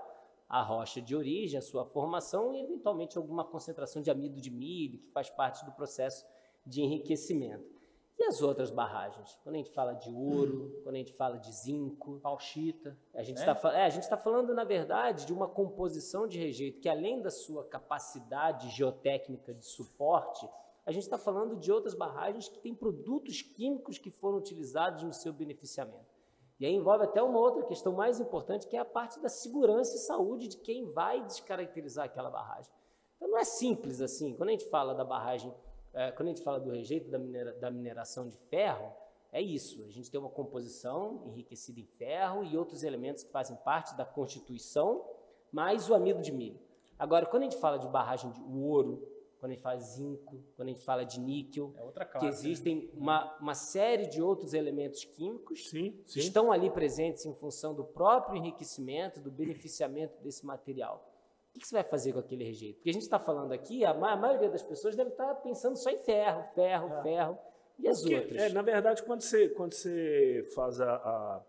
a 0.50 0.62
rocha 0.62 1.02
de 1.02 1.16
origem, 1.16 1.58
a 1.58 1.62
sua 1.62 1.86
formação 1.86 2.54
e 2.54 2.62
eventualmente 2.62 3.18
alguma 3.18 3.46
concentração 3.46 4.02
de 4.02 4.12
amido 4.12 4.42
de 4.42 4.52
milho, 4.52 5.00
que 5.00 5.10
faz 5.12 5.30
parte 5.30 5.64
do 5.64 5.72
processo 5.72 6.26
de 6.66 6.82
enriquecimento. 6.82 7.80
E 8.18 8.24
as 8.26 8.42
outras 8.42 8.70
barragens? 8.70 9.40
Quando 9.44 9.56
a 9.56 9.60
gente 9.60 9.72
fala 9.72 9.94
de 9.94 10.14
ouro, 10.14 10.82
quando 10.84 10.96
a 10.96 10.98
gente 10.98 11.14
fala 11.14 11.38
de 11.38 11.54
zinco, 11.54 12.20
bauxita. 12.20 12.98
A 13.16 13.24
gente 13.24 13.38
está 13.38 13.54
né? 13.72 13.88
é, 13.88 14.02
tá 14.02 14.18
falando, 14.18 14.54
na 14.54 14.66
verdade, 14.66 15.26
de 15.26 15.32
uma 15.32 15.48
composição 15.48 16.28
de 16.28 16.38
rejeito 16.38 16.82
que, 16.82 16.90
além 16.90 17.22
da 17.22 17.32
sua 17.32 17.64
capacidade 17.64 18.70
geotécnica 18.72 19.54
de 19.54 19.66
suporte, 19.66 20.46
a 20.90 20.92
gente 20.92 21.04
está 21.04 21.18
falando 21.18 21.56
de 21.56 21.72
outras 21.72 21.94
barragens 21.94 22.50
que 22.50 22.60
têm 22.60 22.74
produtos 22.74 23.42
químicos 23.44 24.00
que 24.00 24.10
foram 24.10 24.40
utilizados 24.40 25.04
no 25.04 25.14
seu 25.14 25.32
beneficiamento. 25.32 26.18
E 26.60 26.66
aí 26.66 26.74
envolve 26.74 27.04
até 27.04 27.22
uma 27.22 27.40
outra 27.40 27.64
questão 27.64 27.94
mais 27.94 28.20
importante, 28.20 28.68
que 28.68 28.76
é 28.76 28.80
a 28.80 28.86
parte 28.86 29.20
da 29.20 29.30
segurança 29.30 29.96
e 29.96 30.00
saúde 30.00 30.48
de 30.48 30.58
quem 30.58 30.92
vai 30.92 31.24
descaracterizar 31.26 32.06
aquela 32.06 32.30
barragem. 32.30 32.72
Então 33.16 33.30
não 33.30 33.38
é 33.38 33.44
simples 33.44 34.02
assim. 34.02 34.34
Quando 34.36 34.50
a 34.50 34.54
gente 34.54 34.66
fala 34.66 34.96
da 34.96 35.06
barragem 35.06 35.54
é, 35.94 36.12
quando 36.12 36.30
a 36.30 36.32
gente 36.32 36.44
fala 36.44 36.60
do 36.60 36.70
rejeito 36.70 37.10
da, 37.10 37.18
minera, 37.18 37.54
da 37.54 37.72
mineração 37.72 38.28
de 38.28 38.38
ferro, 38.50 38.94
é 39.32 39.42
isso. 39.42 39.84
A 39.86 39.90
gente 39.90 40.10
tem 40.10 40.20
uma 40.20 40.30
composição 40.30 41.24
enriquecida 41.28 41.80
em 41.80 41.86
ferro 41.86 42.44
e 42.44 42.58
outros 42.58 42.84
elementos 42.84 43.24
que 43.24 43.32
fazem 43.32 43.56
parte 43.58 43.96
da 43.96 44.06
constituição, 44.06 45.06
mais 45.52 45.90
o 45.90 45.94
amido 45.94 46.22
de 46.22 46.32
milho. 46.32 46.60
Agora, 46.98 47.26
quando 47.26 47.44
a 47.44 47.46
gente 47.46 47.60
fala 47.60 47.78
de 47.78 47.88
barragem 47.88 48.32
de 48.32 48.42
ouro, 48.42 49.08
quando 49.40 49.52
a 49.52 49.56
gente 49.56 49.64
fala 49.64 49.78
de 49.78 49.84
zinco, 49.86 50.44
quando 50.56 50.68
a 50.68 50.72
gente 50.72 50.84
fala 50.84 51.06
de 51.06 51.20
níquel, 51.20 51.74
é 51.78 52.06
classe, 52.06 52.20
que 52.20 52.26
existem 52.26 52.76
né? 52.76 52.90
uma, 52.94 53.38
uma 53.38 53.56
série 53.56 54.08
de 54.08 54.22
outros 54.22 54.54
elementos 54.54 55.06
químicos 55.06 55.70
sim, 55.70 55.98
sim. 56.06 56.20
que 56.20 56.20
estão 56.20 56.52
ali 56.52 56.70
presentes 56.70 57.26
em 57.26 57.34
função 57.34 57.74
do 57.74 57.84
próprio 57.84 58.38
enriquecimento, 58.38 59.22
do 59.22 59.32
beneficiamento 59.32 60.22
desse 60.22 60.46
material. 60.46 61.10
O 61.56 61.60
que 61.60 61.68
você 61.68 61.76
vai 61.76 61.84
fazer 61.84 62.14
com 62.14 62.20
aquele 62.20 62.44
rejeito? 62.44 62.76
Porque 62.76 62.90
a 62.90 62.94
gente 62.94 63.04
está 63.04 63.18
falando 63.18 63.54
aqui, 63.54 63.84
a, 63.86 63.94
maioria 63.94 64.50
das 64.50 64.62
pessoas 64.62 64.96
deve 64.96 65.12
estar 65.12 65.28
tá 65.28 65.36
pensando 65.36 65.78
só 65.78 65.90
em 65.90 65.98
ferro, 66.00 66.44
ferro, 66.54 66.90
é. 66.90 67.02
ferro 67.02 67.38
e 67.80 67.88
as 67.88 68.02
Porque, 68.02 68.16
outras. 68.16 68.42
É, 68.42 68.50
na 68.50 68.62
verdade, 68.62 69.04
quando 69.04 69.22
você, 69.22 69.50
quando 69.50 69.74
você 69.74 70.44
faz 70.54 70.82
a, 70.82 70.94
a, 70.94 71.42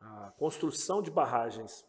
a 0.00 0.32
construção 0.38 1.02
de 1.02 1.10
barragens, 1.10 1.84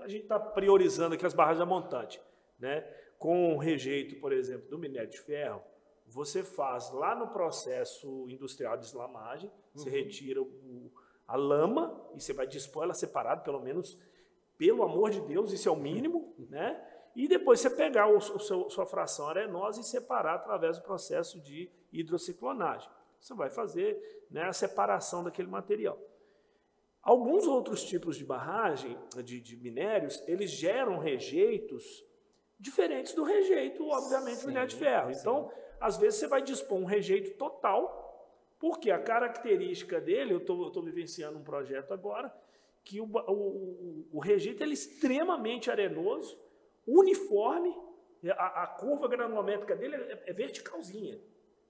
a 0.00 0.08
gente 0.08 0.22
está 0.22 0.38
priorizando 0.38 1.14
aqui 1.14 1.24
as 1.24 1.34
barragens 1.34 1.58
da 1.58 1.66
montante. 1.66 2.20
Né? 2.58 2.86
Com 3.18 3.54
o 3.54 3.58
rejeito, 3.58 4.20
por 4.20 4.32
exemplo, 4.32 4.68
do 4.68 4.78
minério 4.78 5.10
de 5.10 5.20
ferro, 5.20 5.62
você 6.06 6.42
faz 6.42 6.90
lá 6.92 7.14
no 7.14 7.28
processo 7.28 8.28
industrial 8.28 8.76
de 8.76 8.84
eslamagem, 8.84 9.50
uhum. 9.50 9.54
você 9.74 9.90
retira 9.90 10.40
o, 10.40 10.92
a 11.26 11.36
lama 11.36 12.08
e 12.14 12.20
você 12.20 12.32
vai 12.32 12.46
dispor 12.46 12.84
ela 12.84 12.94
separada, 12.94 13.42
pelo 13.42 13.60
menos 13.60 13.98
pelo 14.56 14.82
amor 14.82 15.10
de 15.10 15.20
Deus, 15.20 15.52
isso 15.52 15.68
é 15.68 15.72
o 15.72 15.76
mínimo, 15.76 16.34
né? 16.48 16.82
E 17.14 17.26
depois 17.26 17.60
você 17.60 17.70
pegar 17.70 18.08
o, 18.08 18.18
o 18.18 18.38
seu, 18.38 18.68
sua 18.68 18.84
fração 18.84 19.28
arenosa 19.28 19.80
e 19.80 19.84
separar 19.84 20.34
através 20.34 20.78
do 20.78 20.84
processo 20.84 21.40
de 21.40 21.70
hidrociclonagem. 21.90 22.90
Você 23.18 23.34
vai 23.34 23.48
fazer 23.48 24.26
né, 24.30 24.42
a 24.42 24.52
separação 24.52 25.24
daquele 25.24 25.48
material. 25.48 25.98
Alguns 27.02 27.46
outros 27.46 27.84
tipos 27.84 28.16
de 28.16 28.24
barragem, 28.24 28.98
de, 29.24 29.40
de 29.40 29.56
minérios, 29.56 30.22
eles 30.26 30.50
geram 30.50 30.98
rejeitos 30.98 32.04
diferentes 32.58 33.12
do 33.14 33.22
rejeito, 33.22 33.86
obviamente, 33.88 34.40
do 34.40 34.48
minério 34.48 34.68
de 34.68 34.76
ferro. 34.76 35.10
Então, 35.10 35.50
às 35.80 35.96
vezes 35.96 36.20
você 36.20 36.26
vai 36.26 36.42
dispor 36.42 36.78
um 36.78 36.84
rejeito 36.84 37.36
total, 37.36 38.04
porque 38.58 38.90
a 38.90 38.98
característica 38.98 40.00
dele, 40.00 40.32
eu 40.32 40.38
estou 40.38 40.82
vivenciando 40.82 41.38
um 41.38 41.44
projeto 41.44 41.92
agora, 41.92 42.34
que 42.82 43.00
o, 43.00 43.04
o, 43.04 44.08
o 44.12 44.18
rejeito 44.20 44.62
é 44.62 44.66
extremamente 44.68 45.70
arenoso, 45.70 46.38
uniforme, 46.86 47.76
a, 48.30 48.62
a 48.62 48.66
curva 48.66 49.08
granulométrica 49.08 49.74
dele 49.74 49.96
é, 49.96 50.22
é, 50.26 50.32
verticalzinha. 50.32 51.20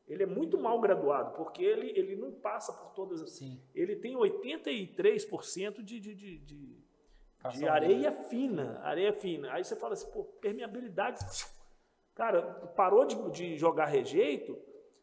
Ele 0.07 0.23
é 0.23 0.27
muito 0.27 0.57
mal 0.59 0.81
graduado, 0.81 1.35
porque 1.35 1.65
ele, 1.65 1.91
ele 1.99 2.15
não 2.15 2.31
passa 2.31 2.73
por 2.73 2.93
todas 2.93 3.21
as. 3.21 3.33
Sim. 3.33 3.61
Ele 3.75 3.97
tem 3.97 4.15
83% 4.15 5.83
de, 5.83 5.99
de, 5.99 6.15
de, 6.15 6.39
de, 6.39 6.86
de 7.49 7.69
areia 7.69 8.13
fina. 8.13 8.81
Areia 8.83 9.13
fina. 9.13 9.53
Aí 9.53 9.65
você 9.65 9.77
fala 9.77 9.95
assim, 9.95 10.11
pô, 10.11 10.25
permeabilidade. 10.25 11.19
Cara, 12.15 12.43
parou 12.77 13.05
de, 13.05 13.31
de 13.31 13.57
jogar 13.57 13.87
rejeito, 13.87 14.59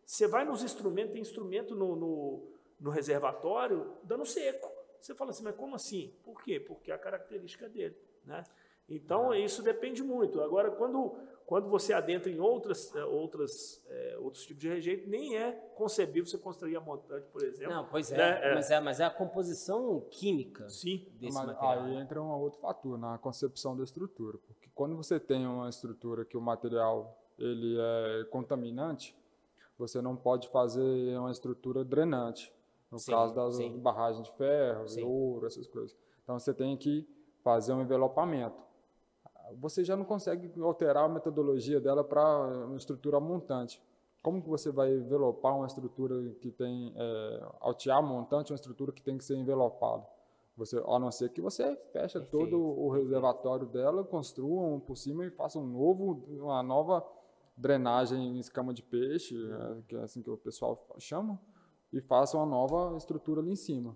você 0.05 0.27
vai 0.27 0.43
nos 0.43 0.63
instrumentos, 0.63 1.13
tem 1.13 1.21
instrumento 1.21 1.75
no, 1.75 1.95
no, 1.95 2.51
no 2.79 2.89
reservatório 2.89 3.97
dando 4.03 4.25
seco. 4.25 4.69
Você 4.99 5.13
fala 5.13 5.31
assim, 5.31 5.43
mas 5.43 5.55
como 5.55 5.75
assim? 5.75 6.13
Por 6.23 6.41
quê? 6.43 6.59
Porque 6.59 6.91
é 6.91 6.95
a 6.95 6.97
característica 6.97 7.67
dele. 7.69 7.95
Né? 8.25 8.43
Então, 8.87 9.31
ah. 9.31 9.37
isso 9.37 9.61
depende 9.61 10.01
muito. 10.01 10.41
Agora, 10.41 10.71
quando, 10.71 11.17
quando 11.45 11.69
você 11.69 11.93
adentra 11.93 12.31
em 12.31 12.39
outras, 12.39 12.93
é, 12.95 13.03
outras, 13.03 13.85
é, 13.89 14.17
outros 14.19 14.45
tipos 14.45 14.61
de 14.61 14.69
rejeito, 14.69 15.09
nem 15.09 15.37
é 15.37 15.51
concebível 15.75 16.25
você 16.25 16.37
construir 16.37 16.75
a 16.75 16.81
montante, 16.81 17.27
por 17.27 17.43
exemplo. 17.43 17.73
Não, 17.73 17.85
pois 17.85 18.11
é, 18.11 18.17
né? 18.17 18.53
mas 18.55 18.71
é, 18.71 18.79
mas 18.79 18.99
é 18.99 19.05
a 19.05 19.09
composição 19.09 20.01
química 20.09 20.69
Sim. 20.69 21.07
desse 21.19 21.37
mas, 21.37 21.47
material. 21.47 21.85
Aí 21.85 21.95
entra 21.95 22.21
um 22.21 22.29
outro 22.31 22.59
fator 22.59 22.97
na 22.97 23.17
concepção 23.17 23.75
da 23.75 23.83
estrutura, 23.83 24.37
porque 24.47 24.69
quando 24.73 24.95
você 24.95 25.19
tem 25.19 25.45
uma 25.45 25.69
estrutura 25.69 26.25
que 26.25 26.37
o 26.37 26.41
material 26.41 27.19
ele 27.37 27.77
é 27.79 28.23
contaminante, 28.25 29.15
você 29.77 30.01
não 30.01 30.15
pode 30.15 30.47
fazer 30.49 31.17
uma 31.17 31.31
estrutura 31.31 31.83
drenante, 31.83 32.53
no 32.91 32.99
Sim, 32.99 33.11
caso 33.11 33.33
das 33.33 33.55
sim. 33.55 33.79
barragens 33.79 34.27
de 34.27 34.37
ferro, 34.37 34.87
Sim. 34.87 35.03
ouro, 35.03 35.47
essas 35.47 35.67
coisas. 35.67 35.97
Então 36.23 36.37
você 36.39 36.53
tem 36.53 36.77
que 36.77 37.07
fazer 37.43 37.73
um 37.73 37.81
envelopamento. 37.81 38.61
Você 39.59 39.83
já 39.83 39.95
não 39.95 40.05
consegue 40.05 40.51
alterar 40.61 41.05
a 41.05 41.09
metodologia 41.09 41.79
dela 41.79 42.03
para 42.03 42.65
uma 42.65 42.77
estrutura 42.77 43.19
montante. 43.19 43.81
Como 44.21 44.41
que 44.41 44.47
você 44.47 44.71
vai 44.71 44.93
envelopar 44.93 45.55
uma 45.55 45.67
estrutura 45.67 46.15
que 46.39 46.49
tem, 46.49 46.93
é, 46.95 47.47
altear 47.59 48.01
montante, 48.01 48.51
uma 48.51 48.55
estrutura 48.55 48.91
que 48.91 49.01
tem 49.01 49.17
que 49.17 49.23
ser 49.23 49.35
envelopada? 49.35 50.07
Você, 50.55 50.81
a 50.85 50.99
não 50.99 51.11
ser 51.11 51.29
que 51.29 51.41
você 51.41 51.75
fecha 51.91 52.19
Perfeito, 52.19 52.29
todo 52.29 52.57
o 52.61 52.89
reservatório 52.91 53.65
dela, 53.65 54.03
construa 54.03 54.61
um 54.61 54.79
por 54.79 54.95
cima 54.95 55.25
e 55.25 55.31
faça 55.31 55.59
um 55.59 55.65
novo, 55.65 56.23
uma 56.29 56.61
nova 56.61 57.03
drenagem 57.57 58.35
em 58.35 58.39
escama 58.39 58.73
de 58.73 58.83
peixe, 58.83 59.35
é, 59.35 59.81
que 59.87 59.95
é 59.95 59.99
assim 60.01 60.21
que 60.21 60.29
o 60.29 60.37
pessoal 60.37 60.87
chama, 60.99 61.39
e 61.91 61.99
faça 61.99 62.37
uma 62.37 62.45
nova 62.45 62.95
estrutura 62.95 63.41
ali 63.41 63.51
em 63.51 63.55
cima. 63.55 63.95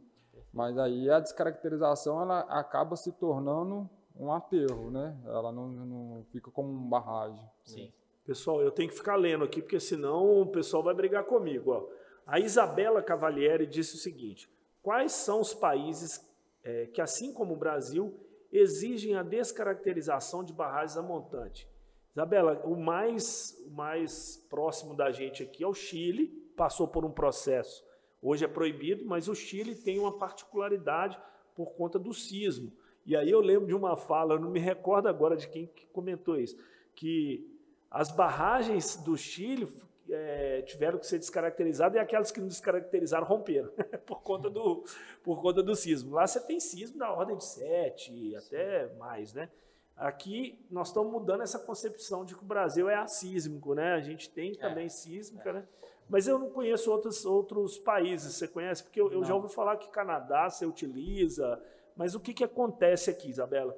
Mas 0.51 0.77
aí 0.77 1.09
a 1.09 1.19
descaracterização 1.19 2.21
ela 2.21 2.39
acaba 2.41 2.95
se 2.95 3.11
tornando 3.11 3.89
um 4.19 4.31
aterro, 4.31 4.89
né? 4.89 5.15
Ela 5.25 5.51
não, 5.51 5.67
não 5.69 6.25
fica 6.31 6.49
como 6.51 6.69
uma 6.69 6.89
barragem. 6.89 7.43
Sim. 7.63 7.91
Pessoal, 8.25 8.61
eu 8.61 8.71
tenho 8.71 8.89
que 8.89 8.95
ficar 8.95 9.15
lendo 9.15 9.43
aqui, 9.43 9.61
porque 9.61 9.79
senão 9.79 10.41
o 10.41 10.47
pessoal 10.47 10.83
vai 10.83 10.93
brigar 10.93 11.23
comigo. 11.23 11.71
Ó. 11.71 11.87
A 12.25 12.39
Isabela 12.39 13.01
Cavalieri 13.01 13.65
disse 13.65 13.95
o 13.95 13.99
seguinte: 13.99 14.49
quais 14.81 15.13
são 15.13 15.39
os 15.39 15.53
países 15.53 16.29
eh, 16.63 16.87
que, 16.87 16.99
assim 16.99 17.33
como 17.33 17.53
o 17.53 17.57
Brasil, 17.57 18.13
exigem 18.51 19.15
a 19.15 19.23
descaracterização 19.23 20.43
de 20.43 20.51
barragens 20.51 20.97
a 20.97 21.01
montante? 21.01 21.69
Isabela, 22.11 22.61
o 22.65 22.75
mais, 22.75 23.63
o 23.65 23.69
mais 23.69 24.37
próximo 24.49 24.95
da 24.95 25.11
gente 25.11 25.43
aqui 25.43 25.63
é 25.63 25.67
o 25.67 25.73
Chile, 25.73 26.27
passou 26.57 26.87
por 26.87 27.05
um 27.05 27.11
processo. 27.11 27.85
Hoje 28.21 28.43
é 28.43 28.47
proibido, 28.47 29.05
mas 29.05 29.29
o 29.29 29.35
Chile 29.35 29.75
tem 29.75 29.99
uma 29.99 30.17
particularidade 30.17 31.17
por 31.55 31.75
conta 31.75 31.99
do 31.99 32.13
sismo. 32.13 32.73
E 33.07 33.15
aí 33.15 33.31
eu 33.31 33.39
lembro 33.39 33.65
de 33.65 33.73
uma 33.73 33.95
fala, 33.95 34.33
eu 34.33 34.39
não 34.39 34.49
me 34.49 34.59
recordo 34.59 35.07
agora 35.07 35.37
de 35.37 35.47
quem 35.47 35.65
que 35.65 35.87
comentou 35.87 36.35
isso, 36.35 36.57
que 36.93 37.49
as 37.89 38.11
barragens 38.11 38.97
do 38.97 39.17
Chile 39.17 39.65
eh, 40.09 40.61
tiveram 40.63 40.99
que 40.99 41.07
ser 41.07 41.17
descaracterizadas 41.17 41.95
e 41.95 41.99
aquelas 41.99 42.31
que 42.31 42.41
não 42.41 42.49
descaracterizaram 42.49 43.25
romperam 43.25 43.71
por 44.05 44.21
conta 44.21 44.49
do 44.49 44.83
por 45.23 45.41
conta 45.41 45.63
do 45.63 45.73
sismo. 45.73 46.15
Lá 46.15 46.27
você 46.27 46.41
tem 46.41 46.59
sismo 46.59 46.99
da 46.99 47.09
ordem 47.09 47.37
de 47.37 47.45
7 47.45 48.35
até 48.35 48.93
mais, 48.95 49.33
né? 49.33 49.49
Aqui 49.95 50.59
nós 50.69 50.89
estamos 50.89 51.09
mudando 51.09 51.43
essa 51.43 51.57
concepção 51.57 52.25
de 52.25 52.35
que 52.35 52.43
o 52.43 52.45
Brasil 52.45 52.89
é 52.89 52.95
assísmico, 52.95 53.73
né? 53.73 53.93
A 53.93 54.01
gente 54.01 54.29
tem 54.29 54.53
também 54.53 54.89
sísmica, 54.89 55.53
né? 55.53 55.65
Mas 56.09 56.27
eu 56.27 56.37
não 56.37 56.49
conheço 56.49 56.91
outros, 56.91 57.25
outros 57.25 57.77
países. 57.77 58.35
Você 58.35 58.49
conhece? 58.49 58.83
Porque 58.83 58.99
eu, 58.99 59.11
eu 59.13 59.23
já 59.23 59.33
ouvi 59.33 59.53
falar 59.53 59.77
que 59.77 59.89
Canadá 59.89 60.49
você 60.49 60.65
utiliza. 60.65 61.61
Mas 61.97 62.15
o 62.15 62.19
que, 62.19 62.33
que 62.33 62.43
acontece 62.43 63.09
aqui, 63.09 63.29
Isabela? 63.29 63.75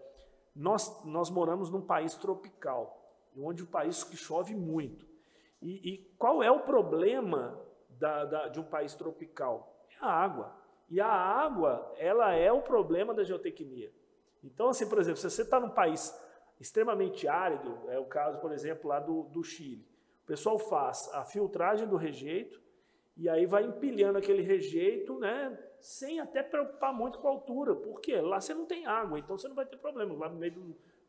Nós, 0.56 1.04
nós 1.06 1.30
moramos 1.30 1.70
num 1.70 1.82
país 1.82 2.16
tropical, 2.16 3.02
onde 3.38 3.64
o 3.64 3.68
país 3.68 4.04
que 4.04 4.18
chove 4.18 4.54
muito. 4.54 5.08
E, 5.62 5.94
e 5.94 5.98
qual 6.18 6.44
é 6.44 6.52
o 6.52 6.60
problema 6.62 7.60
da- 7.90 8.26
da- 8.26 8.48
de 8.50 8.60
um 8.60 8.64
país 8.64 8.94
tropical? 8.94 9.74
É 10.02 10.06
a 10.06 10.10
água. 10.12 10.56
E 10.90 11.00
a 11.00 11.08
água, 11.08 11.94
ela 11.98 12.34
é 12.34 12.52
o 12.52 12.62
problema 12.62 13.14
da 13.14 13.24
geotecnia. 13.24 13.92
Então, 14.44 14.70
assim, 14.70 14.88
por 14.88 15.00
exemplo, 15.00 15.20
se 15.20 15.30
você 15.30 15.42
está 15.44 15.60
num 15.60 15.70
país 15.70 16.14
extremamente 16.60 17.28
árido, 17.28 17.90
é 17.90 18.00
o 18.00 18.06
caso, 18.06 18.40
por 18.40 18.52
exemplo, 18.52 18.90
lá 18.90 19.00
do, 19.00 19.24
do 19.24 19.44
Chile, 19.44 19.86
o 20.24 20.28
pessoal 20.28 20.58
faz 20.60 21.10
a 21.14 21.24
filtragem 21.24 21.88
do 21.88 21.96
rejeito 21.96 22.60
e 23.16 23.30
aí 23.30 23.46
vai 23.46 23.64
empilhando 23.64 24.18
aquele 24.18 24.42
rejeito, 24.42 25.18
né, 25.20 25.58
sem 25.82 26.20
até 26.20 26.44
preocupar 26.44 26.94
muito 26.94 27.20
com 27.20 27.28
a 27.28 27.32
altura, 27.32 27.76
porque 27.76 28.16
lá 28.20 28.40
você 28.42 28.54
não 28.54 28.66
tem 28.66 28.86
água, 28.86 29.18
então 29.20 29.38
você 29.38 29.48
não 29.48 29.56
vai 29.56 29.66
ter 29.66 29.78
problema. 29.78 30.14
Lá 30.16 30.30
no 30.30 30.38
meio 30.38 30.54
do, 30.54 30.62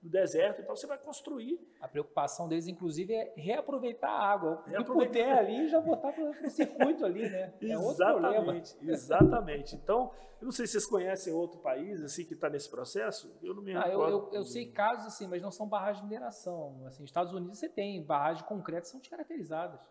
do 0.03 0.09
deserto, 0.09 0.63
então 0.63 0.75
você 0.75 0.87
vai 0.87 0.97
construir 0.99 1.59
A 1.81 1.87
preocupação 1.89 2.49
deles, 2.49 2.67
inclusive, 2.67 3.13
é 3.15 3.33
reaproveitar 3.37 4.11
a 4.11 4.23
água. 4.33 4.63
O 4.67 4.71
Reaproveitar. 4.71 5.13
puder 5.13 5.33
ali, 5.39 5.69
já 5.69 5.81
botar 5.81 6.13
para 6.13 6.25
o 6.25 6.51
circuito 6.51 7.05
ali, 7.05 7.29
né? 7.29 7.53
É. 7.61 7.73
Exatamente, 7.73 8.77
exatamente. 8.83 9.75
Então, 9.77 10.11
eu 10.41 10.47
não 10.47 10.53
sei 10.53 10.67
se 10.67 10.73
vocês 10.73 10.87
conhecem 10.87 11.35
outro 11.35 11.59
país 11.61 12.03
assim 12.03 12.25
que 12.25 12.33
está 12.35 12.49
nesse 12.49 12.71
processo. 12.71 13.31
Eu 13.43 13.55
não 13.55 13.63
me 13.63 13.73
Ah, 13.77 13.81
eu, 13.89 14.01
recordo. 14.01 14.29
eu, 14.33 14.41
eu 14.41 14.45
sei 14.45 14.71
casos 14.71 15.07
assim, 15.07 15.27
mas 15.29 15.43
não 15.43 15.51
são 15.51 15.69
barragens 15.69 16.01
de 16.03 16.09
mineração. 16.09 16.83
Assim, 16.87 17.05
Estados 17.05 17.33
Unidos 17.35 17.59
você 17.59 17.69
tem 17.69 18.03
barragens 18.03 18.39
de 18.43 18.49
concreto 18.49 18.83
que 18.85 18.89
são 18.89 19.01
descaracterizadas, 19.01 19.87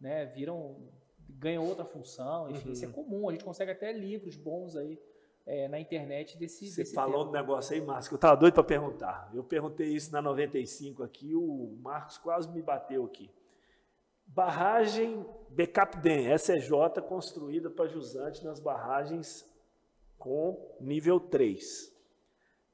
né? 0.00 0.26
Viram, 0.26 0.88
ganham 1.38 1.66
outra 1.66 1.84
função. 1.84 2.50
Enfim, 2.50 2.68
Uhum. 2.68 2.72
isso 2.72 2.84
é 2.84 2.88
comum. 2.88 3.28
A 3.28 3.32
gente 3.32 3.44
consegue 3.44 3.70
até 3.70 3.92
livros 3.92 4.36
bons 4.36 4.76
aí 4.76 5.00
é, 5.46 5.68
na 5.68 5.78
internet 5.78 6.38
desse. 6.38 6.68
Você 6.70 6.82
desse 6.82 6.94
falou 6.94 7.20
tema. 7.20 7.24
do 7.26 7.32
negócio 7.32 7.74
aí, 7.74 7.80
Marcos, 7.80 8.08
que 8.08 8.14
eu 8.14 8.16
estava 8.16 8.36
doido 8.36 8.54
para 8.54 8.64
perguntar. 8.64 9.30
Eu 9.34 9.44
perguntei 9.44 9.88
isso 9.88 10.12
na 10.12 10.22
95 10.22 11.02
aqui, 11.02 11.34
o 11.34 11.76
Marcos 11.82 12.18
quase 12.18 12.50
me 12.50 12.62
bateu 12.62 13.04
aqui. 13.04 13.30
Barragem 14.26 15.24
Backup 15.50 15.98
Dam, 15.98 16.36
SEJ, 16.38 16.70
construída 17.06 17.70
para 17.70 17.86
jusante 17.86 18.42
nas 18.44 18.58
barragens 18.58 19.44
com 20.18 20.76
nível 20.80 21.20
3. 21.20 21.92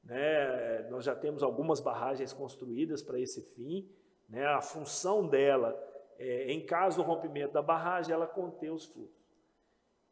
Né? 0.03 0.87
Nós 0.89 1.03
já 1.05 1.13
temos 1.15 1.43
algumas 1.43 1.79
barragens 1.79 2.33
construídas 2.33 3.03
para 3.03 3.19
esse 3.19 3.41
fim. 3.41 3.87
Né? 4.29 4.45
A 4.45 4.61
função 4.61 5.27
dela, 5.27 5.77
é, 6.21 6.51
em 6.51 6.65
caso 6.65 6.97
do 6.97 7.03
rompimento 7.03 7.53
da 7.53 7.61
barragem, 7.61 8.13
ela 8.13 8.27
conter 8.27 8.71
os 8.71 8.85
fluxos. 8.85 9.21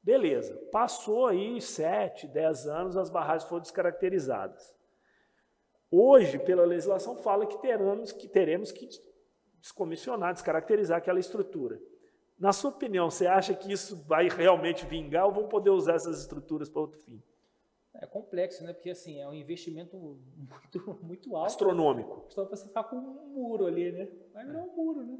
Beleza, 0.02 0.56
passou 0.72 1.28
aí 1.28 1.62
7, 1.62 2.28
10 2.28 2.68
anos, 2.68 2.98
as 2.98 3.10
barragens 3.10 3.48
foram 3.48 3.62
descaracterizadas. 3.62 4.76
Hoje, 5.92 6.40
pela 6.40 6.66
legislação, 6.66 7.16
fala 7.18 7.46
que 7.46 7.58
teremos 7.60 8.12
que, 8.12 8.28
teremos 8.28 8.72
que 8.72 8.88
descomissionar, 9.60 10.34
descaracterizar 10.34 10.98
aquela 10.98 11.20
estrutura. 11.20 11.80
Na 12.40 12.54
sua 12.54 12.70
opinião, 12.70 13.10
você 13.10 13.28
acha 13.28 13.54
que 13.54 13.72
isso 13.72 14.02
vai 14.06 14.30
realmente 14.30 14.86
vingar 14.86 15.26
ou 15.26 15.32
vão 15.34 15.48
poder 15.48 15.72
usar 15.72 15.96
essas 15.96 16.22
estruturas 16.22 16.70
para 16.70 16.82
outro 16.82 17.00
fim? 17.00 17.22
É 17.94 18.06
complexo, 18.06 18.64
né? 18.64 18.72
Porque 18.72 18.92
assim, 18.92 19.20
é 19.20 19.28
um 19.28 19.34
investimento 19.34 19.98
muito, 19.98 21.00
muito 21.04 21.36
alto. 21.36 21.48
Astronômico. 21.48 22.26
Só 22.30 22.46
para 22.46 22.56
você 22.56 22.68
ficar 22.68 22.86
com 22.86 22.96
um 22.96 23.28
muro 23.28 23.66
ali, 23.66 23.92
né? 23.92 24.08
Vai 24.34 24.46
virar 24.46 24.64
um 24.64 24.74
muro, 24.74 25.04
né? 25.04 25.20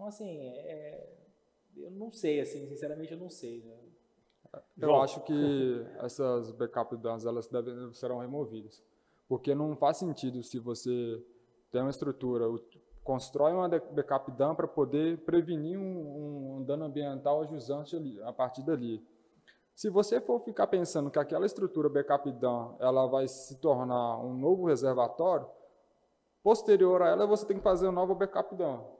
Então, 0.00 0.08
assim, 0.08 0.38
é, 0.48 1.12
eu 1.76 1.90
não 1.90 2.10
sei, 2.10 2.40
assim, 2.40 2.66
sinceramente 2.66 3.12
eu 3.12 3.18
não 3.18 3.28
sei. 3.28 3.62
Né? 3.62 3.76
Eu 4.78 4.88
João. 4.88 5.02
acho 5.02 5.20
que 5.24 5.86
essas 6.00 6.50
backup 6.52 6.96
dams 6.96 7.26
elas 7.26 7.46
devem, 7.48 7.92
serão 7.92 8.20
removidas. 8.20 8.82
Porque 9.28 9.54
não 9.54 9.76
faz 9.76 9.98
sentido 9.98 10.42
se 10.42 10.58
você 10.58 11.22
tem 11.70 11.82
uma 11.82 11.90
estrutura, 11.90 12.46
constrói 13.04 13.52
uma 13.52 13.68
backup 13.68 14.32
dam 14.32 14.54
para 14.54 14.66
poder 14.66 15.18
prevenir 15.18 15.78
um, 15.78 16.56
um 16.56 16.64
dano 16.64 16.86
ambiental 16.86 17.46
jusante 17.46 17.94
ali, 17.94 18.18
a 18.22 18.32
partir 18.32 18.62
dali. 18.62 19.06
Se 19.74 19.90
você 19.90 20.18
for 20.18 20.40
ficar 20.40 20.66
pensando 20.68 21.10
que 21.10 21.18
aquela 21.18 21.44
estrutura 21.44 21.90
backup 21.90 22.32
dam 22.32 22.74
ela 22.80 23.06
vai 23.06 23.28
se 23.28 23.54
tornar 23.58 24.18
um 24.20 24.32
novo 24.32 24.64
reservatório, 24.64 25.46
posterior 26.42 27.02
a 27.02 27.10
ela 27.10 27.26
você 27.26 27.44
tem 27.44 27.58
que 27.58 27.62
fazer 27.62 27.86
um 27.86 27.92
novo 27.92 28.14
backup 28.14 28.54
dam. 28.54 28.98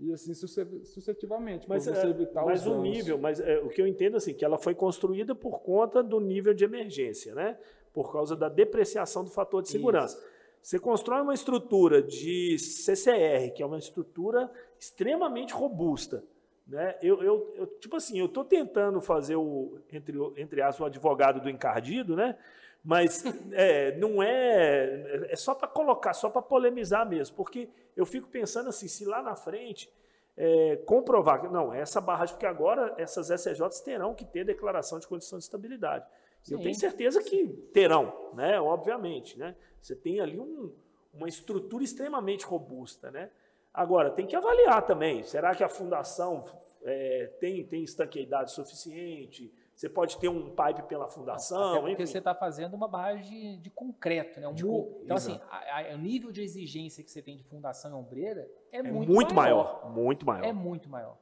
E 0.00 0.12
assim 0.12 0.32
suce- 0.32 0.84
sucessivamente, 0.84 1.68
Mas, 1.68 1.84
para 1.84 1.94
você 1.96 2.06
é, 2.06 2.10
evitar 2.10 2.44
mas 2.44 2.66
o 2.66 2.80
nível, 2.80 3.18
mas 3.18 3.40
é, 3.40 3.58
o 3.58 3.68
que 3.68 3.82
eu 3.82 3.86
entendo 3.86 4.16
assim, 4.16 4.32
que 4.32 4.44
ela 4.44 4.56
foi 4.56 4.74
construída 4.74 5.34
por 5.34 5.60
conta 5.60 6.02
do 6.02 6.20
nível 6.20 6.54
de 6.54 6.64
emergência, 6.64 7.34
né? 7.34 7.58
Por 7.92 8.12
causa 8.12 8.36
da 8.36 8.48
depreciação 8.48 9.24
do 9.24 9.30
fator 9.30 9.60
de 9.60 9.68
segurança. 9.68 10.22
Você 10.62 10.78
constrói 10.78 11.20
uma 11.22 11.34
estrutura 11.34 12.00
de 12.00 12.58
CCR, 12.58 13.50
que 13.54 13.62
é 13.62 13.66
uma 13.66 13.78
estrutura 13.78 14.50
extremamente 14.78 15.52
robusta, 15.52 16.22
né? 16.66 16.96
Eu, 17.02 17.20
eu, 17.22 17.54
eu 17.56 17.66
tipo 17.80 17.96
assim, 17.96 18.20
eu 18.20 18.26
estou 18.26 18.44
tentando 18.44 19.00
fazer 19.00 19.34
o 19.34 19.78
entre 19.92 20.16
entre 20.36 20.62
aspas 20.62 20.80
o 20.80 20.84
advogado 20.84 21.40
do 21.40 21.50
encardido, 21.50 22.14
né? 22.14 22.36
Mas 22.84 23.24
é, 23.52 23.96
não 23.98 24.22
é 24.22 25.28
é 25.30 25.36
só 25.36 25.54
para 25.54 25.68
colocar, 25.68 26.12
só 26.12 26.30
para 26.30 26.40
polemizar 26.42 27.08
mesmo, 27.08 27.36
porque 27.36 27.68
eu 27.96 28.06
fico 28.06 28.28
pensando 28.28 28.68
assim, 28.68 28.88
se 28.88 29.04
lá 29.04 29.22
na 29.22 29.34
frente 29.36 29.92
é, 30.36 30.76
comprovar 30.86 31.40
que 31.40 31.48
não, 31.48 31.74
essa 31.74 32.00
barragem, 32.00 32.34
porque 32.34 32.46
agora 32.46 32.94
essas 32.96 33.30
SCJs 33.30 33.80
terão 33.80 34.14
que 34.14 34.24
ter 34.24 34.44
declaração 34.44 34.98
de 34.98 35.06
condição 35.08 35.38
de 35.38 35.44
estabilidade. 35.44 36.06
E 36.48 36.52
Eu 36.52 36.58
Sim. 36.58 36.62
tenho 36.64 36.74
certeza 36.76 37.22
que 37.22 37.48
terão, 37.72 38.30
né? 38.34 38.60
Obviamente, 38.60 39.36
né? 39.38 39.56
Você 39.82 39.96
tem 39.96 40.20
ali 40.20 40.38
um- 40.38 40.72
uma 41.12 41.28
estrutura 41.28 41.82
extremamente 41.82 42.44
robusta, 42.46 43.10
né? 43.10 43.30
Agora, 43.74 44.10
tem 44.10 44.26
que 44.26 44.36
avaliar 44.36 44.86
também. 44.86 45.24
Será 45.24 45.54
que 45.54 45.64
a 45.64 45.68
fundação 45.68 46.44
é, 46.84 47.30
tem, 47.40 47.64
tem 47.64 47.82
estanqueidade 47.82 48.52
suficiente? 48.52 49.52
Você 49.78 49.88
pode 49.88 50.18
ter 50.18 50.28
um 50.28 50.50
pipe 50.56 50.82
pela 50.88 51.08
fundação, 51.08 51.70
Até 51.70 51.78
porque 51.78 51.92
enfim. 52.02 52.06
você 52.06 52.18
está 52.18 52.34
fazendo 52.34 52.74
uma 52.74 52.88
barragem 52.88 53.22
de, 53.30 53.56
de 53.62 53.70
concreto, 53.70 54.40
né? 54.40 54.48
Um 54.48 54.52
De 54.52 54.64
muro. 54.64 54.98
Então, 55.04 55.16
exato. 55.16 55.36
assim, 55.36 55.48
a- 55.48 55.92
a- 55.92 55.94
o 55.94 55.98
nível 55.98 56.32
de 56.32 56.42
exigência 56.42 57.04
que 57.04 57.08
você 57.12 57.22
tem 57.22 57.36
de 57.36 57.44
fundação 57.44 57.92
e 57.92 57.94
ombreira 57.94 58.50
é, 58.72 58.78
É 58.78 58.82
muito, 58.82 59.08
muito 59.08 59.32
maior, 59.36 59.88
muito 59.94 60.26
maior. 60.26 60.44
É 60.44 60.52
muito 60.52 60.88
maior. 60.88 61.16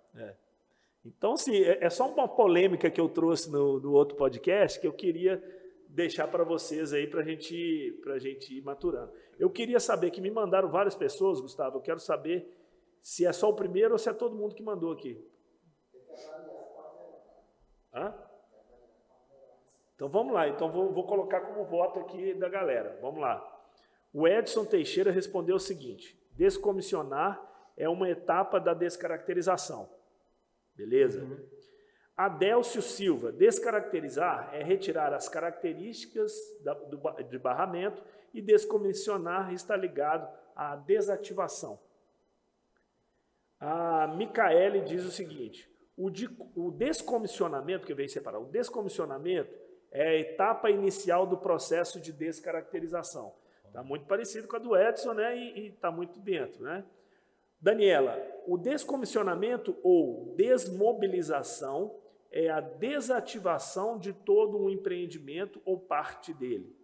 Então, 1.04 1.34
assim, 1.34 1.54
é, 1.54 1.84
é 1.84 1.90
só 1.90 2.10
uma 2.10 2.26
polêmica 2.26 2.90
que 2.90 2.98
eu 2.98 3.10
trouxe 3.10 3.50
no, 3.52 3.78
no 3.78 3.92
outro 3.92 4.16
podcast 4.16 4.80
que 4.80 4.86
eu 4.86 4.92
queria 4.94 5.36
deixar 5.90 6.26
para 6.26 6.42
vocês 6.42 6.94
aí 6.94 7.06
para 7.06 7.22
gente, 7.22 8.02
a 8.06 8.18
gente 8.18 8.56
ir 8.56 8.62
maturando. 8.62 9.12
Eu 9.38 9.50
queria 9.50 9.78
saber 9.78 10.10
que 10.10 10.20
me 10.22 10.30
mandaram 10.30 10.70
várias 10.70 10.94
pessoas, 10.94 11.42
Gustavo. 11.42 11.76
Eu 11.76 11.82
quero 11.82 12.00
saber 12.00 12.50
se 13.02 13.26
é 13.26 13.32
só 13.34 13.50
o 13.50 13.54
primeiro 13.54 13.92
ou 13.92 13.98
se 13.98 14.08
é 14.08 14.14
todo 14.14 14.34
mundo 14.34 14.54
que 14.54 14.62
mandou 14.62 14.92
aqui. 14.92 15.22
Hã? 17.94 18.14
Então 19.96 20.08
vamos 20.08 20.32
lá. 20.32 20.46
Então 20.48 20.70
vou, 20.70 20.92
vou 20.92 21.06
colocar 21.06 21.40
como 21.40 21.64
voto 21.64 21.98
aqui 21.98 22.34
da 22.34 22.48
galera. 22.48 22.96
Vamos 23.00 23.20
lá. 23.20 23.42
O 24.12 24.28
Edson 24.28 24.64
Teixeira 24.64 25.10
respondeu 25.10 25.56
o 25.56 25.60
seguinte: 25.60 26.16
descomissionar 26.32 27.42
é 27.76 27.88
uma 27.88 28.08
etapa 28.08 28.60
da 28.60 28.72
descaracterização. 28.72 29.88
Beleza? 30.74 31.22
Uhum. 31.22 31.56
Adélcio 32.16 32.80
Silva, 32.80 33.30
descaracterizar 33.30 34.50
é 34.54 34.62
retirar 34.62 35.12
as 35.12 35.28
características 35.28 36.32
da, 36.62 36.72
do, 36.72 36.98
de 37.24 37.38
barramento 37.38 38.02
e 38.32 38.40
descomissionar 38.40 39.52
está 39.52 39.76
ligado 39.76 40.26
à 40.54 40.76
desativação. 40.76 41.78
A 43.60 44.06
Micaele 44.06 44.80
diz 44.82 45.04
o 45.04 45.10
seguinte: 45.10 45.70
o, 45.96 46.10
de, 46.10 46.28
o 46.54 46.70
descomissionamento, 46.70 47.86
que 47.86 47.94
vem 47.94 48.08
separar, 48.08 48.38
o 48.38 48.46
descomissionamento 48.46 49.65
é 49.96 50.08
a 50.08 50.14
etapa 50.14 50.70
inicial 50.70 51.26
do 51.26 51.38
processo 51.38 51.98
de 51.98 52.12
descaracterização. 52.12 53.32
Está 53.66 53.82
muito 53.82 54.04
parecido 54.04 54.46
com 54.46 54.56
a 54.56 54.58
do 54.58 54.76
Edson, 54.76 55.14
né? 55.14 55.34
E 55.34 55.68
está 55.68 55.90
muito 55.90 56.20
dentro, 56.20 56.62
né? 56.62 56.84
Daniela, 57.58 58.22
o 58.46 58.58
descomissionamento 58.58 59.74
ou 59.82 60.34
desmobilização 60.36 61.96
é 62.30 62.50
a 62.50 62.60
desativação 62.60 63.98
de 63.98 64.12
todo 64.12 64.62
um 64.62 64.68
empreendimento 64.68 65.62
ou 65.64 65.78
parte 65.78 66.34
dele. 66.34 66.76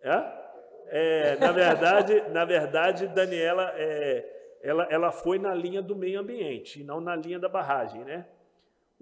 É? 0.00 0.42
É, 0.86 1.36
na 1.36 1.52
verdade, 1.52 2.20
na 2.32 2.46
verdade, 2.46 3.08
Daniela, 3.08 3.74
é, 3.76 4.56
ela, 4.62 4.84
ela 4.90 5.12
foi 5.12 5.38
na 5.38 5.54
linha 5.54 5.82
do 5.82 5.94
meio 5.94 6.20
ambiente 6.20 6.80
e 6.80 6.84
não 6.84 6.98
na 6.98 7.14
linha 7.14 7.38
da 7.38 7.48
barragem, 7.48 8.02
né? 8.04 8.26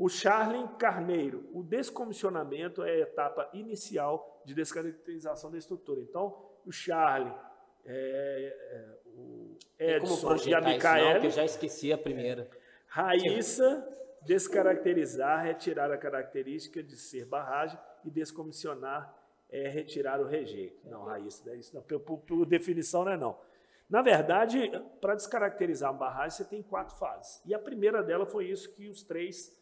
O 0.00 0.08
Charlin 0.08 0.66
Carneiro, 0.78 1.46
o 1.52 1.62
descomissionamento 1.62 2.82
é 2.82 2.90
a 2.90 2.98
etapa 3.00 3.50
inicial 3.52 4.42
de 4.46 4.54
descaracterização 4.54 5.50
da 5.50 5.58
estrutura. 5.58 6.00
Então, 6.00 6.42
o 6.64 6.72
Charlin, 6.72 7.34
é, 7.84 8.56
é, 8.58 8.98
o 9.14 9.58
Edson 9.78 10.36
e 10.46 10.54
a 10.54 10.60
Micaela... 10.62 11.22
eu 11.22 11.30
já 11.30 11.44
esqueci 11.44 11.92
a 11.92 11.98
primeira. 11.98 12.48
Raíssa 12.86 13.86
Descaracterizar, 14.22 15.44
retirar 15.44 15.90
a 15.92 15.98
característica 15.98 16.82
de 16.82 16.96
ser 16.96 17.26
barragem 17.26 17.78
e 18.02 18.10
descomissionar 18.10 19.14
é 19.50 19.68
retirar 19.68 20.18
o 20.18 20.26
rejeito. 20.26 20.88
Não, 20.88 21.04
Raíssa, 21.04 21.54
isso 21.56 21.74
não, 21.74 21.82
por, 21.82 22.20
por, 22.20 22.46
definição 22.46 23.04
não 23.04 23.12
é 23.12 23.16
não. 23.18 23.38
Na 23.88 24.00
verdade, 24.00 24.70
para 24.98 25.14
descaracterizar 25.14 25.90
uma 25.90 25.98
barragem, 25.98 26.38
você 26.38 26.44
tem 26.44 26.62
quatro 26.62 26.96
fases. 26.96 27.42
E 27.44 27.52
a 27.52 27.58
primeira 27.58 28.02
dela 28.02 28.24
foi 28.24 28.46
isso 28.46 28.74
que 28.74 28.88
os 28.88 29.02
três 29.02 29.59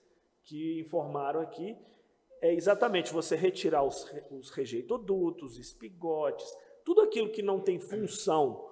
que 0.48 0.80
informaram 0.80 1.40
aqui, 1.40 1.76
é 2.40 2.54
exatamente 2.54 3.12
você 3.12 3.36
retirar 3.36 3.82
os, 3.82 4.10
os 4.30 4.48
rejeitodutos, 4.50 5.58
espigotes, 5.58 6.50
tudo 6.84 7.02
aquilo 7.02 7.30
que 7.30 7.42
não 7.42 7.60
tem 7.60 7.78
função 7.78 8.66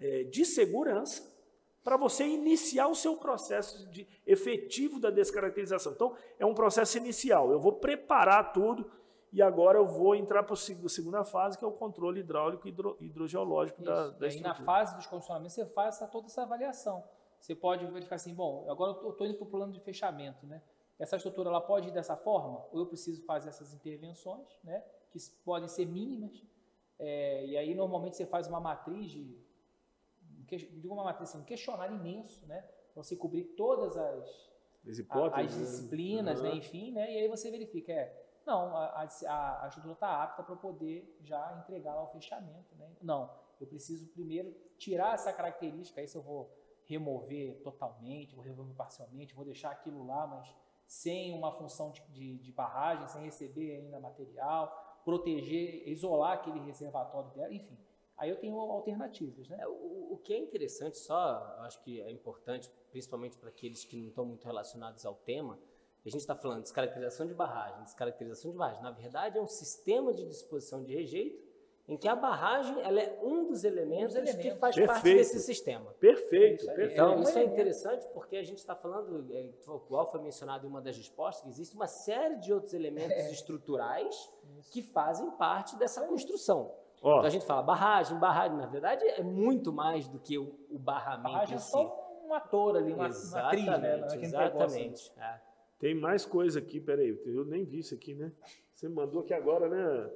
é, 0.00 0.24
de 0.24 0.44
segurança, 0.46 1.36
para 1.84 1.98
você 1.98 2.24
iniciar 2.26 2.88
o 2.88 2.94
seu 2.94 3.16
processo 3.16 3.86
de, 3.90 4.08
efetivo 4.26 4.98
da 4.98 5.10
descaracterização. 5.10 5.92
Então, 5.92 6.16
é 6.38 6.46
um 6.46 6.54
processo 6.54 6.96
inicial. 6.96 7.50
Eu 7.50 7.60
vou 7.60 7.72
preparar 7.72 8.52
tudo 8.52 8.90
e 9.30 9.42
agora 9.42 9.78
eu 9.78 9.86
vou 9.86 10.14
entrar 10.14 10.42
para 10.42 10.54
a 10.54 10.88
segunda 10.88 11.24
fase, 11.24 11.58
que 11.58 11.64
é 11.64 11.68
o 11.68 11.72
controle 11.72 12.20
hidráulico 12.20 12.66
e 12.66 12.70
hidro, 12.70 12.96
hidrogeológico 13.00 13.82
Isso. 13.82 13.90
da, 13.90 14.10
da 14.10 14.28
e 14.28 14.30
aí, 14.30 14.40
na 14.40 14.54
fase 14.54 14.96
dos 14.96 15.06
condicionamentos, 15.06 15.54
você 15.54 15.66
faz 15.66 15.96
essa, 15.96 16.06
toda 16.06 16.26
essa 16.26 16.42
avaliação. 16.42 17.04
Você 17.38 17.54
pode 17.54 17.86
verificar 17.86 18.16
assim, 18.16 18.34
bom, 18.34 18.66
agora 18.70 18.98
eu 19.02 19.10
estou 19.10 19.26
indo 19.26 19.36
para 19.36 19.46
o 19.46 19.50
plano 19.50 19.72
de 19.72 19.80
fechamento, 19.80 20.46
né? 20.46 20.62
Essa 20.98 21.16
estrutura 21.16 21.48
ela 21.48 21.60
pode 21.60 21.88
ir 21.88 21.92
dessa 21.92 22.16
forma, 22.16 22.66
ou 22.72 22.80
eu 22.80 22.86
preciso 22.86 23.24
fazer 23.24 23.50
essas 23.50 23.72
intervenções, 23.72 24.58
né? 24.64 24.84
Que 25.10 25.18
podem 25.44 25.68
ser 25.68 25.86
mínimas. 25.86 26.44
É, 26.98 27.46
e 27.46 27.56
aí, 27.56 27.74
normalmente, 27.74 28.16
você 28.16 28.26
faz 28.26 28.48
uma 28.48 28.60
matriz 28.60 29.10
de 29.10 29.48
digo 30.56 30.94
uma 30.94 31.04
matriz, 31.04 31.28
assim, 31.28 31.38
um 31.38 31.44
questionário 31.44 31.94
imenso, 31.96 32.46
né? 32.46 32.62
Para 32.94 33.02
você 33.02 33.14
cobrir 33.14 33.44
todas 33.56 33.96
as, 33.96 34.50
as, 34.86 34.98
as 34.98 35.56
né? 35.56 35.62
disciplinas, 35.64 36.40
né? 36.40 36.54
enfim, 36.54 36.92
né? 36.92 37.12
E 37.12 37.18
aí 37.18 37.28
você 37.28 37.50
verifica, 37.50 37.92
é, 37.92 38.26
não, 38.46 38.74
a, 38.74 39.06
a, 39.26 39.64
a 39.64 39.68
estrutura 39.68 39.94
está 39.94 40.22
apta 40.22 40.42
para 40.42 40.56
poder 40.56 41.18
já 41.20 41.62
entregar 41.62 41.92
ao 41.92 42.10
fechamento, 42.10 42.74
né? 42.76 42.90
Não, 43.02 43.30
eu 43.60 43.66
preciso 43.66 44.06
primeiro 44.08 44.54
tirar 44.78 45.14
essa 45.14 45.32
característica, 45.32 46.00
aí 46.00 46.08
se 46.08 46.16
eu 46.16 46.22
vou 46.22 46.50
remover 46.84 47.60
totalmente, 47.62 48.34
vou 48.34 48.44
remover 48.44 48.74
parcialmente, 48.74 49.34
vou 49.34 49.44
deixar 49.44 49.70
aquilo 49.70 50.06
lá, 50.06 50.26
mas 50.26 50.54
sem 50.88 51.34
uma 51.34 51.52
função 51.52 51.90
de, 51.90 52.02
de, 52.08 52.38
de 52.38 52.50
barragem, 52.50 53.06
sem 53.08 53.22
receber 53.22 53.76
ainda 53.76 54.00
material, 54.00 55.00
proteger, 55.04 55.86
isolar 55.86 56.32
aquele 56.32 56.60
reservatório 56.60 57.30
dela, 57.32 57.52
enfim. 57.52 57.78
Aí 58.16 58.30
eu 58.30 58.36
tenho 58.36 58.58
alternativas, 58.58 59.48
né? 59.48 59.58
É, 59.60 59.68
o, 59.68 60.14
o, 60.14 60.20
que 60.24 60.32
é 60.32 60.38
interessante, 60.38 60.96
só 60.96 61.56
acho 61.60 61.80
que 61.84 62.00
é 62.00 62.10
importante, 62.10 62.72
principalmente 62.90 63.36
para 63.36 63.50
aqueles 63.50 63.84
que 63.84 63.96
não 63.96 64.08
estão 64.08 64.24
muito 64.24 64.44
relacionados 64.46 65.04
ao 65.04 65.14
tema, 65.14 65.58
a 66.04 66.08
gente 66.08 66.20
está 66.20 66.34
falando 66.34 66.58
de 66.58 66.62
descaracterização 66.64 67.26
de 67.26 67.34
barragem, 67.34 67.84
descaracterização 67.84 68.50
de 68.50 68.56
barragem. 68.56 68.82
Na 68.82 68.90
verdade, 68.90 69.36
é 69.36 69.42
um 69.42 69.46
sistema 69.46 70.14
de 70.14 70.24
disposição 70.24 70.82
de 70.82 70.94
rejeito 70.94 71.47
em 71.88 71.96
que 71.96 72.06
a 72.06 72.14
barragem 72.14 72.78
ela 72.82 73.00
é 73.00 73.18
um 73.22 73.46
dos 73.46 73.64
elementos, 73.64 74.14
um 74.14 74.20
dos 74.20 74.28
elementos. 74.28 74.42
que 74.42 74.60
faz 74.60 74.76
perfeito. 74.76 75.02
parte 75.02 75.14
desse 75.16 75.40
sistema. 75.40 75.90
Perfeito, 75.98 76.68
é 76.68 76.74
perfeito. 76.74 76.92
Então, 76.92 77.22
isso 77.22 77.38
é 77.38 77.44
interessante 77.44 78.06
porque 78.12 78.36
a 78.36 78.42
gente 78.42 78.58
está 78.58 78.76
falando, 78.76 79.26
é, 79.32 79.48
igual 79.86 80.06
foi 80.10 80.20
mencionado 80.20 80.66
em 80.66 80.68
uma 80.68 80.82
das 80.82 80.96
respostas, 80.98 81.42
que 81.42 81.48
existe 81.48 81.74
uma 81.74 81.86
série 81.86 82.36
de 82.36 82.52
outros 82.52 82.74
elementos 82.74 83.16
é. 83.16 83.30
estruturais 83.30 84.30
isso. 84.58 84.70
que 84.70 84.82
fazem 84.82 85.30
parte 85.30 85.76
dessa 85.76 86.06
construção. 86.06 86.74
Oh. 87.00 87.08
Então 87.08 87.24
a 87.24 87.30
gente 87.30 87.46
fala 87.46 87.62
barragem, 87.62 88.18
barragem, 88.18 88.58
na 88.58 88.66
verdade 88.66 89.04
é 89.04 89.22
muito 89.22 89.72
mais 89.72 90.06
do 90.08 90.18
que 90.18 90.36
o, 90.36 90.54
o 90.68 90.78
barramento 90.78 91.32
barragem 91.32 91.56
em 91.56 91.58
si. 91.58 91.68
é 91.68 91.70
só 91.70 92.08
um 92.26 92.34
ator 92.34 92.76
ali, 92.76 92.92
uma, 92.92 93.06
exatamente, 93.06 93.68
uma 93.68 93.78
trilha, 93.78 93.98
né? 93.98 94.06
Exatamente. 94.20 95.12
É. 95.16 95.40
Tem 95.78 95.94
mais 95.94 96.26
coisa 96.26 96.58
aqui, 96.58 96.80
peraí, 96.80 97.18
eu 97.24 97.44
nem 97.44 97.64
vi 97.64 97.78
isso 97.78 97.94
aqui, 97.94 98.14
né? 98.14 98.32
Você 98.74 98.88
mandou 98.88 99.22
aqui 99.22 99.32
agora, 99.32 99.68
né? 99.68 100.10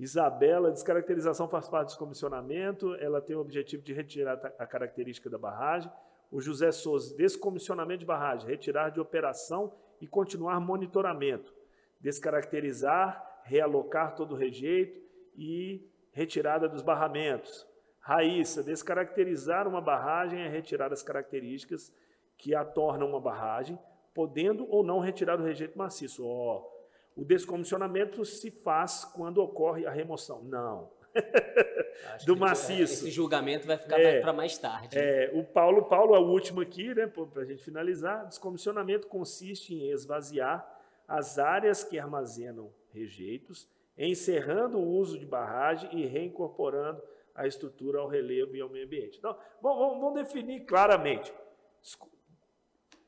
Isabela, 0.00 0.70
descaracterização 0.70 1.46
faz 1.46 1.68
parte 1.68 1.88
do 1.88 1.90
descomissionamento, 1.90 2.94
ela 2.94 3.20
tem 3.20 3.36
o 3.36 3.40
objetivo 3.40 3.82
de 3.82 3.92
retirar 3.92 4.40
a 4.58 4.66
característica 4.66 5.28
da 5.28 5.36
barragem. 5.36 5.92
O 6.32 6.40
José 6.40 6.72
Souza, 6.72 7.14
descomissionamento 7.14 8.00
de 8.00 8.06
barragem, 8.06 8.48
retirar 8.48 8.88
de 8.88 8.98
operação 8.98 9.74
e 10.00 10.06
continuar 10.06 10.58
monitoramento. 10.58 11.52
Descaracterizar, 12.00 13.42
realocar 13.44 14.14
todo 14.14 14.32
o 14.32 14.38
rejeito 14.38 14.98
e 15.36 15.86
retirada 16.12 16.66
dos 16.66 16.80
barramentos. 16.80 17.66
Raíssa, 17.98 18.62
descaracterizar 18.62 19.68
uma 19.68 19.82
barragem 19.82 20.40
é 20.40 20.48
retirar 20.48 20.94
as 20.94 21.02
características 21.02 21.94
que 22.38 22.54
a 22.54 22.64
tornam 22.64 23.06
uma 23.06 23.20
barragem, 23.20 23.78
podendo 24.14 24.66
ou 24.70 24.82
não 24.82 24.98
retirar 24.98 25.38
o 25.38 25.44
rejeito 25.44 25.76
maciço. 25.76 26.24
Oh, 26.26 26.79
o 27.16 27.24
descomissionamento 27.24 28.24
se 28.24 28.50
faz 28.50 29.04
quando 29.04 29.38
ocorre 29.38 29.86
a 29.86 29.90
remoção. 29.90 30.42
Não. 30.42 30.90
do 32.24 32.36
maciço. 32.36 32.82
Esse 32.82 33.10
julgamento 33.10 33.66
vai 33.66 33.76
ficar 33.76 34.00
é, 34.00 34.20
para 34.20 34.32
mais 34.32 34.56
tarde. 34.56 34.96
É, 34.96 35.30
o 35.34 35.44
Paulo, 35.44 35.84
Paulo 35.86 36.14
é 36.14 36.18
o 36.18 36.28
último 36.28 36.60
aqui, 36.60 36.94
né, 36.94 37.06
para 37.06 37.42
a 37.42 37.44
gente 37.44 37.62
finalizar. 37.64 38.26
Descomissionamento 38.26 39.08
consiste 39.08 39.74
em 39.74 39.90
esvaziar 39.90 40.78
as 41.08 41.38
áreas 41.38 41.82
que 41.82 41.98
armazenam 41.98 42.72
rejeitos 42.92 43.68
encerrando 44.00 44.78
o 44.78 44.96
uso 44.96 45.18
de 45.18 45.26
barragem 45.26 45.90
e 45.92 46.06
reincorporando 46.06 47.02
a 47.34 47.46
estrutura 47.46 48.00
ao 48.00 48.08
relevo 48.08 48.56
e 48.56 48.60
ao 48.60 48.68
meio 48.68 48.86
ambiente. 48.86 49.18
Então, 49.18 49.36
vamos, 49.60 50.00
vamos 50.00 50.14
definir 50.14 50.60
claramente. 50.60 51.32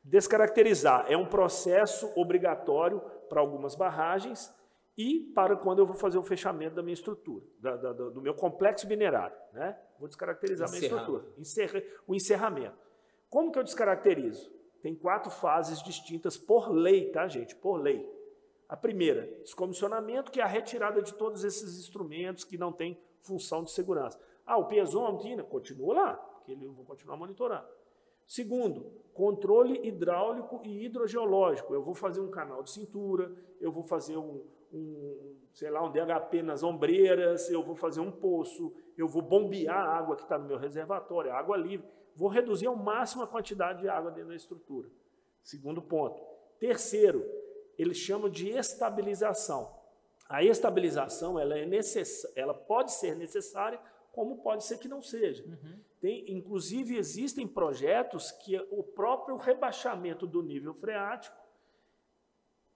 Descaracterizar 0.04 1.06
é 1.08 1.16
um 1.16 1.26
processo 1.26 2.12
obrigatório 2.16 3.00
para 3.28 3.40
algumas 3.40 3.74
barragens 3.74 4.52
e 4.96 5.20
para 5.34 5.56
quando 5.56 5.78
eu 5.78 5.86
vou 5.86 5.96
fazer 5.96 6.18
o 6.18 6.22
fechamento 6.22 6.74
da 6.74 6.82
minha 6.82 6.92
estrutura, 6.92 7.44
da, 7.58 7.76
da, 7.76 7.92
do 7.92 8.20
meu 8.20 8.34
complexo 8.34 8.86
minerário. 8.86 9.36
Né? 9.52 9.78
Vou 9.98 10.08
descaracterizar 10.08 10.68
a 10.68 10.70
minha 10.70 10.82
estrutura. 10.82 11.24
Encerra, 11.38 11.82
o 12.06 12.14
encerramento. 12.14 12.76
Como 13.30 13.50
que 13.50 13.58
eu 13.58 13.64
descaracterizo? 13.64 14.52
Tem 14.82 14.94
quatro 14.94 15.30
fases 15.30 15.82
distintas 15.82 16.36
por 16.36 16.70
lei, 16.70 17.10
tá, 17.10 17.28
gente? 17.28 17.54
Por 17.54 17.76
lei. 17.76 18.06
A 18.68 18.76
primeira, 18.76 19.26
descomissionamento, 19.42 20.32
que 20.32 20.40
é 20.40 20.42
a 20.42 20.46
retirada 20.46 21.00
de 21.00 21.14
todos 21.14 21.44
esses 21.44 21.78
instrumentos 21.78 22.42
que 22.42 22.58
não 22.58 22.72
têm 22.72 22.98
função 23.22 23.62
de 23.62 23.70
segurança. 23.70 24.18
Ah, 24.44 24.58
o 24.58 24.66
piezômetro 24.66 25.44
continua 25.44 25.94
lá, 25.94 26.14
porque 26.14 26.52
eu 26.52 26.72
vou 26.72 26.84
continuar 26.84 27.16
monitorando. 27.16 27.66
Segundo, 28.26 29.02
controle 29.12 29.86
hidráulico 29.86 30.60
e 30.64 30.84
hidrogeológico. 30.84 31.74
Eu 31.74 31.82
vou 31.82 31.94
fazer 31.94 32.20
um 32.20 32.30
canal 32.30 32.62
de 32.62 32.70
cintura, 32.70 33.32
eu 33.60 33.70
vou 33.70 33.82
fazer 33.82 34.16
um, 34.16 34.42
um 34.72 35.36
sei 35.52 35.70
lá, 35.70 35.82
um 35.82 35.92
DHP 35.92 36.42
nas 36.42 36.62
ombreiras, 36.62 37.50
eu 37.50 37.62
vou 37.62 37.74
fazer 37.74 38.00
um 38.00 38.10
poço, 38.10 38.72
eu 38.96 39.06
vou 39.06 39.22
bombear 39.22 39.76
a 39.76 39.98
água 39.98 40.16
que 40.16 40.22
está 40.22 40.38
no 40.38 40.46
meu 40.46 40.58
reservatório, 40.58 41.32
água 41.32 41.56
livre. 41.56 41.86
Vou 42.14 42.28
reduzir 42.28 42.66
ao 42.66 42.76
máximo 42.76 43.22
a 43.22 43.26
quantidade 43.26 43.80
de 43.80 43.88
água 43.88 44.10
dentro 44.10 44.30
da 44.30 44.36
estrutura. 44.36 44.88
Segundo 45.42 45.82
ponto. 45.82 46.22
Terceiro, 46.58 47.24
eles 47.78 47.96
chamam 47.96 48.28
de 48.28 48.50
estabilização. 48.50 49.74
A 50.28 50.42
estabilização 50.42 51.38
ela, 51.38 51.58
é 51.58 51.66
necess... 51.66 52.30
ela 52.36 52.54
pode 52.54 52.92
ser 52.92 53.16
necessária, 53.16 53.80
como 54.12 54.42
pode 54.42 54.64
ser 54.64 54.78
que 54.78 54.86
não 54.86 55.02
seja. 55.02 55.42
Uhum. 55.44 55.80
Tem, 56.00 56.30
inclusive, 56.30 56.96
existem 56.96 57.48
projetos 57.48 58.30
que 58.30 58.58
o 58.70 58.82
próprio 58.82 59.36
rebaixamento 59.36 60.26
do 60.26 60.42
nível 60.42 60.74
freático 60.74 61.36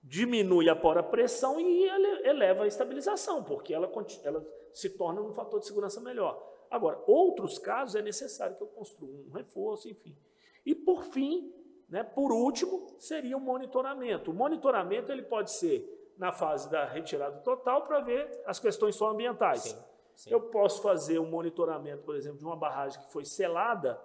diminui 0.02 0.68
a 0.68 0.76
pora 0.76 1.02
pressão 1.02 1.60
e 1.60 1.84
eleva 2.24 2.64
a 2.64 2.66
estabilização, 2.66 3.42
porque 3.42 3.74
ela, 3.74 3.90
ela 4.24 4.46
se 4.72 4.90
torna 4.90 5.20
um 5.20 5.32
fator 5.32 5.60
de 5.60 5.66
segurança 5.66 6.00
melhor. 6.00 6.40
Agora, 6.70 7.02
outros 7.06 7.58
casos 7.58 7.96
é 7.96 8.02
necessário 8.02 8.56
que 8.56 8.62
eu 8.62 8.68
construa 8.68 9.10
um 9.10 9.30
reforço, 9.32 9.88
enfim. 9.88 10.16
E 10.64 10.74
por 10.74 11.04
fim, 11.04 11.52
né, 11.88 12.02
por 12.02 12.32
último, 12.32 12.86
seria 12.98 13.36
o 13.36 13.40
monitoramento. 13.40 14.30
O 14.30 14.34
monitoramento 14.34 15.12
ele 15.12 15.22
pode 15.22 15.50
ser 15.50 15.92
na 16.16 16.32
fase 16.32 16.70
da 16.70 16.84
retirada 16.84 17.38
total 17.38 17.86
para 17.86 18.00
ver 18.00 18.42
as 18.46 18.58
questões 18.58 18.96
só 18.96 19.10
ambientais. 19.10 19.62
Sim, 19.62 19.76
sim. 20.16 20.30
Eu 20.30 20.40
posso 20.40 20.82
fazer 20.82 21.20
um 21.20 21.30
monitoramento, 21.30 22.02
por 22.02 22.16
exemplo, 22.16 22.38
de 22.38 22.44
uma 22.44 22.56
barragem 22.56 23.00
que 23.00 23.12
foi 23.12 23.24
selada 23.24 24.00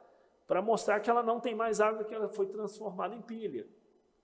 para 0.45 0.61
mostrar 0.61 0.99
que 0.99 1.09
ela 1.09 1.23
não 1.23 1.39
tem 1.39 1.55
mais 1.55 1.81
água, 1.81 2.03
que 2.03 2.13
ela 2.13 2.27
foi 2.27 2.45
transformada 2.45 3.15
em 3.15 3.21
pilha, 3.21 3.65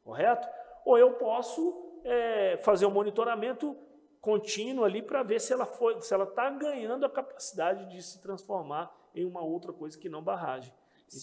correto? 0.03 0.47
Ou 0.85 0.97
eu 0.97 1.13
posso 1.13 1.99
é, 2.03 2.57
fazer 2.57 2.85
um 2.85 2.91
monitoramento 2.91 3.75
contínuo 4.21 4.83
ali 4.83 5.01
para 5.01 5.23
ver 5.23 5.39
se 5.39 5.53
ela 5.53 5.65
foi, 5.65 6.01
se 6.01 6.13
ela 6.13 6.25
está 6.25 6.49
ganhando 6.49 7.05
a 7.05 7.09
capacidade 7.09 7.89
de 7.89 8.01
se 8.03 8.21
transformar 8.21 8.93
em 9.15 9.25
uma 9.25 9.41
outra 9.41 9.71
coisa 9.71 9.97
que 9.97 10.09
não 10.09 10.21
barragem. 10.21 10.73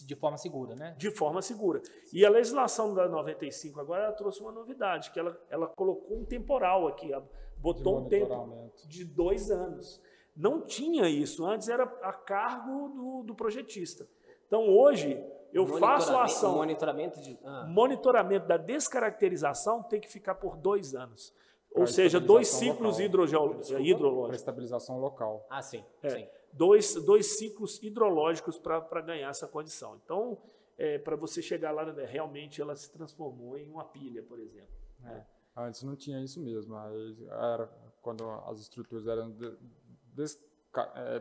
De 0.06 0.16
forma 0.16 0.38
segura, 0.38 0.74
né? 0.74 0.94
De 0.96 1.10
forma 1.10 1.42
segura. 1.42 1.82
E 2.10 2.24
a 2.24 2.30
legislação 2.30 2.94
da 2.94 3.06
95 3.06 3.78
agora 3.78 4.10
trouxe 4.12 4.40
uma 4.40 4.50
novidade, 4.50 5.10
que 5.10 5.18
ela, 5.18 5.38
ela 5.50 5.66
colocou 5.66 6.16
um 6.16 6.24
temporal 6.24 6.88
aqui, 6.88 7.10
botou 7.58 7.98
um 7.98 8.08
tempo 8.08 8.72
de 8.86 9.04
dois 9.04 9.50
anos. 9.50 10.00
Não 10.36 10.60
tinha 10.60 11.08
isso, 11.08 11.46
antes 11.46 11.68
era 11.68 11.84
a 11.84 12.12
cargo 12.12 12.88
do, 12.88 13.22
do 13.24 13.34
projetista. 13.34 14.08
Então 14.46 14.68
hoje 14.68 15.22
eu 15.52 15.66
faço 15.66 16.16
a 16.16 16.24
ação. 16.24 16.56
Monitoramento, 16.56 17.20
de, 17.20 17.38
ah. 17.44 17.66
monitoramento 17.68 18.46
da 18.46 18.56
descaracterização 18.56 19.82
tem 19.82 20.00
que 20.00 20.08
ficar 20.08 20.34
por 20.34 20.56
dois 20.56 20.94
anos. 20.94 21.32
Ou 21.72 21.86
seja, 21.86 22.20
dois 22.20 22.48
ciclos 22.48 23.00
hidrológicos. 23.00 23.70
Para 23.70 24.36
estabilização 24.36 25.00
local. 25.00 25.44
Ah, 25.50 25.60
sim. 25.60 25.84
É. 26.02 26.08
sim 26.08 26.28
dois, 26.54 26.94
dois 27.04 27.38
ciclos 27.38 27.82
hidrológicos 27.82 28.58
para 28.58 29.00
ganhar 29.00 29.28
essa 29.28 29.46
condição. 29.46 30.00
Então, 30.04 30.38
é, 30.78 30.98
para 30.98 31.16
você 31.16 31.42
chegar 31.42 31.72
lá, 31.72 31.84
realmente 31.92 32.60
ela 32.60 32.74
se 32.74 32.90
transformou 32.90 33.58
em 33.58 33.68
uma 33.68 33.84
pilha, 33.84 34.22
por 34.22 34.38
exemplo. 34.38 34.74
É. 35.04 35.24
Antes 35.56 35.82
não 35.82 35.94
tinha 35.94 36.20
isso 36.22 36.40
mesmo. 36.40 36.76
Era 36.76 37.68
quando 38.02 38.28
as 38.46 38.60
estruturas 38.60 39.06
eram 39.06 39.34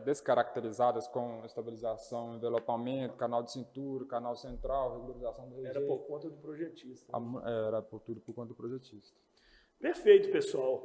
descaracterizadas 0.04 1.06
com 1.08 1.44
estabilização, 1.44 2.36
envelopamento, 2.36 3.16
canal 3.16 3.42
de 3.42 3.52
cintura, 3.52 4.04
canal 4.06 4.34
central, 4.34 4.94
regularização 4.94 5.48
do 5.48 5.56
rejeito. 5.56 5.78
Era 5.78 5.86
por 5.86 5.98
conta 6.06 6.28
do 6.28 6.36
projetista. 6.36 7.12
Era 7.66 7.82
por 7.82 8.00
tudo 8.00 8.20
por 8.20 8.34
conta 8.34 8.48
do 8.48 8.54
projetista. 8.54 9.16
Perfeito, 9.78 10.30
pessoal. 10.30 10.84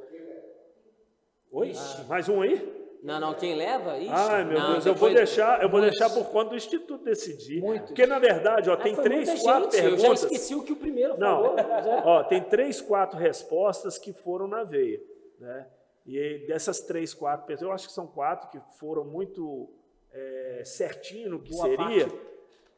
Oi? 1.50 1.72
Ah. 1.76 2.04
Mais 2.04 2.28
um 2.28 2.42
aí? 2.42 2.80
Não, 3.02 3.18
não, 3.18 3.34
quem 3.34 3.54
leva? 3.54 3.96
Ixi, 3.96 4.10
Ai, 4.12 4.44
meu 4.44 4.58
não, 4.58 4.72
Deus, 4.72 4.86
eu 4.86 4.94
vou 4.94 5.12
deixar, 5.12 5.62
eu 5.62 5.70
vou 5.70 5.80
deixar 5.80 6.10
por 6.10 6.26
conta 6.26 6.50
do 6.50 6.56
Instituto 6.56 7.02
decidir. 7.02 7.60
Muito. 7.60 7.86
Porque, 7.86 8.06
na 8.06 8.18
verdade, 8.18 8.68
ó, 8.68 8.74
ah, 8.74 8.76
tem 8.76 8.94
três, 8.94 9.42
quatro 9.42 9.70
gente, 9.70 9.80
perguntas. 9.80 10.04
Eu 10.04 10.16
já 10.16 10.26
esqueci 10.26 10.54
o 10.54 10.62
que 10.62 10.72
o 10.72 10.76
primeiro 10.76 11.18
não, 11.18 11.42
falou. 11.42 11.56
Ó, 12.04 12.24
tem 12.24 12.42
três, 12.42 12.80
quatro 12.80 13.18
respostas 13.18 13.96
que 13.96 14.12
foram 14.12 14.46
na 14.46 14.64
veia. 14.64 15.00
Né? 15.38 15.66
E 16.10 16.44
dessas 16.46 16.80
três, 16.80 17.14
quatro 17.14 17.46
pessoas, 17.46 17.68
eu 17.68 17.72
acho 17.72 17.86
que 17.86 17.92
são 17.92 18.06
quatro 18.06 18.50
que 18.50 18.60
foram 18.78 19.04
muito 19.04 19.70
é, 20.12 20.62
certinho 20.64 21.30
no 21.30 21.40
que 21.40 21.52
Boa 21.52 21.68
seria. 21.68 22.08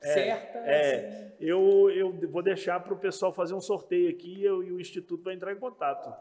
É, 0.02 0.14
certa. 0.14 0.59
É, 0.59 0.96
assim. 0.96 1.34
eu, 1.40 1.90
eu 1.90 2.12
vou 2.28 2.42
deixar 2.42 2.78
para 2.80 2.92
o 2.92 2.98
pessoal 2.98 3.32
fazer 3.32 3.54
um 3.54 3.60
sorteio 3.60 4.10
aqui 4.10 4.40
e, 4.40 4.44
eu, 4.44 4.62
e 4.62 4.70
o 4.70 4.78
Instituto 4.78 5.24
vai 5.24 5.34
entrar 5.34 5.52
em 5.52 5.59
contato. 5.59 6.12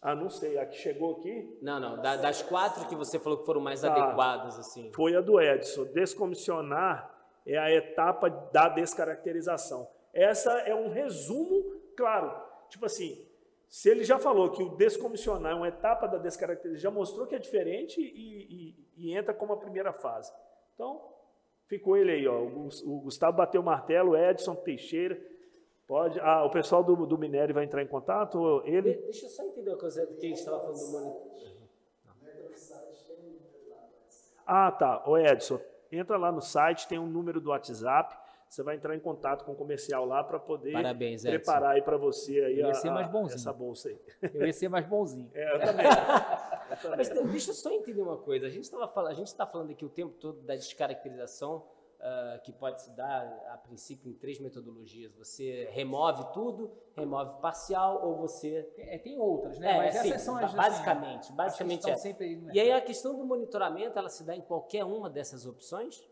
Ah, 0.00 0.16
não 0.16 0.28
sei. 0.28 0.58
A 0.58 0.66
que 0.66 0.76
chegou 0.76 1.18
aqui? 1.18 1.56
Não, 1.62 1.78
não. 1.78 2.02
Da, 2.02 2.16
das 2.16 2.42
quatro 2.42 2.88
que 2.88 2.96
você 2.96 3.20
falou 3.20 3.38
que 3.38 3.46
foram 3.46 3.60
mais 3.60 3.82
tá. 3.82 3.92
adequadas, 3.92 4.58
assim. 4.58 4.90
Foi 4.92 5.14
a 5.14 5.20
do 5.20 5.40
Edson. 5.40 5.84
Descomissionar 5.84 7.08
é 7.46 7.56
a 7.56 7.70
etapa 7.70 8.28
da 8.28 8.68
descaracterização. 8.68 9.88
Essa 10.12 10.50
é 10.62 10.74
um 10.74 10.88
resumo, 10.88 11.80
claro. 11.96 12.34
Tipo 12.68 12.86
assim, 12.86 13.24
se 13.72 13.88
ele 13.88 14.04
já 14.04 14.18
falou 14.18 14.50
que 14.50 14.62
o 14.62 14.76
descomissionar 14.76 15.52
é 15.52 15.54
uma 15.54 15.66
etapa 15.66 16.06
da 16.06 16.18
descaracterização, 16.18 16.78
já 16.78 16.90
mostrou 16.90 17.26
que 17.26 17.34
é 17.34 17.38
diferente 17.38 18.02
e, 18.02 18.76
e, 18.76 18.86
e 18.98 19.16
entra 19.16 19.32
como 19.32 19.54
a 19.54 19.56
primeira 19.56 19.94
fase. 19.94 20.30
Então, 20.74 21.00
ficou 21.68 21.96
ele 21.96 22.12
aí, 22.12 22.28
ó. 22.28 22.42
O 22.42 23.00
Gustavo 23.00 23.38
bateu 23.38 23.62
o 23.62 23.64
martelo, 23.64 24.14
Edson 24.14 24.54
Teixeira. 24.56 25.18
Pode. 25.86 26.20
Ah, 26.20 26.44
o 26.44 26.50
pessoal 26.50 26.84
do, 26.84 27.06
do 27.06 27.16
minério 27.16 27.54
vai 27.54 27.64
entrar 27.64 27.82
em 27.82 27.86
contato? 27.86 28.62
Ele? 28.66 28.92
De, 28.92 29.02
deixa 29.04 29.24
eu 29.24 29.30
só 29.30 29.42
entender 29.42 29.70
uma 29.70 29.78
coisa 29.78 30.04
do 30.04 30.18
que 30.18 30.26
a 30.26 30.28
gente 30.28 30.38
estava 30.38 30.60
falando 30.60 30.78
do 30.78 30.92
monitor. 30.92 31.32
Ah, 34.46 34.70
tá. 34.70 35.02
Ô 35.08 35.16
Edson, 35.16 35.58
entra 35.90 36.18
lá 36.18 36.30
no 36.30 36.42
site, 36.42 36.86
tem 36.86 36.98
um 36.98 37.06
número 37.06 37.40
do 37.40 37.48
WhatsApp. 37.48 38.21
Você 38.52 38.62
vai 38.62 38.76
entrar 38.76 38.94
em 38.94 39.00
contato 39.00 39.46
com 39.46 39.52
o 39.52 39.56
comercial 39.56 40.04
lá 40.04 40.22
para 40.22 40.38
poder 40.38 40.74
Parabéns, 40.74 41.22
preparar 41.22 41.70
aí 41.70 41.80
para 41.80 41.96
você 41.96 42.38
aí 42.38 42.60
eu 42.60 42.66
ia 42.66 42.74
ser 42.74 42.90
mais 42.90 43.08
bonzinho. 43.08 43.36
essa 43.36 43.50
bolsa 43.50 43.88
aí. 43.88 43.98
Eu 44.34 44.46
ia 44.46 44.52
ser 44.52 44.68
mais 44.68 44.86
bonzinho. 44.86 45.30
É, 45.32 45.54
eu 45.54 45.60
também. 45.60 45.86
eu 45.86 46.76
também. 46.76 46.96
Mas 46.98 47.08
deixa 47.08 47.50
eu 47.50 47.54
só 47.54 47.70
entender 47.70 48.02
uma 48.02 48.18
coisa. 48.18 48.46
A 48.46 48.50
gente 48.50 48.64
estava 48.64 48.86
falando, 48.86 49.12
a 49.12 49.14
gente 49.14 49.28
está 49.28 49.46
falando 49.46 49.70
aqui 49.70 49.86
o 49.86 49.88
tempo 49.88 50.12
todo 50.18 50.42
da 50.42 50.54
descaracterização 50.54 51.64
uh, 51.98 52.42
que 52.42 52.52
pode 52.52 52.82
se 52.82 52.90
dar, 52.90 53.24
a 53.48 53.56
princípio, 53.56 54.10
em 54.10 54.14
três 54.14 54.38
metodologias. 54.38 55.14
Você 55.14 55.66
remove 55.72 56.30
tudo, 56.34 56.70
remove 56.94 57.40
parcial, 57.40 58.06
ou 58.06 58.16
você... 58.16 58.70
É, 58.76 58.98
tem 58.98 59.18
outras, 59.18 59.58
né? 59.58 59.72
É, 59.72 59.76
Mas 59.78 59.94
sim, 59.94 60.10
essas 60.10 60.20
são 60.20 60.36
as... 60.36 60.52
Basicamente, 60.52 61.20
assim, 61.20 61.34
basicamente 61.34 61.88
é. 61.88 61.96
Sempre 61.96 62.38
e 62.52 62.60
aí 62.60 62.70
a 62.70 62.82
questão 62.82 63.16
do 63.16 63.24
monitoramento, 63.24 63.98
ela 63.98 64.10
se 64.10 64.22
dá 64.24 64.36
em 64.36 64.42
qualquer 64.42 64.84
uma 64.84 65.08
dessas 65.08 65.46
opções? 65.46 66.06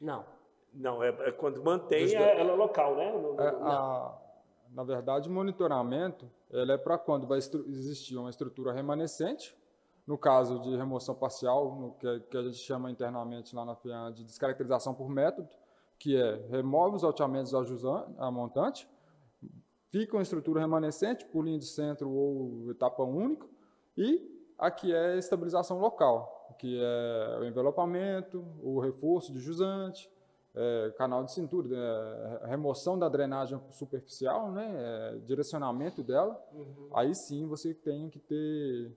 Não. 0.00 0.26
Não, 0.74 1.02
é, 1.02 1.08
é 1.08 1.32
quando 1.32 1.62
mantém 1.62 2.14
é, 2.14 2.40
ela 2.40 2.54
local, 2.54 2.96
né? 2.96 3.12
No, 3.12 3.40
é, 3.40 3.48
a, 3.48 4.18
na 4.70 4.82
verdade, 4.82 5.28
o 5.28 5.32
monitoramento 5.32 6.28
ele 6.50 6.72
é 6.72 6.78
para 6.78 6.98
quando 6.98 7.26
vai 7.26 7.38
existir 7.38 8.16
uma 8.16 8.30
estrutura 8.30 8.72
remanescente, 8.72 9.56
no 10.06 10.18
caso 10.18 10.60
de 10.60 10.76
remoção 10.76 11.14
parcial, 11.14 11.74
no 11.76 11.92
que, 11.92 12.20
que 12.30 12.36
a 12.36 12.42
gente 12.42 12.58
chama 12.58 12.90
internamente 12.90 13.54
lá 13.54 13.64
na 13.64 13.74
FIAN 13.74 14.12
de 14.12 14.24
descaracterização 14.24 14.94
por 14.94 15.08
método, 15.08 15.48
que 15.98 16.16
é 16.16 16.46
remove 16.50 16.96
os 16.96 17.04
alteamentos 17.04 17.54
a 17.54 18.30
montante, 18.30 18.88
fica 19.90 20.16
uma 20.16 20.22
estrutura 20.22 20.60
remanescente 20.60 21.24
por 21.24 21.44
linha 21.44 21.58
de 21.58 21.66
centro 21.66 22.10
ou 22.10 22.70
etapa 22.70 23.02
única, 23.02 23.46
e 23.96 24.52
aqui 24.58 24.94
é 24.94 25.16
estabilização 25.16 25.78
local, 25.78 26.54
que 26.58 26.78
é 26.80 27.38
o 27.40 27.44
envelopamento, 27.44 28.44
o 28.62 28.80
reforço 28.80 29.32
de 29.32 29.40
jusante, 29.40 30.10
é, 30.54 30.94
canal 30.96 31.24
de 31.24 31.32
cintura, 31.32 31.68
é, 32.42 32.46
remoção 32.46 32.98
da 32.98 33.08
drenagem 33.08 33.60
superficial, 33.70 34.52
né, 34.52 34.72
é, 34.76 35.18
direcionamento 35.26 36.02
dela, 36.02 36.40
uhum. 36.52 36.90
aí 36.94 37.14
sim 37.14 37.46
você 37.46 37.74
tem 37.74 38.08
que 38.08 38.20
ter 38.20 38.92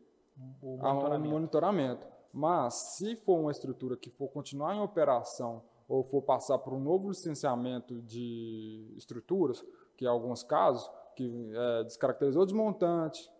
o 0.62 0.78
monitoramento. 0.78 1.30
monitoramento. 1.30 2.08
Mas, 2.32 2.74
se 2.96 3.16
for 3.16 3.40
uma 3.40 3.52
estrutura 3.52 3.98
que 3.98 4.12
for 4.12 4.28
continuar 4.28 4.76
em 4.76 4.82
operação 4.82 5.64
ou 5.88 6.04
for 6.04 6.22
passar 6.22 6.60
por 6.60 6.74
um 6.74 6.80
novo 6.80 7.10
licenciamento 7.10 8.02
de 8.02 8.94
estruturas, 8.96 9.66
que 9.96 10.06
em 10.06 10.08
alguns 10.08 10.44
casos, 10.44 10.88
que 11.16 11.52
é, 11.56 11.84
descaracterizou 11.84 12.46
desmontante, 12.46 13.32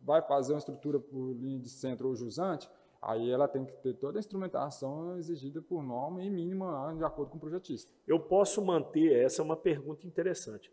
vai 0.00 0.22
fazer 0.22 0.54
uma 0.54 0.58
estrutura 0.58 0.98
por 0.98 1.34
linha 1.34 1.58
de 1.58 1.68
centro 1.68 2.08
ou 2.08 2.14
jusante, 2.14 2.70
aí 3.08 3.30
ela 3.30 3.46
tem 3.46 3.64
que 3.64 3.72
ter 3.74 3.94
toda 3.94 4.18
a 4.18 4.20
instrumentação 4.20 5.16
exigida 5.16 5.62
por 5.62 5.80
norma 5.82 6.22
e 6.24 6.28
mínima 6.28 6.92
de 6.96 7.04
acordo 7.04 7.30
com 7.30 7.36
o 7.36 7.40
projetista. 7.40 7.92
Eu 8.06 8.18
posso 8.18 8.64
manter, 8.64 9.12
essa 9.24 9.40
é 9.40 9.44
uma 9.44 9.56
pergunta 9.56 10.06
interessante, 10.06 10.72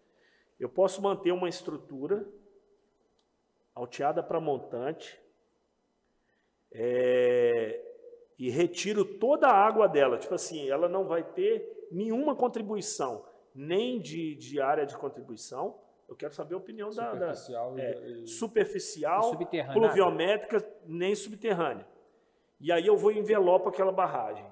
eu 0.59 0.67
posso 0.67 1.01
manter 1.01 1.31
uma 1.31 1.47
estrutura 1.47 2.25
alteada 3.75 4.23
para 4.23 4.39
montante, 4.39 5.21
é, 6.71 7.79
e 8.39 8.49
retiro 8.49 9.05
toda 9.05 9.47
a 9.47 9.53
água 9.55 9.87
dela. 9.87 10.17
Tipo 10.17 10.33
assim, 10.33 10.69
ela 10.69 10.89
não 10.89 11.05
vai 11.05 11.23
ter 11.23 11.87
nenhuma 11.91 12.35
contribuição, 12.35 13.25
nem 13.53 13.99
de, 13.99 14.35
de 14.35 14.59
área 14.59 14.85
de 14.85 14.97
contribuição. 14.97 15.79
Eu 16.09 16.15
quero 16.15 16.33
saber 16.33 16.55
a 16.55 16.57
opinião 16.57 16.89
da, 16.89 17.13
da 17.13 17.33
Superficial 17.33 17.77
é, 17.77 17.91
e- 18.07 18.23
e- 18.23 18.27
superficial, 18.27 19.19
E 19.21 19.23
subterrânea. 19.31 19.73
pluviométrica, 19.81 20.67
nem 20.85 21.15
subterrânea. 21.15 21.87
E 22.63 22.71
aí 22.71 22.87
eu 22.87 22.95
vou 22.95 23.11
e 23.11 23.19
envelopo 23.19 23.67
aquela 23.67 23.91
barragem. 23.91 24.45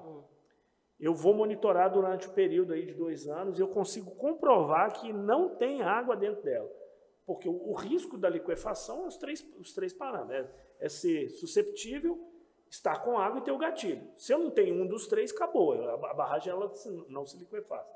Eu 1.00 1.16
vou 1.16 1.34
monitorar 1.34 1.90
durante 1.92 2.28
o 2.28 2.32
período 2.32 2.74
aí 2.74 2.86
de 2.86 2.94
dois 2.94 3.26
anos 3.28 3.58
e 3.58 3.62
eu 3.62 3.70
consigo 3.70 4.12
comprovar 4.16 4.92
que 5.00 5.12
não 5.14 5.56
tem 5.56 5.82
água 5.82 6.16
dentro 6.16 6.44
dela. 6.44 6.70
Porque 7.26 7.48
o, 7.48 7.70
o 7.70 7.74
risco 7.74 8.18
da 8.18 8.30
liquefação 8.30 9.06
é 9.06 9.08
os 9.08 9.18
três, 9.18 9.42
os 9.58 9.74
três 9.74 9.94
parâmetros. 9.94 10.54
É, 10.80 10.86
é 10.86 10.90
ser 10.90 11.30
susceptível, 11.30 12.20
estar 12.70 13.00
com 13.04 13.18
água 13.18 13.40
e 13.40 13.44
ter 13.44 13.52
o 13.52 13.58
gatilho. 13.58 14.06
Se 14.18 14.34
eu 14.34 14.40
não 14.40 14.52
tenho 14.52 14.76
um 14.84 14.86
dos 14.86 15.08
três, 15.08 15.32
acabou. 15.32 15.74
A, 15.74 15.94
a 15.94 16.14
barragem 16.14 16.52
ela 16.52 16.70
se- 16.76 17.06
não 17.08 17.26
se 17.26 17.38
liquefaz. 17.38 17.88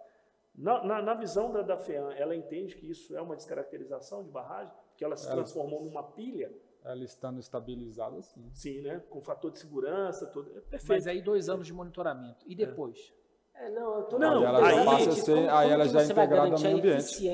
Na, 0.56 0.82
na, 0.84 1.02
na 1.02 1.14
visão 1.14 1.52
da, 1.52 1.62
da 1.62 1.76
FEAM, 1.78 2.14
ela 2.14 2.34
entende 2.34 2.76
que 2.78 2.90
isso 2.90 3.16
é 3.18 3.22
uma 3.22 3.36
descaracterização 3.36 4.24
de 4.24 4.30
barragem, 4.32 4.72
que 4.96 5.04
ela 5.04 5.18
se 5.18 5.28
transformou 5.36 5.84
numa 5.84 6.02
pilha, 6.02 6.50
Ela 6.86 7.04
estando 7.04 7.40
estabilizada, 7.40 8.22
sim. 8.22 8.50
sim, 8.54 8.82
né? 8.82 9.02
Com 9.10 9.20
fator 9.22 9.52
de 9.52 9.58
segurança, 9.60 10.28
tudo. 10.28 10.50
É 10.52 10.62
perfeito. 10.62 10.86
Mas 10.88 11.08
aí 11.08 11.22
dois 11.22 11.50
anos 11.50 11.66
de 11.66 11.74
monitoramento. 11.74 12.46
E 12.48 12.56
depois? 12.56 13.12
É, 13.56 13.70
não, 13.72 14.00
eu 14.00 14.04
tô 14.04 14.20
Não, 14.20 14.28
aí 14.28 14.34
dúvida, 14.36 14.50
ela 14.50 14.60
já 14.60 14.72
exatamente, 14.76 15.06
passa 15.06 15.10
a 15.10 15.24
ser- 15.24 15.36
como- 15.36 15.50
aí 15.50 15.50
como 15.70 15.74
ela 15.74 15.88
já 15.88 16.00
é 16.00 16.04
integrada 16.06 16.54
ao 16.56 16.60
meio 16.60 16.78
ambiente. 16.78 17.30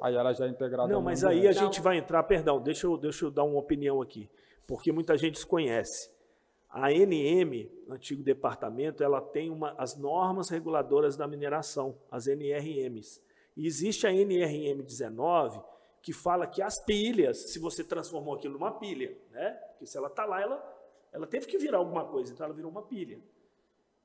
Aí 0.00 0.14
ela 0.16 0.32
já 0.32 0.46
é 0.46 0.48
integrada 0.48 0.92
Não, 0.92 1.02
mas 1.02 1.22
aí 1.24 1.36
a 1.36 1.38
ambiente. 1.50 1.58
gente 1.58 1.80
vai 1.80 1.98
entrar, 1.98 2.22
perdão, 2.24 2.60
deixa 2.60 2.86
eu, 2.86 2.96
deixa 2.96 3.26
eu 3.26 3.30
dar 3.30 3.44
uma 3.44 3.58
opinião 3.58 4.00
aqui, 4.02 4.28
porque 4.66 4.90
muita 4.90 5.16
gente 5.16 5.34
desconhece. 5.34 6.10
A 6.68 6.90
NM, 6.92 7.70
antigo 7.88 8.22
departamento, 8.22 9.04
ela 9.04 9.20
tem 9.20 9.50
uma, 9.50 9.74
as 9.78 9.96
normas 9.96 10.48
reguladoras 10.48 11.16
da 11.16 11.26
mineração, 11.28 11.96
as 12.10 12.26
NRMs. 12.26 13.22
E 13.56 13.66
existe 13.66 14.06
a 14.06 14.12
NRM 14.12 14.82
19, 14.82 15.60
que 16.06 16.12
fala 16.12 16.46
que 16.46 16.62
as 16.62 16.78
pilhas, 16.84 17.50
se 17.50 17.58
você 17.58 17.82
transformou 17.82 18.36
aquilo 18.36 18.54
numa 18.54 18.70
pilha, 18.70 19.18
né? 19.32 19.50
Porque 19.70 19.86
se 19.86 19.98
ela 19.98 20.06
está 20.06 20.24
lá, 20.24 20.40
ela, 20.40 20.86
ela 21.12 21.26
teve 21.26 21.48
que 21.48 21.58
virar 21.58 21.78
alguma 21.78 22.04
coisa, 22.04 22.32
então 22.32 22.46
ela 22.46 22.54
virou 22.54 22.70
uma 22.70 22.82
pilha. 22.82 23.18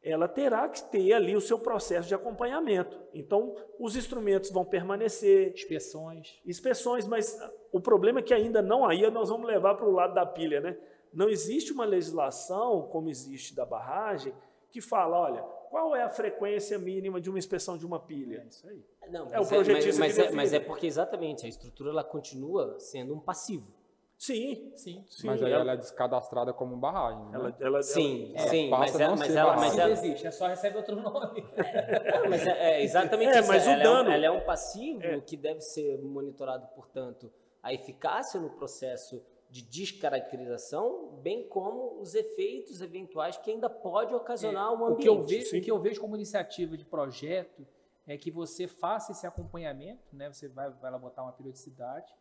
Ela 0.01 0.27
terá 0.27 0.67
que 0.67 0.83
ter 0.85 1.13
ali 1.13 1.35
o 1.35 1.39
seu 1.39 1.59
processo 1.59 2.07
de 2.07 2.15
acompanhamento. 2.15 2.99
Então, 3.13 3.55
os 3.77 3.95
instrumentos 3.95 4.49
vão 4.49 4.65
permanecer, 4.65 5.53
Inspeções. 5.53 6.41
inspeções, 6.43 7.05
mas 7.07 7.39
o 7.71 7.79
problema 7.79 8.17
é 8.17 8.23
que 8.23 8.33
ainda 8.33 8.63
não 8.63 8.83
aí 8.83 9.07
nós 9.11 9.29
vamos 9.29 9.45
levar 9.45 9.75
para 9.75 9.85
o 9.87 9.91
lado 9.91 10.15
da 10.15 10.25
pilha, 10.25 10.59
né? 10.59 10.75
Não 11.13 11.29
existe 11.29 11.71
uma 11.71 11.85
legislação 11.85 12.89
como 12.91 13.11
existe 13.11 13.53
da 13.53 13.63
barragem 13.63 14.33
que 14.71 14.81
fala, 14.81 15.19
olha, 15.19 15.45
qual 15.72 15.95
é 15.95 16.03
a 16.03 16.10
frequência 16.10 16.77
mínima 16.77 17.19
de 17.22 17.30
uma 17.30 17.39
inspeção 17.39 17.77
de 17.77 17.85
uma 17.85 17.98
pilha? 17.99 18.45
Isso 18.49 18.68
aí. 18.68 18.85
Não, 19.10 19.26
É 19.34 19.38
o 19.38 19.39
mas 19.39 19.48
projetista 19.49 19.99
mas, 19.99 20.14
que 20.14 20.19
mas 20.19 20.30
é, 20.31 20.35
mas 20.35 20.53
é 20.53 20.60
porque 20.60 20.85
exatamente 20.85 21.45
a 21.45 21.49
estrutura 21.49 21.89
ela 21.91 22.03
continua 22.03 22.77
sendo 22.80 23.15
um 23.15 23.19
passivo. 23.19 23.73
Sim, 24.18 24.72
Sim. 24.76 25.03
sim. 25.10 25.26
Mas 25.26 25.41
aí 25.41 25.52
ela, 25.52 25.61
ela 25.61 25.72
é 25.72 25.77
descadastrada 25.77 26.53
como 26.53 26.77
barragem. 26.77 27.23
né? 27.26 27.31
ela, 27.34 27.57
ela- 27.60 27.81
Sim, 27.81 28.34
ela 28.35 28.48
sim, 28.49 28.69
passa 28.69 28.81
mas, 28.84 28.99
ela, 29.02 29.10
não 29.10 29.18
mas 29.18 29.35
ela, 29.35 29.56
mas 29.56 29.76
Não 29.76 29.81
ela, 29.84 29.91
existe, 29.93 30.27
é 30.27 30.31
só 30.31 30.45
recebe 30.48 30.77
outro 30.77 30.95
nome. 30.95 31.41
Não, 32.22 32.30
mas 32.30 32.45
é, 32.45 32.52
é 32.76 32.84
exatamente 32.84 33.31
É, 33.35 33.39
isso. 33.39 33.48
mas 33.48 33.65
o 33.65 33.69
ela, 33.72 33.81
dano- 33.84 34.10
é 34.10 34.11
um, 34.11 34.14
ela 34.14 34.26
é 34.27 34.31
um 34.31 34.41
passivo 34.41 35.02
É. 35.03 35.19
que 35.22 35.35
deve 35.35 35.61
ser 35.61 35.98
monitorado, 36.03 36.68
portanto, 36.76 37.31
a 37.64 37.73
eficácia 37.73 38.39
no 38.39 38.52
processo 38.52 39.23
de 39.51 39.61
descaracterização, 39.61 41.19
bem 41.21 41.45
como 41.47 41.99
os 41.99 42.15
efeitos 42.15 42.81
eventuais 42.81 43.37
que 43.37 43.51
ainda 43.51 43.69
pode 43.69 44.15
ocasionar 44.15 44.73
um 44.73 44.79
o, 44.79 44.85
ambiente. 44.85 45.01
que 45.01 45.09
eu 45.09 45.23
vejo, 45.23 45.45
sim. 45.47 45.59
o 45.59 45.61
que 45.61 45.71
eu 45.71 45.79
vejo 45.79 45.99
como 45.99 46.15
iniciativa 46.15 46.77
de 46.77 46.85
projeto 46.85 47.67
é 48.07 48.17
que 48.17 48.31
você 48.31 48.65
faça 48.65 49.11
esse 49.11 49.27
acompanhamento, 49.27 50.15
né? 50.15 50.31
Você 50.31 50.47
vai, 50.47 50.69
vai 50.71 50.89
lá 50.89 50.97
botar 50.97 51.23
uma 51.23 51.33
periodicidade, 51.33 52.13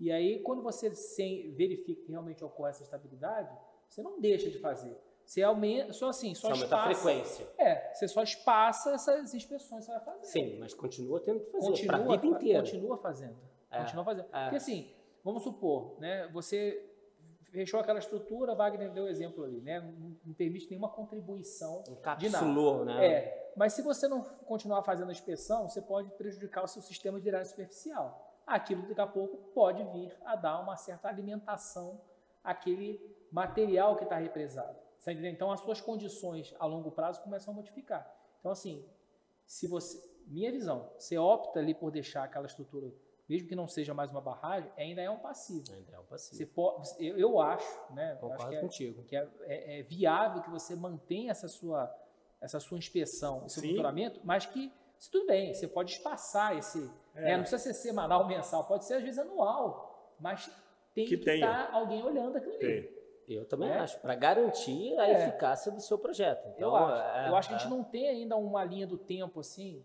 e 0.00 0.10
aí 0.10 0.40
quando 0.40 0.62
você 0.62 0.94
sem, 0.94 1.52
verifica 1.54 2.02
que 2.02 2.10
realmente 2.10 2.42
ocorre 2.42 2.70
essa 2.70 2.82
estabilidade, 2.82 3.54
você 3.86 4.02
não 4.02 4.18
deixa 4.18 4.50
de 4.50 4.58
fazer. 4.58 4.96
Você 5.26 5.42
aumenta, 5.42 5.92
só 5.92 6.08
assim, 6.08 6.34
só 6.34 6.48
Você 6.48 6.54
aumenta 6.54 6.74
a 6.74 6.90
espaça. 6.90 7.02
frequência. 7.02 7.46
É, 7.58 7.92
você 7.92 8.08
só 8.08 8.22
espaça 8.22 8.92
essas 8.94 9.34
inspeções 9.34 9.84
que 9.84 9.92
você 9.92 9.98
vai 9.98 10.00
fazer. 10.00 10.24
Sim, 10.24 10.58
mas 10.58 10.72
continua 10.72 11.20
tendo 11.20 11.40
que 11.40 11.50
fazer 11.50 11.66
continua, 11.66 11.96
a 11.96 12.16
vida 12.16 12.26
inteira. 12.26 12.62
continua 12.62 12.96
fazendo. 12.96 13.36
É, 13.70 13.80
Continua 13.80 14.04
fazendo. 14.04 14.26
é. 14.32 14.42
Porque 14.44 14.56
assim, 14.56 14.90
vamos 15.28 15.42
supor, 15.42 16.00
né? 16.00 16.26
Você 16.28 16.90
fechou 17.50 17.78
aquela 17.78 17.98
estrutura, 17.98 18.54
Wagner 18.54 18.90
deu 18.90 19.04
o 19.04 19.08
exemplo 19.08 19.44
ali, 19.44 19.60
né? 19.60 19.78
Não, 19.80 20.16
não 20.24 20.34
permite 20.34 20.68
nenhuma 20.70 20.88
contribuição 20.88 21.84
Encapsulou, 21.86 22.84
né? 22.86 23.06
é, 23.06 23.52
mas 23.54 23.74
se 23.74 23.82
você 23.82 24.08
não 24.08 24.22
continuar 24.22 24.82
fazendo 24.82 25.10
a 25.10 25.12
inspeção, 25.12 25.68
você 25.68 25.82
pode 25.82 26.10
prejudicar 26.12 26.64
o 26.64 26.66
seu 26.66 26.80
sistema 26.80 27.18
de 27.18 27.24
drenagem 27.24 27.50
superficial. 27.50 28.40
Aquilo 28.46 28.88
daqui 28.88 29.00
a 29.00 29.06
pouco 29.06 29.36
pode 29.52 29.84
vir 29.84 30.16
a 30.24 30.34
dar 30.34 30.60
uma 30.60 30.76
certa 30.76 31.08
alimentação 31.08 32.00
àquele 32.42 32.98
material 33.30 33.96
que 33.96 34.04
está 34.04 34.16
represado. 34.16 34.78
Então 35.06 35.52
as 35.52 35.60
suas 35.60 35.80
condições 35.80 36.54
a 36.58 36.64
longo 36.64 36.90
prazo 36.90 37.22
começam 37.22 37.52
a 37.52 37.56
modificar. 37.56 38.10
Então 38.40 38.50
assim, 38.50 38.82
se 39.46 39.66
você, 39.66 40.02
minha 40.26 40.50
visão, 40.50 40.90
você 40.98 41.18
opta 41.18 41.58
ali 41.58 41.74
por 41.74 41.90
deixar 41.90 42.24
aquela 42.24 42.46
estrutura, 42.46 42.90
mesmo 43.28 43.48
que 43.48 43.54
não 43.54 43.68
seja 43.68 43.92
mais 43.92 44.10
uma 44.10 44.20
barragem, 44.20 44.70
ainda 44.76 45.02
é 45.02 45.10
um 45.10 45.18
passivo. 45.18 45.64
Ainda 45.72 45.92
é 45.96 45.98
um 45.98 46.04
passivo. 46.04 46.36
Você 46.36 46.46
pode, 46.46 46.88
eu, 46.98 47.18
eu 47.18 47.40
acho, 47.40 47.66
né? 47.92 48.12
eu 48.12 48.12
acho 48.12 48.20
Concordo 48.20 48.48
que 48.50 48.56
é, 48.56 48.60
contigo. 48.60 49.02
que 49.04 49.16
é, 49.16 49.28
é- 49.42 49.80
é 49.80 49.82
viável 49.82 50.42
que 50.42 50.50
você 50.50 50.74
mantenha 50.74 51.30
essa 51.30 51.46
sua, 51.48 51.94
essa 52.40 52.58
sua 52.58 52.78
inspeção, 52.78 53.44
esse 53.46 53.60
monitoramento, 53.60 54.20
mas 54.24 54.46
que, 54.46 54.72
se 54.98 55.10
tudo 55.10 55.26
bem, 55.26 55.52
você 55.52 55.66
pode 55.68 55.92
espaçar 55.92 56.56
esse. 56.56 56.90
É. 57.14 57.20
né, 57.22 57.32
Não 57.36 57.40
precisa 57.42 57.62
ser 57.62 57.74
semanal, 57.74 58.26
mensal, 58.26 58.64
pode 58.64 58.84
ser 58.84 58.94
às 58.94 59.02
vezes 59.02 59.18
anual, 59.18 60.14
mas 60.20 60.46
tem 60.94 61.04
Que 61.04 61.16
que, 61.18 61.30
estar 61.30 61.70
alguém 61.72 62.02
olhando 62.02 62.36
aquilo 62.36 62.54
ali. 62.54 62.98
Eu 63.28 63.44
também 63.44 63.68
É. 63.68 63.78
acho, 63.78 63.98
para 64.00 64.14
garantir 64.14 64.96
a 64.98 65.06
É. 65.06 65.28
eficácia 65.28 65.70
do 65.70 65.80
seu 65.82 65.98
projeto. 65.98 66.46
Eu 66.46 66.52
Então, 66.68 66.76
acho. 66.76 67.18
é- 67.18 67.28
eu 67.28 67.36
acho 67.36 67.48
que 67.50 67.54
a 67.54 67.58
gente 67.58 67.66
é- 67.66 67.70
não 67.76 67.84
tem 67.84 68.08
ainda 68.08 68.36
uma 68.36 68.64
linha 68.64 68.86
do 68.86 68.96
tempo 68.96 69.40
assim. 69.40 69.84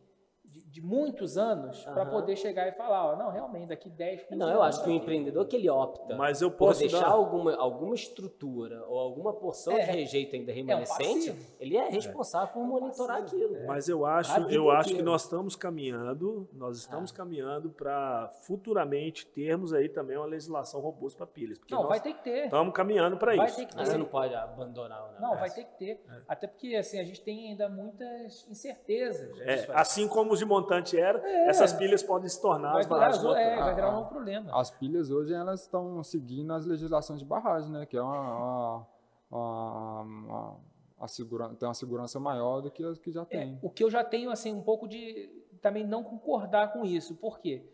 De, 0.54 0.62
de 0.66 0.82
muitos 0.82 1.36
anos 1.36 1.84
para 1.84 2.04
Aham. 2.04 2.12
poder 2.12 2.36
chegar 2.36 2.68
e 2.68 2.74
falar, 2.74 3.14
ó, 3.14 3.16
não, 3.16 3.32
realmente, 3.32 3.70
daqui 3.70 3.90
10, 3.90 4.22
15 4.24 4.36
Não, 4.36 4.48
eu 4.52 4.62
anos 4.62 4.76
acho 4.76 4.84
que 4.84 4.90
o 4.92 4.94
empreendedor 4.94 5.48
que 5.48 5.56
ele 5.56 5.68
opta 5.68 6.16
Mas 6.16 6.44
eu 6.44 6.52
por 6.52 6.68
posso 6.68 6.82
deixar 6.82 7.00
dar... 7.00 7.08
alguma, 7.10 7.56
alguma 7.56 7.96
estrutura 7.96 8.86
ou 8.88 9.00
alguma 9.00 9.34
porção 9.34 9.74
É. 9.74 9.84
de 9.86 9.92
rejeito 9.92 10.36
ainda 10.36 10.52
remanescente, 10.52 11.32
passivo. 11.32 11.56
ele 11.60 11.76
é 11.76 11.90
responsável 11.90 12.54
por 12.54 12.64
monitorar 12.64 13.22
passivo. 13.22 13.44
aquilo. 13.46 13.66
Mas 13.68 13.90
eu 13.90 14.06
acho, 14.06 14.32
eu 14.52 14.70
acho 14.70 14.94
que 14.96 15.02
nós 15.02 15.24
estamos 15.24 15.56
caminhando, 15.56 16.48
nós 16.54 16.78
estamos 16.78 17.12
Ah. 17.12 17.16
caminhando 17.16 17.72
para 17.72 18.30
futuramente 18.44 19.26
termos 19.26 19.74
aí 19.74 19.90
também 19.90 20.18
uma 20.18 20.28
legislação 20.28 20.80
robusta 20.80 21.18
para 21.18 21.28
pilhas. 21.34 21.58
Porque 21.58 21.74
Não, 21.74 21.82
nós 21.82 21.90
vai 21.90 22.00
ter 22.00 22.14
que 22.14 22.24
ter. 22.24 22.46
estamos 22.46 22.74
caminhando 22.76 23.18
para 23.18 23.36
isso. 23.36 23.56
ter 23.58 23.66
ter. 23.66 23.86
você 23.86 23.98
não 23.98 24.06
pode 24.06 24.36
abandonar 24.36 25.00
o 25.02 25.06
negócio. 25.14 25.22
Não, 25.22 25.36
vai 25.40 25.50
ter 25.50 25.64
que 25.64 25.78
ter. 25.80 26.04
Até 26.28 26.46
porque 26.46 26.76
assim, 26.76 27.00
a 27.00 27.04
gente 27.04 27.22
tem 27.22 27.50
ainda 27.50 27.68
muitas 27.68 28.48
incertezas. 28.48 29.40
É, 29.42 29.68
assim 29.74 30.08
como 30.08 30.32
os 30.32 30.43
de 30.44 30.50
montante 30.50 31.00
era, 31.00 31.20
essas 31.48 31.74
pilhas 31.74 32.04
podem 32.04 32.28
se 32.30 32.42
tornar 32.42 32.72
vai 32.74 32.82
as 32.82 32.86
virar, 32.88 32.98
barragens 33.00 33.22
zo- 33.22 33.34
é, 33.36 33.56
vai 33.60 33.76
virar 33.76 33.88
um 33.88 33.92
Ah, 33.92 33.96
novo 33.96 34.10
problema. 34.10 34.60
As 34.60 34.70
pilhas 34.72 35.10
hoje 35.10 35.34
elas 35.34 35.62
estão 35.62 36.04
seguindo 36.04 36.52
as 36.54 36.66
legislações 36.66 37.20
de 37.20 37.26
barragem, 37.26 37.72
né? 37.72 37.86
Que 37.86 37.98
é 37.98 38.02
uma, 38.02 38.20
uma, 38.22 38.88
uma- 39.32 40.02
uma- 40.02 40.58
a 41.00 41.08
segurança, 41.08 41.56
tem 41.56 41.68
uma 41.68 41.74
segurança 41.74 42.20
maior 42.20 42.62
do 42.62 42.72
que 42.72 42.84
as 42.84 42.98
que 42.98 43.12
já 43.12 43.22
É, 43.24 43.26
tem. 43.26 43.60
o 43.62 43.70
que 43.70 43.84
eu 43.84 43.90
já 43.90 44.04
tenho 44.04 44.30
assim 44.32 44.54
um 44.54 44.62
pouco 44.62 44.88
de 44.88 45.30
também 45.62 45.86
não 45.86 46.04
concordar 46.04 46.72
com 46.74 46.86
isso. 46.86 47.16
Por 47.16 47.40
quê? 47.40 47.66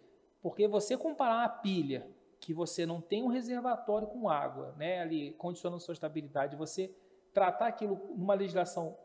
Porque 0.42 0.68
você 0.68 0.96
comparar 0.98 1.40
uma 1.40 1.50
pilha 1.50 2.08
que 2.40 2.54
você 2.54 2.86
não 2.86 3.02
tem 3.02 3.22
um 3.24 3.28
reservatório 3.28 4.08
com 4.08 4.30
água, 4.30 4.74
né, 4.78 5.02
ali 5.02 5.34
condicionando 5.34 5.82
sua 5.82 5.92
estabilidade, 5.94 6.56
você 6.56 6.90
tratar 7.34 7.68
aquilo 7.68 8.00
numa 8.16 8.34
legislação 8.34 8.96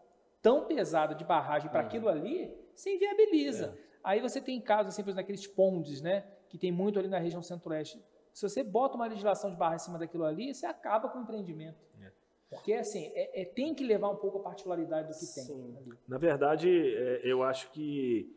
tão 0.40 0.64
pesada 0.66 1.14
de 1.14 1.24
barragem 1.24 1.68
para 1.68 1.80
Uhum. 1.80 1.86
aquilo 1.86 2.08
ali, 2.08 2.54
você 2.74 2.94
inviabiliza. 2.94 3.76
Aí 4.02 4.20
você 4.20 4.40
tem 4.40 4.60
casos 4.60 4.92
assim, 4.92 5.02
por 5.02 5.08
exemplo, 5.10 5.22
naqueles 5.22 5.46
pondes, 5.46 6.00
né, 6.02 6.26
que 6.48 6.58
tem 6.58 6.70
muito 6.70 6.98
ali 6.98 7.08
na 7.08 7.18
região 7.18 7.42
centro-oeste. 7.42 8.02
Se 8.32 8.48
você 8.48 8.62
bota 8.62 8.96
uma 8.96 9.06
legislação 9.06 9.50
de 9.50 9.56
barra 9.56 9.76
em 9.76 9.78
cima 9.78 9.98
daquilo 9.98 10.24
ali, 10.24 10.52
você 10.54 10.66
acaba 10.66 11.08
com 11.08 11.18
o 11.18 11.22
empreendimento. 11.22 11.78
É. 12.02 12.10
Porque 12.50 12.72
assim, 12.74 13.10
é, 13.14 13.42
é- 13.42 13.44
tem 13.44 13.74
que 13.74 13.84
levar 13.84 14.10
um 14.10 14.16
pouco 14.16 14.38
a 14.38 14.42
particularidade 14.42 15.08
do 15.08 15.14
que 15.18 15.24
Sim. 15.24 15.46
tem. 15.46 15.76
ali. 15.76 15.92
Na 16.06 16.18
verdade, 16.18 16.68
é, 16.68 17.20
eu 17.24 17.42
acho 17.42 17.70
que 17.70 18.30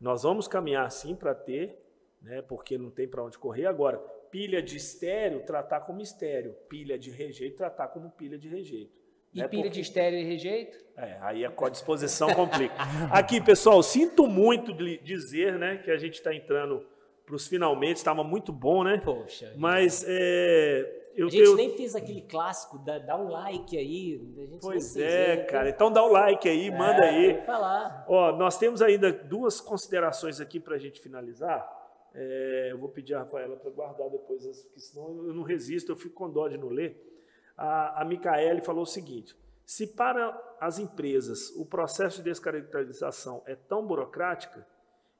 nós 0.00 0.22
vamos 0.24 0.46
caminhar 0.46 0.90
sim 0.90 1.14
para 1.14 1.34
ter, 1.34 1.80
né, 2.20 2.42
porque 2.42 2.76
não 2.76 2.90
tem 2.90 3.08
para 3.08 3.22
onde 3.24 3.38
correr. 3.38 3.66
Agora, 3.66 3.98
pilha 4.30 4.60
de 4.62 4.76
estéreo, 4.76 5.44
tratar 5.44 5.80
como 5.82 6.00
estéreo. 6.00 6.52
Pilha 6.68 6.98
de 6.98 7.10
rejeito, 7.10 7.56
tratar 7.56 7.88
como 7.88 8.10
pilha 8.10 8.36
de 8.36 8.48
rejeito. 8.48 8.92
E 9.34 9.40
né, 9.40 9.48
pilha 9.48 9.62
porque- 9.64 9.74
de 9.74 9.80
estéreo 9.80 10.18
e 10.18 10.24
rejeito? 10.24 10.78
É, 10.96 11.18
aí 11.22 11.44
a 11.44 11.50
codisposição 11.50 12.32
complica. 12.34 12.74
Aqui, 13.10 13.40
pessoal, 13.40 13.82
sinto 13.82 14.26
muito 14.28 14.72
de 14.72 14.96
dizer 14.98 15.58
né, 15.58 15.78
que 15.78 15.90
a 15.90 15.96
gente 15.96 16.14
está 16.14 16.32
entrando 16.32 16.86
os 17.30 17.48
finalmente, 17.48 17.96
estava 17.96 18.22
muito 18.22 18.52
bom, 18.52 18.84
né? 18.84 19.00
Poxa. 19.04 19.52
Mas 19.56 20.04
é, 20.06 21.08
eu, 21.16 21.26
a 21.26 21.30
gente 21.30 21.42
eu, 21.42 21.56
nem 21.56 21.70
fez 21.76 21.96
aquele 21.96 22.20
clássico, 22.20 22.78
dá, 22.78 22.98
dá 23.00 23.16
um 23.16 23.28
like 23.28 23.76
aí. 23.76 24.20
A 24.38 24.46
gente 24.46 24.60
Pois 24.60 24.96
é, 24.96 25.38
cara. 25.38 25.68
Então 25.68 25.90
dá 25.90 26.04
o 26.04 26.12
like 26.12 26.48
aí, 26.48 26.70
manda 26.70 27.04
É, 27.04 27.08
aí. 27.08 27.26
tem 27.32 27.40
que 27.40 27.46
falar. 27.46 28.04
Ó, 28.06 28.30
nós 28.36 28.56
temos 28.56 28.80
ainda 28.80 29.10
duas 29.12 29.60
considerações 29.60 30.40
aqui 30.40 30.60
para 30.60 30.76
a 30.76 30.78
gente 30.78 31.00
finalizar. 31.00 31.66
É, 32.14 32.68
eu 32.70 32.78
vou 32.78 32.88
pedir 32.90 33.14
a 33.14 33.20
Rafaela 33.20 33.56
para 33.56 33.70
guardar 33.72 34.08
depois, 34.10 34.44
porque 34.62 34.78
senão 34.78 35.26
eu 35.26 35.34
não 35.34 35.42
resisto, 35.42 35.90
eu 35.90 35.96
fico 35.96 36.14
com 36.14 36.30
dó 36.30 36.46
de 36.46 36.56
não 36.56 36.68
ler. 36.68 37.13
A, 37.56 38.02
a 38.02 38.04
Micaele 38.04 38.60
falou 38.60 38.82
o 38.82 38.86
seguinte: 38.86 39.36
se 39.64 39.86
para 39.86 40.56
as 40.60 40.78
empresas 40.78 41.50
o 41.56 41.64
processo 41.64 42.18
de 42.18 42.24
descaracterização 42.24 43.42
é 43.46 43.54
tão 43.54 43.86
burocrática, 43.86 44.66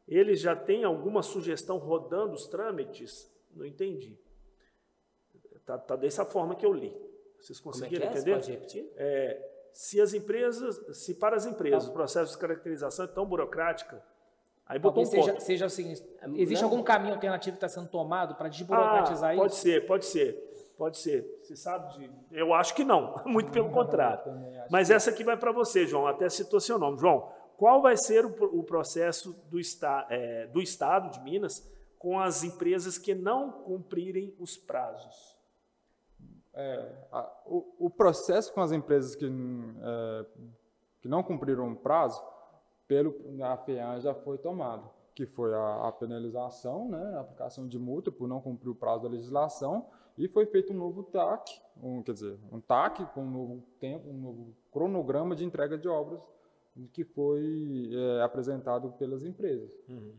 eles 0.07 0.41
já 0.41 0.55
têm 0.55 0.85
alguma 0.85 1.23
sugestão 1.23 1.79
rodando 1.79 2.35
os 2.35 2.47
trâmites? 2.47 3.31
Não 3.55 3.65
entendi. 3.65 4.19
Tá, 5.65 5.79
tá 5.79 5.97
dessa 5.97 6.25
forma 6.25 6.55
que 6.55 6.67
eu 6.67 6.73
li. 6.73 6.95
Vocês 7.41 7.59
é 7.59 7.61
que 7.61 7.65
conseguiram 7.65 8.07
é? 8.07 8.11
Você 8.13 8.19
entender? 8.19 8.35
pode 8.35 8.51
repetir? 8.53 8.93
É, 8.97 9.51
se 9.73 10.01
as 10.01 10.13
empresas, 10.13 10.97
se 10.97 11.15
para 11.15 11.37
as 11.37 11.47
empresas 11.47 11.89
o 11.89 11.93
processo 11.93 12.33
de 12.33 12.39
caracterização 12.39 13.07
é 13.07 13.09
tão 13.09 13.25
burocrática, 13.25 14.03
aí 14.67 14.79
botou 14.79 15.03
um 15.03 15.07
Talvez 15.07 15.25
seja, 15.25 15.33
ponto. 15.33 15.45
seja 15.45 15.67
o 15.67 15.71
seguinte: 15.71 16.03
É, 16.21 16.29
existe 16.37 16.63
não. 16.63 16.69
algum 16.71 16.83
caminho 16.83 17.15
alternativo 17.15 17.57
que 17.57 17.65
está 17.65 17.69
sendo 17.69 17.89
tomado 17.89 18.35
para 18.35 18.49
desburocratizar 18.49 19.31
Ah, 19.31 19.35
isso? 19.35 19.43
pode 19.43 19.55
ser, 19.57 19.87
pode 19.87 20.05
ser, 20.07 20.54
pode 20.77 20.99
ser. 20.99 21.25
Você 21.43 21.57
sabe 21.57 21.93
de, 21.99 22.11
eu 22.33 22.53
acho 22.55 22.75
que 22.75 22.85
não, 22.85 23.15
muito 23.27 23.51
pelo 23.51 23.71
contrário. 23.71 24.23
Mas 24.71 24.91
essa 24.91 25.11
aqui 25.11 25.23
vai 25.25 25.37
para 25.37 25.53
você, 25.53 25.87
João. 25.87 26.07
Até 26.07 26.29
citou 26.29 26.61
seu 26.61 26.79
nome, 26.79 26.99
João. 26.99 27.29
Qual 27.57 27.81
vai 27.81 27.97
ser 27.97 28.25
o, 28.27 28.33
pro- 28.33 28.59
o 28.59 28.65
processo 28.65 29.33
do, 29.51 29.61
esta, 29.61 30.07
é, 30.11 30.47
do 30.49 30.61
Estado 30.61 31.11
de 31.11 31.21
Minas 31.21 31.71
com 31.99 32.19
as 32.21 32.43
empresas 32.43 32.99
que 32.99 33.15
não 33.15 33.51
cumprirem 33.51 34.35
os 34.39 34.57
prazos? 34.57 35.35
É, 36.53 36.93
a- 37.13 37.33
o, 37.47 37.87
o 37.87 37.91
processo 37.91 38.53
com 38.53 38.61
as 38.61 38.73
empresas 38.73 39.15
que, 39.15 39.25
é, 39.27 40.27
que 41.01 41.09
não 41.09 41.23
cumpriram 41.23 41.71
o 41.73 41.77
prazo, 41.77 42.23
pelo 42.87 43.15
a 43.43 43.57
FEAM 43.57 44.01
já 44.01 44.15
foi 44.15 44.37
tomado, 44.39 44.91
que 45.15 45.25
foi 45.27 45.55
a, 45.55 45.89
a 45.89 45.93
penalização, 45.93 46.89
né, 46.89 47.15
a 47.17 47.21
aplicação 47.21 47.67
de 47.67 47.79
multa 47.79 48.13
por 48.13 48.29
não 48.29 48.41
cumprir 48.41 48.69
o 48.69 48.75
prazo 48.75 49.05
da 49.05 49.09
legislação, 49.09 49.87
e 50.17 50.29
foi 50.29 50.47
feito 50.47 50.73
um 50.73 50.77
novo 50.77 51.03
TAC, 51.03 51.51
um, 51.83 52.03
quer 52.03 52.13
dizer, 52.13 52.39
um 52.53 52.61
TAC 52.61 53.05
com 53.13 53.23
um 53.23 53.31
novo 53.31 53.63
tempo, 53.81 54.09
um 54.09 54.21
novo 54.21 54.55
cronograma 54.71 55.35
de 55.35 55.45
entrega 55.45 55.77
de 55.77 55.89
obras 55.89 56.21
que 56.93 57.05
foi 57.05 57.91
é, 57.93 58.23
apresentado 58.23 58.91
pelas 58.99 59.25
empresas. 59.25 59.71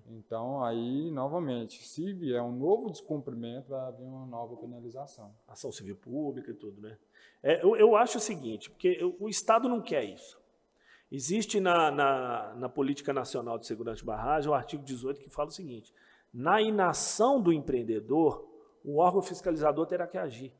Então, 0.08 0.64
aí, 0.64 1.12
novamente, 1.12 1.86
se 1.86 2.14
vier 2.14 2.42
um 2.42 2.54
novo 2.54 2.90
descumprimento, 2.90 3.70
vai 3.70 3.82
haver 3.82 4.06
uma 4.06 4.26
nova 4.26 4.56
penalização. 4.56 5.36
ação 5.48 5.72
civil 5.72 5.98
pública 5.98 6.52
e 6.52 6.54
tudo, 6.54 6.82
né? 6.82 6.98
É, 7.44 7.62
eu, 7.62 7.76
eu 7.76 7.96
acho 7.96 8.18
o 8.20 8.22
seguinte, 8.22 8.70
porque 8.70 8.98
o 9.20 9.28
Estado 9.28 9.68
não 9.68 9.82
quer 9.82 10.06
isso. 10.06 10.40
Existe 11.12 11.60
na, 11.60 11.92
na, 11.92 12.56
na 12.56 12.70
Política 12.70 13.14
Nacional 13.14 13.58
de 13.60 13.68
Segurança 13.68 13.98
de 13.98 14.06
Barragem 14.06 14.50
o 14.50 14.54
artigo 14.54 14.84
18 14.84 15.20
que 15.20 15.30
fala 15.30 15.50
o 15.50 15.52
seguinte: 15.52 15.94
na 16.34 16.62
inação 16.62 17.42
do 17.42 17.52
empreendedor, 17.54 18.48
o 18.86 18.99
órgão 18.99 19.22
fiscalizador 19.22 19.86
terá 19.86 20.07
que 20.07 20.18
agir. 20.18 20.53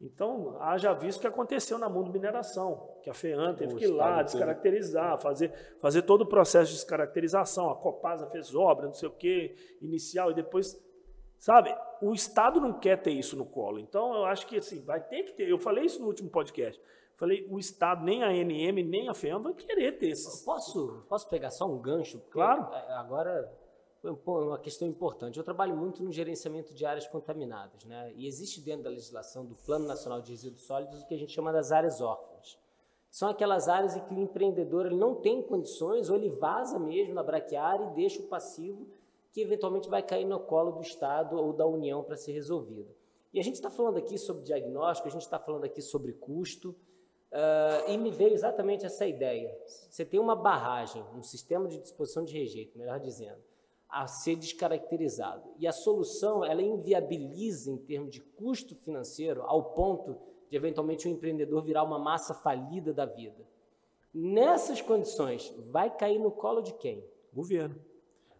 Então, 0.00 0.56
haja 0.60 0.94
visto 0.94 1.18
o 1.18 1.20
que 1.20 1.26
aconteceu 1.26 1.76
na 1.78 1.88
Mundo 1.88 2.10
Mineração, 2.10 2.96
que 3.02 3.10
a 3.10 3.14
FEAN 3.14 3.54
teve 3.54 3.74
O 3.74 3.76
que 3.76 3.84
ir 3.84 3.88
lá, 3.88 4.22
descaracterizar, 4.22 5.18
fazer, 5.18 5.52
fazer 5.78 6.02
todo 6.02 6.22
o 6.22 6.26
processo 6.26 6.70
de 6.70 6.78
descaracterização. 6.78 7.70
A 7.70 7.76
Copasa 7.76 8.26
fez 8.30 8.54
obra, 8.54 8.86
não 8.86 8.94
sei 8.94 9.08
o 9.08 9.12
quê, 9.12 9.54
inicial, 9.82 10.30
e 10.30 10.34
depois 10.34 10.80
Sabe? 11.40 11.74
O 12.02 12.12
Estado 12.12 12.60
não 12.60 12.74
quer 12.74 13.00
ter 13.00 13.12
isso 13.12 13.34
no 13.34 13.46
colo. 13.46 13.78
Então, 13.78 14.12
eu 14.14 14.26
acho 14.26 14.46
que 14.46 14.58
assim, 14.58 14.84
vai 14.84 15.00
ter 15.00 15.22
que 15.22 15.32
ter. 15.32 15.48
Eu 15.48 15.58
falei 15.58 15.86
isso 15.86 15.98
no 15.98 16.06
último 16.06 16.28
podcast. 16.28 16.80
Falei, 17.16 17.46
o 17.50 17.58
Estado, 17.58 18.04
nem 18.04 18.22
a 18.22 18.28
ANM, 18.28 18.84
nem 18.84 19.08
a 19.08 19.14
FEAM 19.14 19.40
vai 19.40 19.54
querer 19.54 19.92
ter 19.92 20.08
esses. 20.08 20.42
Posso, 20.42 21.02
posso 21.08 21.28
pegar 21.30 21.50
só 21.50 21.66
um 21.66 21.78
gancho? 21.78 22.20
Claro. 22.30 22.68
Agora, 22.90 23.50
uma 24.02 24.58
questão 24.58 24.86
importante. 24.88 25.38
Eu 25.38 25.44
trabalho 25.44 25.76
muito 25.76 26.02
no 26.02 26.10
gerenciamento 26.10 26.72
de 26.74 26.86
áreas 26.86 27.06
contaminadas, 27.06 27.84
né? 27.84 28.12
E 28.16 28.26
existe 28.26 28.60
dentro 28.60 28.84
da 28.84 28.90
legislação 28.90 29.44
do 29.44 29.54
Plano 29.54 29.86
Nacional 29.86 30.20
de 30.22 30.30
Resíduos 30.30 30.62
Sólidos 30.62 31.02
o 31.02 31.06
que 31.06 31.14
a 31.14 31.18
gente 31.18 31.32
chama 31.32 31.52
das 31.52 31.72
áreas 31.72 32.00
órfãs. 32.00 32.58
São 33.10 33.28
aquelas 33.28 33.68
áreas 33.68 33.96
em 33.96 34.00
que 34.00 34.14
o 34.14 34.20
empreendedor 34.20 34.86
ele 34.86 34.96
não 34.96 35.16
tem 35.16 35.42
condições 35.42 36.08
ou 36.08 36.16
ele 36.16 36.30
vaza 36.30 36.78
mesmo 36.78 37.12
na 37.12 37.22
braquiária 37.22 37.84
e 37.86 37.94
deixa 37.94 38.20
o 38.20 38.26
passivo 38.26 38.86
que 39.32 39.40
eventualmente 39.40 39.88
vai 39.88 40.02
cair 40.02 40.24
no 40.24 40.40
colo 40.40 40.72
do 40.72 40.80
Estado 40.80 41.36
ou 41.36 41.52
da 41.52 41.66
União 41.66 42.02
para 42.02 42.16
ser 42.16 42.32
resolvido. 42.32 42.94
E 43.32 43.38
a 43.38 43.42
gente 43.42 43.54
está 43.54 43.70
falando 43.70 43.96
aqui 43.96 44.18
sobre 44.18 44.42
diagnóstico, 44.42 45.08
a 45.08 45.10
gente 45.10 45.22
está 45.22 45.38
falando 45.38 45.64
aqui 45.64 45.80
sobre 45.80 46.12
custo, 46.12 46.74
ah, 47.32 47.84
e 47.86 47.96
me 47.96 48.10
veio 48.10 48.32
exatamente 48.32 48.84
essa 48.84 49.06
ideia. 49.06 49.56
Você 49.66 50.04
tem 50.04 50.18
uma 50.18 50.34
barragem, 50.34 51.04
um 51.14 51.22
sistema 51.22 51.68
de 51.68 51.78
disposição 51.78 52.24
de 52.24 52.36
rejeito, 52.36 52.76
melhor 52.76 52.98
dizendo, 52.98 53.40
a 53.90 54.06
ser 54.06 54.36
descaracterizado. 54.36 55.50
E 55.58 55.66
a 55.66 55.72
solução, 55.72 56.44
ela 56.44 56.62
inviabiliza 56.62 57.70
em 57.70 57.76
termos 57.76 58.10
de 58.10 58.20
custo 58.20 58.74
financeiro 58.74 59.42
ao 59.42 59.72
ponto 59.72 60.16
de 60.48 60.56
eventualmente 60.56 61.08
o 61.08 61.10
empreendedor 61.10 61.62
virar 61.62 61.82
uma 61.82 61.98
massa 61.98 62.34
falida 62.34 62.92
da 62.92 63.04
vida. 63.04 63.46
Nessas 64.12 64.80
condições, 64.80 65.54
vai 65.70 65.88
cair 65.94 66.18
no 66.18 66.30
colo 66.30 66.60
de 66.60 66.72
quem? 66.74 67.04
Governo. 67.32 67.76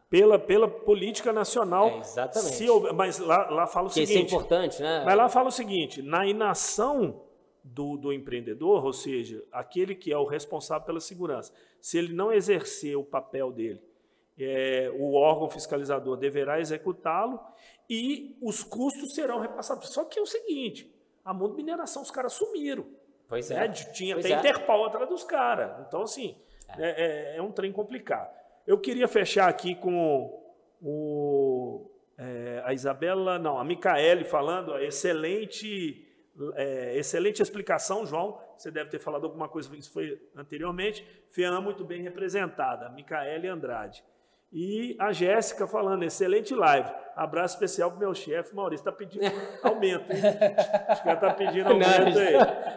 Pela, 0.09 0.39
pela 0.39 0.69
política 0.69 1.33
nacional. 1.33 1.89
É, 1.89 1.99
exatamente. 1.99 2.57
Se 2.57 2.67
mas 2.93 3.19
lá, 3.19 3.49
lá 3.49 3.67
fala 3.67 3.87
o 3.87 3.91
Porque 3.91 4.03
isso 4.03 4.13
é 4.13 4.17
seguinte. 4.17 4.35
importante, 4.35 4.83
né? 4.83 5.05
Mas 5.05 5.17
lá 5.17 5.29
fala 5.29 5.49
o 5.49 5.53
seguinte: 5.53 6.03
na 6.03 6.27
inação 6.27 7.23
do, 7.63 7.97
do 7.97 8.13
empreendedor, 8.13 8.85
ou 8.85 8.93
seja, 8.93 9.45
aquele 9.53 9.95
que 9.95 10.13
é 10.13 10.19
o 10.19 10.25
responsável 10.27 10.85
pela 10.85 10.99
segurança, 10.99 11.53
se 11.81 11.97
ele 11.97 12.13
não 12.13 12.33
exercer 12.33 12.97
o 12.97 13.05
papel 13.05 13.53
dele, 13.53 13.81
é, 14.45 14.91
o 14.95 15.15
órgão 15.15 15.49
fiscalizador 15.49 16.17
deverá 16.17 16.61
executá-lo 16.61 17.41
e 17.89 18.37
os 18.41 18.63
custos 18.63 19.15
serão 19.15 19.41
repassados. 19.41 19.93
Só 19.93 20.05
que 20.05 20.19
é 20.19 20.23
o 20.23 20.27
seguinte: 20.27 20.93
a 21.25 21.35
Mundo 21.35 21.55
Mineração, 21.55 22.03
os 22.03 22.11
caras 22.11 22.33
sumiram. 22.33 22.87
Pois 23.29 23.51
né? 23.51 23.65
é. 23.65 23.69
Tinha 23.69 24.15
Pois 24.15 24.27
até 24.27 24.35
é. 24.35 24.39
Interpol 24.39 24.85
atrás 24.85 25.09
dos 25.09 25.25
caras. 25.25 25.87
Então, 25.87 26.03
assim, 26.03 26.37
é. 26.79 27.35
é- 27.35 27.37
é 27.37 27.43
um 27.43 27.53
trem 27.53 27.73
complicado. 27.73 28.39
Eu 28.67 28.79
queria 28.79 29.09
fechar 29.09 29.49
aqui 29.49 29.75
com 29.75 30.41
o, 30.83 31.91
é, 32.17 32.63
a 32.65 32.73
Isabela, 32.73 33.39
não, 33.39 33.59
a 33.59 33.65
Micaele 33.65 34.25
falando, 34.25 34.77
excelente, 34.79 36.07
é, 36.55 36.97
excelente 36.97 37.43
explicação, 37.43 38.07
João. 38.07 38.39
Você 38.57 38.71
deve 38.71 38.91
ter 38.91 38.99
falado 38.99 39.25
alguma 39.25 39.49
coisa, 39.49 39.75
isso 39.75 39.93
foi 39.93 40.21
anteriormente. 40.37 41.07
FEAM 41.31 41.61
muito 41.61 41.85
bem 41.85 42.03
representada, 42.03 42.89
Micaele 42.91 43.49
Andrade. 43.49 44.05
E 44.53 44.97
a 44.99 45.13
Jéssica 45.13 45.67
falando, 45.67 46.03
excelente 46.03 46.55
live. 46.55 46.89
Abraço 47.15 47.55
especial 47.55 47.91
para 47.91 48.01
meu 48.01 48.15
chefe, 48.15 48.55
Maurício. 48.55 48.83
Está 48.83 48.91
pedindo 48.93 49.25
aumento, 49.63 50.11
hein? 50.13 50.23
Acho 50.89 51.03
que 51.03 51.09
ela 51.09 51.15
está 51.19 51.33
pedindo 51.35 51.69
aumento 51.69 52.19
aí. 52.19 52.35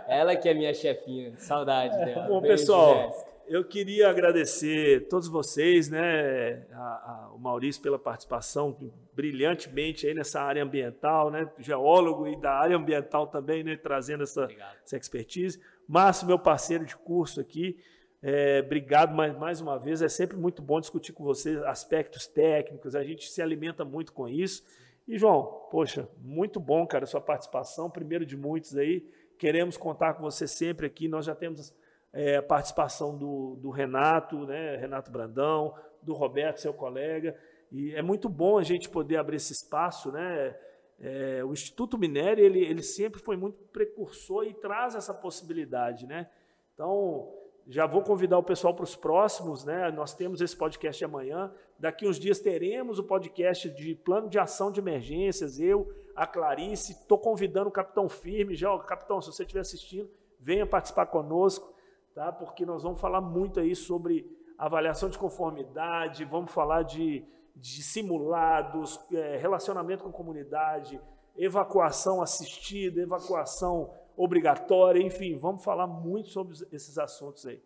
Ela 0.08 0.36
que 0.36 0.48
é 0.50 0.54
minha 0.54 0.74
chefinha. 0.74 1.34
Saudade 1.38 1.96
dela. 1.98 2.28
Bom, 2.28 2.42
Beijo, 2.42 2.58
pessoal, 2.58 2.96
Jéssica. 3.08 3.32
eu 3.48 3.64
queria 3.64 4.10
agradecer 4.10 5.08
todos 5.08 5.28
vocês, 5.28 5.90
né, 5.90 6.64
a- 6.74 6.78
a- 6.78 7.32
o 7.34 7.40
Maurício 7.40 7.82
pela 7.82 7.98
participação 7.98 8.78
brilhantemente 9.16 10.06
aí 10.06 10.14
nessa 10.14 10.42
área 10.42 10.62
ambiental, 10.64 11.32
né, 11.32 11.50
geólogo 11.58 12.28
e 12.28 12.36
da 12.40 12.52
área 12.52 12.76
ambiental 12.78 13.26
também, 13.28 13.64
né, 13.64 13.76
trazendo 13.82 14.24
essa, 14.24 14.44
Obrigado. 14.44 14.76
essa 14.86 14.98
expertise. 14.98 15.60
Márcio, 15.88 16.28
meu 16.28 16.38
parceiro 16.38 16.86
de 16.86 16.96
curso 16.96 17.40
aqui, 17.42 17.78
é, 18.26 18.62
obrigado 18.66 19.14
mais, 19.14 19.38
mais 19.38 19.60
uma 19.60 19.78
vez. 19.78 20.02
É 20.02 20.08
sempre 20.08 20.38
muito 20.38 20.62
bom 20.62 20.80
discutir 20.80 21.12
com 21.12 21.26
você 21.26 21.62
aspectos 21.66 22.26
técnicos, 22.26 22.96
a 22.96 23.04
gente 23.04 23.30
se 23.30 23.42
alimenta 23.42 23.84
muito 23.84 24.14
com 24.14 24.30
isso. 24.30 24.64
E, 25.06 25.18
João, 25.18 25.68
poxa, 25.70 26.08
muito 26.22 26.58
bom, 26.58 26.88
cara, 26.88 27.06
sua 27.06 27.20
participação, 27.20 27.90
primeiro 27.90 28.26
de 28.26 28.38
muitos 28.38 28.78
aí. 28.78 29.06
Queremos 29.38 29.76
contar 29.76 30.14
com 30.14 30.24
você 30.24 30.48
sempre 30.48 30.86
aqui. 30.88 31.10
Nós 31.10 31.26
já 31.26 31.36
temos 31.36 31.76
é, 32.14 32.38
a 32.38 32.42
participação 32.42 33.18
do, 33.18 33.58
do 33.58 33.70
Renato, 33.70 34.46
né, 34.46 34.78
Renato 34.78 35.12
Brandão, 35.12 35.76
do 36.02 36.14
Roberto, 36.14 36.62
seu 36.62 36.74
colega. 36.74 37.36
E 37.70 37.94
é 37.94 38.02
muito 38.02 38.30
bom 38.30 38.58
a 38.58 38.64
gente 38.64 38.88
poder 38.88 39.18
abrir 39.18 39.36
esse 39.36 39.52
espaço, 39.52 40.14
né? 40.14 40.56
É, 40.98 41.44
o 41.44 41.52
Instituto 41.52 41.98
Minério, 41.98 42.46
ele, 42.46 42.60
ele 42.60 42.84
sempre 42.84 43.20
foi 43.20 43.36
muito 43.36 43.62
precursor 43.66 44.46
e 44.46 44.54
traz 44.54 44.96
essa 44.96 45.14
possibilidade, 45.14 46.06
né? 46.08 46.30
Então, 46.74 47.43
já 47.68 47.86
vou 47.88 48.02
convidar 48.02 48.38
o 48.38 48.44
pessoal 48.44 48.74
para 48.74 48.84
os 48.84 48.96
próximos, 48.96 49.64
né? 49.64 49.90
Nós 49.92 50.14
temos 50.14 50.42
esse 50.42 50.56
podcast 50.56 51.00
de 51.00 51.06
amanhã. 51.06 51.52
Daqui 51.80 52.08
uns 52.08 52.20
dias 52.20 52.40
teremos 52.40 53.00
o 53.00 53.04
podcast 53.04 53.70
de 53.70 53.96
plano 53.96 54.30
de 54.30 54.38
ação 54.38 54.72
de 54.72 54.82
emergências. 54.82 55.60
Eu, 55.60 55.90
a 56.16 56.28
Clarice, 56.28 56.92
estou 56.92 57.18
convidando 57.18 57.70
o 57.70 57.72
Capitão 57.72 58.10
Firme. 58.10 58.56
Já, 58.56 58.78
Capitão, 58.80 59.22
se 59.22 59.32
você 59.32 59.44
estiver 59.44 59.62
assistindo, 59.62 60.10
venha 60.40 60.66
participar 60.66 61.06
conosco, 61.06 61.74
tá? 62.14 62.32
Porque 62.34 62.66
nós 62.66 62.84
vamos 62.84 63.00
falar 63.00 63.22
muito 63.22 63.62
aí 63.62 63.76
sobre 63.76 64.30
avaliação 64.58 65.10
de 65.10 65.18
conformidade, 65.18 66.26
vamos 66.26 66.52
falar 66.52 66.84
de, 66.84 67.26
de 67.56 67.82
simulados, 67.82 69.00
é, 69.12 69.38
relacionamento 69.38 70.04
com 70.04 70.12
comunidade, 70.12 71.00
evacuação 71.38 72.22
assistida, 72.22 73.02
evacuação 73.02 73.94
obrigatória, 74.16 75.02
enfim, 75.02 75.38
vamos 75.38 75.64
falar 75.64 75.88
muito 75.88 76.30
sobre 76.30 76.56
esses 76.72 76.98
assuntos 76.98 77.46
aí. 77.46 77.62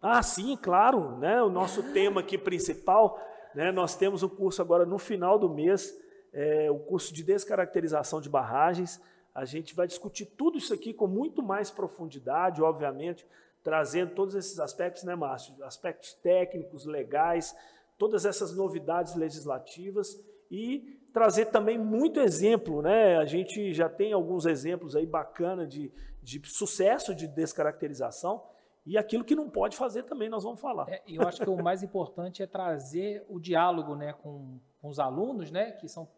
Ah, 0.00 0.22
sim, 0.22 0.56
claro, 0.56 1.16
né? 1.18 1.40
O 1.42 1.48
nosso 1.48 1.92
tema 1.92 2.20
aqui 2.20 2.36
principal, 2.36 3.20
né? 3.54 3.70
Nós 3.70 3.94
temos 3.94 4.22
um 4.22 4.28
curso 4.28 4.60
agora 4.60 4.84
no 4.84 4.98
final 4.98 5.38
do 5.38 5.48
mês, 5.48 5.96
é, 6.32 6.70
o 6.70 6.78
curso 6.78 7.14
de 7.14 7.22
descaracterização 7.22 8.20
de 8.20 8.28
barragens. 8.28 9.00
A 9.34 9.44
gente 9.44 9.74
vai 9.74 9.86
discutir 9.86 10.26
tudo 10.26 10.58
isso 10.58 10.74
aqui 10.74 10.92
com 10.92 11.06
muito 11.06 11.42
mais 11.42 11.70
profundidade, 11.70 12.60
obviamente, 12.60 13.26
trazendo 13.62 14.14
todos 14.14 14.34
esses 14.34 14.58
aspectos, 14.58 15.04
né, 15.04 15.14
Márcio? 15.14 15.54
Aspectos 15.64 16.14
técnicos, 16.14 16.84
legais, 16.84 17.56
todas 17.96 18.26
essas 18.26 18.54
novidades 18.54 19.14
legislativas 19.14 20.20
e 20.50 21.00
trazer 21.12 21.46
também 21.46 21.78
muito 21.78 22.20
exemplo, 22.20 22.82
né? 22.82 23.16
A 23.18 23.24
gente 23.24 23.72
já 23.72 23.88
tem 23.88 24.12
alguns 24.12 24.46
exemplos 24.46 24.96
aí 24.96 25.06
bacana 25.06 25.66
de, 25.66 25.92
de 26.22 26.40
sucesso 26.44 27.14
de 27.14 27.28
descaracterização 27.28 28.42
e 28.84 28.98
aquilo 28.98 29.24
que 29.24 29.34
não 29.34 29.48
pode 29.48 29.76
fazer 29.76 30.02
também 30.04 30.28
nós 30.28 30.42
vamos 30.42 30.60
falar. 30.60 30.88
É, 30.88 31.02
eu 31.06 31.22
acho 31.22 31.40
que 31.40 31.48
o 31.48 31.62
mais 31.62 31.82
importante 31.82 32.42
é 32.42 32.46
trazer 32.46 33.24
o 33.28 33.38
diálogo, 33.38 33.94
né, 33.94 34.12
com, 34.12 34.58
com 34.80 34.88
os 34.88 34.98
alunos, 34.98 35.50
né, 35.50 35.72
que 35.72 35.88
são 35.88 36.08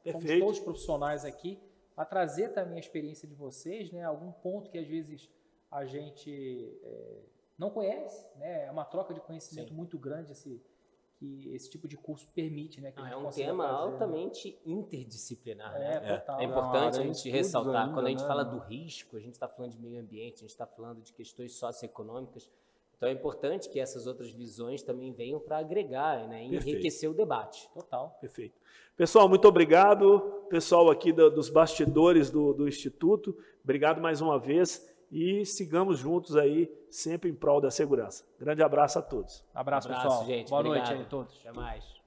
todos 0.41 0.61
profissionais 0.61 1.25
aqui, 1.25 1.61
para 1.95 2.05
trazer 2.05 2.49
também 2.51 2.77
a 2.77 2.81
experiência 2.81 3.29
de 3.29 3.35
vocês, 3.35 3.93
né, 3.93 4.03
algum 4.03 4.33
ponto 4.33 4.71
que 4.71 4.79
às 4.79 4.87
vezes 4.87 5.31
a 5.71 5.85
gente 5.85 6.79
é, 6.83 7.19
não 7.59 7.69
conhece, 7.69 8.27
né, 8.37 8.67
é 8.67 8.71
uma 8.71 8.85
troca 8.85 9.13
de 9.13 9.21
conhecimento 9.21 9.69
Sim. 9.69 9.75
muito 9.75 9.99
grande 9.99 10.33
esse 10.33 10.63
que 11.19 11.51
esse 11.55 11.71
tipo 11.71 11.89
de 11.89 11.97
curso 11.97 12.29
permite, 12.35 12.81
né? 12.81 12.93
Ah, 12.97 13.11
é 13.11 13.17
um 13.17 13.31
tema 13.31 13.65
fazer, 13.65 13.77
né? 13.77 13.79
altamente 13.79 14.51
né? 14.51 14.73
interdisciplinar. 14.73 15.77
É, 15.77 16.01
né? 16.01 16.17
total. 16.19 16.41
É 16.41 16.45
importante 16.45 16.99
a 16.99 17.03
gente 17.03 17.31
ressaltar. 17.31 17.83
Ainda, 17.83 17.95
Quando 17.95 18.07
a 18.07 18.11
gente 18.11 18.23
né? 18.23 18.29
fala 18.29 18.45
do 18.45 18.59
risco, 18.59 19.17
a 19.17 19.21
gente 19.21 19.35
está 19.35 19.49
falando 19.49 19.73
de 19.73 19.79
meio 19.79 20.01
ambiente, 20.01 20.37
a 20.37 20.41
gente 20.41 20.51
está 20.51 20.67
falando 20.67 21.01
de 21.03 21.13
questões 21.13 21.55
socioeconômicas. 21.55 22.51
Então 22.97 23.09
é 23.09 23.13
importante 23.13 23.69
que 23.69 23.81
essas 23.81 24.07
outras 24.07 24.31
visões 24.31 24.83
também 24.83 25.13
venham 25.13 25.41
para 25.41 25.59
agregar 25.59 26.27
né, 26.29 26.47
e 26.47 26.57
enriquecer 26.57 27.11
o 27.11 27.15
debate. 27.15 27.69
Total. 27.75 28.17
Perfeito. 28.21 28.59
Pessoal, 28.97 29.29
muito 29.29 29.47
obrigado. 29.47 30.21
Pessoal 30.49 30.89
aqui 30.91 31.13
do, 31.13 31.29
dos 31.31 31.51
bastidores 31.51 32.31
do, 32.31 32.53
do 32.53 32.69
Instituto, 32.69 33.37
obrigado 33.63 34.01
mais 34.01 34.21
uma 34.21 34.39
vez 34.39 34.94
e 35.11 35.45
sigamos 35.45 35.99
juntos 35.99 36.37
aí, 36.37 36.71
sempre 36.91 37.31
em 37.31 37.35
prol 37.35 37.61
da 37.61 37.71
segurança. 37.71 38.25
Grande 38.39 38.63
abraço 38.63 38.99
a 38.99 39.03
todos. 39.03 39.45
Abraço, 39.55 39.89
abraço 39.89 40.09
pessoal. 40.09 40.27
Gente, 40.27 40.49
Boa 40.49 40.61
obrigado. 40.61 40.87
noite 40.87 40.99
aí 40.99 41.03
a 41.03 41.09
todos. 41.09 41.39
Até 41.41 41.53
mais. 41.53 42.04